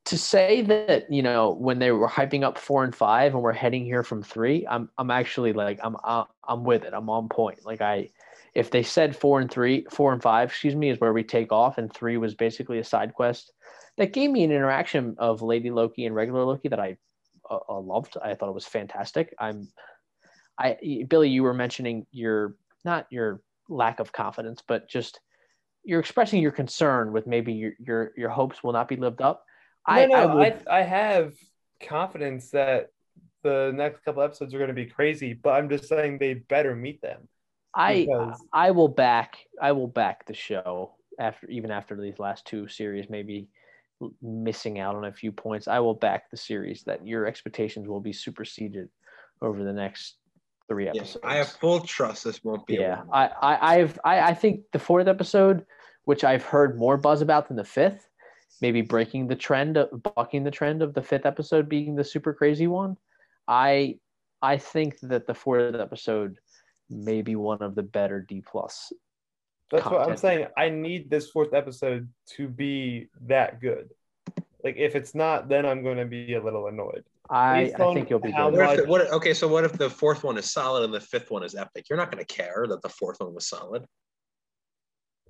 to 0.06 0.18
say 0.18 0.62
that 0.62 1.10
you 1.10 1.22
know 1.22 1.52
when 1.52 1.78
they 1.78 1.90
were 1.90 2.08
hyping 2.08 2.42
up 2.44 2.58
four 2.58 2.84
and 2.84 2.94
five 2.94 3.34
and 3.34 3.42
we're 3.42 3.52
heading 3.52 3.86
here 3.86 4.02
from 4.02 4.22
three 4.22 4.66
i'm 4.68 4.90
i'm 4.98 5.10
actually 5.10 5.54
like 5.54 5.80
i'm 5.82 5.96
uh, 6.04 6.24
i'm 6.46 6.62
with 6.62 6.84
it 6.84 6.92
i'm 6.92 7.08
on 7.08 7.26
point 7.26 7.64
like 7.64 7.80
i 7.80 8.06
if 8.52 8.70
they 8.70 8.82
said 8.82 9.16
four 9.16 9.40
and 9.40 9.50
three 9.50 9.86
four 9.90 10.12
and 10.12 10.20
five 10.20 10.50
excuse 10.50 10.74
me 10.74 10.90
is 10.90 11.00
where 11.00 11.14
we 11.14 11.24
take 11.24 11.50
off 11.52 11.78
and 11.78 11.90
three 11.90 12.18
was 12.18 12.34
basically 12.34 12.78
a 12.78 12.84
side 12.84 13.14
quest 13.14 13.52
that 13.96 14.12
gave 14.12 14.30
me 14.30 14.44
an 14.44 14.50
interaction 14.50 15.16
of 15.18 15.42
lady 15.42 15.70
loki 15.70 16.06
and 16.06 16.14
regular 16.14 16.44
loki 16.44 16.68
that 16.68 16.80
i 16.80 16.96
uh, 17.50 17.58
uh 17.68 17.80
loved 17.80 18.16
i 18.22 18.34
thought 18.34 18.48
it 18.48 18.54
was 18.54 18.66
fantastic 18.66 19.34
i'm 19.38 19.68
i 20.58 20.76
billy 21.08 21.28
you 21.28 21.42
were 21.42 21.54
mentioning 21.54 22.06
your 22.10 22.56
not 22.84 23.06
your 23.10 23.40
lack 23.68 24.00
of 24.00 24.12
confidence 24.12 24.62
but 24.66 24.88
just 24.88 25.20
you're 25.84 26.00
expressing 26.00 26.40
your 26.40 26.52
concern 26.52 27.12
with 27.12 27.26
maybe 27.26 27.52
your 27.52 27.72
your 27.78 28.12
your 28.16 28.30
hopes 28.30 28.62
will 28.62 28.72
not 28.72 28.88
be 28.88 28.96
lived 28.96 29.22
up 29.22 29.44
I, 29.86 30.06
no, 30.06 30.14
I, 30.14 30.34
would... 30.34 30.62
I, 30.66 30.78
I 30.78 30.82
have 30.82 31.34
confidence 31.86 32.50
that 32.50 32.90
the 33.42 33.72
next 33.74 34.04
couple 34.04 34.22
episodes 34.22 34.54
are 34.54 34.58
going 34.58 34.68
to 34.68 34.74
be 34.74 34.86
crazy, 34.86 35.34
but 35.34 35.50
I'm 35.50 35.68
just 35.68 35.88
saying 35.88 36.18
they 36.18 36.34
better 36.34 36.74
meet 36.74 37.02
them. 37.02 37.28
I 37.74 38.06
because... 38.06 38.42
I 38.52 38.70
will 38.70 38.88
back 38.88 39.38
I 39.60 39.72
will 39.72 39.88
back 39.88 40.26
the 40.26 40.34
show 40.34 40.94
after 41.18 41.48
even 41.48 41.70
after 41.70 42.00
these 42.00 42.18
last 42.18 42.46
two 42.46 42.68
series 42.68 43.10
maybe 43.10 43.48
missing 44.22 44.78
out 44.78 44.96
on 44.96 45.04
a 45.04 45.12
few 45.12 45.32
points. 45.32 45.68
I 45.68 45.78
will 45.78 45.94
back 45.94 46.30
the 46.30 46.36
series 46.36 46.82
that 46.84 47.06
your 47.06 47.26
expectations 47.26 47.88
will 47.88 48.00
be 48.00 48.12
superseded 48.12 48.88
over 49.40 49.62
the 49.62 49.72
next 49.72 50.16
three 50.68 50.88
episodes. 50.88 51.18
Yeah, 51.22 51.30
I 51.30 51.36
have 51.36 51.48
full 51.48 51.80
trust 51.80 52.24
this 52.24 52.42
won't 52.42 52.66
be. 52.66 52.74
Yeah, 52.74 53.02
I, 53.12 53.26
I 53.26 53.74
I've 53.76 53.98
I, 54.04 54.20
I 54.20 54.34
think 54.34 54.60
the 54.72 54.78
fourth 54.78 55.08
episode, 55.08 55.64
which 56.04 56.24
I've 56.24 56.44
heard 56.44 56.78
more 56.78 56.96
buzz 56.96 57.20
about 57.22 57.48
than 57.48 57.56
the 57.56 57.64
fifth, 57.64 58.08
maybe 58.60 58.82
breaking 58.82 59.26
the 59.26 59.36
trend 59.36 59.76
of 59.76 60.02
bucking 60.14 60.44
the 60.44 60.50
trend 60.50 60.82
of 60.82 60.94
the 60.94 61.02
fifth 61.02 61.26
episode 61.26 61.68
being 61.68 61.94
the 61.94 62.04
super 62.04 62.32
crazy 62.32 62.66
one 62.66 62.96
i 63.48 63.94
i 64.42 64.56
think 64.56 64.98
that 65.00 65.26
the 65.26 65.34
fourth 65.34 65.74
episode 65.74 66.38
may 66.90 67.22
be 67.22 67.36
one 67.36 67.62
of 67.62 67.74
the 67.74 67.82
better 67.82 68.20
d 68.20 68.42
plus 68.46 68.92
that's 69.70 69.86
what 69.86 70.08
i'm 70.08 70.16
saying 70.16 70.46
i 70.56 70.68
need 70.68 71.10
this 71.10 71.30
fourth 71.30 71.54
episode 71.54 72.08
to 72.26 72.48
be 72.48 73.08
that 73.22 73.60
good 73.60 73.90
like 74.62 74.76
if 74.76 74.94
it's 74.94 75.14
not 75.14 75.48
then 75.48 75.64
i'm 75.66 75.82
going 75.82 75.98
to 75.98 76.04
be 76.04 76.34
a 76.34 76.42
little 76.42 76.66
annoyed 76.66 77.04
I, 77.30 77.72
I 77.78 77.94
think 77.94 78.10
you'll 78.10 78.18
be 78.18 78.32
good. 78.32 78.52
What 78.52 78.76
the, 78.76 78.84
what, 78.84 79.10
okay, 79.12 79.32
so 79.32 79.48
what 79.48 79.64
if 79.64 79.72
the 79.72 79.88
fourth 79.88 80.24
one 80.24 80.36
is 80.36 80.50
solid 80.52 80.84
and 80.84 80.92
the 80.92 81.00
fifth 81.00 81.30
one 81.30 81.42
is 81.42 81.54
epic? 81.54 81.86
You're 81.88 81.96
not 81.96 82.12
going 82.12 82.22
to 82.22 82.26
care 82.26 82.66
that 82.68 82.82
the 82.82 82.88
fourth 82.90 83.18
one 83.18 83.32
was 83.32 83.48
solid. 83.48 83.86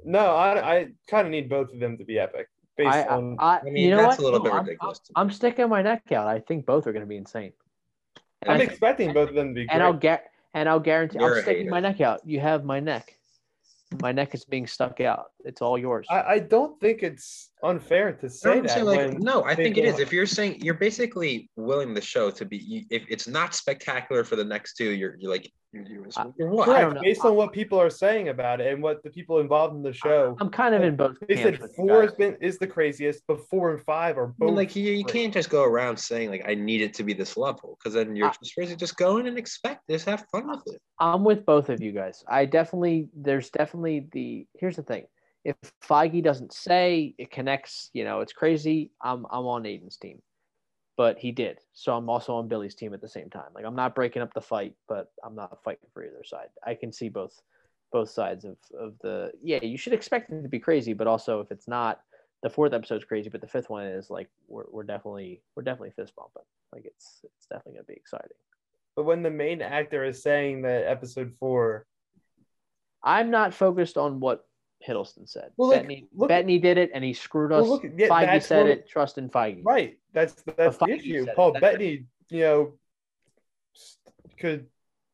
No, 0.04 0.34
I, 0.34 0.76
I 0.76 0.86
kind 1.08 1.26
of 1.26 1.30
need 1.30 1.48
both 1.48 1.72
of 1.72 1.78
them 1.78 1.96
to 1.98 2.04
be 2.04 2.18
epic 2.18 2.48
based 2.76 2.94
I, 2.94 3.04
on. 3.04 3.36
I, 3.38 3.58
I 3.58 3.62
mean, 3.62 3.76
you 3.76 3.90
know 3.90 3.98
that's 3.98 4.18
what? 4.18 4.22
a 4.22 4.22
little 4.22 4.38
no, 4.40 4.44
bit 4.44 4.52
I'm, 4.52 4.64
ridiculous. 4.64 5.00
I'm, 5.14 5.28
I'm, 5.28 5.30
sticking 5.30 5.68
my 5.68 5.82
neck 5.82 6.10
out. 6.12 6.26
I 6.26 6.40
think 6.40 6.66
both 6.66 6.86
are 6.86 6.92
going 6.92 7.04
to 7.04 7.08
be 7.08 7.16
insane. 7.16 7.52
And 8.42 8.52
I'm 8.52 8.60
expecting 8.60 9.12
both 9.12 9.28
of 9.28 9.34
them 9.34 9.54
to 9.54 9.54
be. 9.54 9.68
And 9.70 9.82
I'll 9.82 9.92
get 9.92 10.30
and 10.52 10.68
I'll 10.68 10.80
guarantee. 10.80 11.18
You're 11.20 11.36
I'm 11.36 11.42
sticking 11.42 11.70
my 11.70 11.80
neck 11.80 12.00
out. 12.00 12.26
You 12.26 12.40
have 12.40 12.64
my 12.64 12.80
neck 12.80 13.16
my 14.00 14.12
neck 14.12 14.34
is 14.34 14.44
being 14.44 14.66
stuck 14.66 15.00
out. 15.00 15.26
It's 15.44 15.60
all 15.60 15.78
yours. 15.78 16.06
I, 16.10 16.22
I 16.22 16.38
don't 16.38 16.78
think 16.80 17.02
it's 17.02 17.50
unfair 17.62 18.12
to 18.12 18.28
say 18.28 18.60
that. 18.60 18.70
Saying, 18.70 18.84
like, 18.84 19.18
no, 19.18 19.44
I 19.44 19.54
think 19.54 19.76
it 19.76 19.84
is. 19.84 19.98
If 19.98 20.12
you're 20.12 20.26
saying 20.26 20.60
you're 20.60 20.74
basically 20.74 21.50
willing 21.56 21.94
the 21.94 22.00
show 22.00 22.30
to 22.30 22.44
be, 22.44 22.86
if 22.90 23.04
it's 23.08 23.26
not 23.28 23.54
spectacular 23.54 24.24
for 24.24 24.36
the 24.36 24.44
next 24.44 24.76
two, 24.76 24.90
you're, 24.90 25.16
you're 25.18 25.30
like, 25.30 25.50
you're, 25.74 26.32
you're 26.38 26.48
what? 26.48 26.66
Correct. 26.66 27.00
Based 27.02 27.24
on 27.24 27.34
what 27.34 27.52
people 27.52 27.80
are 27.80 27.90
saying 27.90 28.28
about 28.28 28.60
it 28.60 28.72
and 28.72 28.82
what 28.82 29.02
the 29.02 29.10
people 29.10 29.40
involved 29.40 29.74
in 29.74 29.82
the 29.82 29.92
show, 29.92 30.36
I'm 30.40 30.50
kind 30.50 30.74
of 30.74 30.82
in 30.82 30.96
both. 30.96 31.16
They 31.28 31.36
said 31.36 31.58
four 31.76 32.02
has 32.02 32.12
been 32.12 32.36
is 32.40 32.58
the 32.58 32.66
craziest, 32.66 33.22
but 33.26 33.40
four 33.48 33.72
and 33.72 33.82
five 33.82 34.18
are 34.18 34.28
both. 34.28 34.42
I 34.42 34.46
mean, 34.46 34.54
like 34.54 34.76
you, 34.76 34.92
you 34.92 35.04
can't 35.04 35.32
just 35.32 35.50
go 35.50 35.64
around 35.64 35.98
saying 35.98 36.30
like 36.30 36.44
I 36.46 36.54
need 36.54 36.80
it 36.80 36.94
to 36.94 37.02
be 37.02 37.12
this 37.12 37.36
level 37.36 37.76
because 37.78 37.94
then 37.94 38.14
you're 38.14 38.28
I, 38.28 38.32
just 38.32 38.54
crazy. 38.54 38.76
Just 38.76 38.96
go 38.96 39.18
in 39.18 39.26
and 39.26 39.38
expect. 39.38 39.82
this, 39.88 40.04
have 40.04 40.24
fun 40.30 40.48
with 40.48 40.62
it. 40.66 40.80
I'm 40.98 41.24
with 41.24 41.44
both 41.44 41.68
of 41.68 41.82
you 41.82 41.92
guys. 41.92 42.24
I 42.28 42.44
definitely 42.44 43.08
there's 43.14 43.50
definitely 43.50 44.06
the 44.12 44.46
here's 44.58 44.76
the 44.76 44.82
thing. 44.82 45.04
If 45.44 45.56
Feige 45.86 46.22
doesn't 46.22 46.54
say 46.54 47.14
it 47.18 47.30
connects, 47.30 47.90
you 47.92 48.04
know, 48.04 48.20
it's 48.20 48.32
crazy. 48.32 48.92
I'm 49.02 49.26
I'm 49.30 49.46
on 49.46 49.64
Aiden's 49.64 49.96
team, 49.96 50.22
but 50.96 51.18
he 51.18 51.32
did. 51.32 51.58
So 51.72 51.96
I'm 51.96 52.08
also 52.08 52.34
on 52.36 52.48
Billy's 52.48 52.74
team 52.74 52.94
at 52.94 53.00
the 53.00 53.08
same 53.08 53.30
time. 53.30 53.50
Like 53.54 53.64
I'm 53.64 53.74
not 53.74 53.94
breaking 53.94 54.22
up 54.22 54.32
the 54.34 54.40
fight, 54.40 54.74
but 54.88 55.10
I'm 55.24 55.34
not 55.34 55.62
fighting 55.64 55.88
for 55.92 56.04
either 56.04 56.24
side. 56.24 56.48
I 56.64 56.74
can 56.74 56.92
see 56.92 57.08
both 57.08 57.40
both 57.92 58.10
sides 58.10 58.44
of 58.44 58.56
of 58.78 58.94
the 59.02 59.32
yeah. 59.42 59.62
You 59.62 59.78
should 59.78 59.92
expect 59.92 60.30
it 60.30 60.42
to 60.42 60.48
be 60.48 60.60
crazy, 60.60 60.92
but 60.92 61.06
also 61.06 61.40
if 61.40 61.50
it's 61.50 61.68
not, 61.68 62.00
the 62.42 62.50
fourth 62.50 62.72
episode's 62.72 63.04
crazy, 63.04 63.28
but 63.28 63.40
the 63.40 63.48
fifth 63.48 63.70
one 63.70 63.86
is 63.86 64.10
like 64.10 64.28
we're 64.48 64.64
we're 64.70 64.84
definitely 64.84 65.42
we're 65.56 65.62
definitely 65.62 65.92
fist 65.92 66.14
bumping. 66.16 66.42
Like 66.72 66.84
it's 66.84 67.20
it's 67.24 67.46
definitely 67.46 67.74
gonna 67.74 67.84
be 67.84 67.94
exciting. 67.94 68.36
But 68.96 69.04
when 69.04 69.22
the 69.22 69.30
main 69.30 69.62
actor 69.62 70.04
is 70.04 70.22
saying 70.22 70.62
that 70.62 70.86
episode 70.86 71.32
four, 71.40 71.86
I'm 73.02 73.30
not 73.30 73.54
focused 73.54 73.96
on 73.96 74.20
what 74.20 74.46
Hiddleston 74.86 75.28
said. 75.28 75.50
Well, 75.56 75.68
look, 75.70 75.78
Bettany, 75.78 76.08
look, 76.14 76.28
Bettany 76.28 76.58
did 76.58 76.78
it, 76.78 76.90
and 76.94 77.02
he 77.02 77.12
screwed 77.12 77.52
us. 77.52 77.62
Well, 77.62 77.70
look, 77.70 77.84
yeah, 77.96 78.08
Feige 78.08 78.42
said 78.42 78.62
what, 78.62 78.70
it. 78.70 78.88
Trust 78.88 79.18
in 79.18 79.28
Feige. 79.28 79.62
Right. 79.64 79.98
That's 80.12 80.34
that's 80.56 80.76
the 80.76 80.86
issue. 80.86 81.26
Paul 81.34 81.52
Bettany, 81.52 82.04
you 82.28 82.40
know, 82.40 82.72
could. 84.38 84.66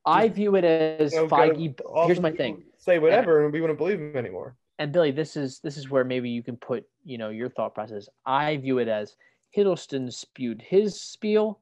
I 0.05 0.29
view 0.29 0.57
it 0.57 0.65
as 0.65 1.13
you 1.13 1.21
know, 1.21 1.29
Feige. 1.29 2.07
Here's 2.07 2.21
my 2.21 2.33
thing. 2.33 2.65
Say 2.79 2.99
whatever, 2.99 3.39
and, 3.39 3.47
and 3.47 3.53
we 3.53 3.61
wouldn't 3.61 3.79
believe 3.79 4.01
him 4.01 4.17
anymore. 4.17 4.57
And 4.79 4.93
Billy, 4.93 5.11
this 5.11 5.37
is 5.37 5.61
this 5.61 5.77
is 5.77 5.91
where 5.91 6.05
maybe 6.05 6.31
you 6.31 6.43
can 6.43 6.57
put 6.57 6.87
you 7.05 7.19
know 7.19 7.29
your 7.29 7.51
thought 7.51 7.75
process. 7.75 8.09
I 8.25 8.57
view 8.57 8.79
it 8.79 8.89
as 8.89 9.15
Hiddleston 9.57 10.13
spewed 10.13 10.63
his 10.63 11.01
spiel, 11.01 11.61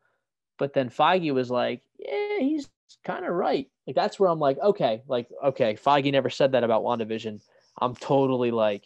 but 0.58 0.72
then 0.72 0.88
Feige 0.88 1.34
was 1.34 1.50
like, 1.50 1.82
"Yeah, 1.98 2.38
he's 2.38 2.68
kind 3.04 3.24
of 3.24 3.32
right." 3.32 3.68
Like 3.86 3.96
that's 3.96 4.20
where 4.20 4.30
I'm 4.30 4.38
like, 4.38 4.58
okay, 4.58 5.02
like 5.08 5.28
okay, 5.44 5.74
Feige 5.74 6.12
never 6.12 6.30
said 6.30 6.52
that 6.52 6.62
about 6.62 6.82
WandaVision 6.82 7.40
I'm 7.80 7.94
totally 7.94 8.50
like, 8.50 8.84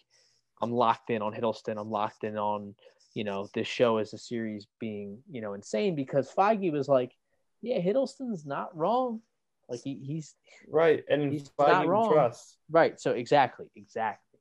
I'm 0.61 0.73
locked 0.73 1.11
in 1.11 1.23
on 1.23 1.33
Hiddleston. 1.33 1.81
I'm 1.81 1.91
locked 1.91 2.25
in 2.25 2.37
on, 2.37 2.75
you 3.15 3.25
know, 3.25 3.49
this 3.55 3.67
show 3.67 3.99
as 3.99 4.13
a 4.13 4.19
series 4.19 4.67
being, 4.79 5.19
you 5.31 5.41
know, 5.41 5.55
insane 5.55 5.95
because 5.95 6.31
Feige 6.31 6.73
was 6.73 6.89
like, 6.89 7.13
yeah, 7.61 7.79
Hiddleston's 7.79 8.47
not 8.47 8.77
wrong. 8.77 9.21
Like 9.69 9.81
he, 9.83 9.99
he's 10.03 10.35
right, 10.69 11.03
and 11.09 11.33
he's 11.33 11.49
Feige 11.59 11.69
not 11.69 11.87
wrong. 11.87 12.13
Trust. 12.13 12.59
Right. 12.71 13.01
So 13.01 13.13
exactly, 13.13 13.67
exactly, 13.77 14.41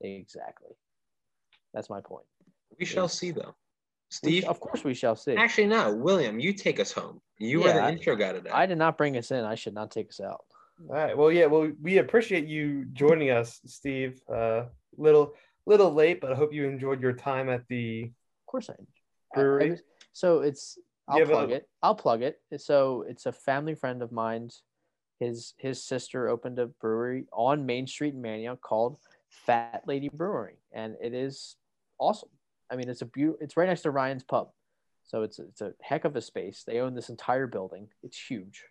exactly. 0.00 0.70
That's 1.74 1.90
my 1.90 2.00
point. 2.00 2.24
We 2.78 2.86
shall 2.86 3.08
see, 3.08 3.32
though. 3.32 3.54
Steve, 4.08 4.44
we, 4.44 4.48
of 4.48 4.60
course, 4.60 4.84
we 4.84 4.94
shall 4.94 5.16
see. 5.16 5.34
Actually, 5.34 5.66
no, 5.66 5.92
William, 5.92 6.38
you 6.38 6.52
take 6.52 6.80
us 6.80 6.92
home. 6.92 7.20
You 7.38 7.64
yeah, 7.64 7.70
are 7.70 7.74
the 7.74 7.80
I, 7.82 7.90
intro 7.90 8.16
guy 8.16 8.32
today. 8.32 8.50
I 8.50 8.64
did 8.64 8.78
not 8.78 8.96
bring 8.96 9.16
us 9.16 9.30
in. 9.30 9.44
I 9.44 9.56
should 9.56 9.74
not 9.74 9.90
take 9.90 10.08
us 10.08 10.20
out. 10.20 10.45
All 10.88 10.94
right. 10.94 11.16
Well, 11.16 11.32
yeah. 11.32 11.46
Well, 11.46 11.72
we 11.80 11.98
appreciate 11.98 12.46
you 12.46 12.84
joining 12.92 13.30
us, 13.30 13.60
Steve. 13.66 14.20
Uh, 14.32 14.64
little 14.96 15.34
little 15.64 15.92
late, 15.92 16.20
but 16.20 16.32
I 16.32 16.34
hope 16.34 16.52
you 16.52 16.64
enjoyed 16.64 17.00
your 17.00 17.14
time 17.14 17.48
at 17.48 17.66
the. 17.68 18.02
Of 18.04 18.46
course, 18.46 18.70
I. 18.70 18.74
Brewery. 19.34 19.70
I, 19.70 19.74
I 19.74 19.78
so 20.12 20.40
it's. 20.40 20.78
I'll 21.08 21.24
plug 21.24 21.50
a... 21.50 21.54
it. 21.54 21.68
I'll 21.82 21.94
plug 21.94 22.22
it. 22.22 22.40
So 22.58 23.04
it's 23.08 23.26
a 23.26 23.32
family 23.32 23.74
friend 23.74 24.02
of 24.02 24.12
mine's. 24.12 24.62
His 25.18 25.54
his 25.56 25.82
sister 25.82 26.28
opened 26.28 26.58
a 26.58 26.66
brewery 26.66 27.24
on 27.32 27.64
Main 27.64 27.86
Street 27.86 28.12
in 28.14 28.20
Manayunk 28.20 28.60
called 28.60 28.98
Fat 29.30 29.82
Lady 29.86 30.10
Brewing, 30.12 30.56
and 30.72 30.94
it 31.02 31.14
is 31.14 31.56
awesome. 31.98 32.28
I 32.70 32.76
mean, 32.76 32.90
it's 32.90 33.00
a 33.00 33.06
beautiful. 33.06 33.42
It's 33.42 33.56
right 33.56 33.68
next 33.68 33.82
to 33.82 33.90
Ryan's 33.90 34.24
Pub, 34.24 34.50
so 35.04 35.22
it's 35.22 35.38
it's 35.38 35.62
a 35.62 35.72
heck 35.80 36.04
of 36.04 36.16
a 36.16 36.20
space. 36.20 36.64
They 36.66 36.80
own 36.80 36.94
this 36.94 37.08
entire 37.08 37.46
building. 37.46 37.88
It's 38.02 38.18
huge. 38.18 38.64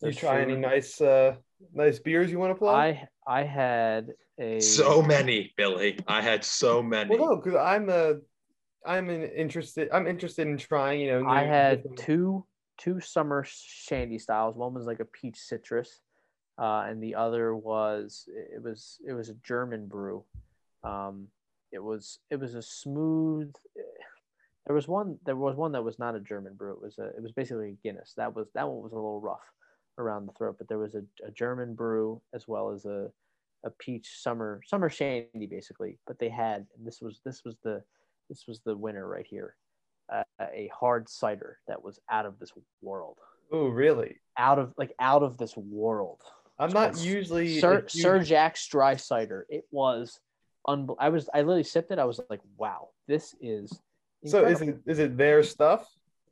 You 0.00 0.12
try 0.12 0.40
any 0.40 0.56
nice 0.56 1.00
uh 1.00 1.36
nice 1.74 1.98
beers 1.98 2.30
you 2.30 2.38
want 2.38 2.52
to 2.52 2.58
play? 2.58 2.72
I 2.74 3.08
I 3.26 3.42
had 3.44 4.12
a 4.38 4.60
so 4.60 5.02
many, 5.02 5.52
Billy. 5.56 5.98
I 6.06 6.22
had 6.22 6.44
so 6.44 6.82
many. 6.82 7.10
Well, 7.10 7.30
no, 7.30 7.36
because 7.36 7.56
I'm 7.56 7.88
a 7.88 8.16
I'm 8.86 9.10
an 9.10 9.24
interested. 9.24 9.88
I'm 9.92 10.06
interested 10.06 10.46
in 10.46 10.56
trying. 10.56 11.00
You 11.00 11.20
know, 11.20 11.28
I 11.28 11.42
had 11.42 11.82
different... 11.82 11.98
two 11.98 12.46
two 12.78 13.00
summer 13.00 13.44
shandy 13.46 14.18
styles. 14.18 14.56
One 14.56 14.72
was 14.74 14.86
like 14.86 15.00
a 15.00 15.04
peach 15.04 15.38
citrus, 15.38 16.00
uh, 16.58 16.84
and 16.86 17.02
the 17.02 17.16
other 17.16 17.54
was 17.54 18.28
it 18.28 18.62
was 18.62 18.98
it 19.06 19.12
was 19.12 19.28
a 19.28 19.34
German 19.44 19.86
brew. 19.86 20.24
Um, 20.84 21.26
it 21.72 21.82
was 21.82 22.20
it 22.30 22.36
was 22.36 22.54
a 22.54 22.62
smooth. 22.62 23.52
There 24.66 24.74
was 24.74 24.86
one. 24.86 25.18
There 25.24 25.36
was 25.36 25.56
one 25.56 25.72
that 25.72 25.82
was 25.82 25.98
not 25.98 26.14
a 26.14 26.20
German 26.20 26.54
brew. 26.54 26.72
It 26.74 26.82
was 26.82 26.98
a. 26.98 27.06
It 27.08 27.22
was 27.22 27.32
basically 27.32 27.70
a 27.70 27.82
Guinness. 27.82 28.14
That 28.16 28.34
was 28.34 28.46
that 28.54 28.68
one 28.68 28.82
was 28.82 28.92
a 28.92 28.96
little 28.96 29.20
rough. 29.20 29.40
Around 29.98 30.26
the 30.26 30.32
throat, 30.32 30.56
but 30.58 30.68
there 30.68 30.78
was 30.78 30.94
a, 30.94 31.02
a 31.26 31.30
German 31.30 31.74
brew 31.74 32.20
as 32.34 32.46
well 32.48 32.70
as 32.70 32.84
a 32.84 33.10
a 33.64 33.70
peach 33.70 34.20
summer 34.20 34.60
summer 34.66 34.88
shandy 34.88 35.46
basically. 35.46 35.98
But 36.06 36.18
they 36.18 36.28
had 36.28 36.66
this 36.82 37.00
was 37.00 37.20
this 37.24 37.42
was 37.44 37.56
the 37.64 37.82
this 38.28 38.46
was 38.46 38.60
the 38.60 38.76
winner 38.76 39.06
right 39.06 39.26
here, 39.26 39.56
uh, 40.12 40.22
a 40.40 40.70
hard 40.72 41.08
cider 41.08 41.58
that 41.66 41.82
was 41.82 41.98
out 42.10 42.26
of 42.26 42.38
this 42.38 42.52
world. 42.82 43.16
Oh, 43.50 43.68
really? 43.68 44.16
Out 44.36 44.58
of 44.58 44.74
like 44.76 44.92
out 45.00 45.22
of 45.22 45.38
this 45.38 45.56
world. 45.56 46.20
I'm 46.58 46.72
not 46.72 46.98
usually 47.00 47.60
Sir, 47.60 47.84
Sir 47.88 48.18
Jack's 48.22 48.66
dry 48.66 48.96
cider. 48.96 49.46
It 49.48 49.64
was 49.70 50.20
unbel- 50.66 50.96
I 50.98 51.08
was 51.08 51.28
I 51.32 51.38
literally 51.38 51.62
sipped 51.64 51.90
it. 51.90 51.98
I 51.98 52.04
was 52.04 52.20
like, 52.28 52.40
wow, 52.56 52.88
this 53.06 53.34
is. 53.40 53.72
Incredible. 54.22 54.56
So 54.56 54.64
is 54.64 54.68
it 54.68 54.80
is 54.86 54.98
it 54.98 55.16
their 55.16 55.42
stuff? 55.42 55.88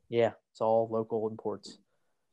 Yeah, 0.09 0.31
it's 0.51 0.61
all 0.61 0.87
local 0.91 1.27
imports. 1.29 1.77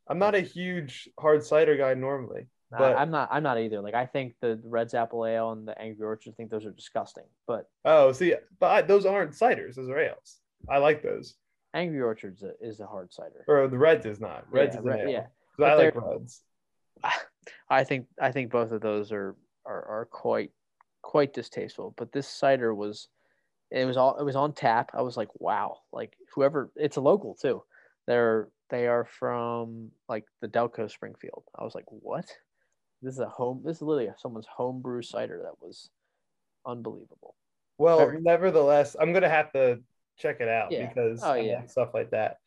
I'm 0.08 0.18
not 0.18 0.34
a 0.34 0.40
huge 0.40 1.08
hard 1.18 1.44
cider 1.44 1.76
guy 1.76 1.94
normally. 1.94 2.48
But 2.76 2.96
I'm 2.96 3.10
not. 3.10 3.28
I'm 3.30 3.42
not 3.42 3.58
either. 3.58 3.80
Like 3.80 3.94
I 3.94 4.06
think 4.06 4.34
the 4.40 4.60
Red's 4.64 4.94
Apple 4.94 5.26
Ale 5.26 5.52
and 5.52 5.66
the 5.66 5.80
Angry 5.80 6.04
Orchard 6.04 6.30
I 6.30 6.34
think 6.36 6.50
those 6.50 6.64
are 6.64 6.72
disgusting. 6.72 7.24
But 7.46 7.68
oh, 7.84 8.12
see, 8.12 8.34
but 8.58 8.66
I, 8.66 8.82
those 8.82 9.06
aren't 9.06 9.32
ciders; 9.32 9.76
those 9.76 9.88
are 9.88 9.98
ales. 9.98 10.38
I 10.68 10.78
like 10.78 11.02
those. 11.02 11.34
Angry 11.72 12.00
Orchard's 12.00 12.42
a, 12.42 12.52
is 12.60 12.80
a 12.80 12.86
hard 12.86 13.12
cider. 13.12 13.44
Or 13.48 13.68
the 13.68 13.78
Reds 13.78 14.06
is 14.06 14.20
not. 14.20 14.44
Reds 14.50 14.74
yeah, 14.74 14.80
is 14.80 14.86
an 14.86 15.00
ale. 15.00 15.08
Yeah, 15.08 15.26
I 15.64 15.74
like 15.74 15.94
Reds. 15.94 16.42
I 17.70 17.84
think 17.84 18.06
I 18.20 18.32
think 18.32 18.50
both 18.50 18.72
of 18.72 18.80
those 18.80 19.12
are 19.12 19.36
are, 19.64 19.84
are 19.84 20.08
quite 20.10 20.50
quite 21.02 21.32
distasteful. 21.32 21.94
But 21.96 22.12
this 22.12 22.28
cider 22.28 22.74
was, 22.74 23.08
it 23.70 23.84
was 23.84 23.96
all 23.96 24.16
it 24.18 24.24
was 24.24 24.36
on 24.36 24.52
tap. 24.52 24.90
I 24.94 25.02
was 25.02 25.16
like, 25.16 25.28
wow, 25.34 25.78
like 25.92 26.16
whoever 26.34 26.70
it's 26.76 26.96
a 26.96 27.00
local 27.00 27.34
too. 27.34 27.62
They're 28.06 28.48
they 28.70 28.86
are 28.86 29.04
from 29.04 29.90
like 30.08 30.24
the 30.40 30.48
Delco 30.48 30.90
Springfield. 30.90 31.44
I 31.58 31.64
was 31.64 31.74
like, 31.74 31.84
what? 31.88 32.24
This 33.02 33.14
is 33.14 33.20
a 33.20 33.28
home. 33.28 33.62
This 33.64 33.76
is 33.76 33.82
literally 33.82 34.10
someone's 34.18 34.46
homebrew 34.46 35.02
cider 35.02 35.40
that 35.44 35.60
was 35.60 35.90
unbelievable. 36.66 37.34
Well, 37.78 37.98
Very- 37.98 38.20
nevertheless, 38.20 38.96
I'm 38.98 39.12
gonna 39.12 39.28
have 39.28 39.52
to 39.52 39.80
check 40.16 40.40
it 40.40 40.48
out 40.48 40.72
Yeah. 40.72 40.86
because 40.88 41.22
Oh, 41.22 41.34
yeah. 41.34 41.66
stuff 41.66 41.92
like 41.92 42.10
that. 42.10 42.38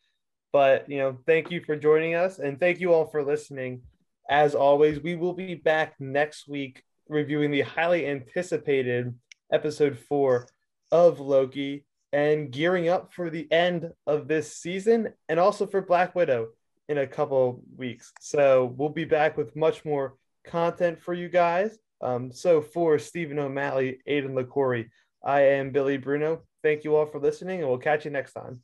But 0.52 0.88
you 0.90 0.98
know, 0.98 1.18
thank 1.26 1.50
you 1.50 1.60
for 1.62 1.76
joining 1.76 2.14
us, 2.14 2.38
and 2.38 2.58
thank 2.58 2.80
you 2.80 2.92
all 2.92 3.06
for 3.06 3.22
listening. 3.22 3.82
As 4.28 4.54
always, 4.54 5.00
we 5.00 5.14
will 5.16 5.34
be 5.34 5.54
back 5.54 5.94
next 6.00 6.48
week 6.48 6.82
reviewing 7.08 7.50
the 7.50 7.60
highly 7.62 8.06
anticipated 8.06 9.14
episode 9.52 9.98
four 9.98 10.46
of 10.90 11.20
Loki 11.20 11.84
and 12.12 12.50
gearing 12.50 12.88
up 12.88 13.12
for 13.12 13.30
the 13.30 13.50
end 13.52 13.90
of 14.06 14.28
this 14.28 14.56
season 14.56 15.12
and 15.28 15.38
also 15.38 15.66
for 15.66 15.82
Black 15.82 16.14
Widow 16.14 16.48
in 16.88 16.98
a 16.98 17.06
couple 17.06 17.62
weeks. 17.76 18.12
So 18.20 18.74
we'll 18.76 18.88
be 18.88 19.04
back 19.04 19.36
with 19.36 19.54
much 19.54 19.84
more 19.84 20.14
content 20.44 21.00
for 21.00 21.12
you 21.12 21.28
guys. 21.28 21.78
Um, 22.00 22.32
so 22.32 22.60
for 22.60 22.98
Stephen 22.98 23.38
O'Malley, 23.38 23.98
Aidan 24.06 24.34
LaCorey, 24.34 24.88
I 25.24 25.40
am 25.42 25.70
Billy 25.70 25.98
Bruno. 25.98 26.42
Thank 26.62 26.84
you 26.84 26.96
all 26.96 27.06
for 27.06 27.20
listening, 27.20 27.60
and 27.60 27.68
we'll 27.68 27.78
catch 27.78 28.04
you 28.04 28.10
next 28.10 28.32
time. 28.32 28.62